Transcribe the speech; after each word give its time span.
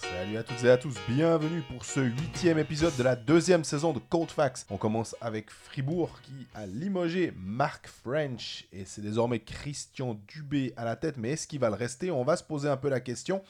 Salut 0.00 0.36
à 0.36 0.42
toutes 0.42 0.64
et 0.64 0.70
à 0.70 0.76
tous, 0.76 0.96
bienvenue 1.08 1.62
pour 1.62 1.84
ce 1.84 2.00
huitième 2.00 2.58
épisode 2.58 2.96
de 2.96 3.02
la 3.04 3.14
deuxième 3.14 3.62
saison 3.62 3.92
de 3.92 4.00
Cold 4.00 4.30
Facts. 4.30 4.66
On 4.70 4.76
commence 4.76 5.14
avec 5.20 5.50
Fribourg 5.50 6.20
qui 6.22 6.48
a 6.54 6.66
limogé 6.66 7.32
Mark 7.36 7.86
French 7.86 8.64
et 8.72 8.84
c'est 8.84 9.02
désormais 9.02 9.38
Christian 9.38 10.18
Dubé 10.26 10.74
à 10.76 10.84
la 10.84 10.96
tête, 10.96 11.16
mais 11.16 11.30
est-ce 11.30 11.46
qu'il 11.46 11.60
va 11.60 11.68
le 11.68 11.76
rester? 11.76 12.10
On 12.10 12.24
va 12.24 12.36
se 12.36 12.42
poser 12.42 12.68
un 12.68 12.76
peu 12.76 12.88
la 12.88 12.98
question. 13.00 13.42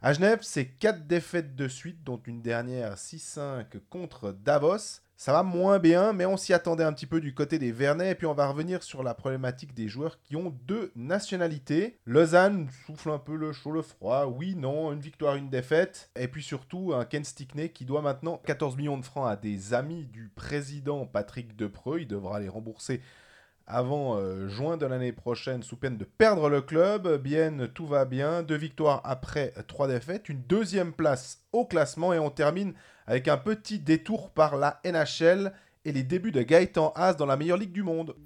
À 0.00 0.12
Genève, 0.12 0.38
c'est 0.42 0.66
4 0.66 1.08
défaites 1.08 1.56
de 1.56 1.66
suite, 1.66 2.04
dont 2.04 2.20
une 2.24 2.40
dernière 2.40 2.94
6-5 2.94 3.64
contre 3.90 4.30
Davos. 4.30 5.00
Ça 5.20 5.32
va 5.32 5.42
moins 5.42 5.80
bien, 5.80 6.12
mais 6.12 6.26
on 6.26 6.36
s'y 6.36 6.54
attendait 6.54 6.84
un 6.84 6.92
petit 6.92 7.04
peu 7.04 7.20
du 7.20 7.34
côté 7.34 7.58
des 7.58 7.72
Vernets. 7.72 8.12
Et 8.12 8.14
puis 8.14 8.28
on 8.28 8.34
va 8.34 8.46
revenir 8.46 8.84
sur 8.84 9.02
la 9.02 9.14
problématique 9.14 9.74
des 9.74 9.88
joueurs 9.88 10.20
qui 10.22 10.36
ont 10.36 10.56
deux 10.64 10.92
nationalités. 10.94 11.98
Lausanne 12.06 12.68
souffle 12.86 13.10
un 13.10 13.18
peu 13.18 13.34
le 13.34 13.52
chaud, 13.52 13.72
le 13.72 13.82
froid. 13.82 14.26
Oui, 14.26 14.54
non, 14.54 14.92
une 14.92 15.00
victoire, 15.00 15.34
une 15.34 15.50
défaite. 15.50 16.08
Et 16.14 16.28
puis 16.28 16.44
surtout 16.44 16.92
un 16.94 17.04
Ken 17.04 17.24
Stickney 17.24 17.70
qui 17.70 17.84
doit 17.84 18.00
maintenant 18.00 18.40
14 18.46 18.76
millions 18.76 18.96
de 18.96 19.04
francs 19.04 19.28
à 19.28 19.34
des 19.34 19.74
amis 19.74 20.04
du 20.04 20.28
président 20.28 21.04
Patrick 21.04 21.56
Depreux. 21.56 21.98
Il 22.02 22.06
devra 22.06 22.38
les 22.38 22.48
rembourser 22.48 23.02
avant 23.68 24.16
euh, 24.16 24.48
juin 24.48 24.76
de 24.76 24.86
l'année 24.86 25.12
prochaine 25.12 25.62
sous 25.62 25.76
peine 25.76 25.98
de 25.98 26.04
perdre 26.04 26.48
le 26.48 26.62
club. 26.62 27.20
Bien, 27.22 27.68
tout 27.72 27.86
va 27.86 28.04
bien. 28.04 28.42
Deux 28.42 28.56
victoires 28.56 29.02
après 29.04 29.52
trois 29.68 29.86
défaites. 29.86 30.28
Une 30.28 30.42
deuxième 30.42 30.92
place 30.92 31.42
au 31.52 31.66
classement 31.66 32.12
et 32.12 32.18
on 32.18 32.30
termine 32.30 32.72
avec 33.06 33.28
un 33.28 33.36
petit 33.36 33.78
détour 33.78 34.30
par 34.30 34.56
la 34.56 34.80
NHL 34.84 35.52
et 35.84 35.92
les 35.92 36.02
débuts 36.02 36.32
de 36.32 36.42
Gaëtan 36.42 36.92
Haas 36.96 37.14
dans 37.14 37.26
la 37.26 37.36
meilleure 37.36 37.58
ligue 37.58 37.72
du 37.72 37.82
monde. 37.82 38.16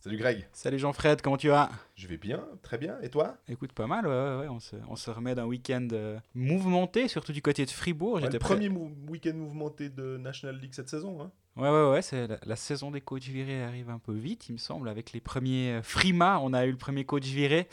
Salut 0.00 0.16
Greg, 0.16 0.48
Salut 0.52 0.78
Jean-Fred, 0.78 1.20
comment 1.22 1.36
tu 1.36 1.48
vas? 1.48 1.70
Je 1.98 2.06
vais 2.06 2.16
bien, 2.16 2.46
très 2.62 2.78
bien. 2.78 2.96
Et 3.02 3.08
toi? 3.10 3.36
Écoute, 3.48 3.72
pas 3.72 3.86
mal, 3.86 4.06
ouais, 4.06 4.12
ouais, 4.12 4.36
ouais, 4.40 4.48
On, 4.48 4.60
se, 4.60 4.76
on 4.88 4.94
se 4.96 5.10
remet 5.10 5.34
d'un 5.34 5.44
week-end 5.46 5.86
euh, 5.92 6.18
mouvementé, 6.34 7.08
surtout 7.08 7.32
du 7.32 7.42
côté 7.42 7.64
de 7.66 7.70
Fribourg. 7.70 8.20
J'étais 8.20 8.34
Le 8.34 8.38
prêt- 8.38 8.54
premier 8.54 8.68
mou- 8.68 8.94
week-end 9.08 9.34
mouvementé 9.34 9.88
de 9.90 10.16
National 10.16 10.56
League 10.60 10.72
cette 10.74 10.88
saison. 10.88 11.20
Hein 11.20 11.30
Ouais, 11.56 11.68
ouais, 11.68 11.90
ouais, 11.90 12.02
c'est 12.02 12.28
la, 12.28 12.38
la 12.46 12.56
saison 12.56 12.92
des 12.92 13.00
coachs 13.00 13.24
virés 13.24 13.62
arrive 13.64 13.90
un 13.90 13.98
peu 13.98 14.12
vite, 14.14 14.48
il 14.48 14.52
me 14.52 14.58
semble, 14.58 14.88
avec 14.88 15.12
les 15.12 15.20
premiers 15.20 15.72
euh, 15.72 15.82
Frima. 15.82 16.38
On 16.40 16.52
a 16.52 16.64
eu 16.64 16.70
le 16.70 16.76
premier 16.78 17.04
coach 17.04 17.24
viré. 17.26 17.66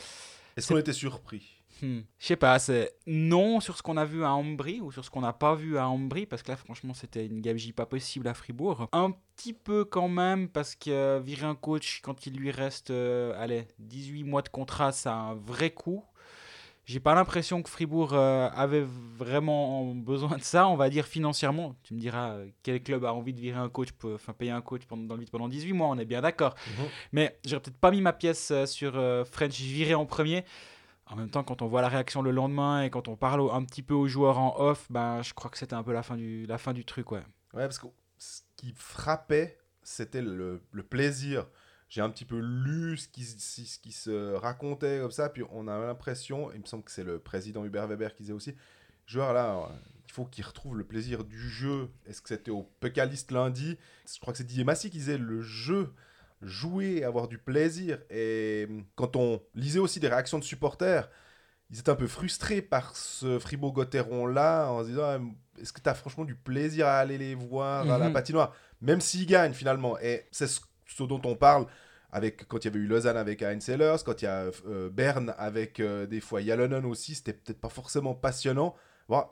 Est-ce 0.57 0.69
qu'on 0.73 0.79
était 0.79 0.91
surpris? 0.93 1.54
Hmm. 1.81 1.99
Je 2.19 2.25
sais 2.25 2.35
pas, 2.37 2.57
c'est 2.59 2.93
non 3.05 3.59
sur 3.59 3.77
ce 3.77 3.83
qu'on 3.83 3.97
a 3.97 4.05
vu 4.05 4.23
à 4.23 4.31
Ambry 4.33 4.79
ou 4.81 4.91
sur 4.91 5.03
ce 5.03 5.09
qu'on 5.09 5.21
n'a 5.21 5.33
pas 5.33 5.55
vu 5.55 5.77
à 5.77 5.87
Ambry, 5.89 6.25
parce 6.25 6.41
que 6.41 6.49
là, 6.51 6.55
franchement, 6.57 6.93
c'était 6.93 7.25
une 7.25 7.41
gabegie 7.41 7.73
pas 7.73 7.85
possible 7.85 8.27
à 8.27 8.33
Fribourg. 8.33 8.87
Un 8.93 9.11
petit 9.35 9.53
peu 9.53 9.83
quand 9.83 10.07
même, 10.07 10.47
parce 10.47 10.75
que 10.75 10.89
euh, 10.89 11.19
virer 11.23 11.45
un 11.45 11.55
coach 11.55 11.99
quand 12.01 12.25
il 12.27 12.35
lui 12.37 12.49
reste, 12.51 12.91
euh, 12.91 13.33
allez, 13.37 13.67
18 13.79 14.23
mois 14.23 14.41
de 14.41 14.49
contrat, 14.49 14.91
ça 14.93 15.13
a 15.13 15.17
un 15.17 15.35
vrai 15.35 15.69
coût. 15.71 16.03
J'ai 16.85 16.99
pas 16.99 17.15
l'impression 17.15 17.63
que 17.63 17.69
Fribourg 17.69 18.13
euh, 18.13 18.47
avait 18.55 18.85
vraiment 19.17 19.85
besoin 19.95 20.37
de 20.37 20.43
ça, 20.43 20.67
on 20.67 20.75
va 20.75 20.89
dire 20.89 21.05
financièrement. 21.07 21.75
Tu 21.83 21.95
me 21.95 21.99
diras, 21.99 22.33
euh, 22.35 22.47
quel 22.63 22.81
club 22.83 23.03
a 23.05 23.13
envie 23.13 23.33
de 23.33 23.39
virer 23.41 23.57
un 23.57 23.69
coach, 23.69 23.91
pour- 23.91 24.13
enfin 24.13 24.33
payer 24.33 24.51
un 24.51 24.61
coach 24.61 24.83
pendant, 24.85 25.03
dans 25.03 25.15
le 25.15 25.21
vide 25.21 25.31
pendant 25.31 25.47
18 25.49 25.73
mois, 25.73 25.87
on 25.87 25.97
est 25.97 26.05
bien 26.05 26.21
d'accord. 26.21 26.53
Mais 27.11 27.37
j'aurais 27.43 27.61
peut-être 27.63 27.79
pas 27.79 27.89
mis 27.91 28.01
ma 28.01 28.13
pièce 28.13 28.53
sur 28.65 28.93
French 29.31 29.59
viré 29.59 29.95
en 29.95 30.05
premier. 30.05 30.45
En 31.07 31.15
même 31.15 31.29
temps, 31.29 31.43
quand 31.43 31.61
on 31.61 31.67
voit 31.67 31.81
la 31.81 31.89
réaction 31.89 32.21
le 32.21 32.31
lendemain 32.31 32.81
et 32.83 32.89
quand 32.89 33.07
on 33.07 33.15
parle 33.15 33.49
un 33.51 33.63
petit 33.63 33.83
peu 33.83 33.93
aux 33.93 34.07
joueurs 34.07 34.39
en 34.39 34.59
off, 34.59 34.87
ben, 34.89 35.21
je 35.21 35.33
crois 35.33 35.51
que 35.51 35.57
c'était 35.57 35.75
un 35.75 35.83
peu 35.83 35.93
la 35.93 36.01
fin 36.03 36.15
du, 36.15 36.45
la 36.47 36.57
fin 36.57 36.73
du 36.73 36.83
truc. 36.83 37.11
Ouais. 37.11 37.23
Ouais, 37.53 37.63
parce 37.63 37.77
que 37.77 37.87
ce 38.17 38.41
qui 38.55 38.73
frappait, 38.75 39.59
c'était 39.83 40.21
le, 40.21 40.63
le 40.71 40.83
plaisir. 40.83 41.45
J'ai 41.89 42.01
un 42.01 42.09
petit 42.09 42.25
peu 42.25 42.39
lu 42.39 42.97
ce 42.97 43.07
qui, 43.07 43.23
ce 43.23 43.79
qui 43.79 43.91
se 43.91 44.33
racontait 44.33 44.99
comme 44.99 45.11
ça, 45.11 45.29
puis 45.29 45.43
on 45.51 45.67
a 45.67 45.77
l'impression, 45.77 46.51
il 46.53 46.61
me 46.61 46.65
semble 46.65 46.83
que 46.83 46.91
c'est 46.91 47.03
le 47.03 47.19
président 47.19 47.63
Hubert 47.63 47.87
Weber 47.87 48.15
qui 48.15 48.23
disait 48.23 48.33
aussi, 48.33 48.55
joueur 49.05 49.33
là, 49.33 49.55
euh, 49.55 49.75
il 50.07 50.11
faut 50.11 50.25
qu'il 50.25 50.43
retrouve 50.43 50.75
le 50.75 50.83
plaisir 50.83 51.23
du 51.23 51.37
jeu. 51.37 51.89
Est-ce 52.07 52.21
que 52.23 52.29
c'était 52.29 52.49
au 52.51 52.63
Pécaliste 52.79 53.31
lundi? 53.31 53.77
Je 54.11 54.19
crois 54.19 54.33
que 54.33 54.37
c'est 54.37 54.43
Didier 54.43 54.63
Massy 54.63 54.89
qui 54.89 54.97
disait 54.97 55.19
le 55.19 55.41
jeu, 55.41 55.93
jouer, 56.47 57.03
avoir 57.03 57.27
du 57.27 57.37
plaisir. 57.37 57.99
Et 58.09 58.67
quand 58.95 59.15
on 59.15 59.41
lisait 59.55 59.79
aussi 59.79 59.99
des 59.99 60.07
réactions 60.09 60.39
de 60.39 60.43
supporters, 60.43 61.09
ils 61.71 61.79
étaient 61.79 61.89
un 61.91 61.95
peu 61.95 62.07
frustrés 62.07 62.61
par 62.61 62.95
ce 62.95 63.39
Fribourg-Gotteron 63.39 64.27
là, 64.27 64.69
en 64.71 64.83
se 64.83 64.89
disant 64.89 65.03
Ah, 65.03 65.19
est-ce 65.61 65.73
que 65.73 65.81
tu 65.81 65.89
as 65.89 65.95
franchement 65.95 66.25
du 66.25 66.35
plaisir 66.35 66.87
à 66.87 66.99
aller 66.99 67.17
les 67.17 67.35
voir 67.35 67.89
à 67.91 67.97
la 67.97 68.09
Mhm. 68.09 68.13
patinoire, 68.13 68.53
même 68.81 69.01
s'ils 69.01 69.25
gagnent 69.27 69.53
finalement. 69.53 69.97
Et 69.99 70.27
c'est 70.31 70.47
ce, 70.47 70.61
ce 70.87 71.03
dont 71.03 71.21
on 71.25 71.35
parle 71.35 71.65
avec 72.11 72.47
quand 72.47 72.59
il 72.63 72.65
y 72.65 72.67
avait 72.69 72.79
eu 72.79 72.87
Lausanne 72.87 73.17
avec 73.17 73.41
Heinz 73.41 73.63
Sellers, 73.63 73.97
quand 74.05 74.21
il 74.21 74.25
y 74.25 74.27
a 74.27 74.51
euh, 74.67 74.89
Berne 74.89 75.33
avec 75.37 75.79
euh, 75.79 76.05
des 76.05 76.21
fois 76.21 76.41
Yalonen 76.41 76.85
aussi, 76.85 77.15
c'était 77.15 77.33
peut-être 77.33 77.59
pas 77.59 77.69
forcément 77.69 78.13
passionnant. 78.15 78.75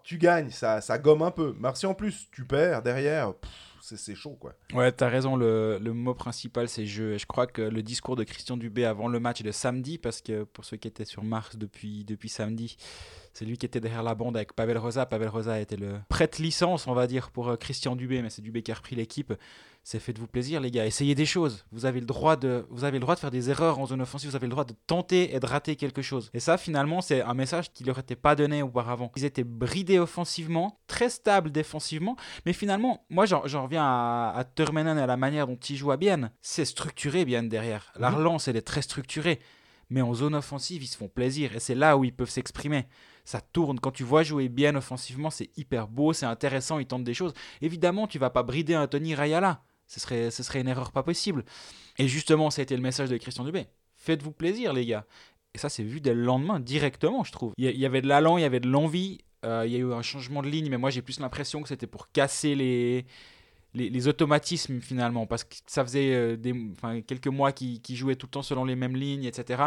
Tu 0.04 0.18
gagnes, 0.18 0.50
ça, 0.50 0.82
ça 0.82 1.00
gomme 1.00 1.24
un 1.24 1.32
peu. 1.32 1.56
Merci 1.60 1.86
en 1.86 1.94
plus, 1.94 2.30
tu 2.32 2.46
perds 2.46 2.84
derrière, 2.84 3.34
c'est 3.82 4.16
chaud 4.16 4.38
quoi. 4.40 4.54
Ouais, 4.74 4.92
t'as 4.92 5.10
raison, 5.10 5.36
le, 5.36 5.80
mot 5.80 6.14
principal 6.14 6.70
c'est 6.70 6.86
jeu. 6.86 7.14
Et 7.14 7.18
je 7.18 7.26
crois 7.26 7.48
que 7.48 7.62
le 7.62 7.82
discours 7.82 8.16
de 8.16 8.24
Christian 8.24 8.56
Dubé 8.56 8.86
avant 8.86 9.08
le 9.08 9.20
match 9.20 9.42
de 9.42 9.52
samedi, 9.52 9.98
parce 9.98 10.22
que 10.22 10.44
pour 10.44 10.64
ceux 10.64 10.78
qui 10.78 10.88
étaient 10.88 11.06
sur 11.06 11.24
Mars 11.24 11.56
depuis 11.56 12.06
samedi, 12.28 12.78
c'est 13.34 13.46
lui 13.46 13.58
qui 13.58 13.66
était 13.66 13.80
derrière 13.80 14.04
la 14.04 14.16
bande 14.16 14.38
avec 14.38 14.54
Pavel 14.54 14.78
Rosa. 14.78 15.06
Pavel 15.06 15.28
Rosa 15.30 15.60
était 15.60 15.76
le 15.76 15.96
prête 16.08 16.38
licence, 16.40 16.88
on 16.88 16.94
va 16.94 17.08
dire, 17.08 17.32
pour 17.32 17.50
euh, 17.50 17.56
Christian 17.56 17.96
Dubé, 17.96 18.22
mais 18.22 18.30
c'est 18.30 18.42
Dubé 18.42 18.62
qui 18.62 18.72
a 18.72 18.76
repris 18.76 18.96
l'équipe. 18.96 19.34
C'est 19.86 20.00
faites-vous 20.00 20.28
plaisir, 20.28 20.62
les 20.62 20.72
gars. 20.72 20.86
Essayez 20.86 21.14
des 21.14 21.26
choses. 21.26 21.66
Vous 21.74 21.86
avez, 21.86 22.00
le 22.00 22.06
droit 22.06 22.38
de, 22.38 22.66
vous 22.70 22.86
avez 22.86 23.00
le 23.00 23.02
droit 23.02 23.16
de 23.16 23.20
faire 23.20 23.32
des 23.32 23.50
erreurs 23.50 23.80
en 23.80 23.86
zone 23.86 24.02
offensive. 24.02 24.30
Vous 24.30 24.36
avez 24.38 24.48
le 24.48 24.52
droit 24.52 24.64
de 24.64 24.74
tenter 24.88 25.36
et 25.36 25.40
de 25.42 25.46
rater 25.46 25.76
quelque 25.76 26.02
chose. 26.02 26.30
Et 26.34 26.40
ça, 26.40 26.58
finalement, 26.58 27.02
c'est 27.02 27.22
un 27.22 27.34
message 27.34 27.70
qui 27.74 27.84
leur 27.84 28.00
était 28.00 28.16
pas 28.16 28.36
donné 28.36 28.62
auparavant. 28.62 29.12
Ils 29.18 29.26
étaient 29.26 29.44
bridés 29.44 30.00
offensivement, 30.00 30.80
très 30.88 31.10
stables 31.10 31.52
défensivement. 31.52 32.16
Mais 32.46 32.54
finalement, 32.54 33.04
moi, 33.10 33.26
j'en 33.26 33.42
reviens 33.42 33.84
à, 33.84 34.34
à 34.38 34.44
et 34.44 34.88
à 35.02 35.06
la 35.06 35.18
manière 35.18 35.48
dont 35.48 35.58
il 35.58 35.76
joue 35.76 35.92
à 35.92 35.98
Bienne. 35.98 36.32
C'est 36.42 36.66
structuré, 36.66 37.26
Bienne, 37.26 37.50
derrière. 37.50 37.92
La 37.98 38.10
Mhm. 38.10 38.18
relance, 38.18 38.48
elle 38.48 38.56
est 38.56 38.62
très 38.62 38.84
structurée. 38.84 39.40
Mais 39.90 40.02
en 40.02 40.14
zone 40.14 40.36
offensive, 40.36 40.82
ils 40.82 40.88
se 40.88 40.98
font 40.98 41.10
plaisir. 41.10 41.56
Et 41.56 41.60
c'est 41.60 41.76
là 41.76 41.98
où 41.98 42.06
ils 42.06 42.14
peuvent 42.16 42.30
s'exprimer. 42.30 42.86
Ça 43.26 43.42
tourne. 43.42 43.80
Quand 43.80 43.92
tu 43.92 44.04
vois 44.04 44.24
jouer 44.24 44.50
bien 44.50 44.76
offensivement, 44.76 45.30
c'est 45.30 45.50
hyper 45.58 45.88
beau, 45.88 46.14
c'est 46.14 46.26
intéressant, 46.26 46.80
ils 46.80 46.86
tentent 46.86 47.04
des 47.04 47.14
choses. 47.14 47.34
Évidemment, 47.62 48.08
tu 48.08 48.20
vas 48.20 48.30
pas 48.30 48.44
brider 48.44 48.76
un 48.76 48.88
Tony 48.88 49.16
Rayala. 49.16 49.62
Ce 49.88 50.00
serait, 50.00 50.32
ce 50.32 50.44
serait 50.44 50.62
une 50.62 50.68
erreur 50.68 50.92
pas 50.92 51.04
possible. 51.04 51.46
Et 51.98 52.08
justement, 52.08 52.50
ça 52.50 52.62
a 52.62 52.64
été 52.64 52.76
le 52.76 52.82
message 52.82 53.10
de 53.10 53.18
Christian 53.18 53.44
Dubé. 53.44 53.68
Faites-vous 53.96 54.32
plaisir, 54.32 54.74
les 54.74 54.86
gars. 54.86 55.06
Et 55.54 55.58
ça, 55.58 55.70
c'est 55.70 55.84
vu 55.84 56.02
dès 56.02 56.14
le 56.14 56.24
lendemain, 56.24 56.60
directement, 56.60 57.24
je 57.24 57.32
trouve. 57.32 57.54
Il 57.58 57.66
y, 57.66 57.70
il 57.70 57.86
avait 57.86 58.02
de 58.02 58.08
l'allant, 58.08 58.38
il 58.38 58.42
y 58.42 58.46
avait 58.46 58.60
de 58.60 58.68
l'envie. 58.68 59.20
euh, 59.46 59.64
il 59.66 59.72
y 59.72 59.76
a 59.76 59.80
eu 59.80 59.94
un 59.94 60.02
changement 60.02 60.42
de 60.42 60.48
ligne, 60.48 60.70
mais 60.70 60.78
moi, 60.78 60.90
j'ai 60.90 61.02
plus 61.02 61.20
l'impression 61.20 61.62
que 61.62 61.68
c'était 61.70 61.88
pour 61.88 62.12
casser 62.12 62.56
les, 62.56 63.06
les, 63.74 64.08
automatismes, 64.08 64.82
finalement. 64.82 65.28
Parce 65.28 65.44
que 65.44 65.56
ça 65.68 65.84
faisait 65.84 66.14
euh, 66.14 67.02
quelques 67.06 67.28
mois 67.28 67.52
qu'ils 67.52 67.96
jouaient 67.96 68.16
tout 68.16 68.28
le 68.28 68.32
temps 68.32 68.42
selon 68.42 68.66
les 68.66 68.76
mêmes 68.76 68.96
lignes, 68.96 69.26
etc. 69.26 69.66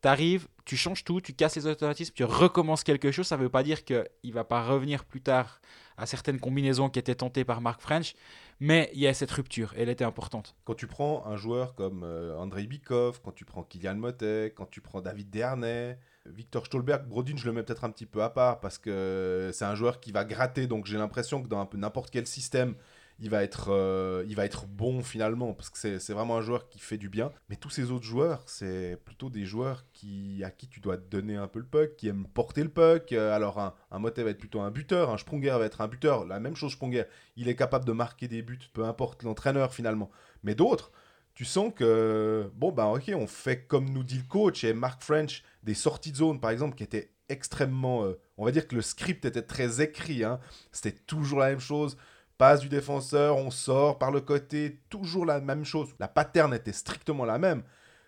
T'arrives, 0.00 0.48
tu 0.64 0.76
changes 0.76 1.04
tout, 1.04 1.20
tu 1.20 1.34
casses 1.34 1.56
les 1.56 1.66
automatismes, 1.66 2.14
tu 2.14 2.24
recommences 2.24 2.84
quelque 2.84 3.10
chose. 3.10 3.26
Ça 3.26 3.36
ne 3.36 3.42
veut 3.42 3.48
pas 3.48 3.62
dire 3.62 3.84
qu'il 3.84 4.32
va 4.32 4.44
pas 4.44 4.62
revenir 4.62 5.04
plus 5.04 5.20
tard 5.20 5.60
à 5.98 6.06
certaines 6.06 6.40
combinaisons 6.40 6.88
qui 6.88 6.98
étaient 6.98 7.14
tentées 7.14 7.44
par 7.44 7.60
Mark 7.60 7.82
French, 7.82 8.14
mais 8.58 8.90
il 8.94 9.00
y 9.00 9.06
a 9.06 9.12
cette 9.12 9.30
rupture, 9.30 9.74
elle 9.76 9.90
était 9.90 10.04
importante. 10.04 10.54
Quand 10.64 10.74
tu 10.74 10.86
prends 10.86 11.26
un 11.26 11.36
joueur 11.36 11.74
comme 11.74 12.02
euh, 12.04 12.36
Andrei 12.38 12.66
Bikov, 12.66 13.20
quand 13.22 13.32
tu 13.32 13.44
prends 13.44 13.62
Kylian 13.62 13.96
Motet, 13.96 14.54
quand 14.56 14.70
tu 14.70 14.80
prends 14.80 15.02
David 15.02 15.28
Dernay, 15.28 15.98
Victor 16.26 16.64
Stolberg, 16.64 17.06
Brodin, 17.06 17.36
je 17.36 17.44
le 17.46 17.52
mets 17.52 17.62
peut-être 17.62 17.84
un 17.84 17.90
petit 17.90 18.06
peu 18.06 18.22
à 18.22 18.30
part 18.30 18.60
parce 18.60 18.78
que 18.78 19.50
c'est 19.52 19.66
un 19.66 19.74
joueur 19.74 20.00
qui 20.00 20.12
va 20.12 20.24
gratter, 20.24 20.66
donc 20.66 20.86
j'ai 20.86 20.96
l'impression 20.96 21.42
que 21.42 21.48
dans 21.48 21.68
n'importe 21.74 22.10
quel 22.10 22.26
système, 22.26 22.74
il 23.20 23.28
va 23.30 23.42
être, 23.42 23.68
euh, 23.70 24.24
il 24.26 24.34
va 24.34 24.44
être 24.44 24.66
bon 24.66 25.02
finalement 25.02 25.52
parce 25.52 25.68
que 25.70 25.98
c'est 25.98 26.12
vraiment 26.12 26.38
un 26.38 26.40
joueur 26.40 26.68
qui 26.68 26.78
fait 26.78 26.96
du 26.96 27.08
bien. 27.08 27.30
Mais 27.48 27.56
tous 27.56 27.70
ces 27.70 27.90
autres 27.90 28.04
joueurs, 28.04 28.42
c'est 28.46 28.98
plutôt 29.04 29.28
des 29.28 29.44
joueurs 29.44 29.84
qui, 29.92 30.42
à 30.42 30.50
qui 30.50 30.68
tu 30.68 30.80
dois 30.80 30.96
donner 30.96 31.36
un 31.36 31.46
peu 31.46 31.58
le 31.58 31.66
puck, 31.66 31.96
qui 31.96 32.08
aiment 32.08 32.26
porter 32.26 32.62
le 32.62 32.70
puck. 32.70 33.12
Euh, 33.12 33.34
Alors 33.34 33.58
un, 33.58 33.74
un 33.90 33.98
Motet 33.98 34.22
va 34.22 34.30
être 34.30 34.38
plutôt 34.38 34.60
un 34.60 34.70
buteur, 34.70 35.10
un 35.10 35.18
Sprunger 35.18 35.50
va 35.58 35.66
être 35.66 35.82
un 35.82 35.88
buteur. 35.88 36.24
La 36.24 36.40
même 36.40 36.56
chose 36.56 36.72
Sprunger, 36.72 37.04
il 37.36 37.48
est 37.48 37.56
capable 37.56 37.84
de 37.84 37.92
marquer 37.92 38.26
des 38.26 38.42
buts, 38.42 38.58
peu 38.72 38.84
importe 38.84 39.22
l'entraîneur 39.22 39.74
finalement. 39.74 40.10
Mais 40.42 40.54
d'autres, 40.54 40.90
tu 41.34 41.44
sens 41.44 41.72
que, 41.74 42.50
bon, 42.54 42.72
bah 42.72 42.86
ok, 42.86 43.12
on 43.14 43.26
fait 43.26 43.66
comme 43.66 43.90
nous 43.90 44.02
dit 44.02 44.18
le 44.18 44.24
coach 44.24 44.64
et 44.64 44.72
Mark 44.72 45.02
French, 45.02 45.42
des 45.62 45.74
sorties 45.74 46.12
de 46.12 46.16
zone 46.16 46.40
par 46.40 46.50
exemple, 46.50 46.74
qui 46.74 46.84
étaient 46.84 47.12
extrêmement. 47.28 48.04
euh, 48.04 48.18
on 48.38 48.44
va 48.44 48.50
dire 48.50 48.66
que 48.66 48.74
le 48.74 48.82
script 48.82 49.24
était 49.24 49.42
très 49.42 49.80
écrit, 49.82 50.24
hein. 50.24 50.40
c'était 50.72 50.98
toujours 50.98 51.38
la 51.40 51.50
même 51.50 51.60
chose. 51.60 51.96
Passe 52.40 52.60
du 52.60 52.70
défenseur, 52.70 53.36
on 53.36 53.50
sort 53.50 53.98
par 53.98 54.10
le 54.10 54.22
côté, 54.22 54.80
toujours 54.88 55.26
la 55.26 55.42
même 55.42 55.62
chose. 55.62 55.90
La 55.98 56.08
pattern 56.08 56.54
était 56.54 56.72
strictement 56.72 57.26
la 57.26 57.36
même. 57.38 57.62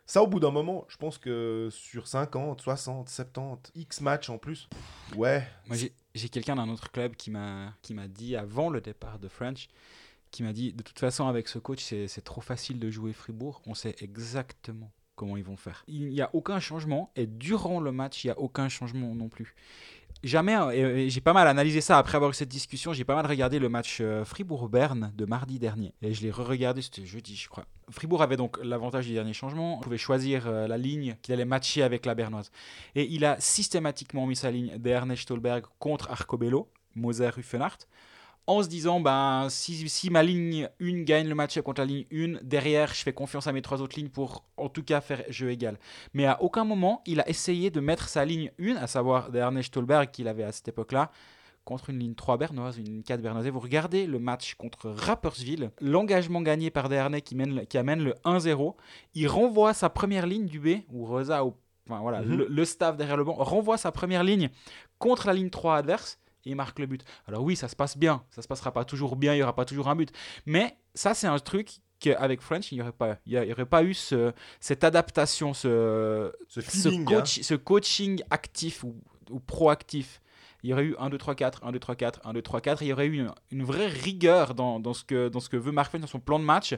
Ça, 0.06 0.23
au 0.23 0.26
bout 0.26 0.40
d'un 0.40 0.50
moment, 0.50 0.87
je 0.88 0.96
pense 0.96 1.19
que 1.19 1.69
sur 1.70 2.08
50, 2.08 2.62
60, 2.62 3.11
70, 3.11 3.73
X 3.75 4.00
matchs 4.00 4.31
en 4.31 4.38
plus, 4.38 4.70
ouais. 5.17 5.46
Moi, 5.67 5.76
j'ai- 5.76 6.29
quelqu'un 6.31 6.56
d'un 6.56 6.70
autre 6.70 6.90
club 6.90 7.14
qui 7.14 7.31
m'a 7.31 7.75
dit 8.08 8.34
avant 8.34 8.70
le 8.70 8.81
départ 8.81 9.19
de 9.19 9.29
French, 9.29 9.69
qui 10.31 10.43
m'a 10.43 10.55
dit 10.55 10.73
de 10.73 10.82
toute 10.82 10.99
façon 10.99 11.28
avec 11.28 11.46
ce 11.46 11.58
coach 11.58 11.85
c'est 11.85 12.25
trop 12.25 12.40
facile 12.40 12.78
de 12.78 12.90
jouer 12.90 13.12
Fribourg, 13.12 13.61
on 13.67 13.75
sait 13.75 13.96
exactement 14.00 14.90
comment 15.14 15.37
ils 15.37 15.44
vont 15.44 15.58
faire. 15.58 15.85
Il 15.88 16.08
n'y 16.08 16.23
a 16.23 16.31
aucun 16.32 16.58
changement 16.58 17.12
et 17.17 17.26
durant 17.26 17.81
le 17.81 17.93
match 17.93 18.25
il 18.25 18.28
n'y 18.28 18.32
a 18.32 18.38
aucun 18.40 18.70
changement 18.70 19.14
non 19.14 19.28
plus. 19.28 19.55
Jamais, 20.23 20.55
hein, 20.55 20.71
et, 20.71 21.11
j'ai 21.11 21.21
pas 21.21 21.33
mal 21.33 21.49
analysé 21.49 21.81
ça 21.81 21.99
après 21.99 22.15
avoir 22.15 22.31
eu 22.31 22.35
cette 22.35 22.49
discussion, 22.49 22.93
j'ai 22.93 23.05
pas 23.05 23.17
mal 23.17 23.27
regardé 23.27 23.59
le 23.59 23.69
match 23.69 23.99
euh, 24.01 24.25
Fribourg-Berne 24.25 25.13
de 25.17 25.25
mardi 25.25 25.59
dernier. 25.59 25.95
Et 26.01 26.15
je 26.15 26.23
l'ai 26.23 26.31
re-regardé, 26.31 26.81
c'était 26.81 27.05
jeudi 27.05 27.35
je 27.35 27.49
crois. 27.49 27.65
Fribourg 27.91 28.23
avait 28.23 28.37
donc 28.37 28.57
l'avantage 28.63 29.07
du 29.07 29.15
dernier 29.15 29.33
changement, 29.33 29.79
on 29.79 29.81
pouvait 29.81 29.99
choisir 29.99 30.47
euh, 30.47 30.69
la 30.69 30.79
ligne 30.79 31.17
qu'il 31.23 31.35
allait 31.35 31.45
matcher 31.45 31.83
avec 31.83 32.07
la 32.07 32.15
bernoise. 32.15 32.53
Et 32.95 33.09
il 33.11 33.25
a 33.25 33.41
systématiquement 33.41 34.27
mis 34.27 34.37
sa 34.37 34.53
ligne 34.53 34.79
d'Ernest 34.79 35.23
Stolberg 35.23 35.65
contre 35.81 36.09
Arcobello, 36.09 36.69
Moser 36.95 37.31
Ruffenhardt, 37.31 37.89
en 38.47 38.62
se 38.62 38.69
disant 38.69 39.00
ben, 39.00 39.47
si, 39.50 39.89
si 39.89 40.11
ma 40.11 40.23
ligne 40.23 40.69
1 40.81 41.03
gagne 41.05 41.29
le 41.29 41.35
match 41.35 41.61
contre 41.61 41.81
la 41.81 41.87
ligne 41.87 42.06
1, 42.12 42.41
derrière 42.43 42.93
je 42.93 43.03
fais 43.03 43.12
confiance 43.12 43.47
à 43.47 43.53
mes 43.53 43.62
trois 43.62 43.81
autres 43.81 43.97
lignes 43.97 44.09
pour 44.09 44.44
en 44.56 44.69
tout 44.69 44.83
cas 44.83 45.00
faire 45.00 45.23
jeu 45.29 45.50
égal. 45.50 45.79
Mais 46.12 46.27
à 46.27 46.43
aucun 46.43 46.65
moment 46.65 47.03
il 47.06 47.21
a 47.21 47.29
essayé 47.29 47.71
de 47.71 47.81
mettre 47.81 48.09
sa 48.09 48.25
ligne 48.25 48.50
1, 48.61 48.77
à 48.77 48.87
savoir 48.87 49.31
d'Ernest 49.31 49.69
Stolberg 49.69 50.11
qu'il 50.11 50.27
avait 50.29 50.43
à 50.43 50.50
cette 50.53 50.67
époque-là, 50.69 51.11
contre 51.65 51.91
une 51.91 52.00
ligne 52.00 52.15
3 52.17 52.39
bernoise, 52.39 52.79
une 52.79 52.87
ligne 52.87 53.03
4 53.05 53.21
bernoise. 53.23 53.47
Vous 53.47 53.61
regardez 53.61 54.06
le 54.06 54.19
match 54.19 54.55
contre 54.56 54.91
Rapperswil, 54.91 55.71
l'engagement 55.81 56.43
gagné 56.43 56.71
par 56.71 56.88
Dernay 56.88 57.21
qui, 57.23 57.37
mène, 57.37 57.65
qui 57.67 57.79
amène 57.79 58.03
le 58.03 58.15
1-0, 58.25 58.75
il 59.15 59.29
renvoie 59.29 59.73
sa 59.73 59.88
première 59.88 60.27
ligne 60.27 60.47
du 60.47 60.59
B, 60.59 60.81
ou 60.93 61.05
Rosa, 61.06 61.45
ou, 61.45 61.55
enfin, 61.88 62.00
voilà, 62.00 62.23
Mhm. 62.23 62.37
le, 62.37 62.47
le 62.49 62.65
staff 62.65 62.97
derrière 62.97 63.17
le 63.17 63.23
banc, 63.23 63.35
renvoie 63.35 63.79
sa 63.79 63.93
première 63.93 64.25
ligne 64.25 64.50
contre 64.99 65.29
la 65.29 65.35
ligne 65.35 65.50
3 65.50 65.77
adverse, 65.77 66.19
il 66.44 66.56
marque 66.56 66.79
le 66.79 66.87
but. 66.87 67.05
Alors 67.27 67.43
oui, 67.43 67.56
ça 67.56 67.69
se 67.69 67.77
passe 67.77 67.97
bien, 67.97 68.23
ça 68.31 68.43
se 68.43 68.49
passera 68.49 68.73
pas 68.73 68.85
toujours 68.85 69.17
bien, 69.17 69.35
il 69.35 69.39
y 69.39 69.43
aura 69.43 69.55
pas 69.55 69.65
toujours 69.65 69.89
un 69.89 69.97
but, 69.97 70.11
mais 70.47 70.77
ça 70.94 71.15
c'est 71.15 71.27
un 71.27 71.39
truc 71.39 71.71
qu'avec 72.00 72.41
French, 72.41 72.73
il 72.73 72.77
n'y 72.77 72.83
aurait 72.83 72.93
pas, 72.93 73.17
il 73.27 73.33
y 73.33 73.53
aurait 73.53 73.65
pas 73.67 73.85
eu 73.85 73.94
ce- 73.94 74.33
cette 74.59 74.83
adaptation, 74.85 75.55
ce, 75.55 76.33
Ce 76.49 76.61
ce, 76.61 76.71
feeling, 76.71 77.03
hein. 77.03 77.21
coach- 77.21 77.41
ce 77.43 77.55
coaching 77.55 78.23
actif 78.31 78.83
ou, 78.85 78.97
ou 79.31 79.39
proactif. 79.39 80.21
Il 80.65 80.71
y 80.71 80.73
aurait 80.73 80.85
eu 80.85 80.97
1, 80.99 81.11
2, 81.11 81.19
3, 81.19 81.35
4, 81.35 81.65
1, 81.65 81.73
2, 81.73 81.79
3, 81.81 81.94
4, 81.97 82.21
1, 82.25 82.33
2, 82.35 82.43
3, 82.43 82.61
4. 82.61 82.83
Il 82.83 82.88
y 82.88 82.93
aurait 82.93 83.06
eu 83.06 83.19
une, 83.19 83.31
une 83.50 83.65
vraie 83.65 83.88
rigueur 83.88 84.55
dans, 84.55 84.79
dans, 84.79 84.95
ce 84.95 85.03
que, 85.05 85.29
dans 85.29 85.41
ce 85.41 85.49
que 85.49 85.56
veut 85.56 85.73
Mark 85.73 85.88
French 85.91 86.03
dans 86.03 86.06
son 86.09 86.21
plan 86.21 86.38
de 86.38 86.45
match, 86.45 86.75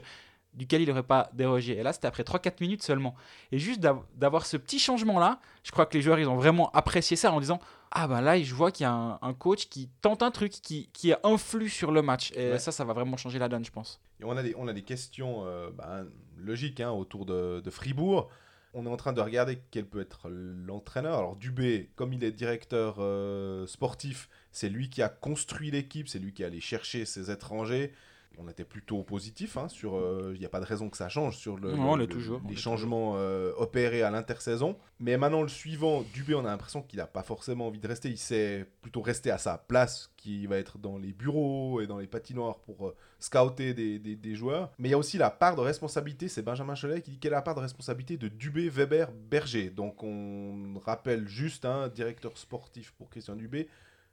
duquel 0.55 0.81
il 0.81 0.87
n'aurait 0.87 1.03
pas 1.03 1.29
dérogé. 1.33 1.77
Et 1.77 1.83
là, 1.83 1.93
c'était 1.93 2.07
après 2.07 2.23
3-4 2.23 2.55
minutes 2.61 2.81
seulement. 2.83 3.13
Et 3.51 3.59
juste 3.59 3.79
d'av- 3.79 4.03
d'avoir 4.15 4.45
ce 4.45 4.57
petit 4.57 4.79
changement-là, 4.79 5.39
je 5.63 5.71
crois 5.71 5.85
que 5.85 5.95
les 5.95 6.01
joueurs, 6.01 6.19
ils 6.19 6.27
ont 6.27 6.35
vraiment 6.37 6.71
apprécié 6.71 7.15
ça 7.17 7.31
en 7.31 7.39
disant 7.39 7.59
Ah 7.91 8.07
ben 8.07 8.21
là, 8.21 8.41
je 8.41 8.53
vois 8.55 8.71
qu'il 8.71 8.83
y 8.85 8.87
a 8.87 8.91
un, 8.93 9.19
un 9.21 9.33
coach 9.33 9.67
qui 9.69 9.89
tente 10.01 10.23
un 10.23 10.31
truc, 10.31 10.51
qui, 10.51 10.89
qui 10.93 11.13
influe 11.23 11.69
sur 11.69 11.91
le 11.91 12.01
match. 12.01 12.31
Et 12.35 12.51
Ouais. 12.51 12.59
ça, 12.59 12.71
ça 12.71 12.83
va 12.85 12.93
vraiment 12.93 13.17
changer 13.17 13.37
la 13.39 13.49
donne, 13.49 13.63
je 13.65 13.71
pense. 13.71 13.99
Et 14.21 14.23
on, 14.25 14.35
a 14.37 14.41
des, 14.43 14.53
on 14.57 14.67
a 14.67 14.73
des 14.73 14.81
questions 14.83 15.43
euh, 15.45 15.69
ben, 15.71 16.07
logiques 16.37 16.79
hein, 16.79 16.91
autour 16.91 17.25
de, 17.25 17.61
de 17.61 17.69
Fribourg. 17.69 18.29
On 18.77 18.85
est 18.85 18.89
en 18.89 18.97
train 18.97 19.13
de 19.13 19.21
regarder 19.21 19.59
quel 19.71 19.85
peut 19.85 20.01
être 20.01 20.27
l'entraîneur. 20.29 21.17
Alors 21.19 21.35
Dubé, 21.37 21.89
comme 21.95 22.11
il 22.11 22.23
est 22.25 22.31
directeur 22.33 22.95
euh, 22.99 23.65
sportif, 23.67 24.29
c'est 24.51 24.67
lui 24.69 24.89
qui 24.89 25.01
a 25.01 25.07
construit 25.09 25.71
l'équipe, 25.71 26.09
c'est 26.09 26.19
lui 26.19 26.33
qui 26.33 26.43
est 26.43 26.45
allé 26.45 26.59
chercher 26.59 27.05
ses 27.05 27.31
étrangers. 27.31 27.93
On 28.39 28.47
était 28.49 28.63
plutôt 28.65 29.03
positif 29.03 29.57
hein, 29.57 29.67
sur. 29.67 29.95
euh, 29.95 30.31
Il 30.35 30.39
n'y 30.39 30.45
a 30.45 30.49
pas 30.49 30.59
de 30.59 30.65
raison 30.65 30.89
que 30.89 30.97
ça 30.97 31.09
change 31.09 31.37
sur 31.37 31.57
le, 31.57 31.71
Non, 31.73 31.91
on 31.91 31.95
le- 31.95 32.01
l'est 32.03 32.07
toujours, 32.07 32.41
on 32.43 32.47
les 32.49 32.55
changements 32.55 33.13
euh, 33.17 33.51
opérés 33.57 34.01
à 34.03 34.11
l'intersaison. 34.11 34.77
Mais 34.99 35.17
maintenant 35.17 35.41
le 35.41 35.47
suivant, 35.47 36.03
Dubé, 36.13 36.35
on 36.35 36.39
a 36.45 36.49
l'impression 36.49 36.81
qu'il 36.81 36.97
n'a 36.97 37.07
pas 37.07 37.23
forcément 37.23 37.67
envie 37.67 37.79
de 37.79 37.87
rester. 37.87 38.09
Il 38.09 38.17
sait 38.17 38.65
plutôt 38.81 39.01
rester 39.01 39.31
à 39.31 39.37
sa 39.37 39.57
place, 39.57 40.11
qui 40.17 40.47
va 40.47 40.57
être 40.57 40.77
dans 40.77 40.97
les 40.97 41.11
bureaux 41.13 41.81
et 41.81 41.87
dans 41.87 41.97
les 41.99 42.07
patinoires 42.07 42.59
pour 42.59 42.87
euh, 42.87 42.95
scouter 43.19 43.73
des, 43.73 43.99
des- 43.99 44.15
des 44.15 44.35
joueurs. 44.35 44.71
Mais 44.79 44.89
il 44.89 44.91
y 44.91 44.95
a 44.95 44.97
aussi 44.97 45.17
la 45.17 45.29
part 45.29 45.55
de 45.55 45.61
responsabilité, 45.61 46.27
c'est 46.27 46.41
Benjamin 46.41 46.73
Cholet 46.75 47.01
qui 47.01 47.11
dit 47.11 47.19
quelle 47.19 47.33
est 47.33 47.35
la 47.35 47.41
part 47.41 47.55
de 47.55 47.59
responsabilité 47.61 48.17
de 48.17 48.27
Dubé, 48.27 48.69
Weber, 48.69 49.11
Berger. 49.11 49.69
Donc 49.69 50.03
on 50.03 50.79
rappelle 50.85 51.27
juste, 51.27 51.65
hein, 51.65 51.89
directeur 51.89 52.37
sportif 52.37 52.93
pour 52.97 53.09
Christian 53.09 53.35
Dubé, 53.35 53.67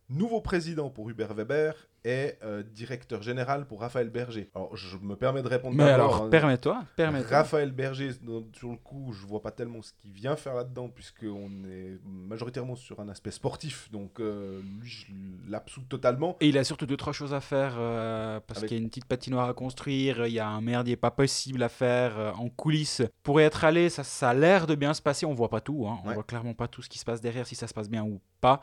nouveau 0.08 0.40
président 0.40 0.90
pour 0.90 1.08
Hubert 1.08 1.34
Weber 1.34 1.74
et 2.04 2.32
euh, 2.42 2.64
directeur 2.64 3.22
général 3.22 3.64
pour 3.64 3.80
Raphaël 3.80 4.10
Berger. 4.10 4.50
Alors 4.56 4.76
je 4.76 4.96
me 4.98 5.14
permets 5.14 5.40
de 5.40 5.46
répondre 5.46 5.76
Mais 5.76 5.84
alors, 5.84 6.22
hein. 6.24 6.28
permets-toi, 6.30 6.82
permets-toi. 6.96 7.36
Raphaël 7.36 7.70
Berger, 7.70 8.10
sur 8.54 8.70
le 8.70 8.76
coup, 8.76 9.12
je 9.12 9.24
vois 9.24 9.40
pas 9.40 9.52
tellement 9.52 9.80
ce 9.82 9.92
qu'il 9.92 10.10
vient 10.12 10.34
faire 10.34 10.54
là-dedans, 10.56 10.88
puisqu'on 10.88 11.62
est 11.64 12.00
majoritairement 12.04 12.74
sur 12.74 12.98
un 12.98 13.08
aspect 13.08 13.30
sportif, 13.30 13.88
donc 13.92 14.18
euh, 14.18 14.60
lui, 14.80 14.88
je 14.90 15.06
l'absous 15.48 15.82
totalement. 15.82 16.36
Et 16.40 16.48
il 16.48 16.58
a 16.58 16.64
surtout 16.64 16.86
deux 16.86 16.96
trois 16.96 17.12
choses 17.12 17.34
à 17.34 17.40
faire 17.40 17.74
euh, 17.78 18.40
parce 18.48 18.58
Avec- 18.58 18.68
qu'il 18.70 18.78
y 18.78 18.80
a 18.80 18.82
une 18.82 18.88
petite 18.88 19.06
patinoire 19.06 19.48
à 19.48 19.54
construire, 19.54 20.26
il 20.26 20.32
y 20.32 20.40
a 20.40 20.48
un 20.48 20.60
merdier 20.60 20.96
pas 20.96 21.12
possible 21.12 21.62
à 21.62 21.68
faire 21.68 22.34
en 22.36 22.48
coulisses. 22.48 23.02
Pour 23.22 23.40
y 23.40 23.44
être 23.44 23.64
allé, 23.64 23.88
ça, 23.90 24.02
ça 24.02 24.30
a 24.30 24.34
l'air 24.34 24.66
de 24.66 24.74
bien 24.74 24.92
se 24.92 25.02
passer. 25.02 25.24
On 25.24 25.34
voit 25.34 25.50
pas 25.50 25.60
tout, 25.60 25.86
hein. 25.88 26.00
on 26.04 26.08
Ouais. 26.08 26.14
voit 26.14 26.24
clairement 26.24 26.54
pas 26.54 26.66
tout 26.66 26.82
ce 26.82 26.88
qui 26.88 26.98
se 26.98 27.04
passe 27.04 27.20
derrière, 27.20 27.46
si 27.46 27.54
ça 27.54 27.68
se 27.68 27.74
passe 27.74 27.88
bien 27.88 28.02
ou 28.02 28.20
pas. 28.40 28.60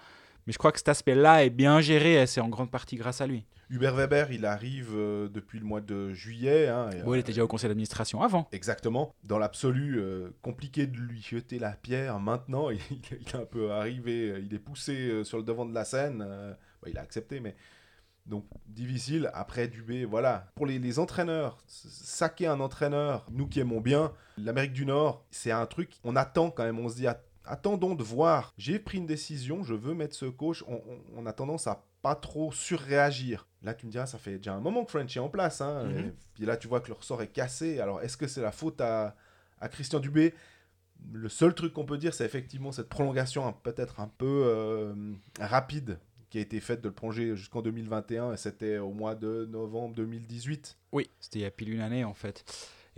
Mais 0.49 0.53
je 0.53 0.57
crois 0.57 0.71
que 0.71 0.79
cet 0.79 0.89
aspect-là 0.89 1.45
est 1.45 1.51
bien 1.51 1.79
géré 1.79 2.15
et 2.19 2.25
c'est 2.25 2.41
en 2.41 2.49
grande 2.49 2.71
partie 2.71 2.95
grâce 2.95 3.21
à 3.21 3.27
lui. 3.27 3.45
Hubert 3.69 3.93
Weber, 3.93 4.31
il 4.31 4.47
arrive 4.47 4.93
euh, 4.95 5.29
depuis 5.29 5.59
le 5.59 5.65
mois 5.65 5.79
de 5.79 6.11
juillet. 6.11 6.67
hein, 6.69 6.89
et, 6.89 7.03
Bon, 7.03 7.13
il 7.13 7.17
euh, 7.17 7.19
était 7.19 7.33
déjà 7.33 7.43
au 7.43 7.47
conseil 7.47 7.67
d'administration 7.67 8.23
avant. 8.23 8.47
Exactement. 8.51 9.13
Dans 9.23 9.37
l'absolu, 9.37 9.99
euh, 9.99 10.31
compliqué 10.41 10.87
de 10.87 10.97
lui 10.97 11.21
jeter 11.21 11.59
la 11.59 11.73
pierre 11.73 12.19
maintenant. 12.19 12.69
Il, 12.71 12.79
il 12.89 13.27
est 13.27 13.35
un 13.35 13.45
peu 13.45 13.69
arrivé, 13.71 14.31
euh, 14.31 14.39
il 14.39 14.51
est 14.55 14.57
poussé 14.57 14.95
euh, 15.11 15.23
sur 15.23 15.37
le 15.37 15.43
devant 15.43 15.67
de 15.67 15.73
la 15.75 15.85
scène. 15.85 16.25
euh, 16.27 16.51
bah, 16.81 16.87
il 16.89 16.97
a 16.97 17.01
accepté, 17.01 17.39
mais 17.41 17.55
donc 18.25 18.45
difficile. 18.65 19.29
Après 19.35 19.67
Dubé, 19.67 20.03
voilà. 20.03 20.47
Pour 20.55 20.65
les, 20.65 20.79
les 20.79 20.97
entraîneurs, 20.97 21.59
saquer 21.67 22.47
un 22.47 22.59
entraîneur, 22.59 23.27
nous 23.31 23.45
qui 23.45 23.59
aimons 23.59 23.81
bien 23.81 24.13
l'Amérique 24.35 24.73
du 24.73 24.87
Nord, 24.87 25.23
c'est 25.29 25.51
un 25.51 25.67
truc. 25.67 25.91
On 26.03 26.15
attend 26.15 26.49
quand 26.49 26.63
même. 26.63 26.79
On 26.79 26.89
se 26.89 26.95
dit 26.95 27.05
att- 27.05 27.23
attendons 27.45 27.95
de 27.95 28.03
voir. 28.03 28.53
J'ai 28.57 28.79
pris 28.79 28.97
une 28.97 29.05
décision, 29.05 29.63
je 29.63 29.73
veux 29.73 29.93
mettre 29.93 30.15
ce 30.15 30.25
coach. 30.25 30.63
On, 30.67 30.75
on- 30.75 31.01
on 31.17 31.25
a 31.25 31.33
tendance 31.33 31.67
à 31.67 31.83
pas 32.01 32.15
trop 32.15 32.51
surréagir. 32.51 33.45
Là, 33.61 33.73
tu 33.73 33.85
me 33.85 33.91
diras, 33.91 34.05
ça 34.05 34.17
fait 34.17 34.37
déjà 34.37 34.53
un 34.53 34.61
moment 34.61 34.85
que 34.85 34.91
French 34.91 35.15
est 35.17 35.19
en 35.19 35.27
place. 35.29 35.59
Hein, 35.61 35.83
Mhm. 35.85 35.97
et 36.07 36.13
puis 36.33 36.45
là, 36.45 36.55
tu 36.57 36.67
vois 36.67 36.79
que 36.79 36.87
le 36.87 36.93
ressort 36.93 37.21
est 37.21 37.27
cassé. 37.27 37.79
Alors, 37.79 38.01
est-ce 38.01 38.15
que 38.17 38.27
c'est 38.27 38.41
la 38.41 38.51
faute 38.53 38.79
à, 38.81 39.15
à 39.59 39.67
Christian 39.67 39.99
Dubé? 39.99 40.33
Le 41.13 41.29
seul 41.29 41.53
truc 41.53 41.73
qu'on 41.73 41.85
peut 41.85 41.97
dire, 41.97 42.13
c'est 42.13 42.25
effectivement 42.25 42.71
cette 42.71 42.89
prolongation 42.89 43.45
hein, 43.47 43.55
peut-être 43.63 43.99
un 44.01 44.09
peu 44.17 44.43
euh, 44.45 44.93
rapide 45.39 45.99
qui 46.29 46.37
a 46.37 46.41
été 46.41 46.59
faite 46.59 46.81
de 46.81 46.89
le 46.89 46.93
prolonger 46.93 47.35
jusqu'en 47.35 47.61
2021 47.61 48.33
et 48.33 48.37
c'était 48.37 48.77
au 48.77 48.91
mois 48.91 49.15
de 49.15 49.47
novembre 49.49 49.95
2018. 49.95 50.77
Oui, 50.91 51.09
c'était 51.19 51.39
il 51.39 51.41
y 51.41 51.45
a 51.45 51.51
pile 51.51 51.73
une 51.73 51.81
année 51.81 52.03
en 52.03 52.13
fait. 52.13 52.43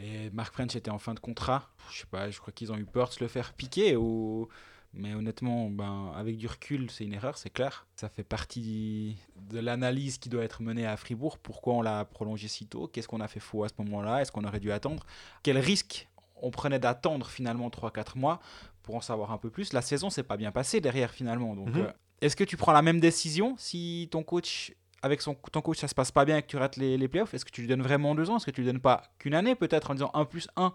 Et 0.02 0.30
Mark 0.32 0.54
French 0.54 0.76
était 0.76 0.90
en 0.92 0.98
fin 1.00 1.14
de 1.14 1.20
contrat. 1.20 1.70
Je 1.92 2.00
sais 2.00 2.06
pas, 2.08 2.30
je 2.32 2.40
crois 2.40 2.52
qu'ils 2.54 2.72
ont 2.72 2.78
eu 2.78 2.86
peur 2.86 3.10
de 3.10 3.14
se 3.14 3.24
le 3.24 3.28
faire 3.28 3.54
piquer. 3.54 3.96
Ou... 3.96 4.48
Mais 4.94 5.14
honnêtement, 5.14 5.70
ben, 5.70 6.12
avec 6.16 6.38
du 6.38 6.48
recul, 6.48 6.90
c'est 6.92 7.06
une 7.06 7.14
erreur, 7.14 7.38
c'est 7.38 7.50
clair. 7.50 7.88
Ça 7.96 8.10
fait 8.10 8.24
partie 8.26 9.16
de 9.50 9.60
l'analyse 9.60 10.18
qui 10.18 10.28
doit 10.28 10.44
être 10.44 10.62
menée 10.62 10.86
à 10.86 10.98
Fribourg. 10.98 11.38
Pourquoi 11.38 11.76
on 11.76 11.82
l'a 11.82 12.04
prolongé 12.04 12.48
si 12.50 12.66
tôt? 12.68 12.88
Qu'est-ce 12.88 13.08
qu'on 13.08 13.22
a 13.22 13.28
fait 13.30 13.40
faux 13.40 13.64
à 13.64 13.70
ce 13.70 13.74
moment-là? 13.78 14.22
Est-ce 14.22 14.32
qu'on 14.34 14.44
aurait 14.44 14.60
dû 14.60 14.72
attendre? 14.72 15.06
Quel 15.44 15.58
risque 15.58 16.10
on 16.42 16.52
prenait 16.52 16.80
d'attendre 16.80 17.28
finalement 17.30 17.70
3-4 17.70 18.18
mois 18.18 18.42
pour 18.84 18.96
en 18.96 19.02
savoir 19.02 19.32
un 19.32 19.38
peu 19.38 19.50
plus? 19.50 19.72
La 19.72 19.82
saison 19.82 20.10
s'est 20.10 20.24
pas 20.24 20.36
bien 20.36 20.52
passée 20.52 20.82
derrière 20.82 21.12
finalement. 21.12 21.56
Donc, 21.56 21.70
Mhm. 21.70 21.82
euh, 21.84 21.92
est-ce 22.20 22.36
que 22.36 22.44
tu 22.44 22.58
prends 22.58 22.74
la 22.74 22.82
même 22.82 23.00
décision 23.00 23.56
si 23.58 24.10
ton 24.12 24.24
coach 24.24 24.74
avec 25.02 25.22
son, 25.22 25.34
ton 25.34 25.62
coach, 25.62 25.80
ça 25.80 25.88
se 25.88 25.96
passe 25.96 26.12
pas 26.12 26.26
bien 26.26 26.38
et 26.38 26.42
que 26.42 26.48
tu 26.48 26.58
rates 26.58 26.78
les, 26.78 26.98
les 26.98 27.08
playoffs, 27.08 27.34
est-ce 27.34 27.46
que 27.46 27.52
tu 27.52 27.62
lui 27.62 27.68
donnes 27.68 27.82
vraiment 27.82 28.14
deux 28.16 28.30
ans? 28.30 28.38
Est-ce 28.38 28.46
que 28.46 28.52
tu 28.52 28.62
lui 28.62 28.68
donnes 28.68 28.82
pas 28.82 29.04
qu'une 29.20 29.34
année 29.34 29.56
peut-être 29.56 29.92
en 29.92 29.94
disant 29.96 30.12
1 30.14 30.26
plus 30.26 30.48
1 30.56 30.74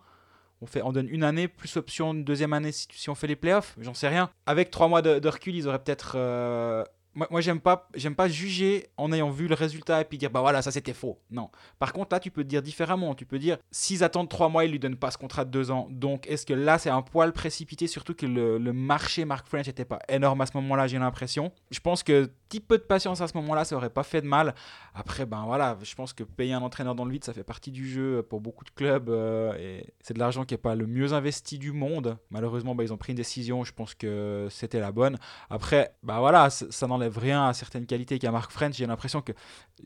on, 0.62 0.66
fait, 0.66 0.82
on 0.82 0.92
donne 0.92 1.08
une 1.08 1.22
année 1.22 1.48
plus 1.48 1.76
option 1.76 2.14
deuxième 2.14 2.52
année 2.54 2.72
si, 2.72 3.10
on 3.10 3.14
fait 3.14 3.26
les 3.26 3.36
playoffs? 3.36 3.76
J'en 3.80 3.94
sais 3.94 4.08
rien. 4.08 4.30
Avec 4.46 4.70
trois 4.70 4.88
mois 4.88 5.02
de, 5.02 5.18
de 5.18 5.28
recul, 5.28 5.54
ils 5.54 5.68
auraient 5.68 5.78
peut-être. 5.82 6.14
euh, 6.16 6.82
Moi, 7.16 7.26
moi 7.30 7.40
j'aime 7.40 7.60
pas, 7.60 7.88
j'aime 7.94 8.14
pas 8.14 8.28
juger 8.28 8.86
en 8.96 9.10
ayant 9.12 9.30
vu 9.30 9.48
le 9.48 9.54
résultat 9.54 10.02
et 10.02 10.04
puis 10.04 10.18
dire 10.18 10.30
bah 10.30 10.40
voilà, 10.40 10.62
ça 10.62 10.70
c'était 10.70 10.92
faux. 10.92 11.18
Non. 11.30 11.50
Par 11.80 11.92
contre, 11.92 12.14
là, 12.14 12.20
tu 12.20 12.30
peux 12.30 12.44
te 12.44 12.48
dire 12.48 12.62
différemment. 12.62 13.14
Tu 13.16 13.26
peux 13.26 13.38
dire 13.38 13.56
s'ils 13.72 14.04
attendent 14.04 14.28
trois 14.28 14.48
mois, 14.48 14.64
ils 14.64 14.70
lui 14.70 14.78
donnent 14.78 14.96
pas 14.96 15.10
ce 15.10 15.18
contrat 15.18 15.44
de 15.44 15.50
deux 15.50 15.70
ans. 15.70 15.88
Donc, 15.90 16.26
est-ce 16.28 16.46
que 16.46 16.52
là, 16.54 16.78
c'est 16.78 16.90
un 16.90 17.02
poil 17.02 17.32
précipité 17.32 17.86
Surtout 17.86 18.14
que 18.14 18.26
le, 18.26 18.58
marché 18.72 19.24
Mark 19.24 19.46
French 19.48 19.66
n'était 19.66 19.84
pas 19.86 19.98
énorme 20.08 20.40
à 20.42 20.46
ce 20.46 20.52
moment-là, 20.58 20.86
j'ai 20.86 20.98
l'impression. 20.98 21.50
Je 21.70 21.80
pense 21.80 22.02
que 22.02 22.30
petit 22.48 22.60
peu 22.60 22.78
de 22.78 22.82
patience 22.82 23.20
à 23.22 23.26
ce 23.28 23.36
moment-là, 23.38 23.64
ça 23.64 23.74
aurait 23.76 23.90
pas 23.90 24.02
fait 24.04 24.20
de 24.20 24.26
mal. 24.26 24.54
Après, 24.94 25.26
ben 25.26 25.42
voilà, 25.46 25.76
je 25.82 25.94
pense 25.94 26.12
que 26.12 26.22
payer 26.22 26.52
un 26.52 26.62
entraîneur 26.62 26.94
dans 26.94 27.04
le 27.04 27.10
vide, 27.12 27.24
ça 27.24 27.32
fait 27.32 27.42
partie 27.44 27.70
du 27.72 27.88
jeu 27.88 28.22
pour 28.22 28.40
beaucoup 28.40 28.64
de 28.64 28.70
clubs 28.70 29.08
euh, 29.08 29.54
et 29.58 29.86
c'est 30.00 30.14
de 30.14 30.18
l'argent 30.18 30.44
qui 30.44 30.54
est 30.54 30.58
pas 30.58 30.74
le 30.74 30.86
mieux 30.86 31.12
investi 31.14 31.58
du 31.58 31.72
monde. 31.72 32.18
Malheureusement, 32.30 32.74
ben, 32.74 32.84
ils 32.84 32.92
ont 32.92 32.96
pris 32.98 33.12
une 33.12 33.16
décision, 33.16 33.64
je 33.64 33.72
pense 33.72 33.94
que 33.94 34.48
c'était 34.50 34.80
la 34.80 34.92
bonne. 34.92 35.16
Après, 35.50 35.94
ben 36.02 36.18
voilà, 36.20 36.50
c- 36.50 36.66
ça 36.70 36.86
n'enlève 36.86 37.05
rien 37.14 37.46
à 37.46 37.54
certaines 37.54 37.86
qualités 37.86 38.18
qu'a 38.18 38.30
Mark 38.30 38.50
French. 38.50 38.76
J'ai 38.76 38.86
l'impression 38.86 39.22
que, 39.22 39.32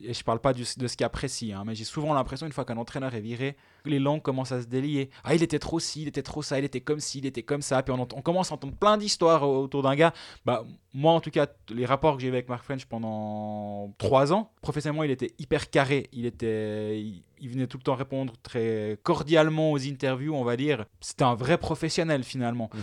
et 0.01 0.13
je 0.13 0.23
parle 0.23 0.39
pas 0.39 0.53
de 0.53 0.63
ce 0.63 0.95
qu'il 0.95 1.05
apprécie, 1.05 1.53
hein, 1.53 1.63
mais 1.65 1.75
j'ai 1.75 1.83
souvent 1.83 2.13
l'impression, 2.13 2.45
une 2.45 2.51
fois 2.51 2.65
qu'un 2.65 2.77
entraîneur 2.77 3.13
est 3.13 3.21
viré, 3.21 3.55
les 3.85 3.99
langues 3.99 4.21
commencent 4.21 4.51
à 4.51 4.61
se 4.61 4.67
délier. 4.67 5.09
Ah, 5.23 5.35
il 5.35 5.43
était 5.43 5.59
trop 5.59 5.79
ci, 5.79 6.03
il 6.03 6.07
était 6.07 6.21
trop 6.21 6.41
ça, 6.41 6.59
il 6.59 6.65
était 6.65 6.81
comme 6.81 6.99
ci, 6.99 7.19
il 7.19 7.25
était 7.25 7.43
comme 7.43 7.61
ça. 7.61 7.81
Puis 7.83 7.93
on, 7.93 8.05
commence 8.21 8.51
à 8.51 8.55
entendre 8.55 8.75
plein 8.75 8.97
d'histoires 8.97 9.47
autour 9.47 9.83
d'un 9.83 9.95
gars. 9.95 10.13
Bah, 10.45 10.63
moi, 10.93 11.13
en 11.13 11.21
tout 11.21 11.31
cas, 11.31 11.47
les 11.69 11.85
rapports 11.85 12.15
que 12.15 12.21
j'ai 12.21 12.27
eu 12.27 12.31
avec 12.31 12.49
Mark 12.49 12.63
French 12.63 12.85
pendant 12.85 13.93
trois 13.97 14.33
ans, 14.33 14.51
professionnellement, 14.61 15.03
il 15.03 15.11
était 15.11 15.33
hyper 15.39 15.69
carré. 15.69 16.09
Il, 16.11 16.25
était, 16.25 16.99
il, 16.99 17.23
il 17.39 17.49
venait 17.49 17.67
tout 17.67 17.77
le 17.77 17.83
temps 17.83 17.95
répondre 17.95 18.33
très 18.43 18.99
cordialement 19.03 19.71
aux 19.71 19.79
interviews, 19.79 20.35
on 20.35 20.43
va 20.43 20.55
dire. 20.55 20.85
C'était 20.99 21.23
un 21.23 21.35
vrai 21.35 21.57
professionnel 21.57 22.23
finalement. 22.23 22.69
Mhm. 22.73 22.81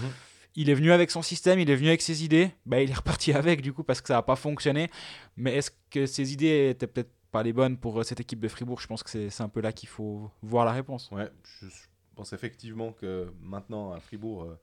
Il 0.61 0.71
est 0.71 0.75
venu 0.75 0.91
avec 0.91 1.13
son 1.13 1.23
système, 1.23 1.61
il 1.61 1.71
est 1.71 1.77
venu 1.77 1.87
avec 1.87 2.03
ses 2.03 2.25
idées. 2.25 2.51
Bah, 2.67 2.83
il 2.83 2.91
est 2.91 2.95
reparti 2.95 3.33
avec 3.43 3.63
du 3.63 3.73
coup 3.73 3.85
parce 3.85 4.01
que 4.01 4.09
ça 4.09 4.15
n'a 4.15 4.23
pas 4.23 4.35
fonctionné. 4.35 4.91
Mais 5.37 5.55
est-ce 5.55 5.71
que 5.89 6.05
ses 6.05 6.33
idées 6.33 6.71
étaient 6.71 6.89
peut-être 6.89 7.13
pas 7.31 7.45
les 7.45 7.53
bonnes 7.53 7.79
pour 7.79 8.01
euh, 8.01 8.03
cette 8.03 8.19
équipe 8.19 8.41
de 8.41 8.49
Fribourg? 8.49 8.81
Je 8.81 8.89
pense 8.89 9.05
que 9.05 9.29
c'est 9.31 9.41
un 9.41 9.49
peu 9.49 9.61
là 9.61 9.71
qu'il 9.73 9.89
faut 9.89 10.33
voir 10.43 10.65
la 10.65 10.73
réponse. 10.73 11.13
Ouais, 11.13 11.31
je 11.61 11.69
pense 12.17 12.33
effectivement 12.33 12.91
que 12.91 13.33
maintenant 13.41 13.93
à 13.93 14.01
Fribourg, 14.01 14.43
euh, 14.43 14.59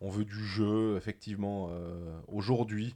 on 0.00 0.10
veut 0.10 0.24
du 0.24 0.46
jeu, 0.46 0.96
effectivement, 0.96 1.70
euh, 1.72 2.20
aujourd'hui, 2.28 2.94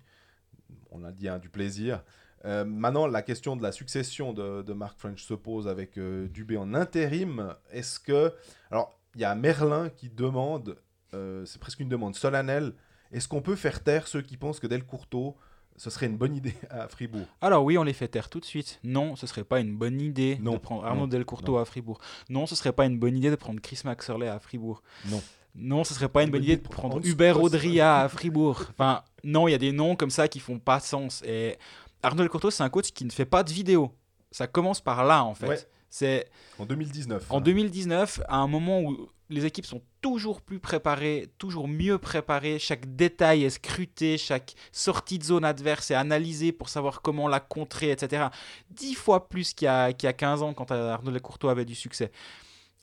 on 0.92 1.02
a 1.02 1.10
dit 1.10 1.28
hein, 1.28 1.40
du 1.40 1.48
plaisir. 1.48 2.04
Maintenant, 2.44 3.08
la 3.08 3.22
question 3.22 3.56
de 3.56 3.62
la 3.64 3.72
succession 3.72 4.32
de, 4.32 4.72
Mark 4.72 4.96
French 5.00 5.24
se 5.24 5.34
pose 5.34 5.66
avec 5.66 5.98
Dubé 5.98 6.56
en 6.56 6.74
intérim. 6.74 7.56
Est-ce 7.72 7.98
que. 7.98 8.32
Alors, 8.70 8.96
il 9.16 9.22
y 9.22 9.24
a 9.24 9.34
Merlin 9.34 9.88
qui 9.88 10.10
demande, 10.10 10.76
c'est 11.12 11.60
presque 11.60 11.80
une 11.80 11.88
demande 11.88 12.14
solennelle, 12.14 12.72
est-ce 13.12 13.28
qu'on 13.28 13.42
peut 13.42 13.56
faire 13.56 13.82
taire 13.82 14.08
ceux 14.08 14.22
qui 14.22 14.36
pensent 14.36 14.60
que 14.60 14.66
Del 14.66 14.84
Courteau, 14.84 15.36
ce 15.76 15.90
serait 15.90 16.06
une 16.06 16.16
bonne 16.16 16.34
idée 16.34 16.54
à 16.70 16.88
Fribourg? 16.88 17.26
Alors 17.40 17.64
oui, 17.64 17.78
on 17.78 17.82
les 17.82 17.92
fait 17.92 18.08
taire 18.08 18.28
tout 18.28 18.40
de 18.40 18.44
suite. 18.44 18.80
Non, 18.82 19.16
ce 19.16 19.26
serait 19.26 19.44
pas 19.44 19.60
une 19.60 19.76
bonne 19.76 20.00
idée 20.00 20.38
Non, 20.40 20.54
de 20.54 20.58
prendre 20.58 20.84
Arnaud 20.84 21.02
non, 21.02 21.06
Delcourteau 21.06 21.58
à 21.58 21.64
Fribourg. 21.64 22.00
Non, 22.28 22.46
ce 22.46 22.54
serait 22.54 22.72
pas 22.72 22.86
une 22.86 22.98
bonne 22.98 23.16
idée 23.16 23.30
de 23.30 23.36
prendre 23.36 23.60
Chris 23.60 23.80
Maxerley 23.84 24.28
à 24.28 24.38
Fribourg. 24.38 24.82
Non. 25.06 25.22
Non, 25.54 25.84
ce 25.84 25.94
serait 25.94 26.08
pas 26.08 26.22
une 26.22 26.30
bonne 26.30 26.44
idée 26.44 26.56
de 26.56 26.62
prendre 26.62 27.00
Hubert. 27.06 27.40
Audria 27.40 28.00
à 28.00 28.08
Fribourg. 28.08 28.64
Enfin, 28.70 29.02
non, 29.24 29.48
il 29.48 29.52
y 29.52 29.54
a 29.54 29.58
des 29.58 29.72
noms 29.72 29.96
comme 29.96 30.10
ça 30.10 30.28
qui 30.28 30.38
font 30.38 30.58
pas 30.58 30.80
sens. 30.80 31.22
Et 31.24 31.56
Arnaud 32.02 32.22
Delcourteau, 32.22 32.50
c'est 32.50 32.62
un 32.62 32.68
coach 32.68 32.92
qui 32.92 33.04
ne 33.06 33.10
fait 33.10 33.24
pas 33.24 33.42
de 33.42 33.50
vidéo. 33.50 33.92
Ça 34.30 34.46
commence 34.46 34.82
par 34.82 35.04
là, 35.04 35.24
en 35.24 35.34
fait. 35.34 35.46
Ouais. 35.48 35.58
C'est 35.88 36.28
En 36.58 36.66
2019. 36.66 37.30
en 37.30 37.38
hein. 37.38 37.40
2019, 37.40 38.20
à 38.28 38.36
un 38.36 38.46
moment 38.48 38.82
où 38.82 39.08
les 39.30 39.46
équipes 39.46 39.64
sont 39.64 39.80
toujours 40.06 40.40
plus 40.40 40.60
préparées, 40.60 41.26
toujours 41.36 41.66
mieux 41.66 41.98
préparées, 41.98 42.60
chaque 42.60 42.94
détail 42.94 43.42
est 43.42 43.50
scruté, 43.50 44.18
chaque 44.18 44.54
sortie 44.70 45.18
de 45.18 45.24
zone 45.24 45.44
adverse 45.44 45.90
est 45.90 45.96
analysée 45.96 46.52
pour 46.52 46.68
savoir 46.68 47.02
comment 47.02 47.26
la 47.26 47.40
contrer, 47.40 47.90
etc. 47.90 48.26
Dix 48.70 48.94
fois 48.94 49.28
plus 49.28 49.52
qu'il 49.52 49.66
y 49.66 49.68
a, 49.68 49.92
qu'il 49.92 50.06
y 50.06 50.10
a 50.10 50.12
15 50.12 50.42
ans 50.42 50.54
quand 50.54 50.70
Arnaud 50.70 51.10
Lecourteau 51.10 51.48
avait 51.48 51.64
du 51.64 51.74
succès. 51.74 52.12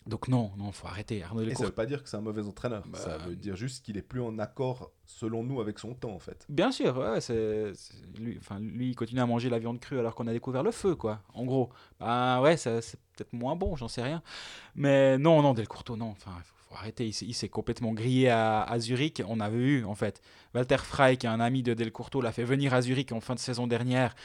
Donc 0.06 0.28
non, 0.28 0.52
non, 0.58 0.74
faut 0.74 0.88
arrêter. 0.88 1.24
Arnaud 1.24 1.44
Et 1.44 1.56
ça 1.56 1.64
veut 1.64 1.72
pas 1.72 1.86
dire 1.86 2.04
que 2.04 2.10
c'est 2.10 2.18
un 2.18 2.22
mauvais 2.22 2.46
entraîneur. 2.46 2.84
Bah, 2.88 3.00
ça 3.00 3.18
veut 3.20 3.38
dire 3.38 3.56
juste 3.56 3.86
qu'il 3.86 3.96
est 3.96 4.02
plus 4.02 4.20
en 4.20 4.38
accord, 4.38 4.92
selon 5.06 5.44
nous, 5.44 5.62
avec 5.62 5.80
son 5.80 5.94
temps, 5.94 6.12
en 6.12 6.20
fait. 6.20 6.46
Bien 6.50 6.74
sûr, 6.74 6.98
ouais, 6.98 7.22
c'est, 7.22 7.72
lui, 8.20 8.38
enfin, 8.38 8.60
lui, 8.60 8.90
il 8.90 8.96
continue 8.96 9.22
à 9.22 9.26
manger 9.26 9.50
la 9.50 9.60
viande 9.60 9.80
crue 9.80 9.98
alors 9.98 10.14
qu'on 10.14 10.28
a 10.28 10.34
découvert 10.34 10.62
le 10.62 10.72
feu, 10.72 10.96
quoi. 10.96 11.22
En 11.34 11.46
gros, 11.46 11.70
bah 12.02 12.42
ouais, 12.42 12.58
c'est 12.58 12.82
peut-être 13.16 13.32
moins 13.32 13.56
bon, 13.56 13.78
j'en 13.78 13.88
sais 13.88 14.04
rien. 14.04 14.22
Mais 14.76 15.18
non, 15.18 15.42
non, 15.42 15.54
Delcourteau, 15.54 15.96
non. 15.96 16.10
Enfin, 16.10 16.34
faut, 16.44 16.63
faut 16.74 16.80
arrêter. 16.80 17.06
Il, 17.08 17.14
s'est- 17.14 17.26
il 17.26 17.34
s'est 17.34 17.50
complètement 17.50 17.94
grillé 17.94 18.30
à, 18.30 18.64
à 18.64 18.80
Zurich. 18.80 19.22
On 19.28 19.40
avait 19.40 19.58
eu, 19.58 19.86
en 19.86 19.96
fait, 19.96 20.22
Walter 20.56 20.78
Frey, 20.78 21.18
qui 21.18 21.26
est 21.26 21.30
un 21.30 21.40
ami 21.40 21.64
de 21.64 21.74
Delcourteau, 21.74 22.22
l'a 22.22 22.32
fait 22.32 22.44
venir 22.44 22.74
à 22.74 22.82
Zurich 22.82 23.12
en 23.12 23.20
fin 23.22 23.36
de 23.36 23.40
saison 23.40 23.68
dernière. 23.68 24.16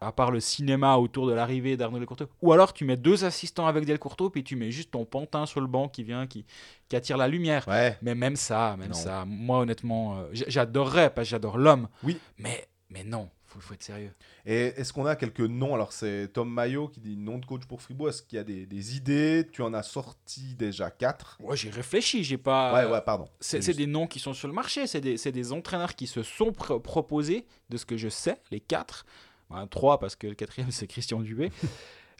À 0.00 0.12
part 0.12 0.30
le 0.30 0.40
cinéma 0.40 0.96
autour 0.96 1.26
de 1.26 1.32
l'arrivée 1.32 1.76
d'Arnaud 1.78 1.98
Delcourteau. 1.98 2.26
Ou 2.42 2.52
alors 2.52 2.74
tu 2.74 2.84
mets 2.84 2.96
deux 2.98 3.24
assistants 3.24 3.66
avec 3.66 3.86
Delcourteau, 3.86 4.28
puis 4.28 4.44
tu 4.44 4.54
mets 4.54 4.70
juste 4.70 4.90
ton 4.90 5.06
pantin 5.06 5.46
sur 5.46 5.60
le 5.62 5.66
banc 5.66 5.88
qui 5.88 6.02
vient, 6.02 6.26
qui, 6.26 6.44
qui 6.90 6.96
attire 6.96 7.16
la 7.16 7.26
lumière. 7.26 7.66
Ouais. 7.68 7.96
Mais 8.02 8.14
même 8.14 8.36
ça, 8.36 8.76
même 8.78 8.88
Non. 8.88 8.94
ça, 8.94 9.24
moi 9.26 9.60
honnêtement, 9.60 10.18
euh, 10.18 10.24
j'adorerais, 10.32 11.08
parce 11.14 11.28
que 11.28 11.30
j'adore 11.30 11.56
l'homme. 11.56 11.88
Oui. 12.02 12.18
Mais, 12.38 12.66
mais 12.90 13.02
non, 13.04 13.30
faut, 13.54 13.60
faut 13.60 13.74
être 13.74 13.82
sérieux. 13.82 14.12
Et 14.44 14.66
est-ce 14.76 14.92
qu'on 14.92 15.06
a 15.06 15.16
quelques 15.16 15.40
noms? 15.40 15.74
Alors, 15.74 15.92
c'est 15.92 16.28
Tom 16.32 16.52
Mayo 16.52 16.88
qui 16.88 17.00
dit 17.00 17.16
nom 17.16 17.38
de 17.38 17.46
coach 17.46 17.64
pour 17.66 17.80
Fribourg. 17.80 18.08
Est-ce 18.08 18.22
qu'il 18.22 18.36
y 18.36 18.40
a 18.40 18.44
des, 18.44 18.66
des 18.66 18.96
idées? 18.96 19.48
Tu 19.52 19.62
en 19.62 19.72
as 19.72 19.82
sorti 19.84 20.54
déjà 20.56 20.90
quatre. 20.90 21.38
Moi 21.40 21.54
j'ai 21.56 21.70
réfléchi, 21.70 22.24
j'ai 22.24 22.38
pas. 22.38 22.74
ouais, 22.74 22.90
ouais, 22.90 23.00
pardon. 23.00 23.28
C'est 23.40 23.62
juste. 23.62 23.78
des 23.78 23.86
noms 23.86 24.06
qui 24.06 24.18
sont 24.18 24.34
sur 24.34 24.48
le 24.48 24.54
marché, 24.54 24.86
c'est 24.86 25.00
des, 25.00 25.16
des 25.16 25.52
entraîneurs 25.52 25.94
qui 25.94 26.06
se 26.06 26.22
sont 26.22 26.50
pr- 26.50 26.80
proposés, 26.80 27.46
de 27.70 27.76
ce 27.76 27.86
que 27.86 27.96
je 27.96 28.08
sais, 28.08 28.40
les 28.50 28.60
quatre. 28.60 29.06
Enfin, 29.50 29.66
trois, 29.66 29.98
parce 30.00 30.16
que 30.16 30.26
le 30.26 30.34
quatrième 30.34 30.70
c'est 30.72 30.86
Christian 30.86 31.20
Dubé. 31.20 31.50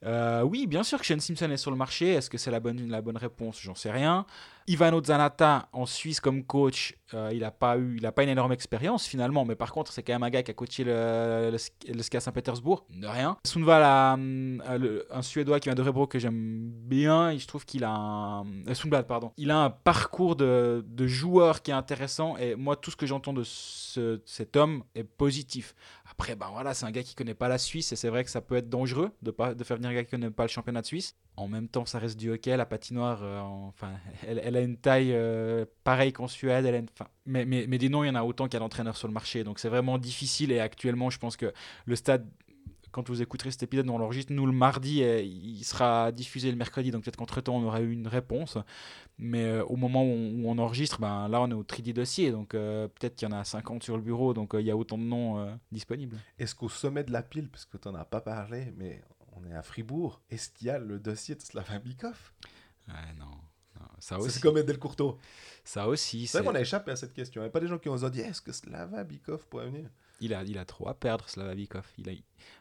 Euh, 0.04 0.42
oui, 0.42 0.66
bien 0.66 0.82
sûr 0.82 0.98
que 0.98 1.04
Shane 1.04 1.20
Simpson 1.20 1.50
est 1.50 1.56
sur 1.56 1.70
le 1.70 1.76
marché. 1.76 2.08
Est-ce 2.12 2.28
que 2.28 2.38
c'est 2.38 2.50
la 2.50 2.60
bonne, 2.60 2.90
réponse? 3.16 3.60
J'en 3.60 3.74
sais 3.74 3.90
rien. 3.90 4.26
Ivano 4.66 5.02
Zanata 5.04 5.68
en 5.74 5.84
Suisse 5.84 6.20
comme 6.20 6.42
coach, 6.42 6.94
euh, 7.12 7.28
il 7.34 7.40
n'a 7.40 7.50
pas 7.50 7.76
eu, 7.76 7.96
il 7.98 8.06
a 8.06 8.12
pas 8.12 8.22
une 8.22 8.30
énorme 8.30 8.52
expérience 8.52 9.06
finalement, 9.06 9.44
mais 9.44 9.56
par 9.56 9.70
contre 9.72 9.92
c'est 9.92 10.02
quand 10.02 10.14
même 10.14 10.22
un 10.22 10.30
gars 10.30 10.42
qui 10.42 10.50
a 10.52 10.54
coaché 10.54 10.84
le, 10.84 11.54
SKA 12.02 12.20
Saint-Pétersbourg, 12.20 12.86
de 12.88 13.06
rien. 13.06 13.36
A 14.64 14.78
le- 14.78 15.06
un 15.10 15.20
Suédois 15.20 15.60
qui 15.60 15.68
vient 15.68 15.74
de 15.74 15.82
Rebro 15.82 16.06
que 16.06 16.18
j'aime 16.18 16.70
bien. 16.70 17.28
et 17.30 17.38
Je 17.38 17.46
trouve 17.46 17.66
qu'il 17.66 17.84
a 17.84 17.90
un 17.90 18.46
euh, 18.66 18.74
pardon. 19.06 19.32
Il 19.36 19.50
a 19.50 19.58
un 19.58 19.68
parcours 19.70 20.34
de, 20.34 20.82
de 20.88 21.06
joueur 21.06 21.60
qui 21.60 21.70
est 21.70 21.74
intéressant 21.74 22.38
et 22.38 22.54
moi 22.54 22.74
tout 22.76 22.90
ce 22.90 22.96
que 22.96 23.04
j'entends 23.06 23.34
de 23.34 23.42
ce- 23.44 24.22
cet 24.24 24.56
homme 24.56 24.82
est 24.94 25.04
positif. 25.04 25.74
Après, 26.16 26.36
ben 26.36 26.48
voilà, 26.52 26.74
c'est 26.74 26.86
un 26.86 26.92
gars 26.92 27.02
qui 27.02 27.16
connaît 27.16 27.34
pas 27.34 27.48
la 27.48 27.58
Suisse 27.58 27.90
et 27.90 27.96
c'est 27.96 28.08
vrai 28.08 28.22
que 28.22 28.30
ça 28.30 28.40
peut 28.40 28.54
être 28.54 28.68
dangereux 28.68 29.10
de, 29.22 29.32
pas, 29.32 29.52
faire 29.64 29.76
venir 29.76 29.90
un 29.90 29.94
gars 29.94 30.04
qui 30.04 30.10
connaît 30.10 30.30
pas 30.30 30.44
le 30.44 30.48
championnat 30.48 30.80
de 30.80 30.86
Suisse. 30.86 31.16
En 31.36 31.48
même 31.48 31.68
temps, 31.68 31.86
ça 31.86 31.98
reste 31.98 32.16
du 32.16 32.30
hockey, 32.30 32.56
la 32.56 32.66
patinoire, 32.66 33.20
euh, 33.22 33.42
elle, 34.26 34.56
a 34.56 34.60
une 34.60 34.76
taille 34.76 35.12
euh, 35.12 35.64
pareille 35.82 36.12
qu'en 36.12 36.28
Suède. 36.28 36.66
Elle 36.66 36.76
a 36.76 37.06
mais, 37.26 37.44
mais, 37.44 37.66
mais 37.68 37.78
des 37.78 37.88
noms, 37.88 38.04
il 38.04 38.06
y 38.06 38.10
en 38.10 38.14
a 38.14 38.22
autant 38.22 38.44
qu'il 38.44 38.54
y 38.54 38.56
a 38.58 38.60
d'entraîneurs 38.60 38.96
sur 38.96 39.08
le 39.08 39.14
marché. 39.14 39.42
Donc 39.42 39.58
c'est 39.58 39.68
vraiment 39.68 39.98
difficile 39.98 40.52
et 40.52 40.60
actuellement, 40.60 41.10
je 41.10 41.18
pense 41.18 41.36
que 41.36 41.52
le 41.84 41.96
stade, 41.96 42.24
quand 42.94 43.08
vous 43.08 43.22
écouterez 43.22 43.50
cet 43.50 43.64
épisode, 43.64 43.90
on 43.90 43.98
l'enregistre, 43.98 44.32
nous 44.32 44.46
le 44.46 44.52
mardi, 44.52 45.02
et 45.02 45.24
il 45.24 45.64
sera 45.64 46.12
diffusé 46.12 46.48
le 46.52 46.56
mercredi. 46.56 46.92
Donc 46.92 47.02
peut-être 47.02 47.16
qu'entre-temps, 47.16 47.56
on 47.56 47.64
aura 47.64 47.80
eu 47.80 47.90
une 47.90 48.06
réponse. 48.06 48.56
Mais 49.18 49.42
euh, 49.44 49.64
au 49.64 49.74
moment 49.74 50.04
où 50.04 50.06
on, 50.06 50.44
où 50.44 50.48
on 50.48 50.58
enregistre, 50.58 51.00
ben, 51.00 51.26
là, 51.26 51.40
on 51.40 51.50
est 51.50 51.54
au 51.54 51.64
tri 51.64 51.82
des 51.82 51.92
dossiers. 51.92 52.30
Donc 52.30 52.54
euh, 52.54 52.86
peut-être 52.86 53.16
qu'il 53.16 53.28
y 53.28 53.32
en 53.32 53.36
a 53.36 53.42
50 53.42 53.82
sur 53.82 53.96
le 53.96 54.02
bureau. 54.02 54.32
Donc 54.32 54.54
euh, 54.54 54.60
il 54.60 54.66
y 54.68 54.70
a 54.70 54.76
autant 54.76 54.96
de 54.96 55.02
noms 55.02 55.58
disponibles. 55.72 56.16
Est-ce 56.38 56.54
qu'au 56.54 56.68
sommet 56.68 57.02
de 57.02 57.10
la 57.10 57.22
pile, 57.22 57.50
parce 57.50 57.64
que 57.64 57.76
tu 57.76 57.88
n'en 57.88 57.96
as 57.96 58.04
pas 58.04 58.20
parlé, 58.20 58.72
mais 58.76 59.02
on 59.32 59.44
est 59.44 59.54
à 59.54 59.64
Fribourg, 59.64 60.20
est-ce 60.30 60.50
qu'il 60.50 60.68
y 60.68 60.70
a 60.70 60.78
le 60.78 61.00
dossier 61.00 61.34
de 61.34 61.40
Slaven 61.40 61.80
Bikov 61.80 62.32
Ouais, 62.86 62.94
non. 63.18 63.26
Ça 63.98 64.18
aussi. 64.18 64.30
C'est 64.30 64.40
comme 64.40 64.56
Edel 64.56 64.78
Courteau. 64.78 65.18
Ça 65.64 65.88
aussi. 65.88 66.28
C'est 66.28 66.38
vrai 66.38 66.46
qu'on 66.46 66.54
a 66.54 66.60
échappé 66.60 66.92
à 66.92 66.96
cette 66.96 67.12
question. 67.12 67.40
Il 67.40 67.44
n'y 67.44 67.48
a 67.48 67.50
pas 67.50 67.60
des 67.60 67.66
gens 67.66 67.78
qui 67.78 67.88
ont 67.88 67.96
dit 67.96 68.20
est-ce 68.20 68.40
que 68.40 68.52
Slava 68.52 69.02
Bikov 69.02 69.46
pourrait 69.48 69.66
venir? 69.66 69.90
Il 70.20 70.32
a, 70.32 70.42
il 70.44 70.58
a 70.58 70.64
trop 70.64 70.88
à 70.88 70.94
perdre, 70.94 71.28
Slavabikov. 71.28 71.86
Il 71.98 72.08
a, 72.08 72.12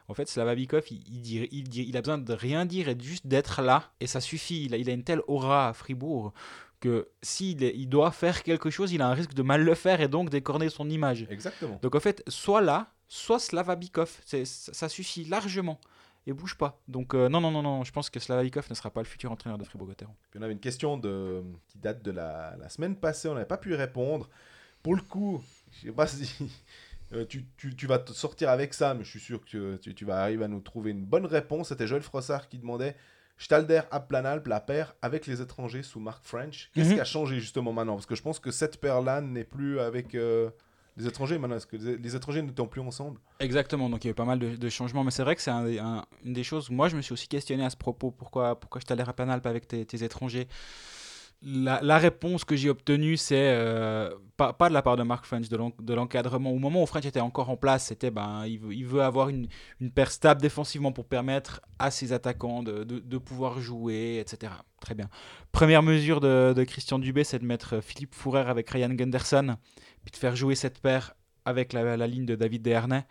en 0.08 0.14
fait, 0.14 0.28
Slavabikov, 0.28 0.84
il, 0.90 1.02
il, 1.08 1.48
il, 1.52 1.78
il 1.78 1.96
a 1.96 2.02
besoin 2.02 2.18
de 2.18 2.32
rien 2.32 2.66
dire 2.66 2.88
et 2.88 2.96
juste 3.00 3.26
d'être 3.26 3.62
là. 3.62 3.92
Et 4.00 4.06
ça 4.06 4.20
suffit. 4.20 4.64
Il 4.64 4.74
a, 4.74 4.76
il 4.76 4.90
a 4.90 4.92
une 4.92 5.04
telle 5.04 5.22
aura 5.28 5.68
à 5.68 5.72
Fribourg 5.72 6.32
que 6.80 7.08
s'il 7.22 7.62
il 7.62 7.88
doit 7.88 8.10
faire 8.10 8.42
quelque 8.42 8.68
chose, 8.68 8.92
il 8.92 9.00
a 9.00 9.08
un 9.08 9.14
risque 9.14 9.32
de 9.32 9.42
mal 9.42 9.62
le 9.62 9.74
faire 9.74 10.00
et 10.02 10.08
donc 10.08 10.28
d'écorner 10.28 10.68
son 10.68 10.90
image. 10.90 11.26
Exactement. 11.30 11.78
Donc 11.80 11.94
en 11.94 12.00
fait, 12.00 12.22
soit 12.28 12.60
là, 12.60 12.92
soit 13.08 13.38
Slavabikov. 13.38 14.20
Ça, 14.24 14.88
suffit 14.88 15.24
largement. 15.24 15.80
Et 16.26 16.32
bouge 16.32 16.56
pas. 16.56 16.80
Donc 16.88 17.14
euh, 17.14 17.28
non, 17.28 17.40
non, 17.40 17.50
non, 17.50 17.62
non. 17.62 17.84
Je 17.84 17.92
pense 17.92 18.10
que 18.10 18.18
Slavabikov 18.18 18.66
ne 18.68 18.74
sera 18.74 18.90
pas 18.90 19.00
le 19.00 19.06
futur 19.06 19.30
entraîneur 19.30 19.58
de 19.58 19.64
Fribourg-Gotteron. 19.64 20.14
Puis 20.30 20.40
on 20.40 20.42
avait 20.42 20.54
une 20.54 20.60
question 20.60 20.98
de... 20.98 21.42
qui 21.68 21.78
date 21.78 22.02
de 22.02 22.10
la, 22.10 22.56
la 22.58 22.68
semaine 22.68 22.96
passée, 22.96 23.28
on 23.28 23.34
n'avait 23.34 23.46
pas 23.46 23.58
pu 23.58 23.72
y 23.72 23.76
répondre. 23.76 24.28
Pour 24.82 24.94
le 24.94 25.02
coup, 25.02 25.42
je 25.72 25.86
sais 25.86 25.92
pas 25.92 26.06
si 26.06 26.30
euh, 27.14 27.24
tu, 27.26 27.46
tu- 27.56 27.74
tu 27.76 27.86
vas 27.86 27.98
te 27.98 28.12
sortir 28.12 28.50
avec 28.50 28.74
ça, 28.74 28.94
mais 28.94 29.04
je 29.04 29.10
suis 29.10 29.20
sûr 29.20 29.44
que 29.44 29.76
tu, 29.76 29.94
tu 29.94 30.04
vas 30.04 30.20
arriver 30.22 30.44
à 30.44 30.48
nous 30.48 30.60
trouver 30.60 30.90
une 30.90 31.04
bonne 31.04 31.26
réponse. 31.26 31.68
C'était 31.68 31.86
Joël 31.86 32.02
Frossard 32.02 32.48
qui 32.48 32.58
demandait 32.58 32.96
Stalder 33.38 33.80
à 33.90 34.00
Planalp, 34.00 34.46
la 34.46 34.60
paire 34.60 34.94
avec 35.02 35.26
les 35.26 35.40
étrangers 35.40 35.82
sous 35.82 36.00
Mark 36.00 36.24
French. 36.24 36.70
Qu'est-ce 36.74 36.88
Mhm. 36.90 36.94
qui 36.94 37.00
a 37.00 37.04
changé 37.04 37.40
justement 37.40 37.72
maintenant? 37.72 37.94
Parce 37.94 38.06
que 38.06 38.14
je 38.14 38.22
pense 38.22 38.38
que 38.38 38.50
cette 38.50 38.80
paire-là 38.80 39.20
n'est 39.20 39.44
plus 39.44 39.80
avec 39.80 40.14
euh, 40.14 40.50
les 40.96 41.06
étrangers 41.08 41.38
maintenant. 41.38 41.56
Est-ce 41.56 41.66
que 41.66 41.76
les, 41.76 42.14
étrangers 42.16 42.42
n'étant 42.42 42.66
plus 42.68 42.80
ensemble? 42.80 43.18
Exactement, 43.40 43.90
donc 43.90 44.04
il 44.04 44.06
y 44.06 44.10
a 44.10 44.12
eu 44.12 44.14
pas 44.14 44.24
mal 44.24 44.38
de, 44.38 44.54
de 44.54 44.68
changements, 44.68 45.02
mais 45.02 45.10
c'est 45.10 45.24
vrai 45.24 45.34
que 45.34 45.42
c'est 45.42 45.50
un 45.50 45.64
des- 45.64 45.78
un- 45.80 46.04
une 46.24 46.32
des 46.32 46.44
choses. 46.44 46.70
Moi, 46.70 46.88
je 46.88 46.96
me 46.96 47.02
suis 47.02 47.12
aussi 47.12 47.26
questionné 47.26 47.64
à 47.64 47.70
ce 47.70 47.76
propos 47.76 48.12
pourquoi, 48.12 48.58
pourquoi 48.60 48.80
je 48.80 48.86
t'allais 48.86 49.02
à 49.06 49.12
Planalp 49.12 49.44
avec 49.46 49.66
tes, 49.66 49.84
tes 49.84 50.04
étrangers? 50.04 50.46
La, 51.46 51.98
réponse 51.98 52.44
que 52.44 52.56
j'ai 52.56 52.70
obtenue, 52.70 53.18
c'est 53.18 53.36
euh, 53.36 54.10
pas, 54.38 54.54
de 54.68 54.72
la 54.72 54.80
part 54.80 54.96
de 54.96 55.02
Mark 55.02 55.26
French, 55.26 55.50
de 55.50 55.56
l'en- 55.58 55.74
de 55.78 55.92
l'encadrement. 55.92 56.50
Au 56.50 56.58
moment 56.58 56.82
où 56.82 56.86
French 56.86 57.04
était 57.04 57.20
encore 57.20 57.50
en 57.50 57.56
place, 57.56 57.86
c'était 57.86 58.10
ben, 58.10 58.46
il, 58.46 58.86
veut, 58.86 59.02
avoir 59.02 59.28
une, 59.28 59.48
paire 59.94 60.10
stable 60.10 60.40
défensivement 60.40 60.90
pour 60.90 61.04
permettre 61.04 61.60
à 61.78 61.90
ses 61.90 62.14
attaquants 62.14 62.62
de, 62.62 63.18
pouvoir 63.18 63.60
jouer, 63.60 64.18
etc. 64.20 64.52
Très 64.80 64.94
bien. 64.94 65.10
Première 65.52 65.82
mesure 65.82 66.20
de, 66.20 66.64
Christian 66.66 66.98
Dubé, 66.98 67.24
c'est 67.24 67.40
de 67.40 67.46
mettre 67.46 67.80
Philippe 67.82 68.14
Fourer 68.14 68.48
avec 68.48 68.70
Ryan 68.70 68.94
Gunderson, 68.94 69.56
puis 70.02 70.12
de 70.12 70.16
faire 70.16 70.36
jouer 70.36 70.54
cette 70.54 70.80
paire 70.80 71.14
avec 71.44 71.74
la, 71.74 72.06
ligne 72.06 72.24
de 72.24 72.36
David 72.36 72.62
Desharnais. 72.62 73.04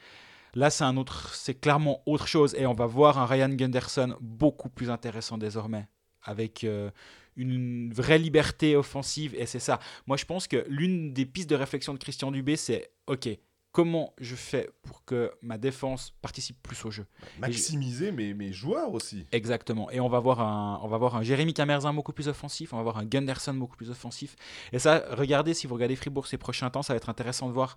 Là, 0.56 0.72
c'est 0.72 0.84
un 0.84 0.98
autre, 0.98 1.36
c'est 1.36 1.56
clairement 1.56 2.02
autre 2.08 2.28
chose 2.28 2.56
et 2.56 2.66
on 2.66 2.74
va 2.74 2.88
voir 2.88 3.20
un 3.20 3.26
Ryan 3.26 3.50
Gunderson 3.50 4.16
beaucoup 4.22 4.70
plus 4.70 4.90
intéressant 4.90 5.38
désormais 5.38 5.88
avec 6.24 6.64
euh, 6.64 6.90
une 7.36 7.94
vraie 7.94 8.20
liberté 8.20 8.76
offensive 8.76 9.36
et 9.38 9.46
c'est 9.46 9.60
ça. 9.60 9.80
Moi, 10.08 10.18
je 10.18 10.26
pense 10.26 10.48
que 10.48 10.66
l'une 10.68 11.14
des 11.14 11.26
pistes 11.26 11.50
de 11.50 11.56
réflexion 11.56 11.94
de 11.94 12.00
Christian 12.00 12.32
Dubé, 12.32 12.56
c'est 12.56 12.92
OK, 13.08 13.28
comment 13.74 14.14
je 14.20 14.36
fais 14.36 14.70
pour 14.84 15.04
que 15.04 15.32
ma 15.42 15.58
défense 15.58 16.14
participe 16.22 16.62
plus 16.62 16.86
au 16.86 16.92
jeu? 16.92 17.06
Maximiser 17.40 18.12
mes, 18.12 18.34
mes 18.34 18.54
joueurs 18.54 18.94
aussi. 18.94 19.26
Exactement. 19.32 19.90
Et 19.90 20.00
on 20.00 20.08
va 20.08 20.20
voir 20.20 20.40
un, 20.42 20.80
on 20.84 20.88
va 20.88 20.98
voir 20.98 21.16
un 21.16 21.24
Jérémy 21.24 21.54
Camerzin 21.54 21.92
beaucoup 21.92 22.14
plus 22.14 22.28
offensif, 22.28 22.72
on 22.72 22.78
va 22.78 22.84
voir 22.84 23.00
un 23.00 23.06
Gunderson 23.06 23.56
beaucoup 23.56 23.76
plus 23.76 23.90
offensif. 23.90 24.36
Et 24.72 24.80
ça, 24.80 25.04
regardez, 25.10 25.56
si 25.56 25.66
vous 25.66 25.74
regardez 25.74 25.96
Fribourg 25.96 26.28
ces 26.28 26.38
prochains 26.38 26.70
temps, 26.70 26.84
ça 26.84 26.94
va 26.94 26.98
être 26.98 27.10
intéressant 27.10 27.48
de 27.48 27.54
voir 27.54 27.76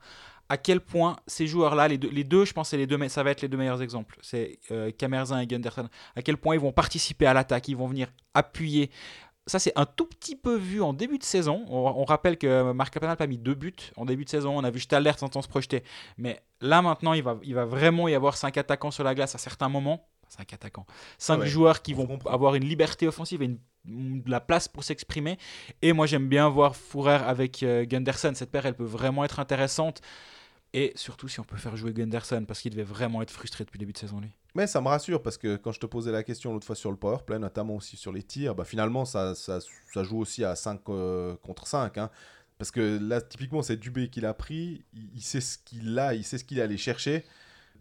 à 0.50 0.58
quel 0.58 0.80
point 0.80 1.16
ces 1.26 1.46
joueurs-là, 1.46 1.88
les 1.88 1.98
deux, 1.98 2.10
les 2.10 2.25
deux, 2.25 2.44
je 2.44 2.52
pense, 2.52 2.72
les 2.72 2.86
deux, 2.86 3.08
ça 3.08 3.22
va 3.22 3.30
être 3.30 3.40
les 3.40 3.48
deux 3.48 3.56
meilleurs 3.56 3.82
exemples. 3.82 4.18
C'est 4.22 4.60
euh, 4.70 4.90
Camerzin 4.92 5.40
et 5.40 5.46
Gunderson. 5.46 5.88
À 6.14 6.22
quel 6.22 6.36
point 6.36 6.54
ils 6.54 6.60
vont 6.60 6.72
participer 6.72 7.26
à 7.26 7.32
l'attaque, 7.32 7.68
ils 7.68 7.76
vont 7.76 7.88
venir 7.88 8.12
appuyer 8.34 8.90
ça, 9.47 9.61
c'est 9.61 9.73
un 9.76 9.87
tout 9.87 10.07
petit 10.07 10.35
peu 10.35 10.57
vu 10.57 10.83
en 10.83 10.93
début 10.93 11.19
de 11.19 11.25
saison. 11.25 11.65
On, 11.69 12.05
rappelle 12.05 12.37
que 12.37 12.73
Marc 12.73 12.93
Capanal 12.93 13.17
a 13.19 13.26
mis 13.26 13.38
deux 13.38 13.55
buts 13.55 13.75
en 13.97 14.05
début 14.05 14.25
de 14.25 14.29
saison. 14.29 14.59
On 14.59 14.65
a 14.65 14.71
vu 14.71 14.81
Staller 14.81 15.12
sans 15.17 15.41
se 15.41 15.49
projeter. 15.49 15.85
Mais 16.19 16.41
là, 16.61 16.83
maintenant, 16.83 17.12
il 17.12 17.23
va, 17.23 17.38
il 17.45 17.55
va 17.55 17.65
vraiment 17.65 18.09
y 18.09 18.15
avoir 18.15 18.37
cinq 18.37 18.57
attaquants 18.57 18.91
sur 18.91 19.05
la 19.05 19.15
glace 19.15 19.37
à 19.37 19.38
certains 19.38 19.69
moments. 19.69 20.09
Cinq 20.29 20.53
attaquants. 20.53 20.87
Cinq 21.19 21.41
ah 21.43 21.47
joueurs 21.47 21.83
qui 21.83 21.95
vont 21.95 22.19
avoir 22.26 22.57
une 22.57 22.65
liberté 22.65 23.07
offensive 23.07 23.43
et 23.43 23.49
de 23.49 24.31
la 24.31 24.41
place 24.41 24.67
pour 24.67 24.83
s'exprimer. 24.83 25.38
Et 25.81 25.93
moi, 25.93 26.07
j'aime 26.07 26.29
bien 26.29 26.49
voir 26.49 26.75
Fourer 26.75 27.15
avec 27.25 27.62
euh, 27.62 27.85
Gunderson. 27.85 28.33
Cette 28.35 28.50
paire, 28.50 28.67
elle 28.67 28.75
peut 28.75 28.85
vraiment 28.85 29.25
être 29.25 29.38
intéressante. 29.38 30.00
Et 30.76 30.92
surtout 30.95 31.26
si 31.26 31.40
on 31.40 31.42
peut 31.42 31.56
faire 31.56 31.75
jouer 31.75 31.95
Gunderson, 31.95 32.45
parce 32.47 32.61
qu'il 32.61 32.71
devait 32.71 32.83
vraiment 32.83 33.23
être 33.23 33.30
frustré 33.30 33.64
depuis 33.64 33.78
le 33.78 33.80
début 33.80 33.95
de 33.95 33.99
saison, 33.99 34.21
lui. 34.21 34.28
Mais 34.54 34.66
ça 34.66 34.83
me 34.83 34.88
rassure, 34.88 35.23
parce 35.23 35.38
que 35.38 35.56
quand 35.56 35.73
je 35.73 35.80
te 35.80 35.87
posais 35.87 36.12
la 36.12 36.23
question 36.23 36.52
l'autre 36.52 36.66
fois 36.66 36.76
sur 36.76 36.90
le 36.90 36.99
powerplay, 36.99 37.38
notamment 37.38 37.76
aussi 37.76 37.97
sur 37.97 38.12
les 38.12 38.23
tirs, 38.23 38.54
bah 38.54 38.66
finalement, 38.66 39.06
ça, 39.06 39.35
ça, 39.35 39.59
joue 40.02 40.18
aussi 40.18 40.45
à 40.45 40.54
5 40.54 40.80
euh, 40.90 41.35
contre 41.42 41.66
5. 41.66 41.97
Hein. 41.97 42.11
Parce 42.59 42.71
que 42.71 42.99
là, 43.00 43.23
typiquement, 43.23 43.62
c'est 43.62 43.78
Dubé 43.78 44.11
qui 44.11 44.21
l'a 44.21 44.35
pris, 44.35 44.85
il, 44.92 45.09
il, 45.14 45.23
sait 45.23 45.40
ce 45.40 45.56
qu'il 45.56 45.99
a, 45.99 46.12
il 46.12 46.25
sait 46.25 46.37
ce 46.37 46.45
qu'il 46.45 46.59
est 46.59 46.62
allé 46.62 46.76
chercher 46.76 47.25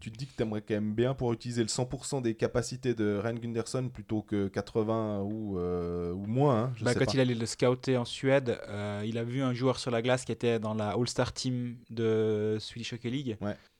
tu 0.00 0.10
te 0.10 0.16
dis 0.16 0.26
que 0.26 0.34
tu 0.36 0.42
aimerais 0.42 0.62
quand 0.62 0.74
même 0.74 0.94
bien 0.94 1.14
pour 1.14 1.32
utiliser 1.32 1.62
le 1.62 1.68
100% 1.68 2.22
des 2.22 2.34
capacités 2.34 2.94
de 2.94 3.20
Ryan 3.22 3.34
Gunderson 3.34 3.88
plutôt 3.88 4.22
que 4.22 4.48
80 4.48 5.20
ou, 5.22 5.58
euh, 5.58 6.12
ou 6.12 6.26
moins. 6.26 6.64
Hein, 6.64 6.72
bah, 6.82 6.94
quand 6.94 7.14
il 7.14 7.20
allait 7.20 7.34
le 7.34 7.46
scouter 7.46 7.96
en 7.96 8.04
Suède, 8.04 8.58
euh, 8.68 9.02
il 9.06 9.18
a 9.18 9.24
vu 9.24 9.42
un 9.42 9.52
joueur 9.52 9.78
sur 9.78 9.90
la 9.90 10.02
glace 10.02 10.24
qui 10.24 10.32
était 10.32 10.58
dans 10.58 10.74
la 10.74 10.90
All-Star 10.90 11.32
Team 11.32 11.76
de 11.90 12.56
Swedish 12.60 12.92
Hockey 12.92 13.10
League. 13.10 13.38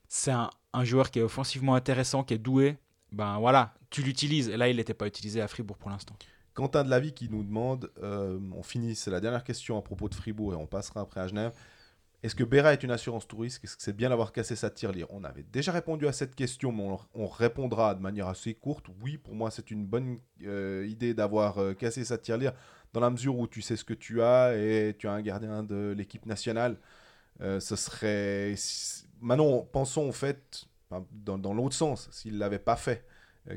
C'est 0.08 0.30
un, 0.30 0.50
un, 0.72 0.84
joueur 0.84 1.10
qui 1.10 1.18
est 1.18 1.22
offensivement 1.22 1.74
intéressant, 1.74 2.22
qui 2.22 2.34
est 2.34 2.38
doué. 2.38 2.76
Ben 3.12 3.38
voilà, 3.38 3.74
tu 3.90 4.02
l'utilises. 4.02 4.48
Et 4.48 4.56
là, 4.56 4.68
il 4.68 4.76
n'était 4.76 4.94
pas 4.94 5.06
utilisé 5.06 5.40
à 5.40 5.48
Fribourg 5.48 5.78
pour 5.78 5.90
l'instant. 5.90 6.16
Quentin 6.56 6.84
de 6.84 6.90
la 6.90 7.00
vie 7.00 7.12
qui 7.12 7.28
nous 7.28 7.44
demande, 7.44 7.90
euh, 8.02 8.38
on 8.56 8.62
finit, 8.62 8.94
c'est 8.94 9.10
la 9.10 9.20
dernière 9.20 9.44
question 9.44 9.76
à 9.76 9.82
propos 9.82 10.08
de 10.08 10.14
Fribourg 10.14 10.54
et 10.54 10.56
on 10.56 10.66
passera 10.66 11.02
après 11.02 11.20
à 11.20 11.28
Genève. 11.28 11.52
Est-ce 12.26 12.34
que 12.34 12.42
Bera 12.42 12.72
est 12.72 12.82
une 12.82 12.90
assurance 12.90 13.28
touriste? 13.28 13.62
Est-ce 13.62 13.76
que 13.76 13.82
c'est 13.84 13.96
bien 13.96 14.08
d'avoir 14.08 14.32
cassé 14.32 14.56
sa 14.56 14.68
tirelire? 14.68 15.06
On 15.10 15.22
avait 15.22 15.44
déjà 15.44 15.70
répondu 15.70 16.08
à 16.08 16.12
cette 16.12 16.34
question, 16.34 16.72
mais 16.72 16.96
on, 17.14 17.28
répondra 17.28 17.94
de 17.94 18.00
manière 18.00 18.26
assez 18.26 18.52
courte. 18.52 18.86
Oui, 19.00 19.16
pour 19.16 19.36
moi, 19.36 19.52
c'est 19.52 19.70
une 19.70 19.86
bonne 19.86 20.18
euh, 20.42 20.84
idée 20.88 21.14
d'avoir 21.14 21.58
euh, 21.58 21.72
cassé 21.74 22.04
sa 22.04 22.18
tirelire 22.18 22.52
dans 22.92 22.98
la 22.98 23.10
mesure 23.10 23.38
où 23.38 23.46
tu 23.46 23.62
sais 23.62 23.76
ce 23.76 23.84
que 23.84 23.94
tu 23.94 24.22
as 24.22 24.56
et 24.56 24.96
tu 24.98 25.06
as 25.06 25.12
un 25.12 25.22
gardien 25.22 25.62
de 25.62 25.94
l'équipe 25.96 26.26
nationale. 26.26 26.78
Euh, 27.42 27.60
ce 27.60 27.76
serait. 27.76 28.56
Maintenant, 29.20 29.60
pensons 29.60 30.08
en 30.08 30.12
fait 30.12 30.64
dans, 31.12 31.54
l'autre 31.54 31.76
sens. 31.76 32.08
S'il 32.10 32.34
ne 32.34 32.38
l'avait 32.40 32.58
pas 32.58 32.74
fait, 32.74 33.06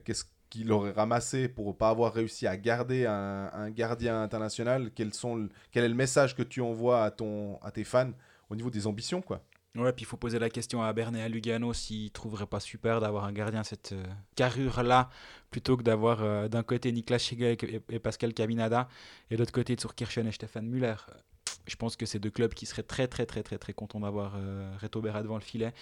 qu'est-ce 0.05 0.25
qu'il 0.51 0.71
aurait 0.71 0.91
ramassé 0.91 1.49
pour 1.49 1.75
pas 1.75 1.89
avoir 1.89 2.13
réussi 2.13 2.45
à 2.45 2.55
garder 2.55 3.07
un, 3.07 3.71
gardien 3.71 4.21
international? 4.21 4.91
Quel 4.93 5.07
est 5.07 5.87
le 5.87 5.95
message 5.95 6.35
que 6.35 6.43
tu 6.43 6.61
envoies 6.61 7.03
à, 7.03 7.09
ton, 7.09 7.57
à 7.63 7.71
tes 7.71 7.83
fans? 7.83 8.11
Au 8.49 8.55
niveau 8.55 8.69
des 8.69 8.87
ambitions, 8.87 9.21
quoi. 9.21 9.43
Ouais, 9.75 9.93
puis 9.93 10.03
il 10.03 10.07
faut 10.07 10.17
poser 10.17 10.39
la 10.39 10.49
question 10.49 10.81
à 10.81 10.91
Berne 10.93 11.15
et 11.15 11.21
à 11.21 11.29
Lugano 11.29 11.73
s'ils 11.73 12.11
trouveraient 12.11 12.47
pas 12.47 12.59
super 12.59 12.99
d'avoir 12.99 13.25
un 13.25 13.31
gardien 13.31 13.63
cette 13.63 13.91
euh, 13.91 14.03
carrure-là, 14.35 15.09
plutôt 15.51 15.77
que 15.77 15.83
d'avoir 15.83 16.23
euh, 16.23 16.47
d'un 16.47 16.63
côté 16.63 16.91
Niklas 16.91 17.19
Schigel 17.19 17.55
et, 17.89 17.99
Pascal 17.99 18.33
Caminada, 18.33 18.87
et 19.29 19.35
de 19.35 19.39
l'autre 19.39 19.51
côté 19.51 19.75
Zurkirchen 19.79 20.27
et 20.27 20.31
Stefan 20.31 20.65
Müller. 20.65 20.95
Je 21.67 21.75
pense 21.75 21.95
que 21.95 22.07
c'est 22.07 22.19
deux 22.19 22.31
clubs 22.31 22.53
qui 22.53 22.65
seraient 22.65 22.83
très 22.83 23.07
très 23.07 23.27
très 23.27 23.43
très 23.43 23.59
très 23.59 23.73
contents 23.73 23.99
d'avoir 23.99 24.33
euh, 24.37 24.75
Reto 24.81 25.01
Berra 25.01 25.21
devant 25.21 25.35
le 25.35 25.43
filet. 25.43 25.73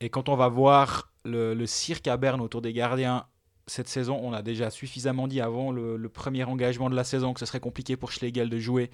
Et 0.00 0.08
quand 0.08 0.30
on 0.30 0.36
va 0.36 0.48
voir 0.48 1.12
le, 1.24 1.52
le 1.52 1.66
cirque 1.66 2.08
à 2.08 2.16
Berne 2.16 2.40
autour 2.40 2.62
des 2.62 2.72
gardiens 2.72 3.26
cette 3.68 3.88
saison, 3.88 4.18
on 4.22 4.32
a 4.32 4.42
déjà 4.42 4.70
suffisamment 4.70 5.28
dit 5.28 5.40
avant 5.40 5.70
le, 5.70 6.08
premier 6.08 6.44
engagement 6.44 6.88
de 6.90 6.96
la 6.96 7.04
saison 7.04 7.34
que 7.34 7.40
ce 7.40 7.46
serait 7.46 7.60
compliqué 7.60 7.96
pour 7.96 8.12
Schlegel 8.12 8.48
de 8.48 8.58
jouer. 8.58 8.90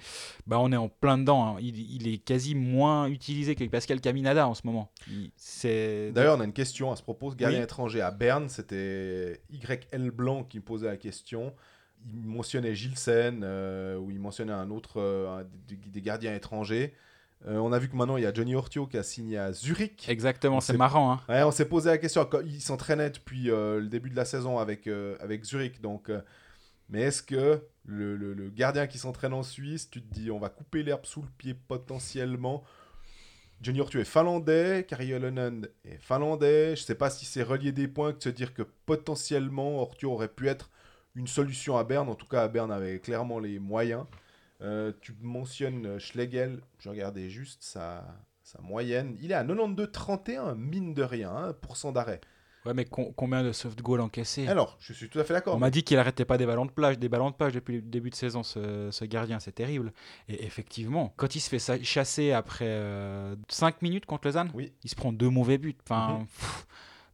Bah, 0.47 0.59
on 0.59 0.71
est 0.71 0.77
en 0.77 0.89
plein 0.89 1.17
dedans. 1.17 1.55
Hein. 1.55 1.57
Il, 1.61 2.07
est 2.07 2.17
quasi 2.17 2.55
moins 2.55 3.07
utilisé 3.07 3.55
que 3.55 3.63
Pascal 3.65 4.01
Caminada 4.01 4.47
en 4.47 4.53
ce 4.53 4.61
moment. 4.65 4.91
D'ailleurs, 5.63 6.37
on 6.37 6.41
a 6.41 6.45
une 6.45 6.53
question 6.53 6.91
à 6.91 6.95
ce 6.95 7.03
propos. 7.03 7.33
Gardien 7.33 7.63
étranger 7.63 8.01
à 8.01 8.11
Berne, 8.11 8.49
c'était 8.49 9.41
YL 9.49 10.11
Blanc 10.11 10.43
qui 10.43 10.57
me 10.57 10.63
posait 10.63 10.87
la 10.87 10.97
question. 10.97 11.53
Il 12.07 12.27
mentionnait 12.27 12.75
Gilsen 12.75 13.41
euh, 13.43 13.97
ou 13.97 14.11
il 14.11 14.19
mentionnait 14.19 14.53
un 14.53 14.69
autre 14.69 15.01
euh, 15.01 15.43
des 15.67 16.01
gardiens 16.01 16.35
étrangers. 16.35 16.93
Euh, 17.47 17.57
on 17.57 17.71
a 17.71 17.79
vu 17.79 17.89
que 17.89 17.95
maintenant 17.95 18.17
il 18.17 18.23
y 18.23 18.25
a 18.25 18.33
Johnny 18.33 18.55
Ortio 18.55 18.87
qui 18.87 18.97
a 18.97 19.03
signé 19.03 19.37
à 19.37 19.53
Zurich. 19.53 20.07
Exactement, 20.09 20.61
c'est 20.61 20.77
marrant. 20.77 21.11
Hein. 21.11 21.21
Ouais, 21.29 21.43
on 21.43 21.51
s'est 21.51 21.65
posé 21.65 21.89
la 21.89 21.97
question. 21.97 22.27
Il 22.45 22.61
s'entraînait 22.61 23.11
depuis 23.11 23.51
euh, 23.51 23.79
le 23.79 23.87
début 23.87 24.09
de 24.09 24.15
la 24.15 24.25
saison 24.25 24.57
avec, 24.57 24.87
euh, 24.87 25.15
avec 25.19 25.43
Zurich. 25.43 25.81
Donc, 25.81 26.09
mais 26.89 27.01
est-ce 27.01 27.21
que 27.21 27.61
le, 27.85 28.49
gardien 28.49 28.87
qui 28.87 28.97
s'entraîne 28.97 29.33
en 29.33 29.43
Suisse, 29.43 29.89
tu 29.89 30.01
te 30.01 30.13
dis 30.13 30.31
on 30.31 30.39
va 30.39 30.49
couper 30.49 30.81
l'herbe 30.83 31.05
sous 31.05 31.21
le 31.21 31.29
pied 31.37 31.53
potentiellement? 31.53 32.63
Johnny 33.61 33.79
Ortio 33.79 34.01
est 34.01 34.05
finlandais, 34.05 34.85
Kari 34.87 35.13
Olonen 35.13 35.67
est 35.85 35.97
finlandais. 35.97 36.75
Je 36.75 36.81
ne 36.81 36.85
sais 36.85 36.95
pas 36.95 37.09
si 37.09 37.25
c'est 37.25 37.43
relié 37.43 37.71
des 37.71 37.87
points 37.87 38.11
que 38.11 38.17
de 38.17 38.23
se 38.23 38.29
dire 38.29 38.53
que 38.53 38.63
potentiellement 38.85 39.81
Ortio 39.81 40.11
aurait 40.11 40.27
pu 40.27 40.47
être 40.47 40.69
une 41.15 41.27
solution 41.27 41.77
à 41.77 41.83
Berne. 41.83 42.09
En 42.09 42.15
tout 42.15 42.27
cas, 42.27 42.43
à 42.43 42.47
Berne 42.47 42.71
avait 42.71 42.99
clairement 42.99 43.39
les 43.39 43.59
moyens. 43.59 44.05
Euh, 44.61 44.93
tu 45.01 45.15
mentionnes 45.21 45.85
euh, 45.85 45.99
Schlegel, 45.99 46.61
je 46.79 46.89
regardais 46.89 47.29
juste 47.29 47.63
sa, 47.63 48.05
sa 48.43 48.61
moyenne. 48.61 49.17
Il 49.21 49.31
est 49.31 49.35
à 49.35 49.43
92-31, 49.43 50.55
mine 50.55 50.93
de 50.93 51.03
rien, 51.03 51.53
1% 51.61 51.87
hein, 51.87 51.91
d'arrêt. 51.91 52.21
Ouais, 52.65 52.73
mais 52.73 52.85
combien 52.85 53.43
de 53.43 53.51
soft 53.51 53.79
goals 53.81 54.01
encaissés? 54.01 54.47
Alors, 54.47 54.75
je 54.79 54.91
suis 54.91 55.07
tout 55.07 55.19
à 55.19 55.23
fait 55.23 55.33
d'accord. 55.33 55.55
On 55.55 55.59
m'a 55.59 55.69
dit 55.69 55.83
qu'il 55.83 55.99
arrêtait 55.99 56.25
pas 56.25 56.39
des 56.39 56.47
ballons 56.47 56.65
de 56.65 56.71
plage, 56.71 56.97
des 56.97 57.09
ballons 57.09 57.29
de 57.29 57.35
plage 57.35 57.53
depuis 57.53 57.75
le 57.75 57.81
début 57.83 58.09
de 58.09 58.15
saison, 58.15 58.41
ce, 58.41 58.89
ce 58.89 59.05
gardien, 59.05 59.39
c'est 59.39 59.51
terrible. 59.51 59.93
Et 60.29 60.43
effectivement, 60.45 61.13
quand 61.15 61.35
il 61.35 61.41
se 61.41 61.49
fait 61.49 61.83
chasser 61.83 62.31
après 62.31 62.65
5 63.49 63.75
euh, 63.75 63.77
minutes 63.83 64.07
contre 64.07 64.27
Lausanne, 64.27 64.49
oui. 64.55 64.73
il 64.83 64.89
se 64.89 64.95
prend 64.95 65.13
deux 65.13 65.29
mauvais 65.29 65.59
buts. 65.59 65.77
Enfin, 65.83 66.19
mhm. 66.19 66.27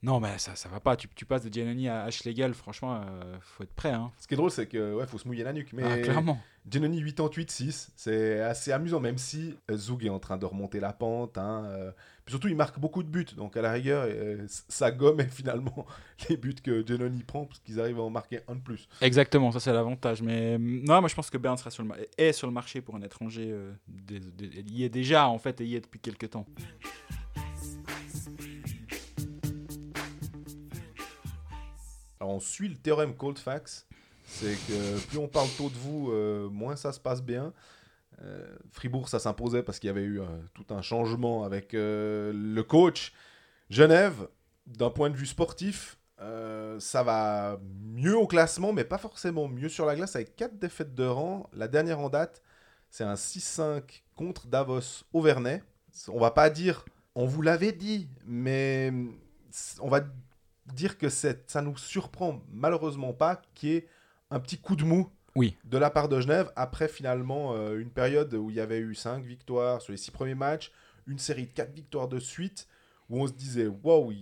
Non, 0.04 0.20
mais 0.20 0.40
ça, 0.40 0.56
ça 0.56 0.68
va 0.68 0.80
pas. 0.80 0.96
Tu, 0.96 1.08
tu 1.10 1.26
passes 1.26 1.44
de 1.44 1.54
Giannoni 1.54 1.88
à 1.88 2.10
Schlegel, 2.10 2.56
franchement, 2.56 2.96
euh, 2.96 3.36
faut 3.40 3.64
être 3.64 3.74
prêt. 3.74 3.92
Hein. 3.92 4.12
Ce 4.18 4.28
qui 4.28 4.34
est 4.34 4.38
drôle, 4.38 4.50
c'est 4.50 4.66
que 4.66 4.96
ouais, 4.96 5.06
faut 5.06 5.20
se 5.20 5.28
mouiller 5.28 5.44
la 5.44 5.54
nuque. 5.54 5.74
Mais 5.74 5.84
ah, 5.84 5.98
clairement. 6.00 6.40
Giannoni 6.68 7.04
88-6, 7.04 7.90
c'est 7.96 8.40
assez 8.42 8.72
amusant, 8.72 9.00
même 9.00 9.20
si 9.20 9.56
euh, 9.70 9.78
Zug 9.78 10.06
est 10.06 10.10
en 10.10 10.20
train 10.20 10.38
de 10.38 10.46
remonter 10.46 10.80
la 10.80 10.92
pente. 10.92 11.38
Hein, 11.38 11.66
euh. 11.66 11.92
Puis 12.26 12.34
surtout, 12.34 12.48
il 12.48 12.56
marque 12.56 12.80
beaucoup 12.80 13.04
de 13.04 13.10
buts. 13.10 13.28
Donc, 13.38 13.56
à 13.58 13.62
la 13.62 13.72
rigueur, 13.72 14.08
ça 14.48 14.90
gomme 14.90 15.22
finalement 15.30 15.86
les 16.30 16.38
buts 16.38 16.56
que 16.64 16.84
Giannoni 16.86 17.22
prend, 17.22 17.46
parce 17.46 17.60
qu'ils 17.60 17.80
arrivent 17.80 18.00
à 18.00 18.04
en 18.04 18.10
marquer 18.10 18.40
un 18.48 18.56
de 18.56 18.62
plus. 18.62 18.88
Exactement, 19.02 19.52
ça 19.52 19.60
c'est 19.60 19.74
l'avantage. 19.74 20.24
Mais 20.24 20.58
non, 20.58 21.00
moi 21.00 21.10
je 21.10 21.16
pense 21.16 21.30
que 21.30 21.38
Bern 21.38 21.58
sera 21.58 21.70
sur 21.70 21.84
le 21.84 21.92
est 22.18 22.34
sur 22.34 22.48
le 22.48 22.54
marché 22.54 22.82
pour 22.82 22.96
un 22.96 23.02
étranger. 23.04 23.56
il 24.10 24.76
y 24.76 24.84
est 24.84 24.90
déjà, 24.90 25.28
en 25.28 25.38
fait, 25.38 25.62
et 25.62 25.66
il 25.66 25.70
y 25.70 25.76
est 25.76 25.82
depuis 25.82 26.00
quelques 26.00 26.32
temps. 26.32 26.48
On 32.32 32.40
suit 32.40 32.70
le 32.70 32.76
théorème 32.76 33.16
Coldfax, 33.16 33.86
c'est 34.26 34.56
que 34.68 35.00
plus 35.08 35.18
on 35.18 35.28
parle 35.28 35.50
tôt 35.58 35.70
de 35.70 35.76
vous, 35.76 36.12
euh, 36.12 36.50
moins 36.50 36.76
ça 36.76 36.92
se 36.92 37.00
passe 37.00 37.22
bien. 37.22 37.54
Euh, 38.24 38.56
Fribourg, 38.72 39.10
ça 39.10 39.20
s'imposait 39.20 39.64
parce 39.64 39.80
qu'il 39.80 39.88
y 39.88 39.92
avait 39.92 40.04
eu 40.04 40.22
euh, 40.22 40.26
tout 40.54 40.66
un 40.70 40.82
changement 40.82 41.44
avec 41.44 41.74
le 41.74 42.62
coach. 42.62 43.14
Genève, 43.70 44.28
d'un 44.68 44.90
point 44.90 45.10
de 45.10 45.16
vue 45.16 45.26
sportif, 45.26 45.98
ça 46.80 47.04
va 47.04 47.60
mieux 47.94 48.16
au 48.16 48.28
classement, 48.28 48.74
mais 48.74 48.84
pas 48.84 49.00
forcément 49.00 49.48
mieux 49.48 49.70
sur 49.70 49.86
la 49.86 49.96
glace, 49.96 50.16
avec 50.16 50.36
4 50.36 50.60
défaites 50.60 50.94
de 50.94 51.06
rang. 51.06 51.50
La 51.54 51.68
dernière 51.68 52.00
en 52.00 52.10
date, 52.10 52.42
c'est 52.90 53.04
un 53.04 53.16
6-5 53.16 54.04
contre 54.16 54.48
Davos 54.48 55.04
Auvernais. 55.14 55.64
On 56.10 56.20
va 56.20 56.32
pas 56.32 56.50
dire, 56.50 56.86
on 57.16 57.26
vous 57.26 57.42
l'avait 57.42 57.72
dit, 57.72 58.08
mais 58.26 58.94
on 59.80 59.90
va 59.90 60.02
dire 60.68 60.98
que 60.98 61.10
ça 61.10 61.62
nous 61.62 61.78
surprend 61.78 62.42
malheureusement 62.52 63.14
pas 63.14 63.42
qu'il 63.56 63.70
y 63.70 63.76
ait 63.76 63.88
un 64.30 64.40
petit 64.40 64.58
coup 64.58 64.76
de 64.76 64.84
mou 64.84 65.10
oui. 65.36 65.58
de 65.66 65.78
la 65.78 65.90
part 65.90 66.08
de 66.10 66.20
Genève 66.22 66.52
après 66.56 66.88
finalement 66.88 67.54
euh, 67.56 67.80
une 67.80 67.90
période 67.90 68.34
où 68.34 68.50
il 68.50 68.56
y 68.56 68.60
avait 68.60 68.80
eu 68.80 68.96
5 68.96 69.24
victoires 69.24 69.82
sur 69.82 69.92
les 69.92 69.98
6 69.98 70.12
premiers 70.12 70.36
matchs, 70.36 70.72
une 71.08 71.20
série 71.20 71.48
de 71.48 71.52
4 71.52 71.74
victoires 71.74 72.08
de 72.08 72.20
suite 72.20 72.68
où 73.10 73.22
on 73.22 73.28
se 73.28 73.34
disait 73.34 73.68
waouh, 73.68 74.14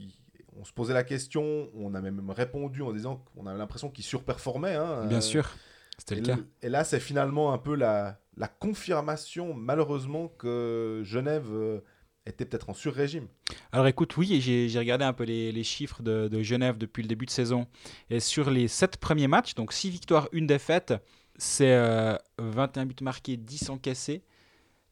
on 0.59 0.63
se 0.63 0.73
posait 0.73 0.93
la 0.93 1.03
question, 1.03 1.69
on 1.75 1.93
a 1.93 2.01
même 2.01 2.29
répondu 2.31 2.81
en 2.81 2.91
disant 2.91 3.23
qu'on 3.35 3.45
avait 3.45 3.57
l'impression 3.57 3.89
qu'il 3.89 4.03
surperformait. 4.03 4.75
hein, 4.75 5.05
Bien 5.05 5.17
euh, 5.19 5.21
sûr, 5.21 5.49
c'était 5.97 6.15
le 6.15 6.21
cas. 6.21 6.37
et 6.61 6.69
là, 6.69 6.83
c'est 6.83 6.99
finalement 6.99 7.53
un 7.53 7.57
peu 7.57 7.75
la, 7.75 8.19
la 8.35 8.47
confirmation, 8.47 9.53
malheureusement, 9.53 10.27
que 10.27 11.01
Genève 11.05 11.47
euh, 11.51 11.81
était 12.29 12.45
peut-être 12.45 12.69
en 12.69 12.73
sur-régime. 12.73 13.27
Alors 13.71 13.87
écoute, 13.87 14.15
oui, 14.17 14.39
j'ai 14.41 14.79
regardé 14.79 15.05
un 15.05 15.13
peu 15.13 15.23
les, 15.23 15.63
chiffres 15.63 16.01
de, 16.01 16.41
Genève 16.41 16.77
depuis 16.77 17.01
le 17.03 17.07
début 17.07 17.25
de 17.25 17.31
saison. 17.31 17.67
Et 18.09 18.19
sur 18.19 18.49
les 18.49 18.67
7 18.67 18.97
premiers 18.97 19.27
matchs, 19.27 19.55
donc 19.55 19.73
6 19.73 19.89
victoires, 19.89 20.29
1 20.33 20.45
défaite, 20.45 20.93
c'est 21.37 21.73
euh, 21.73 22.15
21 22.37 22.85
buts 22.85 22.95
marqués, 23.01 23.37
10 23.37 23.69
encaissés. 23.69 24.23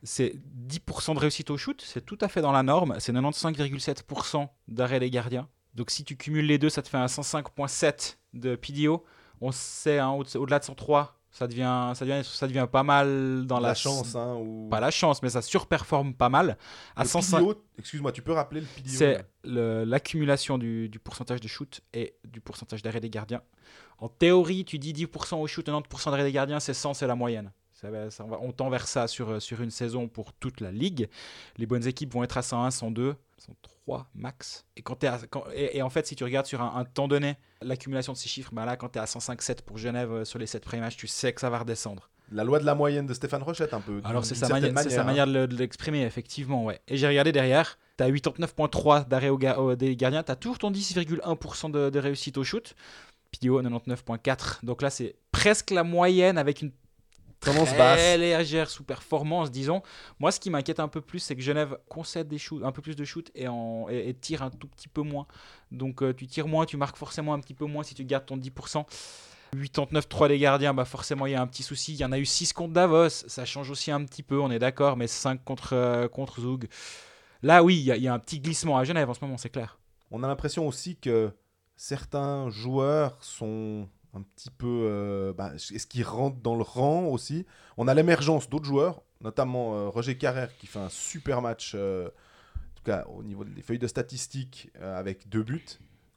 C'est 0.03 0.35
10% 0.67 1.15
de 1.15 1.19
réussite 1.19 1.49
au 1.49 1.57
shoot, 1.57 1.81
c'est 1.83 2.05
tout 2.05 2.17
à 2.21 2.27
fait 2.27 2.41
dans 2.41 2.51
la 2.51 2.63
norme. 2.63 2.95
C'est 2.99 3.13
95,7% 3.13 4.47
d'arrêt 4.67 4.99
des 4.99 5.09
gardiens. 5.09 5.47
Donc 5.73 5.91
si 5.91 6.03
tu 6.03 6.15
cumules 6.17 6.45
les 6.45 6.57
deux, 6.57 6.69
ça 6.69 6.81
te 6.81 6.89
fait 6.89 6.97
un 6.97 7.07
105,7 7.07 8.17
de 8.33 8.55
PDO. 8.55 9.03
On 9.41 9.51
sait, 9.51 9.99
hein, 9.99 10.11
au- 10.11 10.23
au-delà 10.37 10.59
de 10.59 10.63
103, 10.63 11.16
ça 11.37 11.45
devient, 11.45 11.91
ça, 11.93 12.03
devient, 12.03 12.21
ça 12.23 12.47
devient 12.47 12.67
pas 12.71 12.81
mal 12.81 13.45
dans 13.45 13.59
la, 13.59 13.69
la, 13.69 13.73
chance, 13.75 14.15
hein, 14.15 14.35
ou... 14.41 14.69
Pas 14.71 14.79
la 14.79 14.89
chance, 14.89 15.21
mais 15.21 15.29
ça 15.29 15.43
surperforme 15.43 16.15
pas 16.15 16.29
mal. 16.29 16.57
À 16.95 17.03
Le 17.03 17.07
105, 17.07 17.37
PDO, 17.37 17.63
excuse-moi, 17.77 18.11
tu 18.11 18.23
peux 18.23 18.31
rappeler 18.31 18.61
le 18.61 18.65
PDO 18.65 18.89
c'est 18.89 19.23
l'accumulation 19.43 20.57
du, 20.57 20.89
du 20.89 20.97
pourcentage 20.97 21.39
de 21.39 21.47
shoot 21.47 21.81
et 21.93 22.15
du 22.25 22.41
pourcentage 22.41 22.81
d'arrêt 22.81 23.01
des 23.01 23.11
gardiens. 23.11 23.43
En 23.99 24.09
théorie, 24.09 24.65
tu 24.65 24.79
dis 24.79 24.93
10% 24.93 25.35
au 25.35 25.45
shoot, 25.45 25.67
90% 25.67 26.09
d'arrêt 26.09 26.23
des 26.23 26.31
gardiens, 26.31 26.59
c'est 26.59 26.73
100, 26.73 26.95
c'est 26.95 27.07
la 27.07 27.15
moyenne. 27.15 27.51
Ça 27.79 28.23
va- 28.23 28.39
on 28.41 28.51
tend 28.51 28.69
vers 28.69 28.87
ça 28.87 29.07
sur, 29.07 29.29
euh, 29.29 29.39
sur 29.39 29.61
une 29.61 29.69
saison 29.71 30.07
pour 30.07 30.33
toute 30.33 30.61
la 30.61 30.71
ligue. 30.71 31.09
Les 31.57 31.65
bonnes 31.65 31.85
équipes 31.87 32.11
vont 32.13 32.23
être 32.23 32.37
à 32.37 32.41
101, 32.41 32.71
102, 32.71 33.15
103 33.37 34.07
max. 34.15 34.65
Et, 34.75 34.81
quand 34.81 34.95
t'es 34.95 35.07
à- 35.07 35.19
quand- 35.29 35.43
et, 35.53 35.77
et 35.77 35.81
en 35.83 35.89
fait, 35.89 36.07
si 36.07 36.15
tu 36.15 36.23
regardes 36.23 36.47
sur 36.47 36.61
un, 36.61 36.75
un 36.75 36.85
temps 36.85 37.07
donné, 37.07 37.35
l'accumulation 37.61 38.13
de 38.13 38.17
ces 38.17 38.29
chiffres, 38.29 38.49
ben 38.53 38.65
là, 38.65 38.77
quand 38.77 38.89
tu 38.89 38.97
es 38.97 39.01
à 39.01 39.05
105,7 39.05 39.61
pour 39.61 39.77
Genève 39.77 40.11
euh, 40.11 40.25
sur 40.25 40.39
les 40.39 40.47
7 40.47 40.63
premiers 40.63 40.81
matchs, 40.81 40.97
tu 40.97 41.07
sais 41.07 41.33
que 41.33 41.39
ça 41.41 41.49
va 41.51 41.59
redescendre. 41.59 42.09
La 42.31 42.43
loi 42.43 42.59
de 42.59 42.65
la 42.65 42.75
moyenne 42.75 43.05
de 43.05 43.13
Stéphane 43.13 43.41
Rochette, 43.43 43.73
un 43.73 43.79
peu. 43.79 44.01
Alors 44.03 44.25
c'est 44.25 44.35
sa, 44.35 44.47
sa 44.47 44.53
manière, 45.03 45.23
hein. 45.23 45.27
de 45.27 45.33
le- 45.33 45.47
de 45.47 45.55
l'exprimer, 45.55 46.01
effectivement. 46.03 46.65
Ouais. 46.65 46.81
Et 46.89 46.97
j'ai 46.97 47.07
regardé 47.07 47.31
derrière, 47.31 47.77
tu 47.97 48.03
as 48.03 48.09
89.3 48.09 49.05
d'arrêt 49.07 49.29
au 49.29 49.37
ga- 49.37 49.75
des 49.77 49.95
gardiens, 49.95 50.23
tu 50.23 50.31
as 50.31 50.35
toujours 50.35 50.57
ton 50.57 50.69
10,1% 50.71 51.69
de, 51.69 51.89
de 51.89 51.99
réussite 51.99 52.37
au 52.37 52.43
shoot. 52.43 52.75
PDO 53.31 53.61
99.4. 53.61 54.65
Donc 54.65 54.81
là, 54.81 54.89
c'est 54.89 55.15
presque 55.31 55.71
la 55.71 55.83
moyenne 55.83 56.37
avec 56.37 56.61
une 56.61 56.71
Tendance 57.39 57.69
très 57.69 57.77
basse. 57.77 58.17
légère 58.17 58.69
sous-performance, 58.69 59.51
disons. 59.51 59.81
Moi, 60.19 60.31
ce 60.31 60.39
qui 60.39 60.49
m'inquiète 60.49 60.79
un 60.79 60.87
peu 60.87 61.01
plus, 61.01 61.19
c'est 61.19 61.35
que 61.35 61.41
Genève 61.41 61.77
concède 61.87 62.27
des 62.27 62.37
shoots, 62.39 62.63
un 62.63 62.71
peu 62.71 62.81
plus 62.81 62.95
de 62.95 63.05
shoot 63.05 63.29
et, 63.35 63.47
en, 63.47 63.87
et, 63.89 64.09
et 64.09 64.13
tire 64.13 64.41
un 64.41 64.49
tout 64.49 64.67
petit 64.67 64.87
peu 64.87 65.01
moins. 65.01 65.27
Donc 65.71 66.01
euh, 66.01 66.13
tu 66.13 66.25
tires 66.27 66.47
moins, 66.47 66.65
tu 66.65 66.77
marques 66.77 66.97
forcément 66.97 67.33
un 67.33 67.39
petit 67.39 67.53
peu 67.53 67.65
moins 67.65 67.83
si 67.83 67.93
tu 67.95 68.03
gardes 68.05 68.25
ton 68.25 68.37
10%. 68.37 68.85
89-3 69.55 70.27
des 70.27 70.39
gardiens, 70.39 70.73
bah 70.73 70.83
forcément 70.83 71.25
il 71.25 71.31
y 71.31 71.35
a 71.35 71.41
un 71.41 71.47
petit 71.47 71.63
souci. 71.63 71.93
Il 71.93 71.99
y 71.99 72.05
en 72.05 72.11
a 72.11 72.19
eu 72.19 72.25
6 72.25 72.51
contre 72.53 72.73
Davos, 72.73 73.09
ça 73.09 73.45
change 73.45 73.69
aussi 73.71 73.91
un 73.91 74.03
petit 74.03 74.23
peu, 74.23 74.39
on 74.41 74.51
est 74.51 74.59
d'accord, 74.59 74.97
mais 74.97 75.07
5 75.07 75.43
contre, 75.43 75.73
euh, 75.73 76.07
contre 76.09 76.41
Zug. 76.41 76.67
Là, 77.43 77.63
oui, 77.63 77.77
il 77.77 77.83
y, 77.83 77.91
a- 77.91 77.95
il 77.97 78.03
y 78.03 78.07
a 78.07 78.13
un 78.13 78.19
petit 78.19 78.39
glissement 78.39 78.77
à 78.77 78.83
Genève 78.83 79.09
en 79.09 79.13
ce 79.13 79.23
moment, 79.23 79.37
c'est 79.37 79.49
clair. 79.49 79.79
On 80.11 80.21
a 80.23 80.27
l'impression 80.27 80.67
aussi 80.67 80.97
que 80.97 81.31
certains 81.77 82.49
joueurs 82.49 83.17
sont 83.23 83.87
un 84.17 84.21
petit 84.35 84.49
peu. 84.51 84.67
euh, 84.89 85.33
bah, 85.33 85.53
Est-ce 85.55 85.87
qu'ils 85.87 86.03
rentrent 86.03 86.41
dans 86.41 86.55
le 86.55 86.63
rang 86.63 87.05
aussi 87.05 87.45
On 87.77 87.87
a 87.87 87.93
l'émergence 87.93 88.49
d'autres 88.49 88.65
joueurs, 88.65 89.01
notamment 89.21 89.75
euh, 89.75 89.87
Roger 89.89 90.17
Carrère 90.17 90.55
qui 90.57 90.67
fait 90.67 90.79
un 90.79 90.89
super 90.89 91.41
match, 91.41 91.73
euh, 91.75 92.07
en 92.07 92.75
tout 92.75 92.83
cas 92.83 93.05
au 93.15 93.23
niveau 93.23 93.43
des 93.43 93.61
feuilles 93.61 93.79
de 93.79 93.87
statistiques, 93.87 94.69
avec 94.81 95.29
deux 95.29 95.43
buts. 95.43 95.65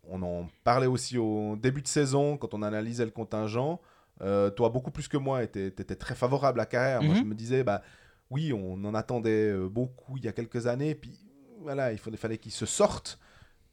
On 0.09 0.23
en 0.23 0.49
parlait 0.65 0.87
aussi 0.89 1.19
au 1.19 1.57
début 1.57 1.83
de 1.83 1.89
saison 1.89 2.37
quand 2.37 2.55
on 2.55 2.63
analysait 2.63 3.05
le 3.05 3.11
contingent. 3.11 3.81
Toi, 4.21 4.69
beaucoup 4.71 4.91
plus 4.91 5.09
que 5.09 5.17
moi, 5.17 5.47
tu 5.47 5.65
étais 5.67 5.95
très 5.97 6.15
favorable 6.15 6.61
à 6.61 6.67
Carrère. 6.67 7.03
Moi, 7.03 7.15
Mhm. 7.15 7.21
je 7.21 7.25
me 7.25 7.35
disais, 7.35 7.63
bah, 7.65 7.83
oui, 8.31 8.53
on 8.53 8.85
en 8.85 8.95
attendait 8.95 9.53
beaucoup 9.69 10.17
il 10.17 10.25
y 10.25 10.29
a 10.29 10.33
quelques 10.33 10.67
années. 10.67 10.95
Puis 10.95 11.19
voilà, 11.61 11.93
il 11.93 11.99
fallait, 11.99 12.17
fallait 12.17 12.39
qu'il 12.39 12.53
se 12.53 12.67
sorte. 12.67 13.19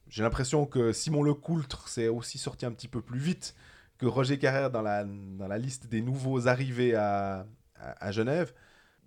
J'ai 0.09 0.23
l'impression 0.23 0.65
que 0.65 0.93
Simon 0.93 1.23
Lecoultre 1.23 1.87
s'est 1.89 2.07
aussi 2.07 2.37
sorti 2.37 2.65
un 2.65 2.71
petit 2.71 2.87
peu 2.87 3.01
plus 3.01 3.19
vite 3.19 3.55
que 3.97 4.05
Roger 4.05 4.37
Carrère 4.37 4.71
dans 4.71 4.81
la, 4.81 5.03
dans 5.03 5.47
la 5.47 5.57
liste 5.57 5.87
des 5.87 6.01
nouveaux 6.01 6.47
arrivés 6.47 6.95
à, 6.95 7.45
à, 7.75 8.11
Genève. 8.11 8.53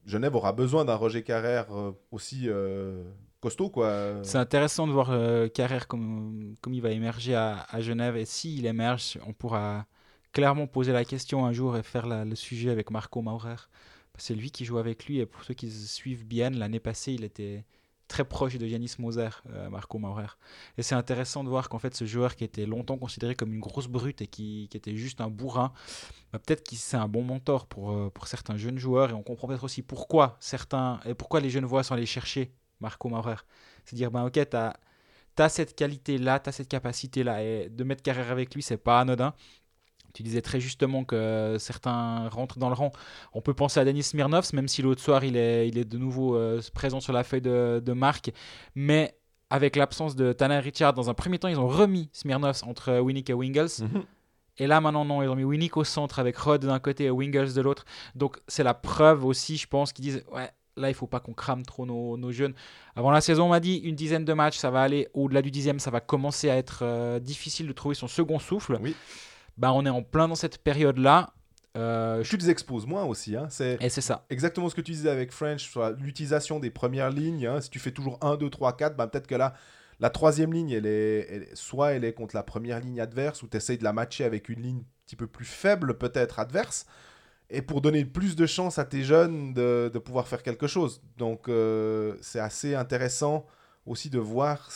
Genève 0.07 0.35
aura 0.35 0.53
besoin 0.53 0.85
d'un 0.85 0.95
Roger 0.95 1.23
Carrère 1.23 1.67
euh, 1.77 1.93
aussi 2.11 2.45
euh, 2.49 3.05
costaud, 3.41 3.71
quoi. 3.71 4.21
C'est 4.23 4.39
intéressant 4.39 4.87
de 4.87 4.93
voir 4.93 5.11
euh, 5.11 5.49
Carrère 5.49 5.87
comme, 5.87 6.55
comme 6.61 6.75
il 6.75 6.83
va 6.83 6.91
émerger 6.91 7.35
à, 7.35 7.67
à 7.69 7.81
Genève. 7.81 8.17
Et 8.17 8.25
s'il 8.25 8.67
émerge, 8.67 9.19
on 9.27 9.33
pourra 9.33 9.87
clairement 10.33 10.67
poser 10.67 10.93
la 10.93 11.05
question 11.05 11.45
un 11.45 11.53
jour 11.53 11.77
et 11.77 11.83
faire 11.83 12.07
le 12.07 12.35
sujet 12.35 12.71
avec 12.71 12.91
Marco 12.91 13.23
Maurer. 13.23 13.57
C'est 14.17 14.35
lui 14.35 14.51
qui 14.51 14.65
joue 14.65 14.79
avec 14.79 15.07
lui. 15.07 15.19
Et 15.19 15.27
pour 15.27 15.45
ceux 15.45 15.55
qui 15.55 15.71
suivent 15.71 16.27
bien, 16.27 16.51
l'année 16.51 16.81
passée, 16.81 17.13
il 17.13 17.25
était 17.25 17.65
très 18.11 18.25
proche 18.25 18.59
de 18.59 18.67
Yanis 18.67 18.97
Moser, 18.99 19.29
euh, 19.51 19.71
Marco 19.71 19.99
Maurer. 19.99 20.27
Et 20.77 20.83
c'est 20.83 20.97
intéressant 20.97 21.45
de 21.45 21.49
voir 21.49 21.69
qu'en 21.69 21.79
fait, 21.79 21.95
ce 21.95 22.05
joueur 22.05 22.35
qui 22.35 22.43
était 22.43 22.67
longtemps 22.67 22.99
considéré 22.99 23.37
comme 23.37 23.55
une 23.55 23.61
grosse 23.61 23.87
brute 23.87 24.21
et 24.21 24.27
qui, 24.27 24.69
était 24.75 24.97
juste 24.97 25.21
un 25.21 25.29
bourrin, 25.29 25.73
bah, 26.33 26.41
peut-être 26.41 26.69
que 26.69 26.75
c'est 26.75 26.97
un 26.97 27.07
bon 27.07 27.23
mentor 27.23 27.67
pour, 27.67 27.93
euh, 27.93 28.11
pour 28.11 28.27
certains 28.27 28.57
jeunes 28.57 28.79
joueurs. 28.79 29.11
Et 29.11 29.15
on 29.15 29.23
comprend 29.23 29.47
peut-être 29.47 29.63
aussi 29.65 29.83
pourquoi 29.83 30.37
certains 30.41 31.01
et 31.07 31.15
pourquoi 31.15 31.41
les 31.41 31.51
jeunes 31.51 31.65
voix 31.65 31.85
sont 31.85 31.95
allés 31.95 32.05
chercher 32.05 32.53
Marco 32.81 33.09
Maurer. 33.09 33.37
C'est 33.85 33.95
dire, 33.95 34.11
ben 34.11 34.25
ok, 34.25 34.33
tu 34.51 34.57
as, 34.57 35.49
cette 35.49 35.77
qualité-là, 35.77 36.41
tu 36.41 36.49
as 36.49 36.53
cette 36.53 36.69
capacité-là. 36.69 37.45
Et 37.45 37.69
de 37.69 37.85
mettre 37.85 38.03
carrière 38.03 38.33
avec 38.33 38.55
lui, 38.57 38.63
c'est 38.63 38.77
pas 38.77 39.01
anodin. 39.01 39.35
Tu 40.13 40.23
disais 40.23 40.43
très 40.43 40.61
justement 40.61 41.05
que 41.05 41.57
certains 41.59 42.29
rentrent 42.29 42.59
dans 42.59 42.69
le 42.69 42.75
rang. 42.75 42.93
On 43.33 43.41
peut 43.41 43.55
penser 43.55 43.81
à 43.81 43.85
Denis 43.85 44.03
Smirnovs, 44.03 44.53
même 44.53 44.69
si 44.69 44.83
l'autre 44.83 45.03
soir 45.03 45.25
il 45.25 45.37
est, 45.37 45.69
il 45.69 45.79
est 45.79 45.85
de 45.85 45.99
nouveau 45.99 46.37
euh, 46.37 46.61
présent 46.75 47.01
sur 47.01 47.13
la 47.13 47.25
feuille 47.25 47.43
de, 47.43 47.83
de 47.85 47.93
marque. 47.93 48.31
Mais 48.75 49.17
avec 49.51 49.77
l'absence 49.77 50.15
de 50.17 50.33
Tanner 50.33 50.59
Richard, 50.59 50.95
dans 50.95 51.11
un 51.11 51.15
premier 51.15 51.39
temps, 51.39 51.49
ils 51.49 51.59
ont 51.59 51.69
remis 51.69 52.09
Smirnovs 52.13 52.63
entre 52.65 53.01
Winnick 53.01 53.31
et 53.31 53.35
Wingles. 53.35 53.71
Mhm. 53.81 54.05
Et 54.59 54.67
là, 54.67 54.81
maintenant, 54.81 55.05
non, 55.05 55.23
ils 55.23 55.29
ont 55.29 55.37
mis 55.37 55.45
Winnick 55.45 55.77
au 55.77 55.85
centre 55.85 56.19
avec 56.19 56.37
Rod 56.37 56.65
d'un 56.65 56.79
côté 56.79 57.05
et 57.05 57.11
Wingles 57.11 57.55
de 57.55 57.61
l'autre. 57.63 57.85
Donc, 58.15 58.39
c'est 58.47 58.63
la 58.63 58.75
preuve 58.75 59.25
aussi, 59.25 59.57
je 59.57 59.67
pense, 59.67 59.93
qu'ils 59.93 60.05
disent 60.05 60.23
Ouais, 60.31 60.51
là, 60.77 60.91
il 60.91 60.95
faut 60.95 61.07
pas 61.07 61.19
qu'on 61.19 61.33
crame 61.33 61.65
trop 61.65 61.87
nos, 61.87 62.17
nos 62.17 62.31
jeunes. 62.31 62.55
Avant 62.95 63.11
la 63.11 63.21
saison, 63.21 63.47
on 63.47 63.49
m'a 63.49 63.61
dit 63.61 63.77
une 63.77 63.95
dizaine 63.95 64.25
de 64.25 64.33
matchs, 64.33 64.59
ça 64.59 64.71
va 64.71 64.83
aller 64.83 65.09
au-delà 65.15 65.43
du 65.43 65.51
dixième, 65.51 65.79
ça 65.79 65.91
va 65.91 66.01
commencer 66.01 66.51
à 66.51 66.57
être 66.57 66.81
euh, 66.83 67.19
difficile 67.19 67.67
de 67.67 67.73
trouver 67.73 67.95
son 67.95 68.07
second 68.07 68.39
souffle. 68.39 68.79
Oui. 68.83 68.95
Bah, 69.57 69.73
on 69.73 69.85
est 69.87 69.91
en 69.91 70.03
plein 70.03 70.29
dans 70.29 70.35
cette 70.35 70.59
période-là. 70.59 71.33
Euh, 71.77 72.23
Tu 72.23 72.37
les 72.37 72.51
exposes 72.51 72.87
moins 72.87 73.05
aussi. 73.05 73.37
Hein. 73.37 73.47
C'est 73.51 73.77
et 73.81 73.89
c'est 73.91 74.01
ça. 74.01 74.25
exactement 74.31 74.69
ce 74.69 74.75
que 74.75 74.81
tu 74.81 74.93
disais 74.93 75.11
avec 75.11 75.31
French 75.33 75.63
sur 75.71 75.89
l'utilisation 75.91 76.59
des 76.59 76.71
premières 76.71 77.11
lignes. 77.11 77.47
hein. 77.47 77.61
Si 77.61 77.71
tu 77.71 77.79
fais 77.79 77.93
toujours 77.93 78.19
1, 78.23 78.37
2, 78.37 78.51
3, 78.51 78.77
4, 78.77 78.97
bah, 78.97 79.07
peut-être 79.07 79.27
que 79.29 79.37
là, 79.37 79.55
la 80.01 80.11
troisième 80.11 80.53
ligne, 80.53 80.71
elle 80.71 80.87
est, 80.87 81.27
elle 81.31 81.49
soit 81.55 81.93
elle 81.93 82.05
est 82.05 82.13
contre 82.15 82.35
la 82.35 82.43
première 82.43 82.81
ligne 82.81 83.01
adverse, 83.01 83.43
ou 83.43 83.49
tu 83.49 83.57
essayes 83.57 83.79
de 83.79 83.85
la 83.85 83.93
matcher 83.93 84.25
avec 84.25 84.49
une 84.49 84.63
ligne 84.63 84.79
un 84.79 84.85
petit 85.07 85.15
peu 85.17 85.27
plus 85.27 85.45
faible, 85.45 85.97
peut-être 85.99 86.39
adverse, 86.41 86.87
et 87.51 87.63
pour 87.63 87.81
donner 87.81 88.05
plus 88.05 88.35
de 88.35 88.47
chance 88.47 88.79
à 88.79 88.85
tes 88.85 89.03
jeunes 89.05 89.53
de, 89.55 89.91
de 89.93 89.99
pouvoir 89.99 90.27
faire 90.27 90.43
quelque 90.43 90.67
chose. 90.67 91.03
Donc, 91.19 91.49
euh, 91.49 92.17
c'est 92.21 92.41
assez 92.41 92.75
intéressant 92.75 93.47
aussi 93.87 94.09
de 94.11 94.19
voir 94.19 94.71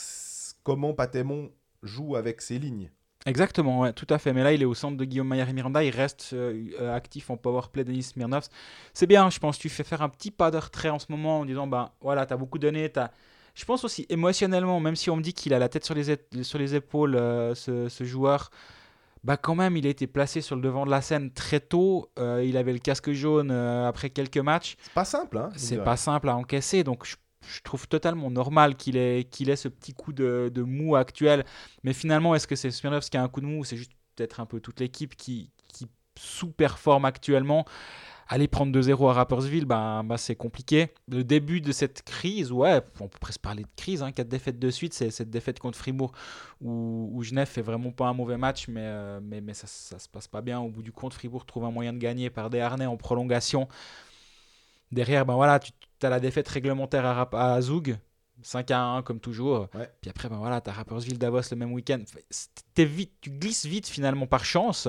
comment 0.63 0.93
Patémon 0.93 1.51
joue 1.83 2.15
avec 2.17 2.41
ses 2.41 2.59
lignes. 2.59 2.91
Exactement, 3.27 3.81
ouais, 3.81 3.93
tout 3.95 4.07
à 4.11 4.19
fait. 4.19 4.35
Mais 4.35 4.43
là, 4.43 4.53
il 4.53 4.61
est 4.61 4.67
au 4.67 4.75
centre 4.75 4.99
de 4.99 5.05
Guillaume 5.05 5.29
Maillard 5.29 5.49
et 5.49 5.55
Miranda. 5.55 5.83
Il 5.83 5.91
reste 5.91 6.31
euh, 6.35 6.67
euh, 6.79 6.95
actif 6.95 7.31
en 7.31 7.39
powerplay 7.39 7.83
Denis 7.83 8.03
Smirnovs. 8.03 8.49
C'est 8.93 9.07
bien, 9.07 9.31
je 9.31 9.39
pense. 9.39 9.59
Tu 9.59 9.71
fais 9.71 9.85
faire 9.85 10.03
un 10.03 10.11
petit 10.11 10.31
pas 10.31 10.51
de 10.51 10.59
retrait 10.59 10.91
en 10.91 10.99
ce 10.99 11.07
moment 11.09 11.41
en 11.41 11.45
disant 11.47 11.67
bah 11.67 11.95
voilà, 12.03 12.27
tu 12.27 12.35
as 12.35 12.37
beaucoup 12.37 12.59
donné. 12.59 12.93
As... 12.97 13.11
Je 13.55 13.65
pense 13.65 13.83
aussi 13.83 14.05
émotionnellement, 14.11 14.79
même 14.79 14.97
si 14.97 15.09
on 15.09 15.17
me 15.17 15.23
dit 15.23 15.33
qu'il 15.33 15.55
a 15.55 15.59
la 15.59 15.71
tête 15.71 15.87
sur 15.87 15.95
les, 15.95 16.19
sur 16.43 16.59
les 16.59 16.75
épaules, 16.75 17.17
euh, 17.17 17.55
ce, 17.55 17.89
ce 17.89 18.05
joueur, 18.05 18.51
bah 19.23 19.39
quand 19.39 19.55
même, 19.55 19.79
il 19.79 19.87
a 19.87 19.91
été 19.91 20.07
placé 20.07 20.43
sur 20.43 20.55
le 20.55 20.61
devant 20.61 20.85
de 20.85 20.91
la 20.91 21.01
scène 21.01 21.31
très 21.31 21.61
tôt. 21.61 22.11
Euh, 22.19 22.45
il 22.45 22.59
avait 22.59 22.75
le 22.75 22.79
casque 22.79 23.11
jaune 23.13 23.51
après 23.51 24.11
quelques 24.11 24.37
matchs. 24.37 24.77
C'est 24.83 24.93
pas 24.93 25.07
simple, 25.07 25.39
hein 25.39 25.49
C'est 25.57 25.83
pas 25.83 25.97
simple 25.97 26.29
à 26.29 26.37
encaisser, 26.37 26.85
donc 26.85 27.07
je, 27.07 27.17
je 27.49 27.63
trouve 27.63 27.89
totalement 27.89 28.31
normal 28.31 28.77
qu'il 28.77 28.97
ait, 28.97 29.25
qu'il 29.25 29.51
ait 29.51 29.57
ce 29.57 29.69
petit 29.69 29.93
coup 29.93 30.13
de, 30.13 30.51
de 30.53 30.63
mou 30.63 30.97
actuel. 30.97 31.45
Mais 31.83 31.93
finalement, 31.93 32.35
est-ce 32.35 32.47
que 32.47 32.57
c'est 32.57 32.71
Smirnovs 32.71 33.09
qui 33.09 33.17
a 33.17 33.23
un 33.23 33.29
coup 33.29 33.41
de 33.41 33.47
mou 33.47 33.61
ou 33.61 33.65
c'est 33.65 33.77
juste 33.77 33.93
peut-être 34.17 34.41
un 34.41 34.47
peu 34.47 34.61
toute 34.61 34.81
l'équipe 34.81 35.17
qui, 35.17 35.51
qui 35.69 35.87
sous-performe 36.19 37.05
actuellement? 37.05 37.65
Aller 38.27 38.49
prendre 38.49 38.73
2-0 38.79 39.11
à 39.11 39.13
Rappersville, 39.13 39.67
ben, 39.67 40.03
ben, 40.03 40.17
c'est 40.17 40.35
compliqué. 40.35 40.95
Le 41.09 41.25
début 41.25 41.61
de 41.61 41.73
cette 41.73 42.03
crise, 42.03 42.53
ouais, 42.53 42.81
on 43.01 43.09
peut 43.09 43.19
presque 43.21 43.41
parler 43.43 43.65
de 43.65 43.69
crise, 43.77 44.03
hein, 44.03 44.13
quatre 44.13 44.29
défaites 44.29 44.59
de 44.59 44.71
suite, 44.71 44.95
c'est 44.95 45.11
cette 45.11 45.29
défaite 45.29 45.59
contre 45.59 45.77
Fribourg 45.77 46.13
où, 46.63 47.23
Genève 47.23 47.47
fait 47.47 47.61
vraiment 47.61 47.91
pas 47.91 48.07
un 48.07 48.15
mauvais 48.15 48.39
match, 48.39 48.67
mais, 48.69 48.81
euh, 48.83 49.21
mais, 49.23 49.43
mais 49.43 49.53
ça, 49.53 49.67
ça 49.67 49.99
se 49.99 50.09
passe 50.09 50.27
pas 50.27 50.41
bien. 50.41 50.59
Au 50.61 50.69
bout 50.69 50.83
du 50.83 50.91
compte, 50.91 51.13
Fribourg 51.13 51.45
trouve 51.45 51.65
un 51.65 51.71
moyen 51.71 51.93
de 51.93 51.99
gagner 51.99 52.31
par 52.31 52.49
des 52.49 52.61
harnais 52.61 52.87
en 52.87 52.97
prolongation. 52.97 53.69
Derrière, 54.91 55.27
ben 55.27 55.35
voilà, 55.35 55.59
tu 55.59 55.73
as 56.05 56.11
la 56.11 56.21
défaite 56.21 56.49
réglementaire 56.49 57.05
à, 57.07 57.15
Rap- 57.15 57.35
à 57.35 57.61
Zug. 57.61 57.97
5 58.43 58.71
à 58.73 58.81
1 58.81 59.03
comme 59.03 59.21
toujours. 59.21 59.69
Ouais. 59.75 59.89
Puis 60.01 60.11
après, 60.11 60.29
ben 60.29 60.37
voilà, 60.37 60.61
t'as 60.61 60.73
Rappersville 60.73 61.19
Davos 61.19 61.41
le 61.53 61.57
même 61.57 61.73
week-end. 61.73 62.01
Vite, 62.77 63.13
tu 63.21 63.31
glisses 63.31 63.65
vite 63.65 63.87
finalement 63.87 64.27
par 64.27 64.45
chance. 64.45 64.89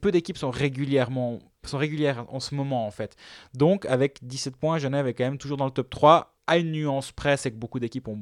Peu 0.00 0.10
d'équipes 0.10 0.36
sont 0.38 0.50
régulièrement 0.50 1.38
sont 1.64 1.78
régulières 1.78 2.24
en 2.28 2.40
ce 2.40 2.54
moment 2.54 2.86
en 2.86 2.90
fait. 2.90 3.16
Donc 3.54 3.84
avec 3.86 4.18
17 4.22 4.56
points, 4.56 4.78
Genève 4.78 5.06
est 5.06 5.14
quand 5.14 5.24
même 5.24 5.36
toujours 5.38 5.58
dans 5.58 5.66
le 5.66 5.70
top 5.70 5.90
3 5.90 6.34
à 6.46 6.56
une 6.56 6.72
nuance 6.72 7.12
près, 7.12 7.36
c'est 7.36 7.50
que 7.52 7.56
beaucoup 7.56 7.78
d'équipes 7.78 8.08
ont, 8.08 8.18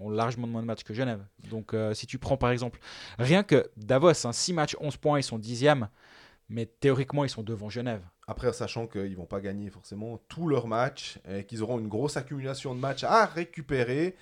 ont 0.00 0.08
largement 0.10 0.46
moins 0.46 0.62
de 0.62 0.66
matchs 0.66 0.82
que 0.84 0.94
Genève. 0.94 1.22
Donc 1.50 1.74
euh, 1.74 1.92
si 1.94 2.06
tu 2.06 2.18
prends 2.18 2.36
par 2.38 2.50
exemple 2.50 2.80
rien 3.18 3.42
que 3.42 3.70
Davos, 3.76 4.14
6 4.14 4.52
matchs, 4.54 4.74
11 4.80 4.96
points, 4.96 5.20
ils 5.20 5.22
sont 5.22 5.38
10e, 5.38 5.86
mais 6.48 6.64
théoriquement 6.66 7.24
ils 7.24 7.30
sont 7.30 7.42
devant 7.42 7.68
Genève. 7.68 8.00
Après, 8.28 8.52
sachant 8.52 8.86
qu'ils 8.86 9.16
vont 9.16 9.26
pas 9.26 9.40
gagner 9.40 9.70
forcément 9.70 10.20
tous 10.28 10.48
leurs 10.48 10.68
matchs 10.68 11.18
et 11.28 11.44
qu'ils 11.44 11.62
auront 11.62 11.78
une 11.78 11.88
grosse 11.88 12.16
accumulation 12.16 12.74
de 12.74 12.80
matchs 12.80 13.02
à 13.02 13.24
récupérer. 13.26 14.14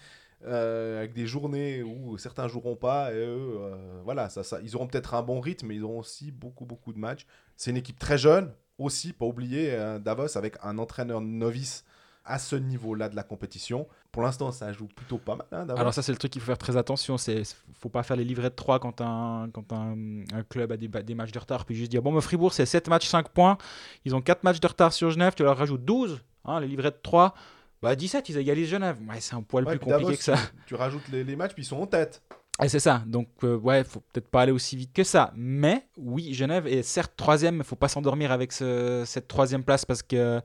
euh, 0.44 0.98
avec 0.98 1.12
des 1.14 1.26
journées 1.26 1.82
où 1.82 2.18
certains 2.18 2.46
joueront 2.46 2.76
pas 2.76 3.10
euh, 3.10 4.00
voilà, 4.04 4.28
ils 4.62 4.76
auront 4.76 4.86
peut-être 4.86 5.14
un 5.14 5.22
bon 5.22 5.40
rythme, 5.40 5.66
mais 5.66 5.76
ils 5.76 5.82
auront 5.82 6.00
aussi 6.00 6.30
beaucoup, 6.30 6.66
beaucoup 6.66 6.92
de 6.92 6.98
matchs. 6.98 7.26
C'est 7.56 7.70
une 7.70 7.78
équipe 7.78 7.98
très 7.98 8.18
jeune, 8.18 8.52
aussi, 8.78 9.12
pas 9.12 9.24
oublier 9.24 9.72
euh, 9.72 9.98
Davos 9.98 10.36
avec 10.36 10.56
un 10.62 10.78
entraîneur 10.78 11.20
novice 11.20 11.84
à 12.26 12.38
ce 12.38 12.56
niveau-là 12.56 13.08
de 13.08 13.16
la 13.16 13.22
compétition. 13.22 13.86
Pour 14.12 14.22
l'instant, 14.22 14.50
ça 14.52 14.72
joue 14.72 14.86
plutôt 14.86 15.18
pas 15.18 15.36
mal. 15.36 15.46
hein. 15.52 15.74
Alors 15.76 15.94
ça 15.94 16.02
c'est 16.02 16.12
le 16.12 16.18
truc 16.18 16.32
qu'il 16.32 16.40
faut 16.42 16.46
faire 16.46 16.58
très 16.58 16.76
attention, 16.76 17.16
c'est 17.18 17.42
faut 17.74 17.88
pas 17.88 18.02
faire 18.02 18.16
les 18.16 18.24
livrets 18.24 18.50
de 18.50 18.54
3 18.54 18.78
quand 18.80 19.00
un, 19.00 19.48
quand 19.52 19.72
un, 19.72 19.94
un 20.34 20.42
club 20.48 20.72
a 20.72 20.76
des, 20.76 20.88
des 20.88 21.14
matchs 21.14 21.32
de 21.32 21.38
retard, 21.38 21.64
puis 21.64 21.74
juste 21.76 21.90
dire 21.90 22.02
bon 22.02 22.12
mais 22.12 22.20
Fribourg 22.20 22.52
c'est 22.52 22.66
7 22.66 22.88
matchs 22.88 23.06
5 23.08 23.28
points, 23.28 23.56
ils 24.04 24.14
ont 24.14 24.20
4 24.20 24.42
matchs 24.44 24.60
de 24.60 24.66
retard 24.66 24.92
sur 24.92 25.10
Genève, 25.10 25.34
tu 25.36 25.42
leur 25.42 25.56
rajoutes 25.56 25.84
12, 25.84 26.20
hein, 26.46 26.60
les 26.60 26.68
livrets 26.68 26.90
de 26.90 26.98
3, 27.02 27.34
bah 27.82 27.94
17 27.94 28.28
ils 28.30 28.38
égalisent 28.38 28.68
Genève. 28.70 28.96
Ouais, 29.08 29.20
c'est 29.20 29.34
un 29.34 29.42
poil 29.42 29.64
Ouais, 29.64 29.76
plus 29.76 29.80
compliqué 29.92 30.16
que 30.16 30.24
ça. 30.24 30.34
Tu, 30.36 30.68
tu 30.68 30.74
rajoutes 30.74 31.06
les, 31.08 31.22
les 31.24 31.36
matchs, 31.36 31.52
puis 31.52 31.62
ils 31.62 31.66
sont 31.66 31.76
en 31.80 31.86
tête. 31.86 32.22
Et 32.62 32.70
c'est 32.70 32.80
ça, 32.80 33.02
donc 33.06 33.28
euh, 33.44 33.56
ouais, 33.58 33.84
faut 33.84 34.00
peut-être 34.00 34.28
pas 34.28 34.40
aller 34.42 34.52
aussi 34.52 34.76
vite 34.76 34.94
que 34.94 35.04
ça. 35.04 35.30
Mais 35.36 35.86
oui, 35.98 36.32
Genève 36.32 36.66
est 36.66 36.82
certes 36.82 37.12
troisième, 37.14 37.56
mais 37.56 37.64
faut 37.64 37.76
pas 37.76 37.88
s'endormir 37.88 38.32
avec 38.32 38.50
ce- 38.52 39.04
cette 39.06 39.28
troisième 39.28 39.62
place 39.62 39.84
parce 39.84 40.02
qu'il 40.02 40.42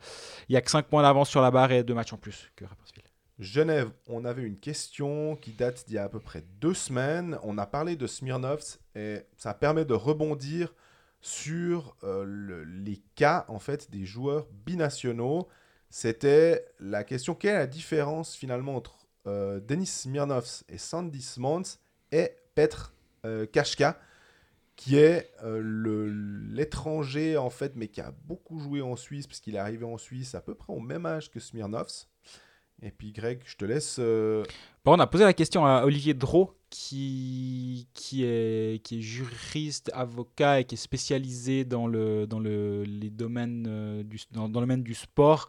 y 0.49 0.55
a 0.57 0.61
que 0.61 0.69
5 0.69 0.87
points 0.87 1.03
d'avance 1.03 1.29
sur 1.29 1.41
la 1.41 1.51
barre 1.51 1.71
et 1.71 1.83
2 1.83 1.93
matchs 1.93 2.11
en 2.11 2.17
plus 2.17 2.51
que 2.57 2.65
Rapperswil. 2.65 3.03
Genève, 3.39 3.91
on 4.07 4.25
avait 4.25 4.43
une 4.43 4.57
question 4.59 5.37
qui 5.37 5.51
date 5.53 5.85
d'il 5.87 5.95
y 5.95 5.97
a 5.97 6.03
à 6.03 6.09
peu 6.09 6.19
près 6.19 6.43
deux 6.59 6.73
semaines. 6.73 7.39
On 7.43 7.57
a 7.57 7.65
parlé 7.65 7.95
de 7.95 8.05
Smirnovs 8.07 8.77
et 8.93 9.21
ça 9.37 9.53
permet 9.53 9.85
de 9.85 9.93
rebondir 9.93 10.73
sur 11.21 11.95
euh, 12.03 12.23
le- 12.27 12.65
les 12.65 13.01
cas 13.15 13.45
en 13.47 13.59
fait 13.59 13.89
des 13.89 14.05
joueurs 14.05 14.47
binationaux. 14.65 15.47
C'était 15.89 16.65
la 16.79 17.03
question 17.05 17.35
quelle 17.35 17.55
est 17.55 17.59
la 17.59 17.67
différence 17.67 18.35
finalement 18.35 18.75
entre 18.75 19.07
euh, 19.27 19.59
Denis 19.61 19.85
Smirnovs 19.87 20.63
et 20.67 20.77
Sandy 20.77 21.21
Smons 21.21 21.63
et 22.11 22.31
Petr 22.55 22.93
euh, 23.25 23.45
Kashka 23.45 23.99
qui 24.75 24.97
est 24.97 25.31
euh, 25.43 25.61
l'étranger 26.51 27.37
en 27.37 27.49
fait 27.49 27.73
mais 27.75 27.87
qui 27.87 28.01
a 28.01 28.13
beaucoup 28.25 28.59
joué 28.59 28.81
en 28.81 28.95
Suisse 28.95 29.27
parce 29.27 29.39
qu'il 29.39 29.55
est 29.55 29.59
arrivé 29.59 29.85
en 29.85 29.97
Suisse 29.97 30.33
à 30.35 30.41
peu 30.41 30.55
près 30.55 30.73
au 30.73 30.79
même 30.79 31.05
âge 31.05 31.29
que 31.29 31.39
Smirnovs. 31.39 32.07
Et 32.83 32.89
puis 32.89 33.11
Greg, 33.11 33.41
je 33.45 33.55
te 33.57 33.65
laisse. 33.65 33.97
euh, 33.99 34.43
Bon, 34.83 34.95
on 34.95 34.99
a 34.99 35.05
posé 35.05 35.23
la 35.23 35.33
question 35.33 35.65
à 35.67 35.83
Olivier 35.85 36.15
Drault, 36.15 36.55
qui, 36.71 37.87
qui, 37.93 38.23
est, 38.23 38.83
qui 38.83 38.97
est 38.97 39.01
juriste, 39.01 39.91
avocat 39.93 40.61
et 40.61 40.65
qui 40.65 40.73
est 40.73 40.79
spécialisé 40.79 41.63
dans 41.63 41.85
le, 41.85 42.25
dans 42.25 42.39
le, 42.39 42.83
les 42.83 43.11
domaines, 43.11 43.67
euh, 43.69 44.03
dans 44.31 44.45
le 44.47 44.51
domaine 44.51 44.81
du 44.81 44.95
sport. 44.95 45.47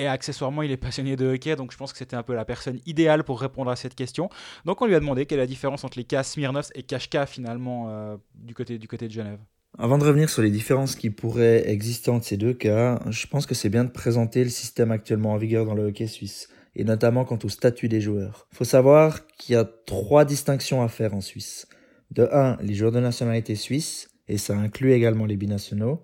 Et 0.00 0.06
accessoirement, 0.06 0.62
il 0.62 0.70
est 0.70 0.78
passionné 0.78 1.14
de 1.14 1.26
hockey, 1.26 1.54
donc 1.56 1.72
je 1.72 1.76
pense 1.76 1.92
que 1.92 1.98
c'était 1.98 2.16
un 2.16 2.22
peu 2.22 2.34
la 2.34 2.46
personne 2.46 2.80
idéale 2.86 3.22
pour 3.22 3.38
répondre 3.38 3.70
à 3.70 3.76
cette 3.76 3.94
question. 3.94 4.30
Donc 4.64 4.80
on 4.80 4.86
lui 4.86 4.94
a 4.94 5.00
demandé 5.00 5.26
quelle 5.26 5.40
est 5.40 5.42
la 5.42 5.46
différence 5.46 5.84
entre 5.84 5.98
les 5.98 6.04
cas 6.04 6.22
Smirnovs 6.22 6.70
et 6.74 6.82
Kashka 6.82 7.26
finalement 7.26 7.90
euh, 7.90 8.16
du, 8.34 8.54
côté, 8.54 8.78
du 8.78 8.88
côté 8.88 9.08
de 9.08 9.12
Genève. 9.12 9.40
Avant 9.78 9.98
de 9.98 10.04
revenir 10.04 10.30
sur 10.30 10.40
les 10.40 10.48
différences 10.48 10.94
qui 10.96 11.10
pourraient 11.10 11.68
exister 11.68 12.10
entre 12.10 12.24
ces 12.24 12.38
deux 12.38 12.54
cas, 12.54 12.98
je 13.10 13.26
pense 13.26 13.44
que 13.44 13.54
c'est 13.54 13.68
bien 13.68 13.84
de 13.84 13.90
présenter 13.90 14.42
le 14.42 14.48
système 14.48 14.90
actuellement 14.90 15.32
en 15.32 15.36
vigueur 15.36 15.66
dans 15.66 15.74
le 15.74 15.88
hockey 15.88 16.06
suisse, 16.06 16.48
et 16.74 16.84
notamment 16.84 17.26
quant 17.26 17.38
au 17.44 17.50
statut 17.50 17.90
des 17.90 18.00
joueurs. 18.00 18.48
faut 18.52 18.64
savoir 18.64 19.26
qu'il 19.26 19.52
y 19.52 19.58
a 19.58 19.68
trois 19.84 20.24
distinctions 20.24 20.82
à 20.82 20.88
faire 20.88 21.12
en 21.12 21.20
Suisse. 21.20 21.66
De 22.10 22.26
1, 22.32 22.56
les 22.62 22.72
joueurs 22.72 22.92
de 22.92 23.00
nationalité 23.00 23.54
suisse, 23.54 24.08
et 24.28 24.38
ça 24.38 24.56
inclut 24.56 24.92
également 24.92 25.26
les 25.26 25.36
binationaux. 25.36 26.00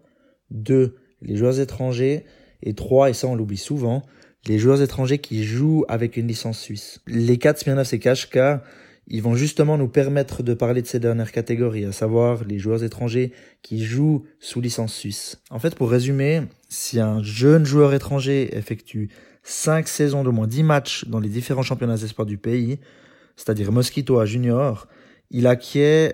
2, 0.50 0.96
les 1.22 1.36
joueurs 1.36 1.58
étrangers. 1.60 2.26
Et 2.62 2.74
3, 2.74 3.10
et 3.10 3.12
ça 3.12 3.26
on 3.28 3.34
l'oublie 3.34 3.56
souvent, 3.56 4.02
les 4.46 4.58
joueurs 4.58 4.82
étrangers 4.82 5.18
qui 5.18 5.44
jouent 5.44 5.84
avec 5.88 6.16
une 6.16 6.28
licence 6.28 6.58
suisse. 6.58 7.00
Les 7.06 7.38
cas 7.38 7.52
de 7.52 7.58
Smirnov 7.58 7.88
et 7.92 7.98
Kashka, 7.98 8.62
ils 9.08 9.22
vont 9.22 9.34
justement 9.34 9.78
nous 9.78 9.88
permettre 9.88 10.42
de 10.42 10.54
parler 10.54 10.82
de 10.82 10.86
ces 10.86 10.98
dernières 10.98 11.32
catégories, 11.32 11.84
à 11.84 11.92
savoir 11.92 12.44
les 12.44 12.58
joueurs 12.58 12.82
étrangers 12.82 13.32
qui 13.62 13.84
jouent 13.84 14.24
sous 14.40 14.60
licence 14.60 14.94
suisse. 14.94 15.40
En 15.50 15.58
fait, 15.58 15.74
pour 15.74 15.90
résumer, 15.90 16.42
si 16.68 16.98
un 17.00 17.22
jeune 17.22 17.64
joueur 17.64 17.94
étranger 17.94 18.56
effectue 18.56 19.10
5 19.44 19.86
saisons 19.86 20.24
d'au 20.24 20.32
moins 20.32 20.48
10 20.48 20.62
matchs 20.64 21.04
dans 21.06 21.20
les 21.20 21.28
différents 21.28 21.62
championnats 21.62 22.02
espoirs 22.02 22.26
du 22.26 22.36
pays, 22.36 22.80
c'est-à-dire 23.36 23.70
Mosquito 23.70 24.18
à 24.18 24.26
junior, 24.26 24.88
il 25.30 25.46
acquiert 25.46 26.12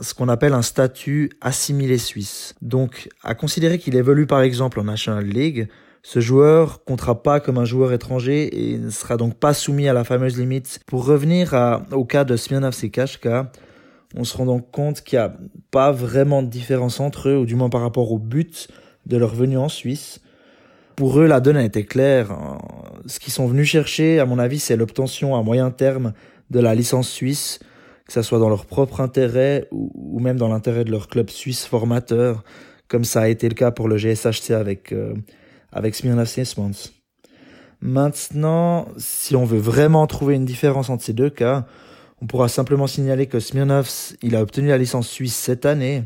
ce 0.00 0.14
qu'on 0.14 0.28
appelle 0.28 0.52
un 0.52 0.62
statut 0.62 1.30
assimilé 1.40 1.98
suisse. 1.98 2.54
Donc, 2.62 3.08
à 3.22 3.34
considérer 3.34 3.78
qu'il 3.78 3.96
évolue 3.96 4.26
par 4.26 4.42
exemple 4.42 4.80
en 4.80 4.84
National 4.84 5.24
League, 5.24 5.68
ce 6.02 6.20
joueur 6.20 6.82
comptera 6.84 7.22
pas 7.22 7.38
comme 7.38 7.58
un 7.58 7.64
joueur 7.64 7.92
étranger 7.92 8.72
et 8.72 8.78
ne 8.78 8.90
sera 8.90 9.16
donc 9.16 9.34
pas 9.34 9.54
soumis 9.54 9.88
à 9.88 9.92
la 9.92 10.04
fameuse 10.04 10.38
limite. 10.38 10.80
Pour 10.86 11.04
revenir 11.04 11.54
au 11.92 12.04
cas 12.04 12.24
de 12.24 12.36
Smirnov 12.36 12.76
et 12.82 12.90
Kashka, 12.90 13.52
on 14.16 14.24
se 14.24 14.36
rend 14.36 14.46
donc 14.46 14.70
compte 14.70 15.02
qu'il 15.02 15.18
n'y 15.18 15.24
a 15.24 15.36
pas 15.70 15.92
vraiment 15.92 16.42
de 16.42 16.48
différence 16.48 17.00
entre 17.00 17.28
eux, 17.28 17.38
ou 17.38 17.46
du 17.46 17.54
moins 17.54 17.70
par 17.70 17.80
rapport 17.80 18.10
au 18.12 18.18
but 18.18 18.68
de 19.06 19.16
leur 19.16 19.34
venue 19.34 19.58
en 19.58 19.68
Suisse. 19.68 20.20
Pour 20.96 21.18
eux, 21.18 21.26
la 21.26 21.40
donne 21.40 21.56
a 21.56 21.64
été 21.64 21.86
claire. 21.86 22.36
Ce 23.06 23.18
qu'ils 23.18 23.32
sont 23.32 23.46
venus 23.46 23.68
chercher, 23.68 24.20
à 24.20 24.26
mon 24.26 24.38
avis, 24.38 24.58
c'est 24.58 24.76
l'obtention 24.76 25.36
à 25.36 25.42
moyen 25.42 25.70
terme 25.70 26.12
de 26.50 26.60
la 26.60 26.74
licence 26.74 27.08
suisse, 27.08 27.60
que 28.12 28.20
ce 28.22 28.28
soit 28.28 28.38
dans 28.38 28.50
leur 28.50 28.66
propre 28.66 29.00
intérêt 29.00 29.66
ou, 29.70 30.20
même 30.20 30.36
dans 30.36 30.48
l'intérêt 30.48 30.84
de 30.84 30.90
leur 30.90 31.08
club 31.08 31.30
suisse 31.30 31.64
formateur, 31.64 32.44
comme 32.86 33.04
ça 33.04 33.22
a 33.22 33.28
été 33.28 33.48
le 33.48 33.54
cas 33.54 33.70
pour 33.70 33.88
le 33.88 33.96
GSHC 33.96 34.50
avec, 34.50 34.92
euh, 34.92 35.14
avec 35.72 35.94
Smirnov. 35.94 36.28
Maintenant, 37.80 38.86
si 38.98 39.34
on 39.34 39.46
veut 39.46 39.58
vraiment 39.58 40.06
trouver 40.06 40.34
une 40.34 40.44
différence 40.44 40.90
entre 40.90 41.02
ces 41.02 41.14
deux 41.14 41.30
cas, 41.30 41.64
on 42.20 42.26
pourra 42.26 42.48
simplement 42.48 42.86
signaler 42.86 43.28
que 43.28 43.40
Smirnov, 43.40 43.88
il 44.20 44.36
a 44.36 44.42
obtenu 44.42 44.68
la 44.68 44.76
licence 44.76 45.08
suisse 45.08 45.34
cette 45.34 45.64
année, 45.64 46.04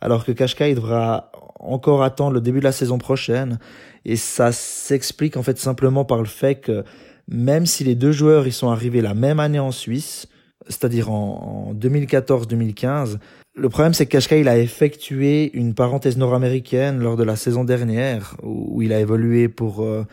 alors 0.00 0.24
que 0.24 0.32
Kashka, 0.32 0.68
il 0.68 0.76
devra 0.76 1.32
encore 1.60 2.02
attendre 2.02 2.32
le 2.32 2.40
début 2.40 2.60
de 2.60 2.64
la 2.64 2.72
saison 2.72 2.96
prochaine. 2.96 3.58
Et 4.06 4.16
ça 4.16 4.52
s'explique 4.52 5.36
en 5.36 5.42
fait 5.42 5.58
simplement 5.58 6.06
par 6.06 6.20
le 6.20 6.24
fait 6.24 6.54
que 6.54 6.82
même 7.28 7.66
si 7.66 7.84
les 7.84 7.94
deux 7.94 8.12
joueurs 8.12 8.46
ils 8.46 8.54
sont 8.54 8.70
arrivés 8.70 9.02
la 9.02 9.12
même 9.12 9.38
année 9.38 9.60
en 9.60 9.70
Suisse, 9.70 10.28
c'est-à-dire 10.68 11.10
en, 11.10 11.70
en 11.70 11.74
2014-2015, 11.74 13.18
le 13.54 13.68
problème 13.68 13.92
c'est 13.92 14.06
que 14.06 14.12
Kashka 14.12 14.36
il 14.36 14.48
a 14.48 14.58
effectué 14.58 15.50
une 15.54 15.74
parenthèse 15.74 16.16
nord-américaine 16.16 17.00
lors 17.00 17.16
de 17.16 17.22
la 17.22 17.36
saison 17.36 17.64
dernière 17.64 18.36
où, 18.42 18.80
il 18.80 18.92
a 18.92 19.00
évolué 19.00 19.48
pour 19.48 19.82
euh, 19.82 20.04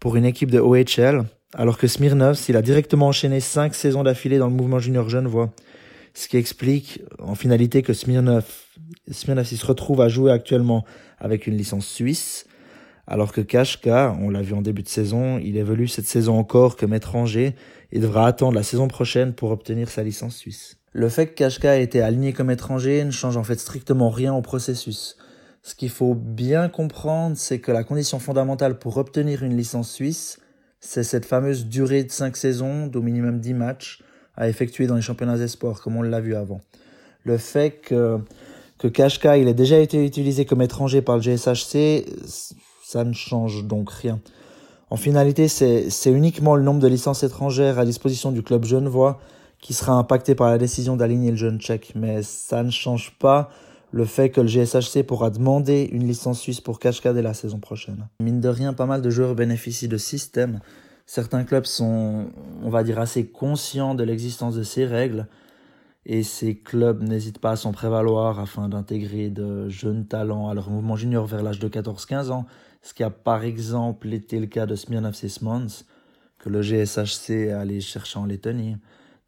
pour 0.00 0.16
une 0.16 0.24
équipe 0.24 0.50
de 0.50 0.58
OHL, 0.58 1.24
alors 1.54 1.78
que 1.78 1.86
Smirnov 1.86 2.40
il 2.48 2.56
a 2.56 2.62
directement 2.62 3.06
enchaîné 3.06 3.38
cinq 3.38 3.74
saisons 3.74 4.02
d'affilée 4.02 4.38
dans 4.38 4.48
le 4.48 4.54
mouvement 4.54 4.80
junior 4.80 5.08
genevois. 5.08 5.52
Ce 6.14 6.26
qui 6.28 6.36
explique 6.36 7.02
en 7.20 7.36
finalité 7.36 7.82
que 7.82 7.92
Smirnov, 7.92 8.44
Smirnov 9.10 9.46
il 9.52 9.58
se 9.58 9.66
retrouve 9.66 10.00
à 10.00 10.08
jouer 10.08 10.32
actuellement 10.32 10.84
avec 11.18 11.46
une 11.46 11.56
licence 11.56 11.86
suisse, 11.86 12.46
alors 13.06 13.32
que 13.32 13.40
Kashka, 13.40 14.16
on 14.20 14.28
l'a 14.28 14.42
vu 14.42 14.54
en 14.54 14.62
début 14.62 14.82
de 14.82 14.88
saison, 14.88 15.38
il 15.38 15.56
évolue 15.56 15.86
cette 15.86 16.06
saison 16.06 16.36
encore 16.36 16.76
comme 16.76 16.94
étranger 16.94 17.54
et 17.92 18.00
devra 18.00 18.26
attendre 18.26 18.54
la 18.54 18.62
saison 18.62 18.88
prochaine 18.88 19.34
pour 19.34 19.50
obtenir 19.50 19.90
sa 19.90 20.02
licence 20.02 20.36
suisse. 20.36 20.78
Le 20.92 21.08
fait 21.08 21.28
que 21.28 21.34
Kashka 21.34 21.78
ait 21.78 21.82
été 21.82 22.02
aligné 22.02 22.32
comme 22.32 22.50
étranger 22.50 23.04
ne 23.04 23.10
change 23.10 23.36
en 23.36 23.44
fait 23.44 23.60
strictement 23.60 24.10
rien 24.10 24.34
au 24.34 24.42
processus. 24.42 25.16
Ce 25.62 25.74
qu'il 25.74 25.90
faut 25.90 26.14
bien 26.14 26.68
comprendre, 26.68 27.36
c'est 27.36 27.60
que 27.60 27.70
la 27.70 27.84
condition 27.84 28.18
fondamentale 28.18 28.78
pour 28.78 28.96
obtenir 28.96 29.42
une 29.42 29.56
licence 29.56 29.90
suisse, 29.90 30.40
c'est 30.80 31.04
cette 31.04 31.24
fameuse 31.24 31.66
durée 31.66 32.02
de 32.02 32.10
5 32.10 32.36
saisons 32.36 32.86
d'au 32.88 33.00
minimum 33.00 33.38
10 33.38 33.54
matchs 33.54 34.02
à 34.36 34.48
effectuer 34.48 34.86
dans 34.86 34.96
les 34.96 35.02
championnats 35.02 35.36
espoirs, 35.36 35.80
comme 35.80 35.96
on 35.96 36.02
l'a 36.02 36.20
vu 36.20 36.34
avant. 36.34 36.60
Le 37.24 37.38
fait 37.38 37.80
que, 37.82 38.18
que 38.78 38.88
Kashka 38.88 39.36
il 39.36 39.46
ait 39.46 39.54
déjà 39.54 39.78
été 39.78 40.04
utilisé 40.04 40.44
comme 40.44 40.62
étranger 40.62 41.02
par 41.02 41.16
le 41.16 41.22
GSHC, 41.22 42.06
ça 42.84 43.04
ne 43.04 43.12
change 43.12 43.64
donc 43.64 43.90
rien. 43.90 44.20
En 44.92 44.96
finalité, 44.96 45.48
c'est 45.48 46.12
uniquement 46.12 46.54
le 46.54 46.62
nombre 46.62 46.78
de 46.78 46.86
licences 46.86 47.22
étrangères 47.22 47.78
à 47.78 47.86
disposition 47.86 48.30
du 48.30 48.42
club 48.42 48.66
genevois 48.66 49.18
qui 49.58 49.72
sera 49.72 49.94
impacté 49.94 50.34
par 50.34 50.50
la 50.50 50.58
décision 50.58 50.96
d'aligner 50.96 51.30
le 51.30 51.38
jeune 51.38 51.58
tchèque, 51.58 51.94
mais 51.94 52.22
ça 52.22 52.62
ne 52.62 52.70
change 52.70 53.16
pas 53.18 53.48
le 53.90 54.04
fait 54.04 54.28
que 54.28 54.42
le 54.42 54.48
GSHC 54.48 55.02
pourra 55.04 55.30
demander 55.30 55.88
une 55.92 56.06
licence 56.06 56.40
suisse 56.40 56.60
pour 56.60 56.78
Kashka 56.78 57.14
dès 57.14 57.22
la 57.22 57.32
saison 57.32 57.58
prochaine. 57.58 58.06
Mine 58.20 58.42
de 58.42 58.50
rien, 58.50 58.74
pas 58.74 58.84
mal 58.84 59.00
de 59.00 59.08
joueurs 59.08 59.34
bénéficient 59.34 59.88
de 59.88 59.96
systèmes. 59.96 60.60
Certains 61.06 61.44
clubs 61.44 61.64
sont, 61.64 62.26
on 62.62 62.68
va 62.68 62.84
dire, 62.84 62.98
assez 62.98 63.24
conscients 63.24 63.94
de 63.94 64.04
l'existence 64.04 64.56
de 64.56 64.62
ces 64.62 64.84
règles 64.84 65.26
et 66.04 66.22
ces 66.22 66.56
clubs 66.56 67.02
n'hésitent 67.02 67.38
pas 67.38 67.52
à 67.52 67.56
s'en 67.56 67.72
prévaloir 67.72 68.40
afin 68.40 68.68
d'intégrer 68.68 69.30
de 69.30 69.68
jeunes 69.68 70.06
talents 70.06 70.48
à 70.48 70.54
leur 70.54 70.70
mouvement 70.70 70.96
junior 70.96 71.26
vers 71.26 71.42
l'âge 71.42 71.60
de 71.60 71.68
14-15 71.68 72.30
ans, 72.30 72.46
ce 72.82 72.94
qui 72.94 73.04
a 73.04 73.10
par 73.10 73.44
exemple 73.44 74.12
été 74.12 74.40
le 74.40 74.46
cas 74.46 74.66
de 74.66 74.74
Smirnov 74.74 75.14
Sismons, 75.14 75.84
que 76.38 76.48
le 76.48 76.60
GSHC 76.60 77.30
est 77.30 77.52
allé 77.52 77.80
chercher 77.80 78.18
en 78.18 78.26
Lettonie. 78.26 78.76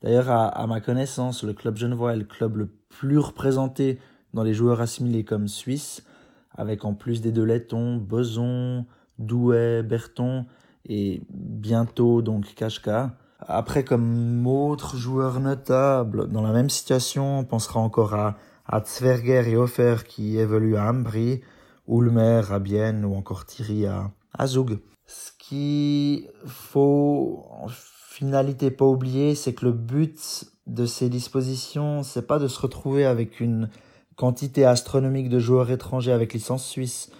D'ailleurs, 0.02 0.28
à, 0.28 0.66
ma 0.66 0.80
connaissance, 0.80 1.44
le 1.44 1.54
club 1.54 1.76
genevois 1.76 2.12
est 2.12 2.18
le 2.18 2.24
club 2.24 2.56
le 2.56 2.66
plus 2.66 3.18
représenté 3.18 3.98
dans 4.34 4.42
les 4.42 4.52
joueurs 4.52 4.80
assimilés 4.80 5.24
comme 5.24 5.48
suisses, 5.48 6.04
avec 6.50 6.84
en 6.84 6.92
plus 6.92 7.20
des 7.20 7.32
deux 7.32 7.44
lettons, 7.44 7.96
Boson, 7.96 8.84
Douai, 9.18 9.82
Berton 9.82 10.44
et 10.86 11.22
bientôt 11.30 12.20
donc 12.20 12.54
Kashka. 12.54 13.16
Après, 13.46 13.84
comme 13.84 14.46
autres 14.46 14.96
joueurs 14.96 15.40
notables 15.40 16.28
dans 16.30 16.42
la 16.42 16.52
même 16.52 16.70
situation, 16.70 17.40
on 17.40 17.44
pensera 17.44 17.80
encore 17.80 18.14
à, 18.14 18.36
à 18.66 18.82
Zwerger 18.84 19.50
et 19.50 19.56
Hofer 19.56 19.96
qui 20.08 20.38
évoluent 20.38 20.76
à 20.76 20.88
Ambry, 20.88 21.42
Ulmer 21.88 22.42
à 22.50 22.58
Bienne 22.58 23.04
ou 23.04 23.14
encore 23.14 23.44
Thierry 23.44 23.86
à, 23.86 24.10
à. 24.38 24.46
Ce 24.46 25.30
qu'il 25.38 26.28
faut 26.46 27.44
en 27.50 27.68
finalité 27.68 28.70
pas 28.70 28.86
oublier, 28.86 29.34
c'est 29.34 29.52
que 29.52 29.66
le 29.66 29.72
but 29.72 30.46
de 30.66 30.86
ces 30.86 31.08
dispositions, 31.10 32.02
c'est 32.02 32.26
pas 32.26 32.38
de 32.38 32.48
se 32.48 32.60
retrouver 32.60 33.04
avec 33.04 33.40
une 33.40 33.68
quantité 34.16 34.64
astronomique 34.64 35.28
de 35.28 35.38
joueurs 35.38 35.70
étrangers 35.70 36.12
avec 36.12 36.32
licence 36.32 36.64
suisse. 36.64 37.10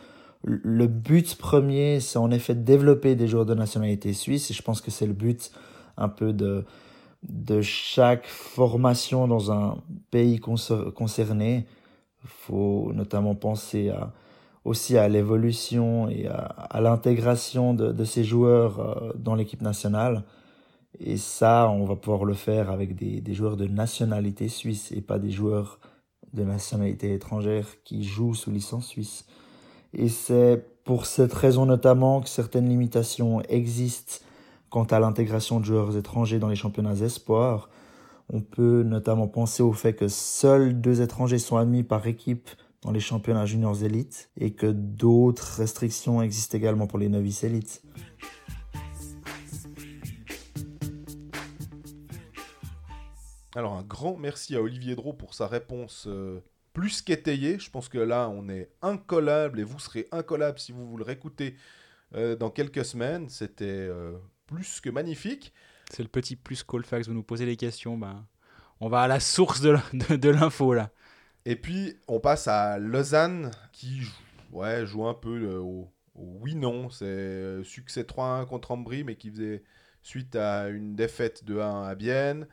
Le 0.45 0.87
but 0.87 1.37
premier, 1.37 2.01
c'est 2.01 2.19
en 2.19 2.31
effet 2.31 2.55
de 2.55 2.63
développer 2.63 3.17
des 3.17 3.29
joueurs 3.29 3.47
de 3.47 3.55
nationalité 3.55 4.13
suisse, 4.13 4.51
et 4.51 4.55
je 4.55 4.63
pense 4.63 4.81
que 4.81 4.91
c'est 4.91 5.07
le 5.07 5.13
but 5.13 5.51
un 5.97 6.09
peu 6.09 6.33
de, 6.33 6.65
de 7.23 7.61
chaque 7.63 8.27
formation 8.27 9.29
dans 9.29 9.53
un 9.53 9.79
pays 10.11 10.41
concerné. 10.41 11.67
Il 12.23 12.29
faut 12.29 12.93
notamment 12.95 13.35
penser 13.35 13.93
aussi 14.65 14.97
à 14.97 15.09
l'évolution 15.09 16.09
et 16.09 16.27
à, 16.27 16.37
à 16.37 16.81
l'intégration 16.81 17.75
de, 17.75 17.93
de, 17.93 18.05
ces 18.05 18.25
joueurs 18.25 18.81
euh, 18.81 19.13
dans 19.17 19.35
l'équipe 19.35 19.63
nationale. 19.63 20.25
Et 21.01 21.17
ça, 21.17 21.69
on 21.71 21.85
va 21.85 21.97
pouvoir 21.97 22.25
le 22.25 22.35
faire 22.35 22.71
avec 22.71 22.95
des, 22.95 23.21
des 23.21 23.35
joueurs 23.35 23.57
de 23.57 23.67
nationalité 23.67 24.49
suisse 24.49 24.93
et 24.93 25.01
pas 25.01 25.19
des 25.19 25.31
joueurs 25.31 25.81
de 26.33 26.45
nationalité 26.45 27.13
étrangère 27.13 27.67
qui 27.85 28.05
jouent 28.05 28.35
sous 28.35 28.51
licence 28.51 28.87
suisse. 28.87 29.27
Et 29.93 30.09
c'est 30.09 30.65
pour 30.85 31.07
cette 31.07 31.33
raison 31.33 31.67
notamment 31.67 32.21
que 32.21 32.29
certaines 32.29 32.69
limitations 32.69 33.43
existent 33.43 34.24
Quant 34.75 34.83
à 34.83 34.99
l'intégration 34.99 35.61
de 35.61 35.65
joueurs 35.65 35.97
étrangers 35.97 36.41
dans 36.41 36.49
les 36.49 36.57
championnats 36.57 36.97
espoirs, 36.97 37.71
on 38.29 38.41
peut 38.41 38.83
notamment 38.83 39.29
penser 39.29 39.63
au 39.63 39.73
fait 39.73 39.95
que 39.95 40.09
seuls 40.09 40.81
deux 40.81 41.01
étrangers 41.01 41.39
sont 41.39 41.57
admis 41.57 41.85
par 41.85 42.09
équipe 42.09 42.51
dans 42.83 42.91
les 42.91 42.99
championnats 42.99 43.47
juniors 43.47 43.85
élites 43.85 44.31
et 44.37 44.53
que 44.53 44.67
d'autres 44.67 45.59
restrictions 45.59 46.23
existent 46.23 46.59
également 46.59 46.89
pour 46.89 46.99
les 46.99 47.09
novices 47.09 47.45
élites. 47.45 47.85
Alors 53.55 53.75
un 53.75 53.85
grand 53.85 54.17
merci 54.17 54.57
à 54.57 54.61
Olivier 54.61 54.97
Drault 54.97 55.13
pour 55.13 55.35
sa 55.35 55.47
réponse 55.47 56.07
euh, 56.09 56.41
plus 56.73 57.01
qu'étayée. 57.01 57.61
Je 57.61 57.71
pense 57.71 57.89
que 57.89 57.99
là 57.99 58.29
on 58.29 58.49
est 58.49 58.73
incollable 58.83 59.61
et 59.61 59.63
vous 59.63 59.79
serez 59.79 60.09
incollable 60.11 60.59
si 60.59 60.73
vous 60.73 60.85
vous 60.85 60.97
le 60.97 61.05
réécoutez 61.05 61.55
euh, 62.17 62.35
dans 62.35 62.51
quelques 62.51 62.85
semaines. 62.85 63.29
C'était 63.29 63.67
euh, 63.67 64.19
plus 64.55 64.81
que 64.81 64.91
magnifique. 64.91 65.53
C'est 65.91 66.03
le 66.03 66.09
petit 66.09 66.37
plus 66.37 66.63
Colfax, 66.63 67.09
vous 67.09 67.15
nous 67.15 67.23
posez 67.23 67.47
des 67.47 67.57
questions, 67.57 67.99
ben, 67.99 68.27
on 68.81 68.89
va 68.89 69.03
à 69.03 69.09
la 69.09 69.21
source 69.21 69.61
de, 69.61 70.29
l'info 70.29 70.75
là. 70.75 70.91
Et 71.45 71.57
puis 71.57 71.97
on 72.09 72.21
passe 72.21 72.49
à 72.49 72.79
Lausanne 72.79 73.51
qui 73.73 74.03
ouais, 74.53 74.87
joue 74.87 75.07
un 75.07 75.15
peu 75.15 75.43
euh, 75.43 75.59
au, 75.59 75.91
oui-non. 76.15 76.91
C'est 76.91 77.05
euh, 77.05 77.65
succès 77.65 78.03
3-1 78.03 78.47
contre 78.47 78.71
Ambry, 78.71 79.05
mais 79.05 79.17
qui 79.17 79.31
faisait 79.31 79.63
suite 80.03 80.37
à 80.37 80.69
une 80.69 80.95
défaite 80.95 81.45
de 81.45 81.59
1 81.59 81.83
à 81.85 81.95
Bienne. 81.95 82.47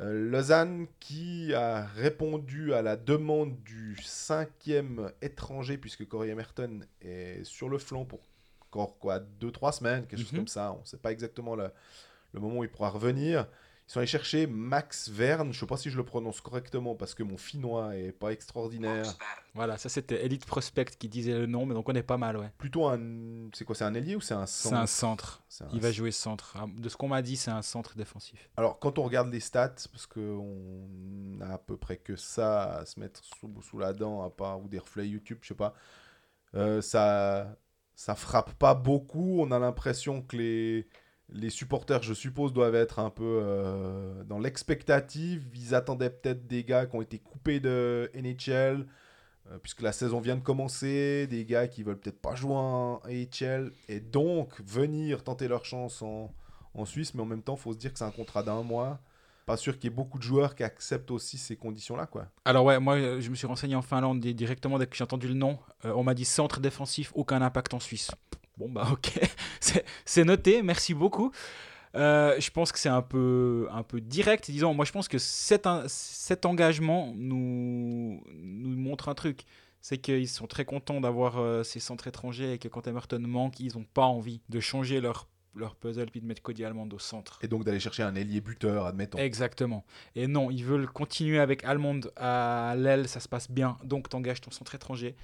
Euh, 0.00 0.30
Lausanne 0.30 0.86
qui 1.00 1.54
a 1.54 1.84
répondu 1.84 2.74
à 2.74 2.82
la 2.82 2.96
demande 2.96 3.62
du 3.62 3.96
cinquième 4.02 5.10
étranger, 5.22 5.78
puisque 5.78 6.06
Corey 6.06 6.34
Merton 6.34 6.80
est 7.00 7.44
sur 7.44 7.68
le 7.68 7.78
flanc 7.78 8.04
pour 8.04 8.20
encore 8.76 8.98
quoi, 8.98 9.18
deux, 9.18 9.50
trois 9.50 9.72
semaines, 9.72 10.06
quelque 10.06 10.20
chose 10.20 10.32
mhm. 10.32 10.40
comme 10.40 10.48
ça. 10.48 10.72
On 10.72 10.80
ne 10.80 10.84
sait 10.84 10.98
pas 10.98 11.12
exactement 11.12 11.54
le, 11.54 11.70
le, 12.32 12.40
moment 12.40 12.58
où 12.58 12.64
il 12.64 12.70
pourra 12.70 12.90
revenir. 12.90 13.46
Ils 13.88 13.92
sont 13.92 13.98
allés 14.00 14.08
chercher 14.08 14.48
Max 14.48 15.08
Verne, 15.08 15.52
je 15.52 15.58
ne 15.58 15.60
sais 15.60 15.66
pas 15.66 15.76
si 15.76 15.90
je 15.90 15.96
le 15.96 16.04
prononce 16.04 16.40
correctement 16.40 16.96
parce 16.96 17.14
que 17.14 17.22
mon 17.22 17.36
finnois 17.36 17.96
est 17.96 18.10
pas 18.10 18.32
extraordinaire. 18.32 19.06
Voilà, 19.54 19.78
ça 19.78 19.88
c'était 19.88 20.24
Elite 20.24 20.44
Prospect 20.44 20.96
qui 20.98 21.08
disait 21.08 21.38
le 21.38 21.46
nom, 21.46 21.66
mais 21.66 21.74
donc 21.74 21.88
on 21.88 21.94
est 21.94 22.02
pas 22.02 22.16
mal, 22.16 22.36
ouais. 22.36 22.50
Plutôt 22.58 22.88
un. 22.88 22.98
C'est 23.54 23.64
quoi 23.64 23.76
C'est 23.76 23.84
un 23.84 23.94
ailier 23.94 24.16
ou 24.16 24.20
c'est 24.20 24.34
un 24.34 24.46
centre 24.46 24.74
C'est 24.74 24.82
un 24.82 24.86
centre. 24.86 25.42
Il 25.72 25.80
va 25.80 25.92
jouer 25.92 26.10
centre. 26.10 26.56
Ah, 26.58 26.66
de 26.76 26.88
ce 26.88 26.96
qu'on 26.96 27.06
m'a 27.06 27.22
dit, 27.22 27.36
c'est 27.36 27.52
un 27.52 27.62
centre 27.62 27.96
défensif. 27.96 28.50
Alors 28.56 28.80
quand 28.80 28.98
on 28.98 29.04
regarde 29.04 29.32
les 29.32 29.38
stats, 29.38 29.76
parce 29.92 30.06
qu'on 30.06 31.38
a 31.40 31.54
à 31.54 31.58
peu 31.58 31.76
près 31.76 31.96
que 31.96 32.16
ça 32.16 32.78
à 32.78 32.86
se 32.86 32.98
mettre 32.98 33.22
sous, 33.22 33.62
sous 33.62 33.78
la 33.78 33.92
dent, 33.92 34.24
à 34.24 34.30
part 34.30 34.60
ou 34.60 34.66
des 34.66 34.80
reflets 34.80 35.08
YouTube, 35.08 35.38
je 35.42 35.48
sais 35.48 35.54
pas. 35.54 35.74
Euh, 36.56 36.80
ça, 36.80 37.56
ça 37.96 38.14
frappe 38.14 38.52
pas 38.54 38.74
beaucoup. 38.74 39.40
On 39.40 39.50
a 39.50 39.58
l'impression 39.58 40.22
que 40.22 40.36
les, 40.36 40.86
les 41.30 41.50
supporters, 41.50 42.02
je 42.02 42.14
suppose, 42.14 42.52
doivent 42.52 42.74
être 42.74 42.98
un 42.98 43.10
peu 43.10 43.40
euh, 43.42 44.22
dans 44.24 44.38
l'expectative. 44.38 45.48
Ils 45.54 45.74
attendaient 45.74 46.10
peut-être 46.10 46.46
des 46.46 46.62
gars 46.62 46.86
qui 46.86 46.94
ont 46.94 47.02
été 47.02 47.18
coupés 47.18 47.58
de 47.58 48.10
NHL, 48.14 48.86
euh, 49.50 49.58
puisque 49.62 49.80
la 49.80 49.92
saison 49.92 50.20
vient 50.20 50.36
de 50.36 50.42
commencer, 50.42 51.26
des 51.26 51.44
gars 51.46 51.66
qui 51.68 51.82
veulent 51.82 51.98
peut-être 51.98 52.20
pas 52.20 52.34
jouer 52.34 52.54
en 52.54 53.00
NHL, 53.08 53.72
et 53.88 54.00
donc 54.00 54.60
venir 54.60 55.24
tenter 55.24 55.48
leur 55.48 55.64
chance 55.64 56.02
en, 56.02 56.32
en 56.74 56.84
Suisse, 56.84 57.14
mais 57.14 57.22
en 57.22 57.26
même 57.26 57.42
temps, 57.42 57.56
il 57.56 57.60
faut 57.60 57.72
se 57.72 57.78
dire 57.78 57.92
que 57.92 57.98
c'est 57.98 58.04
un 58.04 58.10
contrat 58.10 58.42
d'un 58.42 58.62
mois 58.62 59.00
pas 59.46 59.56
sûr 59.56 59.78
qu'il 59.78 59.84
y 59.84 59.92
ait 59.92 59.96
beaucoup 59.96 60.18
de 60.18 60.24
joueurs 60.24 60.54
qui 60.56 60.64
acceptent 60.64 61.12
aussi 61.12 61.38
ces 61.38 61.56
conditions-là. 61.56 62.06
quoi. 62.06 62.26
Alors 62.44 62.64
ouais, 62.64 62.78
moi 62.80 63.20
je 63.20 63.30
me 63.30 63.34
suis 63.36 63.46
renseigné 63.46 63.76
en 63.76 63.82
Finlande 63.82 64.20
directement 64.20 64.78
dès 64.78 64.86
que 64.86 64.96
j'ai 64.96 65.04
entendu 65.04 65.28
le 65.28 65.34
nom. 65.34 65.58
Euh, 65.84 65.92
on 65.94 66.02
m'a 66.02 66.14
dit 66.14 66.24
centre 66.24 66.60
défensif, 66.60 67.12
aucun 67.14 67.40
impact 67.40 67.72
en 67.72 67.80
Suisse. 67.80 68.10
Bon 68.58 68.68
bah 68.68 68.88
ok, 68.92 69.12
c'est 70.04 70.24
noté, 70.24 70.62
merci 70.62 70.94
beaucoup. 70.94 71.30
Euh, 71.94 72.38
je 72.38 72.50
pense 72.50 72.72
que 72.72 72.78
c'est 72.78 72.90
un 72.90 73.02
peu, 73.02 73.68
un 73.70 73.82
peu 73.82 74.00
direct. 74.00 74.50
Disons, 74.50 74.74
moi 74.74 74.84
je 74.84 74.92
pense 74.92 75.08
que 75.08 75.18
cet, 75.18 75.68
cet 75.86 76.44
engagement 76.44 77.12
nous, 77.16 78.22
nous 78.34 78.76
montre 78.76 79.08
un 79.08 79.14
truc. 79.14 79.44
C'est 79.80 79.98
qu'ils 79.98 80.28
sont 80.28 80.48
très 80.48 80.64
contents 80.64 81.00
d'avoir 81.00 81.38
euh, 81.38 81.62
ces 81.62 81.78
centres 81.78 82.08
étrangers 82.08 82.54
et 82.54 82.58
que 82.58 82.66
quand 82.66 82.88
Emerton 82.88 83.20
manque, 83.20 83.60
ils 83.60 83.76
n'ont 83.76 83.84
pas 83.84 84.06
envie 84.06 84.40
de 84.48 84.58
changer 84.58 85.00
leur 85.00 85.28
leur 85.56 85.74
puzzle 85.74 86.10
puis 86.10 86.20
de 86.20 86.26
mettre 86.26 86.42
Cody 86.42 86.64
Almond 86.64 86.88
au 86.92 86.98
centre. 86.98 87.38
Et 87.42 87.48
donc 87.48 87.64
d'aller 87.64 87.80
chercher 87.80 88.02
un 88.02 88.14
ailier 88.14 88.40
buteur, 88.40 88.86
admettons. 88.86 89.18
Exactement. 89.18 89.84
Et 90.14 90.26
non, 90.26 90.50
ils 90.50 90.64
veulent 90.64 90.88
continuer 90.88 91.38
avec 91.38 91.64
Almond 91.64 92.00
à 92.16 92.74
l'aile, 92.76 93.08
ça 93.08 93.20
se 93.20 93.28
passe 93.28 93.50
bien, 93.50 93.76
donc 93.84 94.08
t'engages 94.08 94.40
ton 94.40 94.50
centre 94.50 94.74
étranger. 94.74 95.16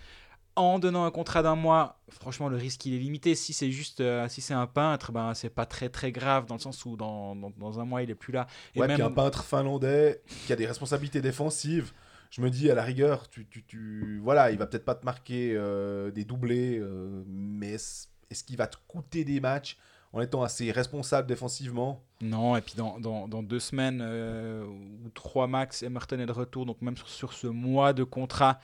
En 0.54 0.78
donnant 0.78 1.04
un 1.04 1.10
contrat 1.10 1.42
d'un 1.42 1.56
mois, 1.56 1.98
franchement, 2.10 2.50
le 2.50 2.58
risque 2.58 2.84
il 2.84 2.94
est 2.94 2.98
limité. 2.98 3.34
Si 3.34 3.54
c'est 3.54 3.70
juste, 3.70 4.00
euh, 4.00 4.28
si 4.28 4.42
c'est 4.42 4.52
un 4.52 4.66
peintre, 4.66 5.10
ben 5.10 5.32
c'est 5.32 5.48
pas 5.48 5.64
très 5.64 5.88
très 5.88 6.12
grave 6.12 6.44
dans 6.44 6.56
le 6.56 6.60
sens 6.60 6.84
où 6.84 6.94
dans, 6.94 7.34
dans, 7.34 7.80
un 7.80 7.86
mois 7.86 8.02
il 8.02 8.10
est 8.10 8.14
plus 8.14 8.32
là. 8.32 8.46
Et 8.74 8.80
ouais, 8.80 8.86
même... 8.86 8.96
puis 8.96 9.02
un 9.02 9.10
peintre 9.10 9.44
finlandais 9.44 10.20
qui 10.46 10.52
a 10.52 10.56
des 10.56 10.66
responsabilités 10.66 11.22
défensives 11.22 11.92
je 12.32 12.40
me 12.40 12.48
dis 12.48 12.70
à 12.70 12.74
la 12.74 12.82
rigueur, 12.82 13.28
tu, 13.28 13.46
tu, 13.46 13.62
tu 13.62 14.18
voilà, 14.22 14.50
il 14.50 14.58
va 14.58 14.66
peut-être 14.66 14.86
pas 14.86 14.94
te 14.94 15.04
marquer 15.04 15.52
euh, 15.54 16.10
des 16.10 16.24
doublés, 16.24 16.78
euh, 16.78 17.22
mais 17.26 17.72
est-ce 17.72 18.44
qu'il 18.44 18.56
va 18.56 18.66
te 18.66 18.78
coûter 18.88 19.22
des 19.24 19.38
matchs? 19.38 19.76
En 20.12 20.20
étant 20.20 20.42
assez 20.42 20.70
responsable 20.70 21.26
défensivement. 21.26 22.02
Non, 22.20 22.56
et 22.56 22.60
puis 22.60 22.74
dans, 22.76 23.00
dans, 23.00 23.28
dans 23.28 23.42
deux 23.42 23.60
semaines 23.60 24.00
euh, 24.02 24.64
ou 24.64 25.08
trois 25.10 25.46
max, 25.46 25.82
Emerton 25.82 26.18
est 26.18 26.26
de 26.26 26.32
retour, 26.32 26.66
donc 26.66 26.80
même 26.82 26.96
sur, 26.96 27.08
sur 27.08 27.32
ce 27.32 27.46
mois 27.46 27.92
de 27.92 28.04
contrat, 28.04 28.60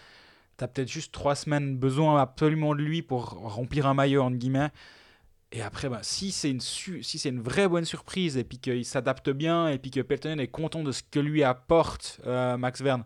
tu 0.58 0.64
as 0.64 0.68
peut-être 0.68 0.88
juste 0.88 1.12
trois 1.12 1.34
semaines 1.34 1.76
besoin 1.76 2.20
absolument 2.20 2.74
de 2.74 2.82
lui 2.82 3.02
pour 3.02 3.30
remplir 3.30 3.86
un 3.86 3.94
maillot, 3.94 4.22
entre 4.22 4.36
guillemets. 4.36 4.70
Et 5.50 5.62
après, 5.62 5.88
bah, 5.88 6.00
si 6.02 6.30
c'est 6.30 6.50
une, 6.50 6.60
si 6.60 7.02
c'est 7.02 7.30
une 7.30 7.40
vraie 7.40 7.68
bonne 7.68 7.86
surprise, 7.86 8.36
et 8.36 8.44
puis 8.44 8.58
qu'il 8.58 8.84
s'adapte 8.84 9.30
bien, 9.30 9.68
et 9.68 9.78
puis 9.78 9.90
que 9.90 10.00
Peltonen 10.00 10.40
est 10.40 10.48
content 10.48 10.82
de 10.82 10.92
ce 10.92 11.02
que 11.02 11.18
lui 11.20 11.42
apporte 11.42 12.20
euh, 12.26 12.58
Max 12.58 12.82
Verne, 12.82 13.04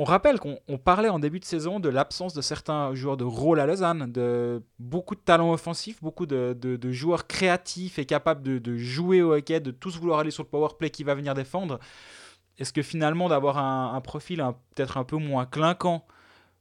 on 0.00 0.04
rappelle 0.04 0.38
qu'on 0.38 0.78
parlait 0.78 1.08
en 1.08 1.18
début 1.18 1.40
de 1.40 1.44
saison 1.44 1.80
de 1.80 1.88
l'absence 1.88 2.32
de 2.32 2.40
certains 2.40 2.94
joueurs 2.94 3.16
de 3.16 3.24
rôle 3.24 3.58
à 3.58 3.66
Lausanne, 3.66 4.12
de 4.12 4.62
beaucoup 4.78 5.16
de 5.16 5.20
talents 5.20 5.52
offensifs, 5.52 6.00
beaucoup 6.00 6.24
de, 6.24 6.78
joueurs 6.92 7.26
créatifs 7.26 7.98
et 7.98 8.06
capables 8.06 8.60
de, 8.60 8.76
jouer 8.76 9.22
au 9.22 9.34
hockey, 9.34 9.58
de 9.58 9.72
tous 9.72 9.98
vouloir 9.98 10.20
aller 10.20 10.30
sur 10.30 10.44
le 10.44 10.48
power 10.48 10.68
play 10.78 10.90
qui 10.90 11.02
va 11.02 11.16
venir 11.16 11.34
défendre. 11.34 11.80
Est-ce 12.58 12.72
que 12.72 12.80
finalement 12.80 13.28
d'avoir 13.28 13.58
un, 13.58 14.00
profil 14.00 14.40
peut-être 14.76 14.98
un 14.98 15.04
peu 15.04 15.16
moins 15.16 15.46
clinquant, 15.46 16.06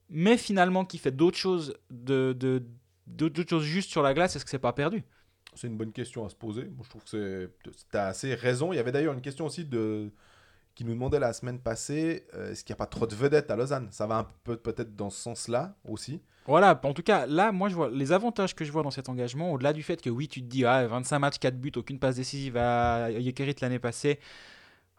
mais 0.09 0.35
finalement 0.35 0.83
qui 0.83 0.97
fait 0.97 1.11
d'autres 1.11 1.37
choses, 1.37 1.75
de, 1.91 2.63
d'autres 3.05 3.47
choses 3.47 3.63
juste 3.63 3.91
sur 3.91 4.01
la 4.01 4.15
glace, 4.15 4.35
est-ce 4.35 4.45
que 4.45 4.51
c'est 4.51 4.57
pas 4.57 4.73
perdu? 4.73 5.03
C'est 5.53 5.67
une 5.67 5.77
bonne 5.77 5.91
question 5.91 6.25
à 6.25 6.29
se 6.29 6.35
poser. 6.35 6.63
Moi, 6.63 6.83
je 6.85 6.89
trouve 6.89 7.03
que 7.03 7.51
tu 7.63 7.97
as 7.97 8.07
assez 8.07 8.33
raison. 8.33 8.73
Il 8.73 8.77
y 8.77 8.79
avait 8.79 8.91
d'ailleurs 8.91 9.13
une 9.13 9.21
question 9.21 9.45
aussi 9.45 9.63
de 9.63 10.11
qui 10.77 10.85
nous 10.85 10.93
demandait 10.93 11.19
la 11.19 11.33
semaine 11.33 11.57
passée 11.57 12.27
euh, 12.35 12.51
est-ce 12.51 12.63
qu'il 12.63 12.71
n'y 12.71 12.77
a 12.77 12.77
pas 12.77 12.85
trop 12.85 13.07
de 13.07 13.15
vedettes 13.15 13.49
à 13.49 13.55
Lausanne? 13.55 13.87
Ça 13.89 14.05
va 14.05 14.17
un 14.17 14.27
peu 14.43 14.57
peut-être 14.57 14.95
dans 14.95 15.09
ce 15.09 15.19
sens-là 15.19 15.75
aussi. 15.89 16.21
Voilà, 16.45 16.79
en 16.83 16.93
tout 16.93 17.01
cas, 17.01 17.25
là, 17.25 17.51
moi, 17.51 17.67
je 17.67 17.73
vois 17.73 17.89
les 17.89 18.11
avantages 18.11 18.53
que 18.53 18.63
je 18.63 18.71
vois 18.71 18.83
dans 18.83 18.91
cet 18.91 19.09
engagement, 19.09 19.51
au-delà 19.51 19.73
du 19.73 19.81
fait 19.81 19.99
que 19.99 20.11
oui, 20.11 20.27
tu 20.27 20.39
te 20.39 20.45
dis, 20.45 20.65
ah, 20.65 20.85
25 20.85 21.17
matchs, 21.17 21.39
4 21.39 21.59
buts, 21.59 21.71
aucune 21.77 21.97
passe 21.97 22.17
décisive 22.17 22.57
à 22.57 23.09
Yekerit 23.09 23.55
l'année 23.59 23.79
passée, 23.79 24.19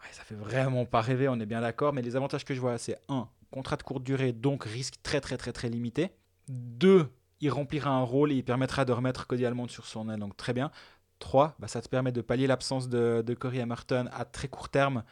ouais, 0.01 0.09
ça 0.11 0.24
fait 0.24 0.35
vraiment 0.35 0.85
pas 0.85 1.01
rêver, 1.01 1.29
on 1.29 1.39
est 1.39 1.47
bien 1.47 1.61
d'accord, 1.61 1.93
mais 1.93 2.03
les 2.03 2.16
avantages 2.16 2.45
que 2.45 2.55
je 2.55 2.61
vois, 2.61 2.76
c'est 2.76 2.99
1, 3.09 3.29
contrat 3.53 3.76
de 3.76 3.85
courte 3.85 4.03
durée, 4.03 4.33
donc 4.33 4.64
risque 4.64 4.95
très 5.05 5.20
très 5.20 5.37
très 5.37 5.53
très 5.53 5.68
limité. 5.68 6.11
2, 6.49 7.09
il 7.41 7.51
remplira 7.51 7.91
un 7.91 8.03
rôle 8.03 8.33
et 8.33 8.35
il 8.35 8.45
permettra 8.45 8.85
de 8.85 8.93
remettre 8.93 9.29
Cody 9.29 9.47
Almond 9.47 9.68
sur 9.68 9.87
son 9.87 10.11
aile, 10.11 10.18
donc 10.18 10.37
très 10.37 10.53
bien. 10.53 10.72
3, 11.20 11.57
bah, 11.59 11.68
ça 11.68 11.81
te 11.81 11.89
permet 11.89 12.12
de 12.12 12.20
pallier 12.20 12.47
l'absence 12.47 12.89
de, 12.89 13.22
de 13.24 13.35
Corey 13.35 13.59
Emerton 13.59 14.07
à 14.12 14.24
très 14.24 14.49
court 14.49 14.68
terme 14.68 15.03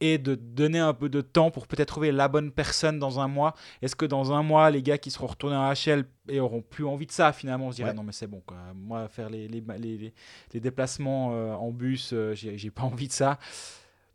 et 0.00 0.18
de 0.18 0.34
donner 0.34 0.78
un 0.78 0.94
peu 0.94 1.08
de 1.08 1.20
temps 1.20 1.50
pour 1.50 1.66
peut-être 1.66 1.88
trouver 1.88 2.12
la 2.12 2.28
bonne 2.28 2.50
personne 2.50 2.98
dans 2.98 3.20
un 3.20 3.28
mois. 3.28 3.54
Est-ce 3.82 3.96
que 3.96 4.06
dans 4.06 4.32
un 4.32 4.42
mois, 4.42 4.70
les 4.70 4.82
gars 4.82 4.98
qui 4.98 5.10
seront 5.10 5.26
retournés 5.26 5.56
en 5.56 5.72
HL 5.72 6.04
et 6.28 6.40
auront 6.40 6.62
plus 6.62 6.84
envie 6.86 7.06
de 7.06 7.12
ça 7.12 7.32
finalement 7.32 7.66
On 7.66 7.70
se 7.72 7.76
dirait 7.76 7.94
non 7.94 8.02
mais 8.02 8.12
c'est 8.12 8.26
bon, 8.26 8.42
quoi. 8.44 8.56
moi 8.74 9.08
faire 9.08 9.30
les, 9.30 9.48
les, 9.48 9.62
les, 9.78 10.14
les 10.52 10.60
déplacements 10.60 11.32
euh, 11.32 11.52
en 11.54 11.70
bus, 11.70 12.10
euh, 12.12 12.34
j'ai 12.34 12.70
pas 12.70 12.82
envie 12.84 13.08
de 13.08 13.12
ça. 13.12 13.38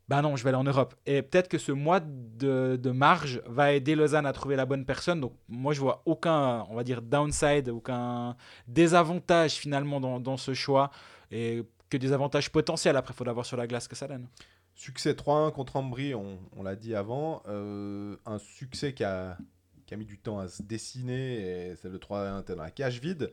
Ben 0.07 0.21
non, 0.21 0.35
je 0.35 0.43
vais 0.43 0.49
aller 0.49 0.57
en 0.57 0.63
Europe. 0.63 0.93
Et 1.07 1.23
peut-être 1.23 1.47
que 1.47 1.57
ce 1.57 1.71
mois 1.71 1.99
de, 1.99 2.79
de, 2.79 2.91
marge 2.91 3.41
va 3.47 3.73
aider 3.73 3.95
Lausanne 3.95 4.27
à 4.27 4.33
trouver 4.33 4.55
la 4.55 4.67
bonne 4.67 4.85
personne. 4.85 5.19
Donc 5.19 5.33
moi, 5.49 5.73
je 5.73 5.79
vois 5.79 6.03
aucun, 6.05 6.63
on 6.69 6.75
va 6.75 6.83
dire, 6.83 7.01
downside, 7.01 7.69
aucun 7.69 8.35
désavantage 8.67 9.53
finalement 9.53 9.99
dans, 9.99 10.19
dans 10.19 10.37
ce 10.37 10.53
choix. 10.53 10.91
Et 11.31 11.63
que 11.89 11.97
des 11.97 12.13
avantages 12.13 12.51
potentiels. 12.51 12.95
Après, 12.97 13.13
il 13.13 13.17
faut 13.17 13.23
l'avoir 13.23 13.45
sur 13.45 13.57
la 13.57 13.67
glace 13.67 13.87
que 13.87 13.95
ça 13.95 14.07
donne. 14.07 14.27
Succès 14.75 15.13
3-1 15.13 15.53
contre 15.53 15.77
Ambry, 15.77 16.13
on, 16.13 16.37
on 16.55 16.63
l'a 16.63 16.75
dit 16.75 16.95
avant. 16.95 17.41
Euh, 17.47 18.17
un 18.25 18.37
succès 18.37 18.93
qui 18.93 19.05
a, 19.05 19.37
qui 19.85 19.93
a, 19.93 19.97
mis 19.97 20.05
du 20.05 20.17
temps 20.17 20.37
à 20.37 20.49
se 20.49 20.61
dessiner, 20.61 21.69
et 21.69 21.75
c'est 21.81 21.89
le 21.89 21.97
3-1 21.97 22.45
dans 22.45 22.61
la 22.61 22.71
cage 22.71 22.99
vide. 22.99 23.31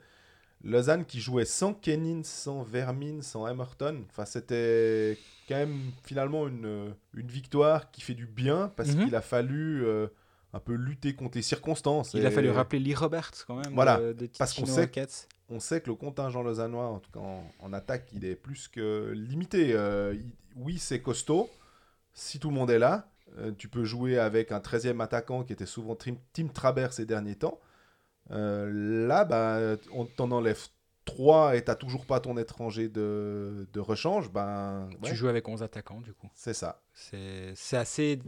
Lausanne 0.65 1.05
qui 1.05 1.21
jouait 1.21 1.45
sans 1.45 1.75
Kenin, 1.75 2.23
sans 2.23 2.63
Vermin, 2.63 3.21
sans 3.23 3.49
Emerton. 3.49 4.05
Enfin, 4.11 4.25
c'était 4.25 5.19
quand 5.49 5.57
même 5.57 5.91
finalement 6.05 6.47
une, 6.47 6.95
une 7.15 7.27
victoire 7.27 7.91
qui 7.91 8.01
fait 8.01 8.15
du 8.15 8.27
bien 8.27 8.73
parce 8.77 8.91
mhm. 8.91 9.05
qu'il 9.05 9.17
a 9.17 9.21
fallu 9.21 9.85
euh, 9.85 10.07
un 10.53 10.61
peu 10.61 10.75
lutter 10.75 11.15
contre 11.15 11.37
les 11.37 11.43
circonstances. 11.43 12.15
Il 12.15 12.25
a 12.25 12.31
fallu 12.31 12.51
rappeler 12.51 12.79
Lee 12.79 12.95
Roberts 12.95 13.45
quand 13.47 13.57
même. 13.57 13.75
Voilà, 13.75 14.01
parce 14.39 14.55
qu'on 14.55 14.67
sait, 14.67 14.89
on 15.53 15.61
sait 15.61 15.81
que 15.81 15.91
le 15.91 15.97
contingent 15.97 16.43
lausannois, 16.43 16.87
en 16.87 16.99
tout 16.99 17.11
cas 17.11 17.21
en, 17.61 17.73
attaque, 17.73 18.09
il 18.13 18.25
est 18.25 18.35
plus 18.35 18.69
que 18.69 19.13
limité. 19.15 19.73
Euh, 19.75 20.15
oui, 20.57 20.79
c'est 20.79 21.01
costaud. 21.01 21.51
Si 22.15 22.39
tout 22.39 22.49
le 22.49 22.55
monde 22.55 22.71
est 22.71 22.79
là, 22.79 23.09
euh, 23.39 23.53
tu 23.57 23.69
peux 23.69 23.85
jouer 23.85 24.19
avec 24.19 24.53
un 24.53 24.59
13e 24.59 25.01
attaquant 25.01 25.45
qui 25.45 25.53
était 25.53 25.67
souvent 25.67 25.97
Tim 25.97 26.49
Trabert 26.49 26.93
ces 26.93 27.07
derniers 27.07 27.37
temps. 27.37 27.61
Euh, 28.31 29.07
là, 29.07 29.25
bah, 29.25 29.77
on 29.93 30.07
t'en 30.07 30.31
enlève 30.31 30.69
3 31.05 31.57
et 31.57 31.65
t'as 31.65 31.75
toujours 31.75 32.07
pas 32.07 32.21
ton 32.21 32.37
étranger 32.39 32.89
de, 32.89 33.69
de 33.73 33.81
rechange. 33.81 34.31
Ben, 34.31 34.89
Tu 35.03 35.15
joues 35.15 35.29
avec 35.29 35.47
11 35.49 35.63
attaquants, 35.63 36.01
du 36.01 36.13
coup. 36.15 36.31
C'est 36.35 36.55
ça. 36.55 36.83
C'est 36.95 37.77
assez, 37.77 38.21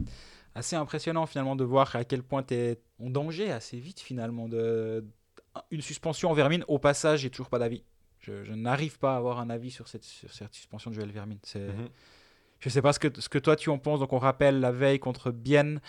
assez 0.53 0.75
impressionnant, 0.75 1.25
finalement, 1.25 1.55
de 1.55 1.63
voir 1.63 1.95
à 1.95 2.03
quel 2.03 2.23
point 2.23 2.43
tu 2.43 2.53
es 2.53 2.79
en 2.99 3.09
danger 3.09 3.51
assez 3.51 3.79
vite, 3.79 3.99
finalement. 3.99 4.47
De, 4.47 5.05
une 5.71 5.81
suspension 5.81 6.29
en 6.29 6.33
vermine, 6.33 6.63
au 6.67 6.79
passage, 6.79 7.21
j'ai 7.21 7.29
toujours 7.29 7.49
pas 7.49 7.59
d'avis. 7.59 7.83
Je, 8.19 8.53
n'arrive 8.53 8.97
pas 8.97 9.13
à 9.13 9.17
avoir 9.17 9.39
un 9.39 9.49
avis 9.49 9.69
sur 9.69 9.87
cette, 9.87 10.03
sur 10.03 10.33
cette 10.33 10.53
suspension 10.53 10.89
de 10.89 10.95
Joël 10.95 11.11
Vermine. 11.11 11.37
C'est. 11.43 11.67
Mhm. 11.67 11.89
Je 12.59 12.69
sais 12.69 12.81
pas 12.81 12.93
ce 12.93 12.99
que, 12.99 13.21
ce 13.21 13.29
que 13.29 13.37
toi 13.37 13.55
tu 13.55 13.69
en 13.69 13.77
penses. 13.77 13.99
Donc 13.99 14.13
on 14.13 14.17
rappelle 14.17 14.59
la 14.59 14.71
veille 14.71 14.97
contre 14.97 15.31
Bienne, 15.31 15.79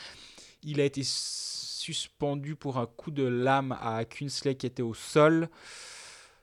il 0.63 0.81
a 0.81 0.85
été 0.85 1.03
suspendu 1.05 2.57
pour 2.57 2.77
un 2.79 2.87
coup 2.87 3.11
de 3.11 3.23
lame 3.23 3.77
à 3.81 4.05
Kunsley 4.05 4.57
qui 4.57 4.67
était 4.67 4.83
au 4.83 4.93
sol. 4.93 5.49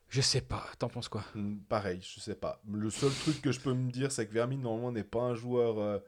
Je 0.09 0.21
sais 0.21 0.41
pas, 0.41 0.65
t'en 0.80 0.89
penses 0.89 1.09
quoi? 1.09 1.24
Mm, 1.36 1.57
Pareil, 1.67 1.99
je 2.01 2.19
sais 2.19 2.36
pas. 2.36 2.61
Le 2.71 2.89
seul 2.89 3.11
truc 3.11 3.41
que 3.41 3.51
je 3.51 3.59
peux 3.59 3.74
me 3.74 3.91
dire, 3.91 4.11
c'est 4.11 4.28
que 4.28 4.34
Vermin, 4.34 4.57
normalement, 4.57 4.91
n'est 4.91 5.03
pas 5.03 5.21
un 5.21 5.36
joueur 5.36 5.80
euh, 5.80 5.99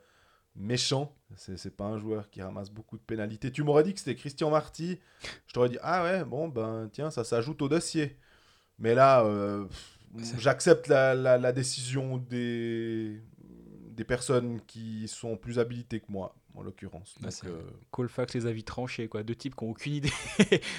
méchant. 0.55 1.15
C'est 1.35 1.75
pas 1.75 1.85
un 1.85 1.99
joueur 1.99 2.29
qui 2.29 2.41
ramasse 2.41 2.69
beaucoup 2.69 2.97
de 2.97 3.03
pénalités. 3.03 3.51
Tu 3.51 3.63
m'aurais 3.63 3.83
dit 3.83 3.93
que 3.93 3.99
c'était 3.99 4.15
Christian 4.15 4.49
Marty. 4.49 4.99
Je 5.47 5.53
t'aurais 5.53 5.69
dit, 5.69 5.77
ah 5.81 6.03
ouais, 6.03 6.23
bon, 6.23 6.47
ben 6.47 6.89
tiens, 6.91 7.11
ça 7.11 7.23
s'ajoute 7.23 7.61
au 7.61 7.67
dossier. 7.67 8.17
Mais 8.79 8.95
là, 8.95 9.23
euh, 9.25 9.65
j'accepte 10.37 10.87
la, 10.87 11.13
la, 11.13 11.37
la, 11.37 11.51
décision 11.51 12.17
des, 12.17 13.21
des 13.91 14.03
personnes 14.03 14.61
qui 14.61 15.07
sont 15.07 15.37
plus 15.37 15.59
habilitées 15.59 15.99
que 15.99 16.11
moi, 16.11 16.35
en 16.55 16.61
l'occurrence. 16.61 17.15
Bah, 17.19 17.29
euh... 17.45 17.61
Colfax 17.91 18.33
les 18.33 18.45
avis 18.45 18.63
tranchés, 18.63 19.07
quoi. 19.07 19.23
Deux 19.23 19.35
types 19.35 19.55
qui 19.55 19.63
n'ont 19.63 19.71
aucune 19.71 19.93
idée. 19.93 20.11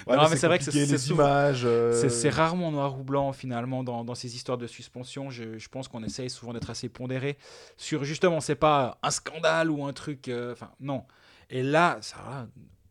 non, 0.08 0.28
mais 0.28 0.36
c'est 0.36 0.46
vrai 0.46 0.58
que 0.58 0.64
c'est 0.64 0.72
les 0.72 1.10
images. 1.10 1.62
Euh, 1.64 2.08
c'est 2.08 2.30
rarement 2.30 2.70
noir 2.70 2.98
ou 2.98 3.04
blanc, 3.04 3.32
finalement, 3.32 3.84
dans, 3.84 4.04
dans 4.04 4.14
ces 4.14 4.34
histoires 4.34 4.58
de 4.58 4.66
suspension. 4.66 5.30
Je, 5.30 5.58
je 5.58 5.68
pense 5.68 5.88
qu'on 5.88 6.02
essaye 6.02 6.30
souvent 6.30 6.52
d'être 6.52 6.70
assez 6.70 6.88
pondéré 6.88 7.36
sur, 7.76 8.04
justement, 8.04 8.40
c'est 8.40 8.54
pas 8.54 8.98
un 9.02 9.10
scandale 9.10 9.70
ou 9.70 9.84
un 9.84 9.92
truc. 9.92 10.28
Euh, 10.28 10.52
enfin, 10.52 10.70
non. 10.80 11.04
Et 11.50 11.62
là, 11.62 11.98
ça 12.00 12.48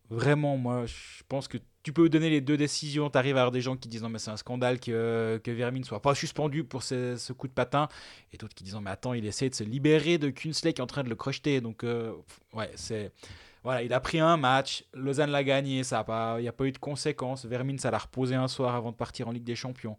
vraiment, 0.09 0.57
moi, 0.57 0.85
je 0.85 1.23
pense 1.27 1.47
que 1.47 1.57
tu 1.85 1.93
peux 1.93 2.09
donner 2.09 2.31
les 2.31 2.41
deux 2.41 2.57
décisions. 2.57 3.11
Tu 3.11 3.17
à 3.19 3.21
avoir 3.21 3.51
des 3.51 3.61
gens 3.61 3.77
qui 3.77 3.87
disent 3.87 4.01
non, 4.01 4.09
mais 4.09 4.17
c'est 4.17 4.31
un 4.31 4.37
scandale 4.37 4.79
que, 4.79 5.39
que 5.43 5.51
Vermin 5.51 5.83
soit 5.83 6.01
pas 6.01 6.15
suspendu 6.15 6.63
pour 6.63 6.81
ce, 6.81 7.31
coup 7.33 7.47
de 7.47 7.53
patin. 7.53 7.89
Et 8.33 8.37
d'autres 8.37 8.55
qui 8.55 8.63
disent 8.63 8.75
mais 8.81 8.89
attends, 8.89 9.13
il 9.13 9.23
essaie 9.23 9.51
de 9.51 9.53
se 9.53 9.63
libérer 9.63 10.17
de 10.17 10.31
Kunsley 10.31 10.73
qui 10.73 10.81
est 10.81 10.83
en 10.83 10.87
train 10.87 11.03
de 11.03 11.09
le 11.09 11.15
crocheter. 11.15 11.61
Donc, 11.61 11.83
euh, 11.83 12.11
ouais, 12.53 12.71
c'est. 12.73 13.11
Voilà, 13.63 13.83
il 13.83 13.93
a 13.93 13.99
pris 13.99 14.19
un 14.19 14.35
match, 14.35 14.83
Lausanne 14.93 15.29
l'a 15.29 15.43
gagné, 15.43 15.83
ça 15.83 16.03
pas, 16.03 16.35
il 16.39 16.41
n'y 16.43 16.47
a 16.47 16.53
pas 16.53 16.65
eu 16.65 16.71
de 16.71 16.79
conséquences. 16.79 17.45
Vermin, 17.45 17.77
ça 17.77 17.91
l'a 17.91 17.99
reposé 17.99 18.33
un 18.33 18.47
soir 18.47 18.73
avant 18.73 18.91
de 18.91 18.95
partir 18.95 19.27
en 19.27 19.31
Ligue 19.31 19.43
des 19.43 19.55
Champions. 19.55 19.95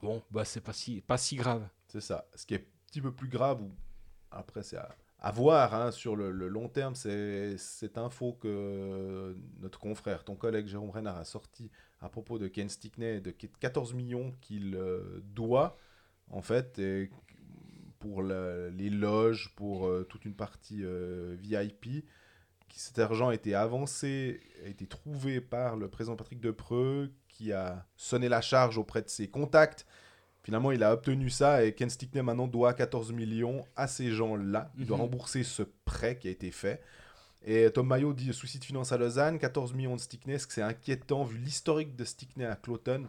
Bon, 0.00 0.22
bah 0.30 0.46
c'est 0.46 0.62
pas 0.62 0.72
si, 0.72 1.02
pas 1.02 1.18
si 1.18 1.36
grave. 1.36 1.68
C'est 1.88 2.00
ça. 2.00 2.24
Ce 2.34 2.46
qui 2.46 2.54
est 2.54 2.58
un 2.58 2.86
petit 2.86 3.02
peu 3.02 3.12
plus 3.12 3.28
grave, 3.28 3.60
après 4.30 4.62
c'est 4.62 4.76
à 4.78 4.88
à 5.20 5.32
voir 5.32 5.74
hein, 5.74 5.90
sur 5.90 6.14
le, 6.14 6.30
long 6.30 6.68
terme, 6.68 6.94
c'est 6.94 7.58
cette 7.58 7.98
info 7.98 8.34
que 8.40 9.36
notre 9.60 9.80
confrère, 9.80 10.24
ton 10.24 10.36
collègue 10.36 10.66
Jérôme 10.66 10.90
Renard 10.90 11.16
a 11.16 11.24
sorti 11.24 11.70
à 12.00 12.08
propos 12.08 12.38
de 12.38 12.46
Ken 12.46 12.68
Stickney 12.68 13.20
de 13.20 13.30
14 13.30 13.94
millions 13.94 14.32
qu'il 14.40 14.76
euh, 14.76 15.20
doit, 15.24 15.76
en 16.30 16.42
fait, 16.42 16.80
pour 17.98 18.22
les 18.22 18.90
loges, 18.90 19.52
pour 19.56 19.86
euh, 19.86 20.04
toute 20.04 20.24
une 20.24 20.34
partie 20.34 20.84
euh, 20.84 21.34
VIP. 21.38 22.04
Cet 22.72 22.98
argent 22.98 23.30
a 23.30 23.34
été 23.34 23.54
avancé, 23.54 24.40
a 24.64 24.68
été 24.68 24.86
trouvé 24.86 25.40
par 25.40 25.76
le 25.76 25.88
président 25.88 26.16
Patrick 26.16 26.40
Depreux, 26.40 27.10
qui 27.28 27.52
a 27.52 27.86
sonné 27.96 28.28
la 28.28 28.40
charge 28.40 28.78
auprès 28.78 29.02
de 29.02 29.08
ses 29.08 29.28
contacts 29.28 29.86
Finalement, 30.48 30.72
il 30.72 30.82
a 30.82 30.94
obtenu 30.94 31.28
ça 31.28 31.62
et 31.62 31.74
Ken 31.74 31.90
Stickney 31.90 32.22
maintenant 32.22 32.46
doit 32.46 32.72
14 32.72 33.12
millions 33.12 33.66
à 33.76 33.86
ces 33.86 34.12
gens-là. 34.12 34.72
Il 34.78 34.86
doit 34.86 34.96
mhm. 34.96 35.02
rembourser 35.02 35.42
ce 35.44 35.62
prêt 35.84 36.16
qui 36.16 36.26
a 36.26 36.30
été 36.30 36.50
fait. 36.50 36.80
Et 37.44 37.70
Tom 37.70 37.86
Mayo 37.86 38.14
dit 38.14 38.32
souci 38.32 38.58
de 38.58 38.64
finance 38.64 38.90
à 38.90 38.96
Lausanne, 38.96 39.38
14 39.38 39.74
millions 39.74 39.94
de 39.94 40.00
Stickney, 40.00 40.36
est-ce 40.36 40.46
que 40.46 40.54
c'est 40.54 40.62
inquiétant 40.62 41.22
vu 41.22 41.36
l'historique 41.36 41.96
de 41.96 42.04
Stickney 42.06 42.46
à 42.46 42.56
Cloton 42.56 43.08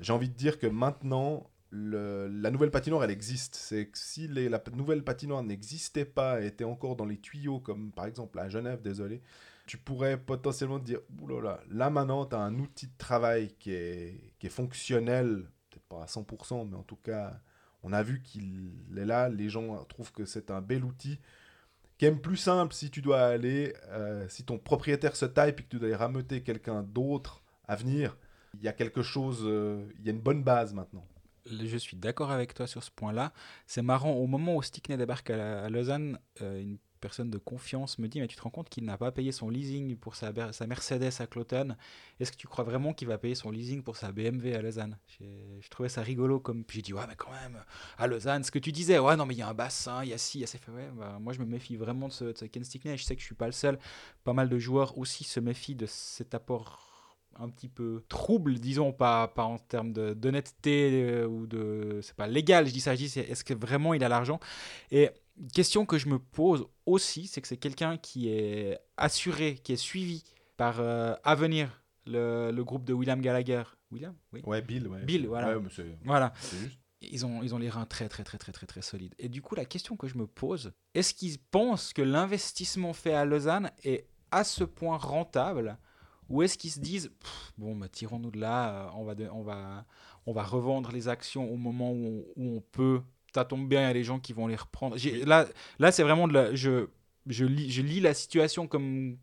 J'ai 0.00 0.14
envie 0.14 0.30
de 0.30 0.34
dire 0.34 0.58
que 0.58 0.66
maintenant, 0.66 1.46
la 1.72 2.50
nouvelle 2.50 2.70
patinoire, 2.70 3.04
elle 3.04 3.10
existe. 3.10 3.54
C'est 3.56 3.88
que 3.88 3.98
si 3.98 4.26
la 4.26 4.62
nouvelle 4.72 5.04
patinoire 5.04 5.42
n'existait 5.42 6.06
pas, 6.06 6.40
et 6.40 6.46
était 6.46 6.64
encore 6.64 6.96
dans 6.96 7.04
les 7.04 7.18
tuyaux, 7.18 7.60
comme 7.60 7.92
par 7.92 8.06
exemple 8.06 8.38
à 8.38 8.48
Genève, 8.48 8.80
désolé, 8.80 9.20
tu 9.66 9.76
pourrais 9.76 10.16
potentiellement 10.16 10.80
te 10.80 10.86
dire, 10.86 11.00
oulala, 11.20 11.60
là 11.68 11.90
maintenant, 11.90 12.24
tu 12.24 12.34
as 12.34 12.40
un 12.40 12.58
outil 12.58 12.86
de 12.86 12.96
travail 12.96 13.52
qui 13.58 13.72
est, 13.72 14.32
qui 14.38 14.46
est 14.46 14.50
fonctionnel 14.50 15.44
pas 15.90 16.02
à 16.02 16.06
100%, 16.06 16.70
mais 16.70 16.76
en 16.76 16.82
tout 16.82 16.96
cas, 16.96 17.38
on 17.82 17.92
a 17.92 18.02
vu 18.02 18.22
qu'il 18.22 18.72
est 18.96 19.04
là. 19.04 19.28
Les 19.28 19.50
gens 19.50 19.84
trouvent 19.84 20.12
que 20.12 20.24
c'est 20.24 20.50
un 20.50 20.62
bel 20.62 20.84
outil. 20.84 21.18
Qui 21.98 22.06
est 22.06 22.12
plus 22.12 22.38
simple 22.38 22.72
si 22.72 22.90
tu 22.90 23.02
dois 23.02 23.20
aller, 23.20 23.74
euh, 23.88 24.26
si 24.28 24.44
ton 24.44 24.58
propriétaire 24.58 25.16
se 25.16 25.26
taille 25.26 25.50
et 25.50 25.54
que 25.54 25.62
tu 25.68 25.78
dois 25.78 25.88
aller 25.88 25.96
rameuter 25.96 26.42
quelqu'un 26.42 26.82
d'autre 26.82 27.42
à 27.68 27.76
venir, 27.76 28.16
il 28.54 28.62
y 28.62 28.68
a 28.68 28.72
quelque 28.72 29.02
chose, 29.02 29.42
euh, 29.44 29.84
il 29.98 30.06
y 30.06 30.08
a 30.08 30.12
une 30.12 30.20
bonne 30.20 30.42
base 30.42 30.72
maintenant. 30.72 31.04
Je 31.44 31.76
suis 31.76 31.96
d'accord 31.96 32.30
avec 32.30 32.54
toi 32.54 32.66
sur 32.66 32.82
ce 32.82 32.90
point-là. 32.90 33.32
C'est 33.66 33.82
marrant, 33.82 34.12
au 34.12 34.26
moment 34.26 34.56
où 34.56 34.62
Stickney 34.62 34.96
débarque 34.96 35.30
à, 35.30 35.68
Lausanne, 35.68 36.18
euh, 36.40 36.74
personne 37.00 37.30
de 37.30 37.38
confiance 37.38 37.98
me 37.98 38.08
dit 38.08 38.20
mais 38.20 38.28
tu 38.28 38.36
te 38.36 38.42
rends 38.42 38.50
compte 38.50 38.68
qu'il 38.68 38.84
n'a 38.84 38.98
pas 38.98 39.10
payé 39.12 39.32
son 39.32 39.48
leasing 39.50 39.96
pour 39.96 40.16
sa, 40.16 40.32
Mercedes 40.66 41.20
à 41.20 41.26
Cloton 41.26 41.76
est-ce 42.18 42.32
que 42.32 42.36
tu 42.36 42.46
crois 42.46 42.64
vraiment 42.64 42.92
qu'il 42.92 43.08
va 43.08 43.18
payer 43.18 43.34
son 43.34 43.50
leasing 43.50 43.82
pour 43.82 43.96
sa 43.96 44.12
BMW 44.12 44.54
à 44.54 44.62
Lausanne? 44.62 44.98
Je 45.18 45.68
trouvais 45.68 45.88
ça 45.88 46.02
rigolo 46.02 46.40
comme 46.40 46.64
j'ai 46.70 46.82
dit 46.82 46.92
ouais 46.92 47.06
mais 47.08 47.16
quand 47.16 47.32
même 47.32 47.62
à 47.98 48.06
Lausanne 48.06 48.44
ce 48.44 48.50
que 48.50 48.58
tu 48.58 48.72
disais 48.72 48.98
ouais 48.98 49.16
non 49.16 49.26
mais 49.26 49.34
il 49.34 49.38
y 49.38 49.42
a 49.42 49.48
un 49.48 49.54
bassin 49.54 50.04
il 50.04 50.10
y 50.10 50.12
a 50.12 50.18
ci 50.18 50.38
il 50.38 50.40
y 50.42 50.44
a 50.44 50.46
ces 50.46 50.58
ouais, 50.68 50.90
bah, 50.96 51.18
moi 51.20 51.32
je 51.32 51.40
me 51.40 51.44
méfie 51.44 51.76
vraiment 51.76 52.08
de 52.08 52.12
ce, 52.12 52.44
Ken 52.46 52.64
Stickney 52.64 52.96
je 52.96 53.04
sais 53.04 53.14
que 53.14 53.20
je 53.20 53.26
suis 53.26 53.34
pas 53.34 53.46
le 53.46 53.52
seul. 53.52 53.78
Pas 54.24 54.32
mal 54.32 54.48
de 54.48 54.58
joueurs 54.58 54.96
aussi 54.98 55.24
se 55.24 55.40
méfient 55.40 55.74
de 55.74 55.86
cet 55.86 56.34
apport 56.34 56.86
un 57.38 57.48
petit 57.48 57.68
peu 57.68 58.02
trouble, 58.08 58.58
disons, 58.58 58.92
pas, 58.92 59.28
pas 59.28 59.44
en 59.44 59.58
termes 59.58 59.92
d'honnêteté 59.92 61.04
euh, 61.04 61.26
ou 61.26 61.46
de. 61.46 62.00
C'est 62.02 62.16
pas 62.16 62.26
légal, 62.26 62.66
je 62.66 62.72
dis 62.72 62.80
ça, 62.80 62.94
je 62.94 63.06
dis 63.06 63.18
est-ce 63.18 63.44
que 63.44 63.54
vraiment 63.54 63.94
il 63.94 64.04
a 64.04 64.08
l'argent? 64.08 64.40
Et 64.90 65.10
question 65.54 65.86
que 65.86 65.98
je 65.98 66.08
me 66.08 66.18
pose 66.18 66.66
aussi, 66.86 67.26
c'est 67.26 67.40
que 67.40 67.48
c'est 67.48 67.56
quelqu'un 67.56 67.96
qui 67.96 68.28
est 68.28 68.78
assuré, 68.96 69.54
qui 69.56 69.72
est 69.72 69.76
suivi 69.76 70.24
par 70.56 70.80
euh, 70.80 71.14
Avenir, 71.24 71.82
le, 72.06 72.50
le 72.50 72.64
groupe 72.64 72.84
de 72.84 72.92
William 72.92 73.20
Gallagher. 73.20 73.62
William 73.90 74.14
Oui. 74.32 74.42
Ouais, 74.44 74.62
Bill, 74.62 74.88
ouais. 74.88 75.02
Bill, 75.04 75.26
voilà. 75.26 75.58
Ouais, 75.58 75.64
Voilà. 76.04 76.32
juste. 76.40 76.78
Ils 77.02 77.24
ont, 77.24 77.42
ils 77.42 77.54
ont 77.54 77.58
les 77.58 77.70
reins 77.70 77.86
très, 77.86 78.08
très, 78.10 78.24
très, 78.24 78.36
très, 78.36 78.52
très, 78.52 78.66
très 78.66 78.82
solides. 78.82 79.14
Et 79.18 79.30
du 79.30 79.40
coup, 79.40 79.54
la 79.54 79.64
question 79.64 79.96
que 79.96 80.06
je 80.06 80.18
me 80.18 80.26
pose, 80.26 80.72
est-ce 80.94 81.14
qu'ils 81.14 81.38
pensent 81.38 81.94
que 81.94 82.02
l'investissement 82.02 82.92
fait 82.92 83.14
à 83.14 83.24
Lausanne 83.24 83.70
est 83.84 84.06
à 84.30 84.44
ce 84.44 84.64
point 84.64 84.98
rentable 84.98 85.78
Ou 86.28 86.42
est-ce 86.42 86.58
qu'ils 86.58 86.70
se 86.72 86.78
disent, 86.80 87.10
bon, 87.56 87.74
bah, 87.74 87.88
tirons-nous 87.88 88.30
de 88.30 88.38
là, 88.38 88.84
euh, 88.88 88.90
on 88.96 89.04
va, 89.04 89.14
de- 89.14 89.28
on, 89.32 89.42
va, 89.42 89.86
on 90.26 90.32
va 90.34 90.42
revendre 90.44 90.92
les 90.92 91.08
actions 91.08 91.50
au 91.50 91.56
moment 91.56 91.90
où 91.90 92.26
on, 92.36 92.42
où 92.42 92.56
on 92.56 92.60
peut 92.60 93.00
Ça 93.34 93.44
tombe 93.44 93.68
bien, 93.68 93.80
il 93.82 93.86
y 93.86 93.90
a 93.90 93.92
des 93.94 94.04
gens 94.04 94.18
qui 94.18 94.32
vont 94.32 94.46
les 94.46 94.56
reprendre. 94.56 94.96
Là, 95.26 95.46
là 95.78 95.92
c'est 95.92 96.02
vraiment 96.02 96.26
de 96.28 96.32
la. 96.34 96.54
Je, 96.54 96.86
je, 97.26 97.44
lis, 97.44 97.70
je 97.70 97.82
lis 97.82 98.00
la 98.00 98.14
situation 98.14 98.66
comme 98.66 99.16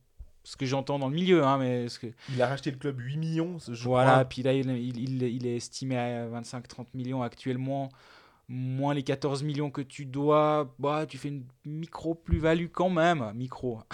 ce 0.43 0.55
que 0.55 0.65
j'entends 0.65 0.97
dans 0.99 1.09
le 1.09 1.15
milieu. 1.15 1.43
Hein, 1.43 1.57
mais 1.57 1.89
ce 1.89 1.99
que, 1.99 2.07
Il 2.33 2.41
a 2.41 2.47
racheté 2.47 2.71
le 2.71 2.77
club 2.77 2.99
8 2.99 3.17
millions, 3.17 3.57
je 3.67 3.83
voilà, 3.83 4.11
crois. 4.11 4.25
puis 4.25 4.43
là, 4.43 4.53
il, 4.53 4.69
il- 4.69 5.23
il- 5.23 5.45
est 5.45 5.55
estimé 5.57 5.97
à 5.97 6.27
25-30 6.29 6.85
millions 6.93 7.21
actuellement, 7.21 7.89
moins 8.47 8.93
les 8.93 9.03
14 9.03 9.43
millions 9.43 9.71
que 9.71 9.81
tu 9.81 10.05
dois, 10.05 10.73
bah, 10.79 11.05
tu 11.05 11.17
fais 11.17 11.27
une 11.27 11.43
micro 11.65 12.15
plus-value 12.15 12.67
quand 12.71 12.89
même. 12.89 13.29
Micro. 13.35 13.81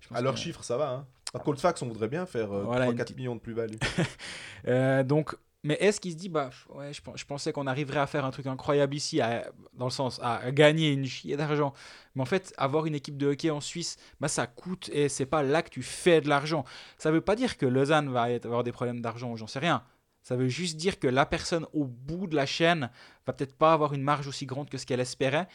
Je 0.00 0.08
pense 0.08 0.18
À 0.18 0.20
leur 0.20 0.34
que- 0.34 0.40
chiffre, 0.40 0.62
ça 0.62 0.76
va. 0.76 0.90
Hein. 0.90 1.06
À 1.32 1.38
Colfax, 1.38 1.80
on 1.82 1.88
voudrait 1.88 2.08
bien 2.08 2.26
faire 2.26 2.52
euh, 2.52 2.64
Voilà, 2.64 2.84
une 2.86 2.92
3-4 2.92 2.96
petite- 3.04 3.16
millions 3.16 3.34
de 3.34 3.40
plus-value. 3.40 3.76
Euh, 4.68 5.02
donc, 5.02 5.34
mais 5.64 5.74
est-ce 5.80 5.98
qu'il 6.00 6.12
se 6.12 6.16
dit, 6.16 6.28
bah, 6.28 6.50
ouais, 6.74 6.92
je, 6.92 7.02
pen- 7.02 7.14
je 7.16 7.24
pensais 7.24 7.52
qu'on 7.52 7.66
arriverait 7.66 7.98
à 8.00 8.06
faire 8.06 8.24
un 8.24 8.30
truc 8.30 8.46
incroyable 8.46 8.94
ici, 8.94 9.20
à- 9.20 9.50
dans 9.72 9.86
le 9.86 9.90
sens 9.90 10.20
à, 10.22 10.52
gagner 10.52 10.92
une 10.92 11.06
chier 11.06 11.36
d'argent. 11.36 11.72
Mais 12.14 12.22
en 12.22 12.26
fait, 12.26 12.52
avoir 12.58 12.86
une 12.86 12.94
équipe 12.94 13.16
de 13.16 13.28
hockey 13.28 13.50
en 13.50 13.60
Suisse, 13.60 13.96
bah, 14.20 14.28
ça 14.28 14.46
coûte 14.46 14.90
et 14.92 15.08
c'est 15.08 15.26
pas 15.26 15.42
là 15.42 15.62
que 15.62 15.70
tu 15.70 15.82
fais 15.82 16.20
de 16.20 16.28
l'argent. 16.28 16.64
Ça 16.98 17.10
veut 17.10 17.22
pas 17.22 17.34
dire 17.34 17.56
que 17.56 17.66
Lausanne 17.66 18.10
va 18.12 18.22
avoir 18.44 18.62
des 18.62 18.72
problèmes 18.72 19.00
d'argent 19.00 19.34
j'en 19.36 19.46
sais 19.46 19.58
rien. 19.58 19.82
Ça 20.22 20.36
veut 20.36 20.48
juste 20.48 20.76
dire 20.78 20.98
que 20.98 21.06
la 21.06 21.26
personne 21.26 21.66
au 21.74 21.84
bout 21.84 22.26
de 22.26 22.34
la 22.34 22.46
chaîne 22.46 22.90
va 23.26 23.32
peut-être 23.34 23.54
pas 23.54 23.74
avoir 23.74 23.92
une 23.92 24.02
marge 24.02 24.26
aussi 24.26 24.46
grande 24.46 24.70
que 24.70 24.78
ce 24.78 24.86
qu'elle 24.86 25.00
espérait. 25.00 25.46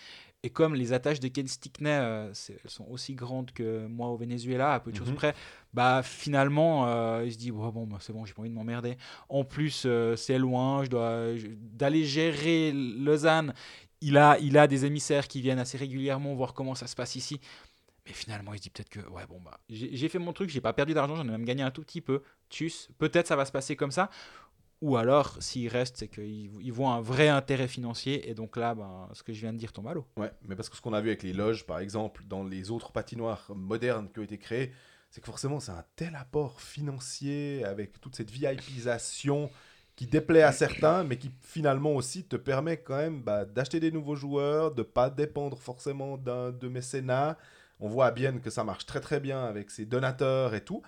Et 0.44 0.50
comme 0.50 0.74
les 0.74 0.94
attaches 0.94 1.20
de 1.20 1.28
Ken 1.28 1.48
Stickney, 1.50 1.90
euh, 1.90 2.32
elles 2.50 2.70
sont 2.70 2.86
aussi 2.90 3.14
grandes 3.14 3.52
que 3.52 3.86
moi 3.88 4.08
au 4.08 4.16
Venezuela, 4.16 4.74
à 4.74 4.80
peu 4.80 4.90
de 4.92 4.96
choses 4.96 5.10
Mhm. 5.10 5.16
près, 5.16 5.36
bah 5.74 6.02
finalement, 6.02 6.88
euh, 6.88 7.24
il 7.26 7.34
se 7.34 7.38
dit 7.38 7.52
bon, 7.52 7.68
bon 7.70 7.86
bah, 7.86 7.98
c'est 8.00 8.14
bon, 8.14 8.24
j'ai 8.26 8.34
pas 8.34 8.42
envie 8.42 8.50
de 8.50 8.56
m'emmerder. 8.56 8.96
En 9.28 9.44
plus, 9.44 9.84
euh, 9.86 10.16
c'est 10.16 10.38
loin, 10.40 10.86
je 10.86 10.90
dois 10.90 11.26
d'aller 11.74 12.06
gérer 12.06 12.72
Lausanne. 12.72 13.54
Il 14.00 14.18
a, 14.18 14.38
il 14.40 14.58
a 14.58 14.68
des 14.68 14.86
émissaires 14.86 15.28
qui 15.28 15.42
viennent 15.42 15.60
assez 15.60 15.78
régulièrement 15.78 16.34
voir 16.36 16.54
comment 16.54 16.74
ça 16.74 16.88
se 16.88 16.96
passe 16.96 17.16
ici. 17.18 17.42
Mais 18.06 18.14
finalement, 18.14 18.54
il 18.54 18.58
se 18.60 18.64
dit 18.64 18.70
peut-être 18.70 18.90
que 18.90 19.02
ouais 19.10 19.28
bon 19.28 19.42
bah 19.44 19.60
j'ai 19.70 19.94
j'ai 19.96 20.08
fait 20.08 20.20
mon 20.20 20.32
truc, 20.32 20.50
j'ai 20.50 20.62
pas 20.62 20.72
perdu 20.74 20.94
d'argent, 20.94 21.16
j'en 21.16 21.26
ai 21.28 21.32
même 21.32 21.44
gagné 21.46 21.64
un 21.64 21.70
tout 21.72 21.82
petit 21.82 22.00
peu. 22.02 22.24
Tchuss, 22.50 22.88
peut-être 22.98 23.28
ça 23.28 23.36
va 23.36 23.44
se 23.44 23.52
passer 23.52 23.76
comme 23.76 23.92
ça. 23.92 24.10
Ou 24.82 24.96
alors, 24.96 25.36
s'il 25.42 25.68
reste, 25.68 25.98
c'est 25.98 26.08
qu'ils 26.08 26.52
ils 26.62 26.72
voient 26.72 26.92
un 26.92 27.02
vrai 27.02 27.28
intérêt 27.28 27.68
financier. 27.68 28.30
Et 28.30 28.34
donc 28.34 28.56
là, 28.56 28.76
ben, 28.76 29.10
ce 29.14 29.24
que 29.24 29.34
je 29.34 29.42
viens 29.42 29.52
de 29.52 29.58
dire 29.58 29.74
tombe 29.74 29.88
à 29.88 29.94
l'eau. 29.94 30.06
Ouais, 30.16 30.32
mais 30.48 30.56
parce 30.56 30.70
que 30.70 30.78
ce 30.78 30.82
qu'on 30.82 30.94
a 30.94 31.02
vu 31.02 31.10
avec 31.10 31.24
les 31.24 31.34
loges, 31.34 31.66
par 31.66 31.80
exemple, 31.80 32.24
dans 32.28 32.44
les 32.44 32.72
autres 32.72 32.92
patinoires 32.92 33.52
modernes 33.54 34.10
qui 34.14 34.20
ont 34.20 34.24
été 34.24 34.38
créées, 34.38 34.72
c'est 35.10 35.22
que 35.22 35.26
forcément, 35.26 35.60
c'est 35.60 35.72
un 35.72 35.84
tel 35.96 36.16
apport 36.16 36.62
financier 36.62 37.66
avec 37.66 38.00
toute 38.00 38.16
cette 38.16 38.32
VIPisation 38.32 39.50
qui 39.96 40.08
déplaît 40.08 40.44
à 40.44 40.54
certains, 40.54 41.04
mais 41.04 41.18
qui 41.18 41.30
finalement 41.42 41.94
aussi 41.94 42.24
te 42.24 42.38
permet 42.38 42.78
quand 42.78 42.96
même 42.96 43.22
bah, 43.22 43.44
d'acheter 43.44 43.82
des 43.82 43.92
nouveaux 43.92 44.16
joueurs, 44.16 44.74
de 44.74 44.82
pas 44.82 45.10
dépendre 45.10 45.60
forcément 45.60 46.18
d'un 46.18 46.52
de 46.52 46.70
mécénat. 46.70 47.38
On 47.82 47.90
voit 47.90 48.06
à 48.06 48.12
Bienne 48.12 48.40
que 48.40 48.50
ça 48.50 48.64
marche 48.64 48.86
très 48.86 49.02
très 49.02 49.20
bien 49.20 49.44
avec 49.44 49.72
ses 49.72 49.86
donateurs 49.86 50.56
et 50.56 50.64
tout. 50.64 50.82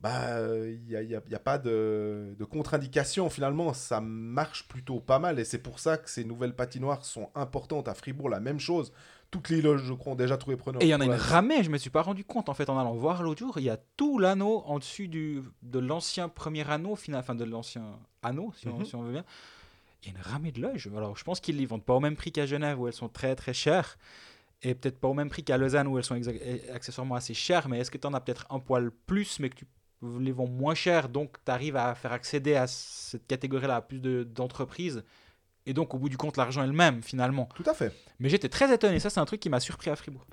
Bah, 0.00 0.38
il 0.64 0.80
n'y 0.84 0.94
a, 0.94 1.02
y 1.02 1.16
a- 1.16 1.22
y 1.28 1.34
a 1.34 1.38
pas 1.40 1.58
de, 1.58 2.36
de 2.38 2.44
contre-indication 2.44 3.28
finalement, 3.30 3.72
ça 3.74 4.00
marche 4.00 4.68
plutôt 4.68 5.00
pas 5.00 5.18
mal 5.18 5.40
et 5.40 5.44
c'est 5.44 5.58
pour 5.58 5.80
ça 5.80 5.96
que 5.98 6.08
ces 6.08 6.24
nouvelles 6.24 6.54
patinoires 6.54 7.04
sont 7.04 7.30
importantes. 7.34 7.88
À 7.88 7.94
Fribourg, 7.94 8.28
la 8.28 8.38
même 8.38 8.60
chose. 8.60 8.92
Toutes 9.32 9.48
les 9.50 9.60
loges, 9.60 9.82
je 9.82 9.92
crois, 9.92 10.12
ont 10.12 10.16
déjà 10.16 10.36
trouvé 10.38 10.56
preneur. 10.56 10.80
Et 10.80 10.86
il 10.86 10.88
y 10.88 10.94
en 10.94 11.00
a 11.00 11.04
une 11.04 11.10
ramée, 11.12 11.62
je 11.64 11.68
me 11.70 11.76
suis 11.78 11.90
pas 11.90 12.00
rendu 12.02 12.24
compte 12.24 12.48
en 12.48 12.54
fait 12.54 12.70
en 12.70 12.78
allant 12.78 12.94
voir 12.94 13.22
l'autre 13.24 13.40
jour. 13.40 13.58
Il 13.58 13.64
y 13.64 13.70
a 13.70 13.76
tout 13.96 14.18
l'anneau 14.20 14.62
en 14.66 14.78
dessus 14.78 15.08
du, 15.08 15.42
de 15.62 15.78
l'ancien 15.80 16.28
premier 16.28 16.68
anneau, 16.70 16.94
final, 16.96 17.20
enfin 17.20 17.34
de 17.34 17.44
l'ancien 17.44 17.98
anneau, 18.22 18.52
si, 18.56 18.68
on, 18.68 18.78
Mhm. 18.78 18.84
si 18.86 18.94
on 18.94 19.02
veut 19.02 19.12
bien. 19.12 19.24
Il 20.02 20.12
y 20.12 20.14
a 20.14 20.16
une 20.16 20.22
ramée 20.24 20.52
de 20.52 20.62
loges. 20.62 20.88
Alors 20.96 21.16
je 21.16 21.24
pense 21.24 21.40
qu'ils 21.40 21.56
les 21.58 21.66
vendent 21.66 21.84
pas 21.84 21.94
au 21.94 22.00
même 22.00 22.14
prix 22.16 22.30
qu'à 22.30 22.46
Genève 22.46 22.80
où 22.80 22.86
elles 22.86 22.92
sont 22.94 23.08
très 23.08 23.34
très 23.34 23.52
chères. 23.52 23.98
Et 24.62 24.74
peut-être 24.74 24.98
pas 24.98 25.08
au 25.08 25.14
même 25.14 25.28
prix 25.28 25.44
qu'à 25.44 25.56
Lausanne 25.58 25.86
où 25.88 25.98
elles 25.98 26.04
sont 26.04 26.18
accessoirement 26.72 27.14
assez 27.16 27.34
chères. 27.34 27.68
Mais 27.68 27.78
est-ce 27.80 27.90
que 27.90 27.98
tu 27.98 28.06
en 28.06 28.14
as 28.14 28.20
peut-être 28.20 28.46
un 28.50 28.60
poil 28.60 28.90
plus, 29.06 29.38
mais 29.40 29.50
que 29.50 29.56
tu 29.56 29.66
les 30.20 30.32
vends 30.32 30.46
moins 30.46 30.74
cher, 30.74 31.08
donc 31.08 31.36
tu 31.44 31.50
arrives 31.50 31.76
à 31.76 31.94
faire 31.94 32.12
accéder 32.12 32.54
à 32.54 32.66
cette 32.66 33.26
catégorie-là 33.26 33.76
à 33.76 33.80
plus 33.82 34.00
de- 34.00 34.24
d'entreprises 34.24 35.02
et 35.66 35.74
donc, 35.74 35.92
au 35.92 35.98
bout 35.98 36.08
du 36.08 36.16
compte, 36.16 36.38
l'argent 36.38 36.62
est 36.64 36.66
le 36.66 36.72
même, 36.72 37.02
finalement. 37.02 37.46
Tout 37.54 37.64
à 37.66 37.74
fait. 37.74 37.92
Mais 38.20 38.30
j'étais 38.30 38.48
très 38.48 38.72
étonné. 38.72 39.00
Ça, 39.00 39.10
c'est 39.10 39.20
un 39.20 39.26
truc 39.26 39.38
qui 39.38 39.50
m'a 39.50 39.60
surpris 39.60 39.90
à 39.90 39.96
Fribourg. 39.96 40.24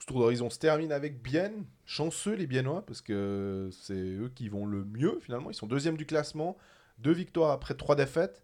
Ce 0.00 0.06
tour 0.06 0.18
d'horizon 0.20 0.50
se 0.50 0.58
termine 0.58 0.92
avec 0.92 1.22
Bienne. 1.22 1.64
Chanceux 1.86 2.34
les 2.34 2.46
Biennois, 2.46 2.84
parce 2.84 3.00
que 3.00 3.70
c'est 3.72 3.94
eux 3.94 4.30
qui 4.34 4.50
vont 4.50 4.66
le 4.66 4.84
mieux 4.84 5.18
finalement. 5.22 5.50
Ils 5.50 5.54
sont 5.54 5.66
deuxième 5.66 5.96
du 5.96 6.04
classement. 6.04 6.58
Deux 6.98 7.12
victoires 7.12 7.50
après 7.50 7.74
trois 7.74 7.96
défaites. 7.96 8.43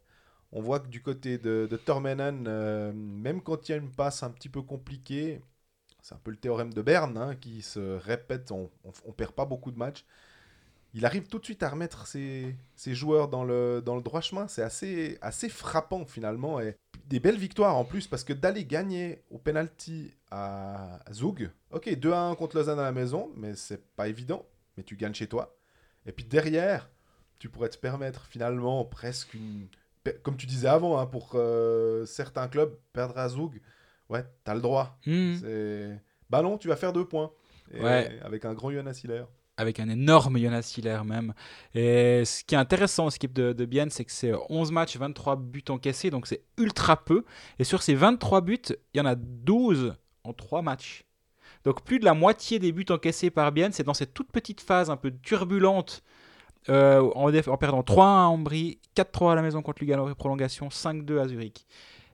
On 0.52 0.60
voit 0.60 0.80
que 0.80 0.88
du 0.88 1.02
côté 1.02 1.38
de, 1.38 1.68
de 1.70 1.76
Tormenan, 1.76 2.44
euh, 2.46 2.92
même 2.92 3.40
quand 3.42 3.68
il 3.68 3.72
y 3.72 3.74
a 3.74 3.78
une 3.78 3.90
passe 3.90 4.22
un 4.22 4.30
petit 4.30 4.48
peu 4.48 4.62
compliquée, 4.62 5.40
c'est 6.02 6.14
un 6.14 6.20
peu 6.24 6.30
le 6.30 6.36
théorème 6.36 6.72
de 6.72 6.82
Berne 6.82 7.16
hein, 7.16 7.36
qui 7.36 7.62
se 7.62 7.96
répète, 7.98 8.50
on, 8.50 8.70
on 9.04 9.12
perd 9.12 9.32
pas 9.32 9.44
beaucoup 9.44 9.70
de 9.70 9.78
matchs. 9.78 10.04
Il 10.92 11.06
arrive 11.06 11.28
tout 11.28 11.38
de 11.38 11.44
suite 11.44 11.62
à 11.62 11.68
remettre 11.68 12.06
ses, 12.06 12.56
joueurs 12.76 13.28
dans 13.28 13.44
le, 13.44 13.80
droit 13.80 14.20
chemin. 14.20 14.48
C'est 14.48 14.62
assez, 14.62 15.48
frappant 15.48 16.04
finalement. 16.04 16.60
Et 16.60 16.76
des 17.06 17.20
belles 17.20 17.38
victoires 17.38 17.76
en 17.76 17.84
plus, 17.84 18.06
parce 18.06 18.24
que 18.24 18.32
d'aller 18.32 18.64
gagner 18.64 19.22
au 19.30 19.38
penalty 19.38 20.12
à 20.30 21.00
Zug, 21.12 21.50
ok, 21.70 21.94
2 21.94 22.12
à 22.12 22.22
1 22.22 22.34
contre 22.34 22.56
Lausanne 22.56 22.78
à 22.78 22.84
la 22.84 22.92
maison, 22.92 23.30
mais 23.36 23.54
c'est 23.54 23.84
pas 23.94 24.08
évident, 24.08 24.46
mais 24.76 24.82
tu 24.82 24.96
gagnes 24.96 25.14
chez 25.14 25.28
toi. 25.28 25.56
Et 26.06 26.12
puis 26.12 26.24
derrière, 26.24 26.90
tu 27.38 27.48
pourrais 27.48 27.68
te 27.68 27.78
permettre 27.78 28.26
finalement 28.26 28.84
presque 28.84 29.34
une. 29.34 29.68
Comme 30.22 30.36
tu 30.36 30.46
disais 30.46 30.68
avant, 30.68 30.98
hein, 30.98 31.06
pour 31.06 31.32
euh, 31.34 32.04
certains 32.06 32.48
clubs, 32.48 32.74
perdre 32.92 33.18
à 33.18 33.28
Zug, 33.28 33.60
ouais, 34.08 34.24
t'as 34.44 34.54
le 34.54 34.60
droit. 34.60 34.98
C'est. 35.40 36.00
Bah 36.30 36.42
non, 36.42 36.58
tu 36.58 36.68
vas 36.68 36.76
faire 36.76 36.92
deux 36.92 37.04
points. 37.04 37.30
Et 37.72 37.80
Ouais. 37.82 38.18
Avec 38.24 38.44
un 38.44 38.54
grand 38.54 38.70
Jonas 38.70 39.00
Hiller. 39.04 39.24
avec 39.56 39.78
un 39.78 39.88
énorme 39.90 40.38
Jonas 40.38 40.72
Hiller 40.76 41.00
même. 41.04 41.34
Et 41.74 42.24
ce 42.24 42.42
qui 42.44 42.54
est 42.54 42.58
intéressant 42.58 43.10
cette 43.10 43.22
équipe 43.22 43.34
de, 43.34 43.52
de 43.52 43.64
Bienne, 43.66 43.90
c'est 43.90 44.04
que 44.06 44.12
c'est 44.12 44.32
11 44.48 44.72
matchs, 44.72 44.96
23 44.96 45.36
buts 45.36 45.64
encaissés, 45.68 46.08
donc 46.10 46.26
c'est 46.26 46.42
ultra 46.56 47.04
peu. 47.04 47.24
Et 47.58 47.64
sur 47.64 47.82
ces 47.82 47.94
23 47.94 48.40
buts, 48.40 48.58
il 48.94 48.98
y 48.98 49.00
en 49.02 49.06
a 49.06 49.14
12 49.16 49.94
en 50.24 50.32
3 50.32 50.62
matchs. 50.62 51.04
Donc 51.64 51.84
plus 51.84 51.98
de 51.98 52.06
la 52.06 52.14
moitié 52.14 52.58
des 52.58 52.72
buts 52.72 52.86
encaissés 52.88 53.28
par 53.30 53.52
Bienne, 53.52 53.72
c'est 53.72 53.82
dans 53.84 53.92
cette 53.92 54.14
toute 54.14 54.32
petite 54.32 54.62
phase 54.62 54.88
un 54.88 54.96
peu 54.96 55.12
turbulente, 55.22 56.02
euh, 56.68 57.00
en, 57.14 57.32
en 57.34 57.56
perdant 57.56 57.80
3-1 57.80 58.00
à 58.00 58.28
Ambry, 58.28 58.78
4-3 58.96 59.32
à 59.32 59.34
la 59.34 59.42
maison 59.42 59.62
contre 59.62 59.80
Lugano 59.82 60.08
et 60.10 60.14
prolongation, 60.14 60.68
5-2 60.68 61.18
à 61.20 61.28
Zurich. 61.28 61.66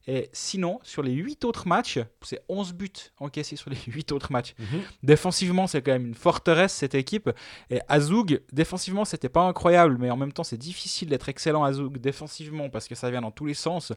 Et 0.09 0.31
sinon, 0.33 0.79
sur 0.85 1.03
les 1.03 1.11
8 1.13 1.45
autres 1.45 1.67
matchs, 1.67 1.99
c'est 2.23 2.41
11 2.49 2.75
buts 2.75 2.93
encaissés 3.19 3.57
sur 3.57 3.71
les 3.71 3.77
8 3.89 4.13
autres 4.13 4.31
matchs. 4.31 4.55
Défensivement, 5.03 5.67
c'est 5.67 5.83
quand 5.83 5.91
même 5.93 6.07
une 6.07 6.15
forteresse 6.15 6.73
cette 6.75 6.95
équipe. 6.95 7.29
Et 7.71 7.81
Azug, 7.89 8.41
défensivement, 8.53 9.05
c'était 9.05 9.29
pas 9.29 9.43
incroyable, 9.43 9.97
mais 9.99 10.11
en 10.11 10.17
même 10.17 10.33
temps, 10.33 10.45
c'est 10.45 10.57
difficile 10.59 11.09
d'être 11.09 11.29
excellent 11.29 11.65
à 11.65 11.69
Azug 11.71 11.99
défensivement 11.99 12.69
parce 12.71 12.87
que 12.87 12.95
ça 12.95 13.11
vient 13.11 13.21
dans 13.23 13.33
tous 13.33 13.47
les 13.47 13.55
sens. 13.55 13.93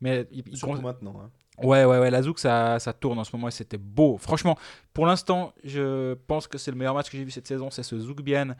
Mais 0.00 0.26
il, 0.32 0.44
il- 0.46 0.56
Surtout 0.56 0.80
maintenant. 0.80 1.14
hein. 1.22 1.30
Ouais, 1.62 1.84
ouais, 1.84 1.98
ouais, 2.00 2.10
l'Azouk, 2.10 2.40
ça, 2.40 2.80
ça 2.80 2.92
tourne 2.92 3.16
en 3.18 3.22
ce 3.24 3.30
moment 3.36 3.46
et 3.46 3.52
c'était 3.52 3.76
beau. 3.78 4.16
Franchement, 4.18 4.58
pour 4.92 5.06
l'instant, 5.06 5.52
je 5.62 6.14
pense 6.26 6.48
que 6.48 6.58
c'est 6.58 6.72
le 6.72 6.76
meilleur 6.76 6.94
match 6.94 7.08
que 7.10 7.16
j'ai 7.16 7.22
vu 7.22 7.30
cette 7.30 7.46
saison, 7.46 7.70
c'est 7.70 7.84
ce 7.84 7.96
Zouk 7.96 8.22
Bien. 8.22 8.56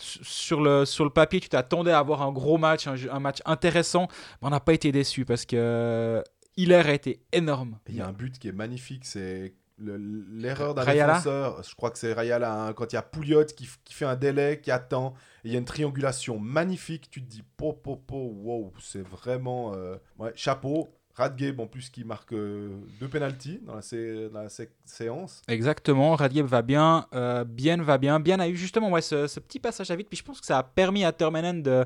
Sur 0.00 0.60
le, 0.60 0.84
sur 0.84 1.04
le 1.04 1.10
papier, 1.10 1.40
tu 1.40 1.48
t'attendais 1.48 1.92
à 1.92 1.98
avoir 1.98 2.22
un 2.22 2.32
gros 2.32 2.58
match, 2.58 2.86
un, 2.86 3.20
match 3.20 3.38
intéressant, 3.44 4.08
mais 4.40 4.48
on 4.48 4.50
n'a 4.50 4.60
pas 4.60 4.72
été 4.72 4.92
déçu 4.92 5.24
parce 5.24 5.44
que 5.44 6.22
Hiller 6.56 6.82
a 6.86 6.92
été 6.92 7.22
énorme. 7.32 7.78
Il 7.88 7.96
y 7.96 8.00
a 8.00 8.06
un 8.06 8.12
but 8.12 8.38
qui 8.38 8.48
est 8.48 8.52
magnifique, 8.52 9.04
c'est 9.04 9.54
le- 9.78 9.96
l'erreur 9.96 10.74
d'un 10.74 10.84
défenseur. 11.14 11.62
Je 11.62 11.74
crois 11.74 11.90
que 11.90 11.98
c'est 11.98 12.12
Rayala, 12.12 12.52
hein, 12.52 12.72
quand 12.72 12.92
il 12.92 12.96
y 12.96 12.98
a 12.98 13.02
Pouliot 13.02 13.44
qui, 13.46 13.66
fait 13.90 14.04
un 14.04 14.16
délai, 14.16 14.60
qui 14.60 14.70
attend, 14.70 15.14
et 15.44 15.48
il 15.48 15.52
y 15.52 15.56
a 15.56 15.58
une 15.58 15.64
triangulation 15.64 16.38
magnifique. 16.38 17.10
Tu 17.10 17.22
te 17.22 17.28
dis, 17.28 17.42
po, 17.56 17.72
po, 17.72 17.96
po, 17.96 18.16
wow, 18.16 18.72
c'est 18.78 19.06
vraiment. 19.06 19.72
euh, 19.74 19.96
ouais, 20.18 20.32
chapeau. 20.34 20.88
Radgabe 21.14 21.60
en 21.60 21.66
plus 21.66 21.90
qui 21.90 22.04
marque 22.04 22.32
euh, 22.32 22.70
deux 23.00 23.08
penalties 23.08 23.60
dans 23.66 23.74
la, 23.74 23.82
sé- 23.82 24.28
dans 24.32 24.42
la 24.42 24.48
sé- 24.48 24.70
séance. 24.84 25.42
Exactement, 25.48 26.14
Radgeb 26.14 26.46
va 26.46 26.62
bien, 26.62 27.06
euh, 27.14 27.44
Bien 27.44 27.82
va 27.82 27.98
bien. 27.98 28.20
Bien 28.20 28.38
a 28.40 28.48
eu 28.48 28.56
justement 28.56 28.90
ouais, 28.90 29.02
ce, 29.02 29.26
ce 29.26 29.38
petit 29.40 29.58
passage 29.58 29.90
à 29.90 29.96
vide, 29.96 30.06
puis 30.08 30.16
je 30.16 30.22
pense 30.24 30.40
que 30.40 30.46
ça 30.46 30.58
a 30.58 30.62
permis 30.62 31.04
à 31.04 31.12
Termenen 31.12 31.62
de, 31.62 31.84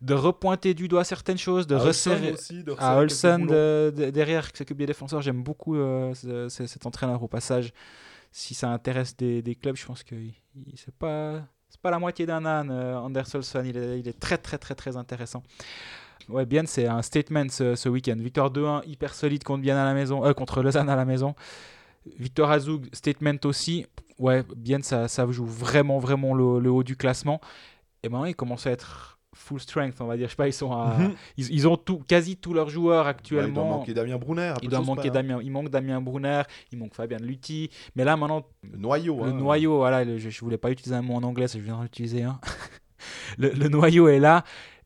de 0.00 0.14
repointer 0.14 0.74
du 0.74 0.88
doigt 0.88 1.04
certaines 1.04 1.38
choses, 1.38 1.66
de 1.66 1.76
À 1.76 1.78
resserrer. 1.78 2.32
aussi, 2.32 2.64
de 2.64 2.74
À 2.78 2.96
Olsen 2.98 3.46
de- 3.46 3.92
de- 3.94 4.10
derrière 4.10 4.50
qui 4.50 4.58
s'occupe 4.58 4.78
des 4.78 4.86
défenseurs, 4.86 5.22
j'aime 5.22 5.42
beaucoup 5.42 5.76
euh, 5.76 6.12
ce- 6.14 6.48
ce- 6.48 6.66
cet 6.66 6.84
entraîneur 6.86 7.22
au 7.22 7.28
passage. 7.28 7.72
Si 8.32 8.54
ça 8.54 8.70
intéresse 8.70 9.14
des, 9.16 9.42
des 9.42 9.54
clubs, 9.54 9.76
je 9.76 9.84
pense 9.86 10.02
que 10.02 10.14
c'est 10.74 10.94
pas 10.94 11.42
c'est 11.68 11.80
pas 11.80 11.90
la 11.90 11.98
moitié 11.98 12.26
d'un 12.26 12.44
âne. 12.46 12.70
Anders 12.70 13.26
Olsen, 13.34 13.64
il 13.66 13.76
est, 13.76 13.98
il 14.00 14.08
est 14.08 14.18
très 14.18 14.38
très 14.38 14.58
très 14.58 14.74
très 14.74 14.96
intéressant. 14.96 15.42
Ouais, 16.28 16.46
bien, 16.46 16.64
c'est 16.66 16.86
un 16.86 17.02
statement 17.02 17.46
ce, 17.50 17.74
ce 17.74 17.88
week-end. 17.88 18.16
Victoire 18.18 18.50
2-1, 18.50 18.82
hyper 18.86 19.14
solide 19.14 19.44
contre 19.44 19.62
Bien 19.62 19.76
à 19.76 19.84
la 19.84 19.94
maison, 19.94 20.24
euh, 20.24 20.32
contre 20.32 20.62
Lausanne 20.62 20.88
à 20.88 20.96
la 20.96 21.04
maison. 21.04 21.34
Victor 22.18 22.50
Azug, 22.50 22.86
statement 22.92 23.38
aussi. 23.44 23.86
Ouais, 24.18 24.42
bien, 24.56 24.80
ça, 24.82 25.08
ça 25.08 25.26
joue 25.30 25.46
vraiment, 25.46 25.98
vraiment 25.98 26.34
le, 26.34 26.58
le 26.60 26.70
haut 26.70 26.82
du 26.82 26.96
classement. 26.96 27.40
Et 28.02 28.08
maintenant, 28.08 28.24
ils 28.26 28.34
commencent 28.36 28.66
à 28.66 28.70
être 28.72 29.18
full 29.34 29.60
strength, 29.60 29.94
on 30.00 30.06
va 30.06 30.16
dire. 30.16 30.26
Je 30.26 30.32
sais 30.32 30.36
pas, 30.36 30.46
ils 30.48 30.52
sont 30.52 30.72
à- 30.72 30.96
Mhm. 30.98 31.14
ils, 31.38 31.50
ils 31.54 31.68
ont 31.68 31.76
tout, 31.76 32.02
quasi 32.06 32.36
tous 32.36 32.52
leurs 32.52 32.68
joueurs 32.68 33.06
Ouais, 33.06 33.12
il 33.24 33.30
doit 33.30 33.40
actuellement. 33.42 33.68
manquer 33.78 33.94
Damien 33.94 34.18
Brunner. 34.18 34.54
il 34.62 34.68
doit 34.68 34.80
manquer 34.82 35.08
hein. 35.08 35.12
Damien, 35.12 35.38
il 35.42 35.50
manque 35.50 35.70
Damien 35.70 36.00
Brunner, 36.00 36.42
il 36.70 36.78
manque 36.78 36.94
Fabien 36.94 37.18
Lutti. 37.18 37.70
Mais 37.96 38.04
là, 38.04 38.16
maintenant, 38.16 38.44
Le 38.70 38.76
noyau. 38.78 39.24
le 39.24 39.30
hein. 39.30 39.34
noyau, 39.34 39.76
voilà, 39.78 40.04
le- 40.04 40.18
je, 40.18 40.28
je 40.28 40.40
voulais 40.40 40.58
pas 40.58 40.70
utiliser 40.70 40.94
un 40.96 41.02
mot 41.02 41.14
en 41.14 41.22
anglais, 41.22 41.48
ça, 41.48 41.58
je 41.58 41.64
viens 41.64 41.76
d'en 41.76 41.84
utiliser 41.84 42.24
un. 42.24 42.38
le, 43.38 43.50
le 43.50 43.68
noyau 43.68 44.08
est 44.08 44.18
là. 44.20 44.44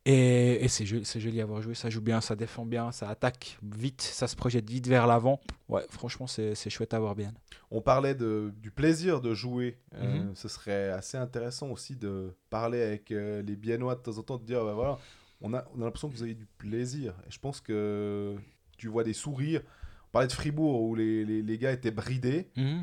Et, 0.09 0.64
et 0.64 0.68
c'est 0.68 0.86
joli, 0.86 1.04
c'est 1.04 1.18
joli 1.18 1.40
à 1.40 1.46
voir 1.46 1.61
jouer, 1.61 1.74
ça 1.74 1.90
joue 1.90 2.00
bien, 2.00 2.20
ça 2.20 2.36
défend 2.36 2.64
bien, 2.64 2.92
ça 2.92 3.11
attaque 3.11 3.59
vite, 3.62 4.00
ça 4.02 4.28
se 4.28 4.36
projette 4.36 4.70
vite 4.70 4.86
vers 4.86 5.07
l'avant. 5.09 5.40
Ouais, 5.68 5.82
franchement, 5.90 6.28
c'est 6.28 6.54
c'est 6.54 6.70
chouette 6.70 6.94
à 6.94 7.00
voir 7.00 7.16
bien. 7.16 7.32
On 7.72 7.80
parlait 7.80 8.14
de, 8.14 8.52
du 8.62 8.70
plaisir 8.70 9.20
de 9.20 9.34
jouer. 9.34 9.78
Euh, 9.96 10.22
Mhm. 10.28 10.36
ce 10.36 10.46
serait 10.46 10.90
assez 10.90 11.16
intéressant 11.18 11.70
aussi 11.70 11.96
de 11.96 12.32
parler 12.50 12.80
avec 12.82 13.11
euh, 13.11 13.42
les 13.42 13.57
Biennois 13.57 13.96
de 13.96 14.00
temps 14.00 14.16
en 14.16 14.22
temps, 14.22 14.38
de 14.38 14.44
dire 14.44 14.64
bah, 14.64 14.74
voilà, 14.74 14.98
on 15.40 15.52
a, 15.54 15.64
on 15.74 15.80
a 15.80 15.84
l'impression 15.84 16.09
que 16.09 16.14
vous 16.14 16.22
avez 16.22 16.34
du 16.34 16.46
plaisir. 16.46 17.12
Et 17.26 17.32
je 17.32 17.40
pense 17.40 17.61
que 17.61 18.36
tu 18.78 18.86
vois 18.86 19.02
des 19.02 19.12
sourires. 19.12 19.62
On 20.09 20.11
parlait 20.12 20.28
de 20.28 20.32
Fribourg 20.32 20.82
où 20.82 20.94
les, 20.94 21.24
les, 21.24 21.42
les 21.42 21.59
gars 21.59 21.72
étaient 21.72 21.90
bridés. 21.90 22.48
L- 22.57 22.80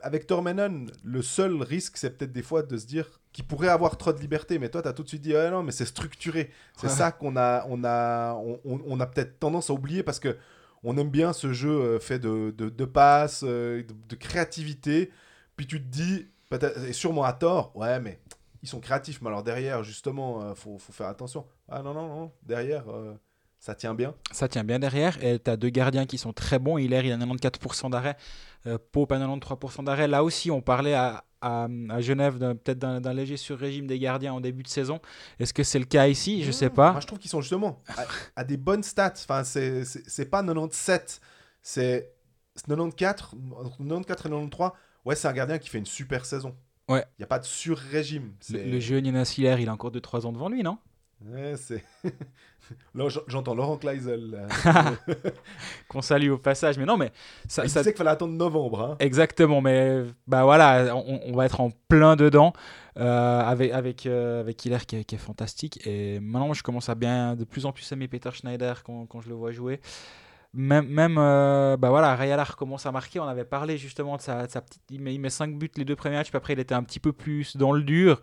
avec 0.00 0.26
Tormenon, 0.26 0.86
le 1.02 1.22
seul 1.22 1.62
risque, 1.62 1.96
c'est 1.96 2.16
peut-être 2.16 2.32
des 2.32 2.42
fois 2.42 2.62
de 2.62 2.76
se 2.76 2.86
dire 2.86 3.08
qu'il 3.32 3.44
pourrait 3.44 3.68
avoir 3.68 3.96
trop 3.96 4.12
de 4.12 4.20
liberté. 4.20 4.58
Mais 4.58 4.68
toi, 4.68 4.80
tu 4.82 4.88
as 4.88 4.92
tout 4.92 5.02
de 5.02 5.08
suite 5.08 5.22
dit 5.22 5.34
ah 5.34 5.50
non, 5.50 5.62
mais 5.62 5.72
c'est 5.72 5.84
structuré. 5.86 6.50
C'est 6.76 6.86
Ouais. 6.86 6.92
ça 6.92 7.12
qu'on 7.12 7.36
a, 7.36 7.64
on 7.68 7.82
a, 7.84 8.34
on, 8.64 9.00
a 9.00 9.06
peut-être 9.06 9.38
tendance 9.40 9.70
à 9.70 9.72
oublier 9.72 10.02
parce 10.02 10.20
que 10.20 10.36
on 10.84 10.96
aime 10.98 11.10
bien 11.10 11.32
ce 11.32 11.52
jeu 11.52 11.70
euh, 11.70 11.98
fait 11.98 12.18
de, 12.18 12.54
de, 12.56 12.68
de 12.68 12.84
passes, 12.84 13.42
euh, 13.44 13.82
de, 13.82 13.94
de 14.08 14.14
créativité. 14.16 15.10
Puis 15.56 15.66
tu 15.66 15.80
te 15.82 15.86
dis, 15.88 16.26
et 16.86 16.92
sûrement 16.92 17.24
à 17.24 17.32
tort, 17.32 17.72
ouais, 17.76 17.98
mais 18.00 18.20
ils 18.62 18.68
sont 18.68 18.80
créatifs. 18.80 19.20
Mais 19.22 19.28
alors 19.28 19.42
derrière, 19.42 19.82
justement, 19.82 20.42
euh, 20.42 20.54
faut, 20.54 20.78
faut 20.78 20.92
faire 20.92 21.08
attention. 21.08 21.46
Ah 21.68 21.82
non, 21.82 21.94
non, 21.94 22.06
non, 22.08 22.32
derrière, 22.42 22.88
euh, 22.90 23.14
ça 23.64 23.74
tient 23.74 23.94
bien? 23.94 24.14
Ça 24.30 24.46
tient 24.46 24.62
bien 24.62 24.78
derrière. 24.78 25.16
Et 25.24 25.38
tu 25.38 25.50
as 25.50 25.56
deux 25.56 25.70
gardiens 25.70 26.04
qui 26.04 26.18
sont 26.18 26.34
très 26.34 26.58
bons. 26.58 26.76
Hiller, 26.76 27.00
il 27.02 27.12
a 27.12 27.16
94% 27.16 27.88
d'arrêt. 27.88 28.14
Euh, 28.66 28.76
Pope 28.92 29.10
a 29.12 29.18
93% 29.18 29.84
d'arrêt. 29.84 30.06
Là 30.06 30.22
aussi, 30.22 30.50
on 30.50 30.60
parlait 30.60 30.92
à, 30.92 31.24
à, 31.40 31.66
à 31.88 32.00
Genève 32.02 32.38
d'un- 32.38 32.56
peut-être 32.56 32.78
d'un 32.78 33.14
léger 33.14 33.38
sur-régime 33.38 33.86
des 33.86 33.98
gardiens 33.98 34.34
en 34.34 34.42
début 34.42 34.62
de 34.64 34.68
saison. 34.68 35.00
Est-ce 35.38 35.54
que 35.54 35.62
c'est 35.62 35.78
le 35.78 35.86
cas 35.86 36.08
ici? 36.08 36.42
Je 36.44 36.52
sais 36.52 36.68
pas. 36.68 36.92
Moi, 36.92 37.00
je 37.00 37.06
trouve 37.06 37.18
qu'ils 37.18 37.30
sont 37.30 37.40
justement 37.40 37.82
à, 37.96 38.04
à 38.36 38.44
des 38.44 38.58
bonnes 38.58 38.82
stats. 38.82 39.14
Enfin, 39.16 39.44
c'est 39.44 40.30
pas 40.30 40.42
97, 40.42 41.22
c'est 41.62 42.12
94, 42.66 43.34
entre 43.56 43.78
94 43.78 44.26
et 44.26 44.28
93. 44.28 44.70
Ouais, 45.06 45.16
c'est 45.16 45.28
un 45.28 45.32
gardien 45.32 45.56
qui 45.56 45.70
fait 45.70 45.78
une 45.78 45.86
super 45.86 46.26
saison. 46.26 46.54
Ouais. 46.86 47.02
Il 47.18 47.20
n'y 47.22 47.24
a 47.24 47.28
pas 47.28 47.38
de 47.38 47.46
sur-régime. 47.46 48.34
Le, 48.50 48.62
le 48.72 48.78
jeune 48.80 49.06
Jonas 49.06 49.34
Hiller, 49.38 49.56
il 49.60 49.70
a 49.70 49.72
encore 49.72 49.90
2-3 49.90 50.26
ans 50.26 50.32
devant 50.32 50.50
lui, 50.50 50.62
non? 50.62 50.76
Ouais, 51.24 51.54
c'est. 51.56 51.82
Là, 52.94 53.08
j'entends 53.26 53.54
Laurent 53.54 53.76
Kleisel. 53.76 54.46
Qu'on 55.88 56.02
salue 56.02 56.30
au 56.30 56.38
passage. 56.38 56.78
Mais 56.78 56.84
non, 56.84 56.96
mais 56.96 57.10
ça, 57.48 57.66
ça- 57.68 57.80
disait 57.80 57.92
qu'il 57.92 57.98
fallait 57.98 58.10
attendre 58.10 58.34
novembre. 58.34 58.80
Hein. 58.82 58.96
Exactement, 59.00 59.60
mais 59.60 60.02
bah 60.26 60.44
voilà, 60.44 60.94
on, 60.96 61.20
on 61.26 61.32
va 61.32 61.46
être 61.46 61.60
en 61.60 61.70
plein 61.88 62.16
dedans 62.16 62.52
euh, 62.98 63.40
avec 63.40 63.72
avec 63.72 64.06
euh, 64.06 64.40
avec 64.40 64.64
Hiller 64.64 64.78
qui, 64.86 64.96
est- 64.96 65.04
qui 65.04 65.14
est 65.16 65.18
fantastique 65.18 65.84
et 65.86 66.20
maintenant 66.20 66.52
je 66.54 66.62
commence 66.62 66.88
à 66.88 66.94
bien 66.94 67.34
de 67.34 67.44
plus 67.44 67.66
en 67.66 67.72
plus 67.72 67.90
aimer 67.92 68.06
Peter 68.08 68.30
Schneider 68.32 68.82
quand, 68.84 69.06
quand 69.06 69.20
je 69.20 69.28
le 69.28 69.34
vois 69.34 69.50
jouer. 69.50 69.80
Même, 70.56 70.86
même 70.86 71.16
euh, 71.18 71.76
bah 71.76 71.90
voilà, 71.90 72.14
Rayalar 72.14 72.54
commence 72.56 72.86
à 72.86 72.92
marquer. 72.92 73.18
On 73.18 73.24
avait 73.26 73.44
parlé 73.44 73.76
justement 73.76 74.16
de 74.16 74.22
sa, 74.22 74.46
de 74.46 74.50
sa 74.52 74.60
petite. 74.60 74.82
Il 74.90 75.00
met, 75.00 75.12
il 75.12 75.18
met 75.18 75.28
5 75.30 75.58
buts 75.58 75.68
les 75.76 75.84
deux 75.84 75.96
premiers 75.96 76.14
matchs, 76.14 76.28
puis 76.30 76.36
après 76.36 76.52
il 76.52 76.60
était 76.60 76.76
un 76.76 76.84
petit 76.84 77.00
peu 77.00 77.12
plus 77.12 77.56
dans 77.56 77.72
le 77.72 77.82
dur. 77.82 78.20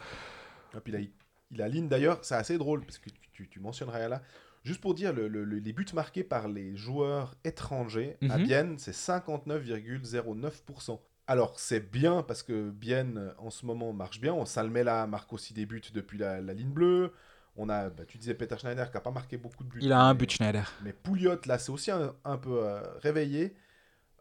Et 0.73 0.79
puis 0.79 0.93
là, 0.93 0.99
il, 0.99 1.11
il 1.51 1.61
aligne 1.61 1.87
d'ailleurs, 1.87 2.19
c'est 2.23 2.35
assez 2.35 2.57
drôle 2.57 2.81
parce 2.85 2.97
que 2.97 3.09
tu, 3.33 3.47
tu, 3.49 3.59
mentionnes 3.59 3.89
Rayala. 3.89 4.21
Juste 4.63 4.81
pour 4.81 4.93
dire, 4.93 5.13
le- 5.13 5.27
le- 5.27 5.43
le- 5.43 5.57
les 5.59 5.73
buts 5.73 5.85
marqués 5.93 6.23
par 6.23 6.47
les 6.47 6.75
joueurs 6.75 7.35
étrangers 7.43 8.17
à 8.29 8.37
Mhm. 8.37 8.43
Bienne, 8.43 8.75
c'est 8.77 8.93
59,09%. 8.93 10.99
Alors, 11.27 11.59
c'est 11.59 11.91
bien 11.91 12.23
parce 12.23 12.43
que 12.43 12.69
Bienne, 12.71 13.33
en 13.37 13.49
ce 13.49 13.65
moment, 13.65 13.93
marche 13.93 14.19
bien. 14.19 14.33
On 14.33 14.45
Salmela 14.45 15.07
marque 15.07 15.31
aussi 15.33 15.53
des 15.53 15.65
buts 15.65 15.81
depuis 15.93 16.17
la, 16.17 16.41
la 16.41 16.53
ligne 16.53 16.71
bleue. 16.71 17.13
On 17.55 17.69
a, 17.69 17.89
bah, 17.89 18.03
tu 18.05 18.17
disais 18.17 18.33
Peter 18.33 18.57
Schneider 18.57 18.89
qui 18.89 18.97
n'a 18.97 19.01
pas 19.01 19.11
marqué 19.11 19.37
beaucoup 19.37 19.63
de 19.63 19.69
buts. 19.69 19.79
Il 19.81 19.91
a 19.93 20.01
un 20.01 20.13
mais- 20.13 20.17
but 20.19 20.31
Schneider. 20.31 20.71
mais 20.83 20.93
Pouliot, 20.93 21.37
là, 21.45 21.57
c'est 21.57 21.71
aussi 21.71 21.91
un, 21.91 22.15
un 22.25 22.37
peu 22.37 22.63
euh, 22.63 22.81
réveillé. 22.99 23.55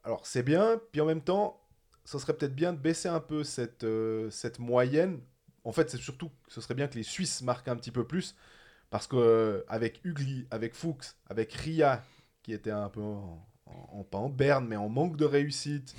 Alors, 0.05 0.27
c'est 0.27 0.43
bien. 0.43 0.81
Puis 0.93 1.01
en 1.01 1.07
même 1.07 1.23
temps, 1.23 1.61
ce 2.05 2.19
serait 2.19 2.35
peut-être 2.35 2.55
bien 2.55 2.73
de 2.73 2.79
baisser 2.79 3.09
un 3.09 3.21
peu 3.21 3.45
cette, 3.45 3.85
euh, 3.85 4.31
cette 4.31 4.59
moyenne. 4.59 5.21
En 5.65 5.73
fait, 5.73 5.91
c'est 5.91 5.99
surtout, 5.99 6.31
ce 6.49 6.61
serait 6.61 6.75
bien 6.75 6.89
que 6.89 6.97
les 6.97 7.03
Suisses 7.03 7.43
marquent 7.43 7.69
un 7.69 7.77
petit 7.77 7.91
peu 7.91 8.07
plus. 8.07 8.35
Parce 8.91 9.07
que 9.07 9.17
euh, 9.17 9.63
avec 9.69 10.01
Ugly, 10.05 10.47
avec 10.51 10.75
Fuchs, 10.75 11.15
avec 11.29 11.53
Ria, 11.53 12.03
qui 12.43 12.53
était 12.53 12.73
un 12.73 12.89
peu 12.89 13.01
en, 13.01 14.05
pas 14.11 14.19
en 14.19 14.29
berne, 14.29 14.67
mais 14.69 14.77
en 14.77 14.89
manque 14.89 15.17
de 15.17 15.25
réussite, 15.25 15.95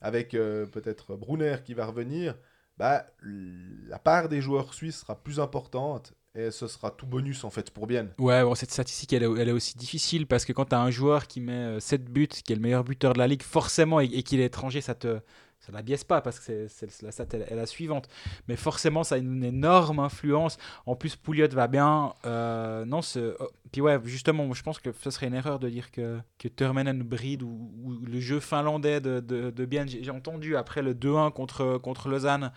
avec 0.00 0.34
euh, 0.34 0.64
peut-être 0.66 1.16
Brunner 1.16 1.56
qui 1.64 1.74
va 1.74 1.86
revenir, 1.86 2.36
bah, 2.76 3.06
la 3.22 3.98
part 3.98 4.28
des 4.28 4.40
joueurs 4.40 4.72
suisses 4.72 5.00
sera 5.00 5.20
plus 5.20 5.40
importante. 5.40 6.14
Et 6.34 6.52
ce 6.52 6.68
sera 6.68 6.92
tout 6.92 7.06
bonus, 7.06 7.42
en 7.42 7.50
fait, 7.50 7.72
pour 7.72 7.88
Bienne. 7.88 8.12
Ouais, 8.18 8.44
bon, 8.44 8.54
cette 8.54 8.70
statistique, 8.70 9.12
elle 9.12 9.24
est, 9.24 9.50
aussi 9.50 9.76
difficile 9.76 10.28
parce 10.28 10.44
que 10.44 10.52
quand 10.52 10.66
tu 10.66 10.74
as 10.76 10.80
un 10.80 10.90
joueur 10.90 11.26
qui 11.26 11.40
met 11.40 11.80
7 11.80 12.04
buts, 12.04 12.28
qui 12.28 12.52
est 12.52 12.54
le 12.54 12.62
meilleur 12.62 12.84
buteur 12.84 13.14
de 13.14 13.18
la 13.18 13.26
ligue, 13.26 13.42
forcément, 13.42 13.98
et, 14.00 14.04
et 14.04 14.22
qu'il 14.22 14.38
est 14.38 14.44
étranger, 14.44 14.80
ça 14.80 14.94
te 14.94 15.18
ça 15.60 15.72
la 15.72 15.82
biaise 15.82 16.04
pas 16.04 16.20
parce 16.20 16.38
que 16.38 16.68
c'est, 16.68 17.02
la 17.02 17.10
stat 17.10 17.26
est, 17.32 17.54
la 17.54 17.66
suivante. 17.66 18.08
Mais 18.46 18.56
forcément, 18.56 19.02
ça 19.04 19.16
a 19.16 19.18
une 19.18 19.42
énorme 19.42 19.98
influence. 19.98 20.56
En 20.86 20.94
plus, 20.94 21.16
Pouliot 21.16 21.48
va 21.48 21.66
bien. 21.66 22.14
Euh, 22.26 22.84
non, 22.84 23.02
ce- 23.02 23.36
oh, 23.40 23.48
puis 23.72 23.80
ouais, 23.80 23.98
justement, 24.04 24.52
je 24.54 24.62
pense 24.62 24.78
que 24.78 24.90
ce 24.92 25.10
serait 25.10 25.26
une 25.26 25.34
erreur 25.34 25.58
de 25.58 25.68
dire 25.68 25.90
que, 25.90 26.18
que 26.38 26.46
Turmenen 26.48 27.02
bride 27.02 27.42
ou, 27.42 27.98
le 28.06 28.20
jeu 28.20 28.38
finlandais 28.40 29.00
de, 29.00 29.20
de, 29.20 29.50
de 29.50 29.64
Bien. 29.66 29.84
J'ai, 29.86 30.10
entendu 30.10 30.56
après 30.56 30.80
le 30.82 30.94
2-1 30.94 31.32
contre, 31.32 31.78
contre 31.78 32.08
Lausanne, 32.08 32.52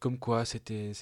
comme 0.00 0.18
quoi 0.18 0.44
c'était, 0.44 0.92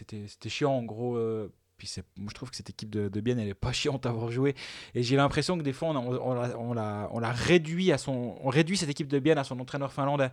chiant 0.48 0.72
en 0.72 0.82
gros. 0.84 1.16
euh, 1.16 1.52
puis 1.76 1.90
moi, 2.18 2.28
je 2.30 2.34
trouve 2.34 2.50
que 2.50 2.56
cette 2.56 2.68
équipe 2.70 2.90
de, 2.90 3.08
de 3.08 3.20
Bienne, 3.20 3.38
elle 3.38 3.48
est 3.48 3.54
pas 3.54 3.72
chiante 3.72 4.04
à 4.06 4.10
avoir 4.10 4.30
joué. 4.30 4.54
Et 4.94 5.02
j'ai 5.02 5.16
l'impression 5.16 5.56
que 5.56 5.62
des 5.62 5.72
fois, 5.72 5.88
on, 5.88 5.96
on, 5.96 6.72
l'a, 6.74 7.08
on 7.10 7.18
l'a 7.18 7.32
réduit 7.32 7.90
à 7.90 7.98
son, 7.98 8.36
on 8.42 8.48
réduit 8.50 8.76
cette 8.76 8.90
équipe 8.90 9.08
de 9.08 9.18
Bienne 9.18 9.38
à 9.38 9.44
son 9.44 9.58
entraîneur 9.60 9.90
finlandais. 9.92 10.30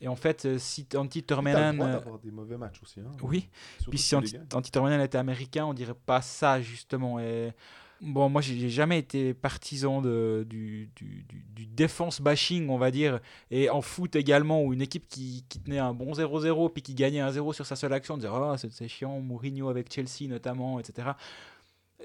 Et 0.00 0.08
en 0.08 0.16
fait, 0.16 0.46
euh, 0.46 0.58
si 0.58 0.86
Antti 0.94 1.22
droit 1.22 1.42
euh, 1.44 1.72
d'avoir 1.92 2.18
des 2.18 2.30
mauvais 2.30 2.56
matchs 2.56 2.82
aussi. 2.82 3.00
hein. 3.00 3.10
oui, 3.22 3.48
puis 3.88 3.98
si 3.98 4.14
Antti. 4.14 4.36
Antti 4.54 4.70
était 5.02 5.18
américain, 5.18 5.66
on 5.66 5.74
dirait 5.74 5.94
pas 5.94 6.22
ça 6.22 6.60
justement. 6.62 7.20
Et 7.20 7.52
bon, 8.00 8.30
moi, 8.30 8.40
j'ai 8.40 8.70
jamais 8.70 8.98
été 8.98 9.34
partisan 9.34 10.00
de, 10.00 10.46
du, 10.48 10.90
du, 10.96 11.26
du, 11.28 11.66
défense 11.66 12.22
bashing, 12.22 12.70
on 12.70 12.78
va 12.78 12.90
dire. 12.90 13.20
Et 13.50 13.68
en 13.68 13.82
foot 13.82 14.16
également, 14.16 14.62
où 14.62 14.72
une 14.72 14.80
équipe 14.80 15.06
qui, 15.06 15.44
qui 15.50 15.60
tenait 15.60 15.78
un 15.78 15.92
bon 15.92 16.12
0-0 16.14 16.72
puis 16.72 16.82
qui 16.82 16.94
gagnait 16.94 17.20
1-0 17.20 17.52
sur 17.52 17.66
sa 17.66 17.76
seule 17.76 17.92
action, 17.92 18.14
on 18.14 18.16
disait 18.16 18.30
oh 18.32 18.54
c'est 18.56 18.88
chiant, 18.88 19.20
Mourinho 19.20 19.68
avec 19.68 19.92
Chelsea 19.92 20.28
notamment, 20.28 20.80
etc. 20.80 21.10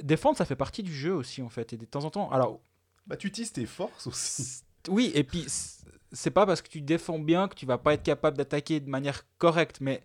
Défendre, 0.04 0.38
ça 0.38 0.44
fait 0.44 0.58
partie 0.58 0.84
du 0.84 0.94
jeu 0.94 1.14
aussi 1.14 1.42
en 1.42 1.50
fait. 1.50 1.72
Et 1.72 1.78
de 1.78 1.86
temps 1.86 2.04
en 2.04 2.10
temps, 2.10 2.30
alors 2.30 2.60
Bah, 3.08 3.16
tu 3.16 3.28
utilises 3.28 3.54
tes 3.54 3.66
forces 3.66 4.08
aussi. 4.08 4.64
oui, 4.90 5.12
et 5.16 5.24
puis 5.24 5.46
c'est 6.16 6.32
pas 6.32 6.46
parce 6.46 6.62
que 6.62 6.70
tu 6.70 6.82
défends 6.82 7.20
bien 7.20 7.48
que 7.48 7.56
tu 7.56 7.66
vas 7.66 7.78
pas 7.78 7.94
être 7.94 8.04
capable 8.04 8.38
d'attaquer 8.38 8.80
de 8.80 8.90
manière 8.90 9.24
correcte, 9.38 9.80
mais 9.82 10.02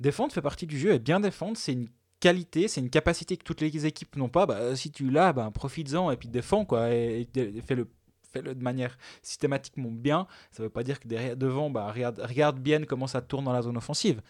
défendre 0.00 0.32
fait 0.32 0.42
partie 0.42 0.66
du 0.66 0.78
jeu 0.78 0.92
et 0.92 0.98
bien 0.98 1.20
défendre, 1.20 1.56
c'est 1.56 1.72
une 1.72 1.88
qualité, 2.20 2.68
c'est 2.68 2.80
une 2.80 2.90
capacité 2.90 3.36
que 3.36 3.44
toutes 3.44 3.60
les 3.60 3.86
équipes 3.86 4.16
n'ont 4.16 4.28
pas. 4.28 4.46
Bah, 4.46 4.76
si 4.76 4.90
tu 4.90 5.08
l'as, 5.08 5.32
bah, 5.32 5.50
profites-en 5.52 6.10
et 6.10 6.16
puis 6.16 6.28
défends 6.28 6.64
quoi, 6.64 6.90
et, 6.90 7.28
fais-le 7.64 7.86
de 8.34 8.62
manière 8.62 8.96
systématiquement 9.22 9.90
bien. 9.90 10.26
Ça 10.50 10.62
veut 10.62 10.70
pas 10.70 10.82
dire 10.82 10.98
que 11.00 11.06
derrière, 11.06 11.36
devant, 11.36 11.70
bah, 11.70 11.92
regarde, 11.92 12.58
bien 12.58 12.84
comment 12.84 13.06
ça 13.06 13.20
tourne 13.20 13.44
dans 13.44 13.52
la 13.52 13.62
zone 13.62 13.76
offensive. 13.76 14.22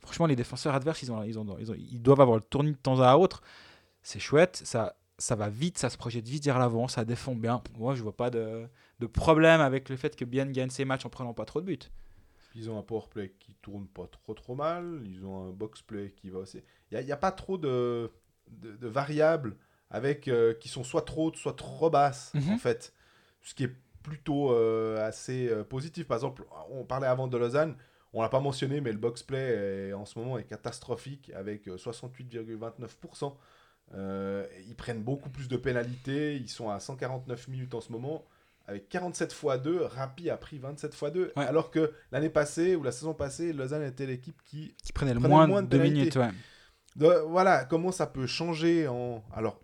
Franchement, 0.00 0.26
les 0.26 0.36
défenseurs 0.36 0.74
adverses, 0.74 1.02
ils 1.02 2.02
doivent 2.02 2.20
avoir 2.20 2.36
le 2.36 2.42
tournis 2.42 2.72
de 2.72 2.76
temps 2.76 3.00
à 3.00 3.16
autre. 3.16 3.42
C'est 4.02 4.20
chouette, 4.20 4.60
ça 4.64 4.96
ça 5.18 5.34
va 5.36 5.48
vite, 5.48 5.78
ça 5.78 5.90
se 5.90 5.96
projette 5.96 6.28
vite 6.28 6.44
vers 6.44 6.58
l'avant, 6.58 6.88
ça 6.88 7.04
défend 7.04 7.34
bien. 7.34 7.62
Moi, 7.78 7.94
je 7.94 8.02
vois 8.02 8.16
pas 8.16 8.30
de, 8.30 8.66
de 9.00 9.06
problème 9.06 9.60
avec 9.60 9.88
le 9.88 9.96
fait 9.96 10.16
que 10.16 10.24
Bien 10.24 10.46
gagne 10.46 10.70
ses 10.70 10.84
matchs 10.84 11.04
en 11.06 11.10
prenant 11.10 11.34
pas 11.34 11.44
trop 11.44 11.60
de 11.60 11.66
buts. 11.66 11.78
Ils 12.54 12.70
ont 12.70 12.78
un 12.78 12.82
powerplay 12.82 13.34
qui 13.40 13.54
tourne 13.54 13.86
pas 13.88 14.06
trop 14.06 14.32
trop 14.34 14.54
mal. 14.54 15.02
Ils 15.06 15.24
ont 15.26 15.48
un 15.48 15.50
box-play 15.50 16.12
qui 16.16 16.30
va 16.30 16.38
aussi. 16.40 16.62
Il 16.92 17.04
n'y 17.04 17.10
a, 17.12 17.16
pas 17.16 17.32
trop 17.32 17.58
de, 17.58 18.12
de, 18.48 18.76
de 18.76 18.86
variables 18.88 19.56
avec, 19.90 20.28
euh, 20.28 20.54
qui 20.54 20.68
sont 20.68 20.84
soit 20.84 21.02
trop 21.02 21.26
hautes, 21.26 21.36
soit 21.36 21.56
trop 21.56 21.90
basses, 21.90 22.32
Mhm. 22.34 22.52
en 22.52 22.58
fait. 22.58 22.92
Ce 23.42 23.54
qui 23.54 23.64
est 23.64 23.74
plutôt 24.04 24.52
euh, 24.52 25.04
assez 25.04 25.48
euh, 25.48 25.64
positif. 25.64 26.06
Par 26.06 26.16
exemple, 26.16 26.44
on 26.70 26.84
parlait 26.84 27.08
avant 27.08 27.26
de 27.26 27.36
Lausanne. 27.36 27.76
On 28.12 28.22
l'a 28.22 28.28
pas 28.28 28.38
mentionné, 28.40 28.80
mais 28.80 28.92
le 28.92 28.98
box-play 28.98 29.92
en 29.92 30.04
ce 30.04 30.16
moment 30.20 30.38
est 30.38 30.44
catastrophique 30.44 31.32
avec 31.34 31.66
euh, 31.66 31.76
68,29%. 31.76 33.34
Euh, 33.94 34.46
ils 34.66 34.76
prennent 34.76 35.02
beaucoup 35.02 35.30
plus 35.30 35.48
de 35.48 35.56
pénalités. 35.56 36.36
Ils 36.36 36.48
sont 36.48 36.70
à 36.70 36.78
149 36.80 37.48
minutes 37.48 37.74
en 37.74 37.80
ce 37.80 37.90
moment. 37.92 38.24
Avec 38.66 38.88
47 38.88 39.32
x 39.32 39.62
2, 39.62 39.82
Rapi 39.84 40.30
a 40.30 40.36
pris 40.36 40.58
27 40.58 40.94
x 40.94 41.12
2. 41.12 41.32
Ouais. 41.36 41.44
Alors 41.44 41.70
que 41.70 41.92
l'année 42.12 42.30
passée 42.30 42.76
ou 42.76 42.82
la 42.82 42.92
saison 42.92 43.12
passée, 43.14 43.52
Lausanne 43.52 43.82
était 43.82 44.06
l'équipe 44.06 44.40
qui. 44.44 44.74
Qui 44.82 44.92
prenait 44.92 45.12
le 45.14 45.20
Prenait 45.20 45.34
moins, 45.34 45.46
moins 45.46 45.62
de 45.62 45.68
de 45.68 45.78
minutes. 45.78 46.16
Ouais. 46.16 46.30
De- 46.96 47.24
voilà, 47.28 47.64
comment 47.64 47.92
ça 47.92 48.06
peut 48.06 48.26
changer 48.26 48.88
en. 48.88 49.22
Alors, 49.34 49.60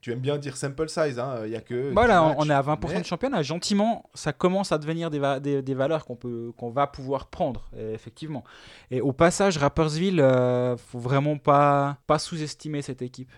tu 0.00 0.12
aimes 0.12 0.20
bien 0.20 0.38
dire 0.38 0.56
sample 0.56 0.88
size, 0.88 1.18
hein, 1.18 1.40
il 1.44 1.50
n'y 1.50 1.56
a 1.56 1.60
que. 1.60 1.92
Voilà, 1.92 2.20
10 2.20 2.24
on, 2.24 2.28
matchs, 2.28 2.36
on 2.38 2.50
est 2.50 2.54
à 2.54 2.62
20% 2.62 2.88
mais- 2.94 3.00
de 3.00 3.04
championnat. 3.06 3.42
Gentiment, 3.42 4.08
ça 4.14 4.32
commence 4.32 4.72
à 4.72 4.78
devenir 4.78 5.10
des, 5.10 5.18
va- 5.18 5.40
des, 5.40 5.60
des 5.60 5.74
valeurs 5.74 6.06
qu'on 6.06 6.16
qu'on 6.56 6.70
va 6.70 6.86
pouvoir 6.86 7.26
prendre, 7.26 7.68
euh, 7.74 7.92
effectivement. 7.94 8.44
Et 8.90 9.00
au 9.02 9.12
passage, 9.12 9.58
Rappersville, 9.58 10.20
euh, 10.20 10.76
faut 10.78 11.00
vraiment 11.00 11.36
pas, 11.36 11.98
pas 12.06 12.18
sous-estimer 12.18 12.80
cette 12.80 13.02
équipe. 13.02 13.30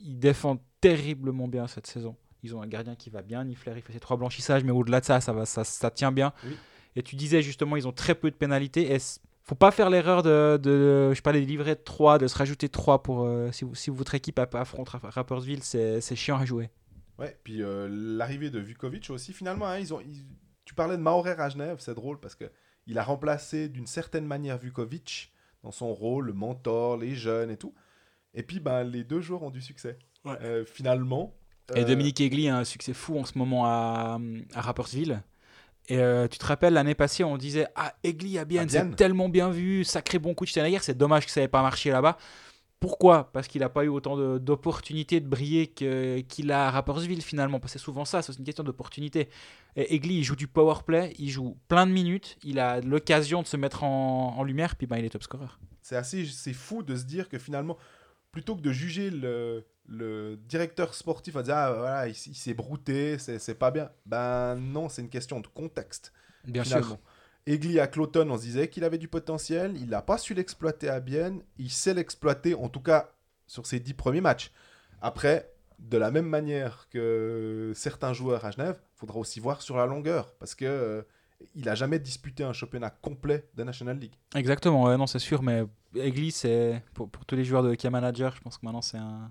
Ils 0.00 0.18
défendent 0.18 0.60
terriblement 0.80 1.46
bien 1.48 1.66
cette 1.68 1.86
saison. 1.86 2.16
Ils 2.46 2.54
ont 2.56 2.62
un 2.62 2.66
gardien 2.66 2.94
qui 2.94 3.10
va 3.10 3.22
bien, 3.22 3.44
Nifler, 3.44 3.72
il 3.76 3.82
fait 3.82 3.92
ses 3.92 4.00
trois 4.00 4.16
blanchissages, 4.16 4.62
mais 4.64 4.70
au-delà 4.72 5.00
de 5.00 5.04
ça, 5.04 5.20
ça, 5.20 5.32
va, 5.32 5.44
ça, 5.46 5.64
ça 5.64 5.90
tient 5.90 6.12
bien. 6.12 6.32
Oui. 6.44 6.56
Et 6.94 7.02
tu 7.02 7.16
disais 7.16 7.42
justement, 7.42 7.76
ils 7.76 7.86
ont 7.88 7.92
très 7.92 8.14
peu 8.14 8.30
de 8.30 8.36
pénalités. 8.36 8.92
Et 8.94 8.98
faut 9.42 9.54
pas 9.54 9.70
faire 9.70 9.90
l'erreur 9.90 10.22
de, 10.22 10.58
de, 10.62 11.12
je 11.14 11.20
parlais 11.22 11.40
des 11.40 11.46
livrets 11.46 11.74
de 11.76 11.80
3, 11.84 12.18
de 12.18 12.26
se 12.26 12.36
rajouter 12.36 12.68
3 12.68 13.02
pour, 13.02 13.24
euh, 13.24 13.50
si, 13.52 13.64
vous- 13.64 13.74
si 13.74 13.90
votre 13.90 14.14
équipe 14.14 14.38
affronte 14.38 14.88
Rapp- 14.88 15.04
Rappersville, 15.04 15.62
c'est 15.62 16.00
c'est 16.00 16.16
chiant 16.16 16.38
à 16.38 16.44
jouer. 16.44 16.70
Ouais, 17.18 17.38
puis 17.44 17.62
euh, 17.62 17.88
l'arrivée 17.90 18.50
de 18.50 18.58
Vukovic 18.60 19.10
aussi, 19.10 19.32
finalement, 19.32 19.66
hein, 19.66 19.78
ils 19.78 19.92
ont, 19.92 20.00
ils- 20.00 20.24
tu 20.64 20.74
parlais 20.74 20.96
de 20.96 21.02
Maurer 21.02 21.32
à 21.38 21.48
Genève, 21.48 21.76
c'est 21.80 21.94
drôle 21.94 22.18
parce 22.20 22.34
que 22.34 22.44
il 22.86 22.98
a 22.98 23.02
remplacé 23.02 23.68
d'une 23.68 23.86
certaine 23.86 24.26
manière 24.26 24.58
Vukovic 24.58 25.32
dans 25.62 25.70
son 25.72 25.92
rôle, 25.94 26.26
le 26.26 26.32
mentor, 26.32 26.96
les 26.96 27.14
jeunes 27.14 27.50
et 27.50 27.56
tout. 27.56 27.74
Et 28.34 28.42
puis, 28.42 28.60
ben, 28.60 28.84
les 28.84 29.02
deux 29.04 29.20
joueurs 29.20 29.42
ont 29.42 29.50
du 29.50 29.60
succès. 29.62 29.98
Ouais. 30.24 30.36
Euh, 30.42 30.64
finalement. 30.64 31.34
Et 31.74 31.80
euh, 31.80 31.84
Dominique 31.84 32.20
Egli 32.20 32.48
a 32.48 32.58
un 32.58 32.64
succès 32.64 32.92
fou 32.92 33.18
en 33.18 33.24
ce 33.24 33.36
moment 33.36 33.66
à, 33.66 34.18
à 34.54 34.60
Rappersville. 34.60 35.22
Et 35.88 35.98
euh, 35.98 36.26
tu 36.28 36.38
te 36.38 36.46
rappelles, 36.46 36.74
l'année 36.74 36.94
passée, 36.94 37.24
on 37.24 37.36
disait 37.36 37.66
Ah, 37.74 37.94
Egli 38.02 38.38
à 38.38 38.44
bien, 38.44 38.62
À 38.62 38.64
Bienne. 38.66 38.90
c'est 38.90 38.96
tellement 38.96 39.28
bien 39.28 39.50
vu, 39.50 39.84
sacré 39.84 40.18
bon 40.18 40.34
coup 40.34 40.44
de 40.44 40.50
Steinager, 40.50 40.78
c'est 40.82 40.96
dommage 40.96 41.26
que 41.26 41.30
ça 41.30 41.40
n'ait 41.40 41.48
pas 41.48 41.62
marché 41.62 41.90
là-bas. 41.90 42.16
Pourquoi? 42.78 43.30
Parce 43.32 43.48
qu'il 43.48 43.62
n'a 43.62 43.68
pas 43.70 43.84
eu 43.84 43.88
autant 43.88 44.38
d'opportunités 44.38 45.20
de, 45.20 45.26
briller 45.26 45.68
qu'il 45.68 46.52
a 46.52 46.68
à 46.68 46.70
Rappersville 46.70 47.22
finalement. 47.22 47.58
Parce 47.58 47.72
que 47.72 47.78
c'est 47.78 47.84
souvent 47.84 48.04
ça, 48.04 48.20
c'est 48.20 48.36
une 48.36 48.44
question 48.44 48.64
d'opportunité. 48.64 49.28
Et 49.76 49.94
Egli, 49.94 50.18
il 50.18 50.24
joue 50.24 50.36
du 50.36 50.46
power 50.46 50.76
play, 50.84 51.14
il 51.18 51.30
joue 51.30 51.56
plein 51.68 51.86
de 51.86 51.92
minutes, 51.92 52.36
il 52.44 52.58
a 52.58 52.80
l'occasion 52.80 53.42
de 53.42 53.46
se 53.46 53.56
mettre 53.56 53.82
en, 53.82 54.34
en 54.36 54.44
lumière, 54.44 54.76
puis 54.76 54.86
ben, 54.86 54.98
il 54.98 55.04
est 55.04 55.10
top 55.10 55.22
scorer. 55.22 55.46
c'est 55.82 55.96
assez 55.96 56.26
c'est 56.26 56.52
fou 56.52 56.82
de 56.82 56.96
se 56.96 57.04
dire 57.04 57.28
que 57.28 57.38
finalement 57.38 57.78
plutôt 58.30 58.56
que 58.56 58.60
de 58.60 58.72
juger 58.72 59.10
le, 59.10 59.64
le 59.88 60.36
directeur 60.48 60.94
sportif 60.94 61.36
à 61.36 61.42
dire 61.42 61.56
ah 61.56 61.72
voilà 61.72 62.08
il, 62.08 62.14
s'est 62.14 62.54
brouté 62.54 63.18
c'est 63.18 63.54
pas 63.54 63.70
bien. 63.70 63.90
Ben 64.04 64.56
non 64.56 64.88
c'est 64.88 65.02
une 65.02 65.08
question 65.08 65.40
de 65.40 65.46
contexte 65.46 66.12
Bien 66.44 66.64
finalement. 66.64 66.98
Egli 67.46 67.78
à 67.78 67.86
Cloton 67.86 68.28
on 68.30 68.36
se 68.36 68.42
disait 68.42 68.68
qu'il 68.68 68.84
avait 68.84 68.98
du 68.98 69.08
potentiel 69.08 69.76
il 69.76 69.88
n'a 69.88 70.02
pas 70.02 70.18
su 70.18 70.34
l'exploiter 70.34 70.88
à 70.88 71.00
Bienne 71.00 71.42
il 71.58 71.70
sait 71.70 71.94
l'exploiter 71.94 72.54
en 72.54 72.68
tout 72.68 72.80
cas 72.80 73.10
sur 73.46 73.66
ses 73.66 73.78
dix 73.78 73.94
premiers 73.94 74.20
matchs. 74.20 74.52
Après 75.00 75.52
de 75.78 75.98
la 75.98 76.10
même 76.10 76.26
manière 76.26 76.88
que 76.90 77.72
certains 77.74 78.12
joueurs 78.12 78.44
à 78.44 78.50
Genève 78.50 78.80
faudra 78.94 79.18
aussi 79.18 79.40
voir 79.40 79.62
sur 79.62 79.76
la 79.76 79.86
longueur 79.86 80.32
parce 80.34 80.54
que 80.54 80.64
euh, 80.64 81.02
il 81.54 81.68
a 81.68 81.74
jamais 81.74 81.98
disputé 81.98 82.44
un 82.44 82.52
championnat 82.52 82.90
complet 82.90 83.48
de 83.54 83.62
National 83.62 83.98
League. 83.98 84.14
Exactement, 84.34 84.84
ouais, 84.84 84.96
non, 84.96 85.06
c'est 85.06 85.18
sûr, 85.18 85.42
mais 85.42 85.64
Egli, 85.94 86.32
c'est 86.32 86.82
pour, 86.94 87.10
pour 87.10 87.26
tous 87.26 87.36
les 87.36 87.44
joueurs 87.44 87.62
de 87.62 87.74
K 87.74 87.84
Manager, 87.86 88.34
je 88.34 88.40
pense 88.40 88.56
que 88.56 88.64
maintenant 88.64 88.80
c'est 88.80 88.96
un, 88.96 89.30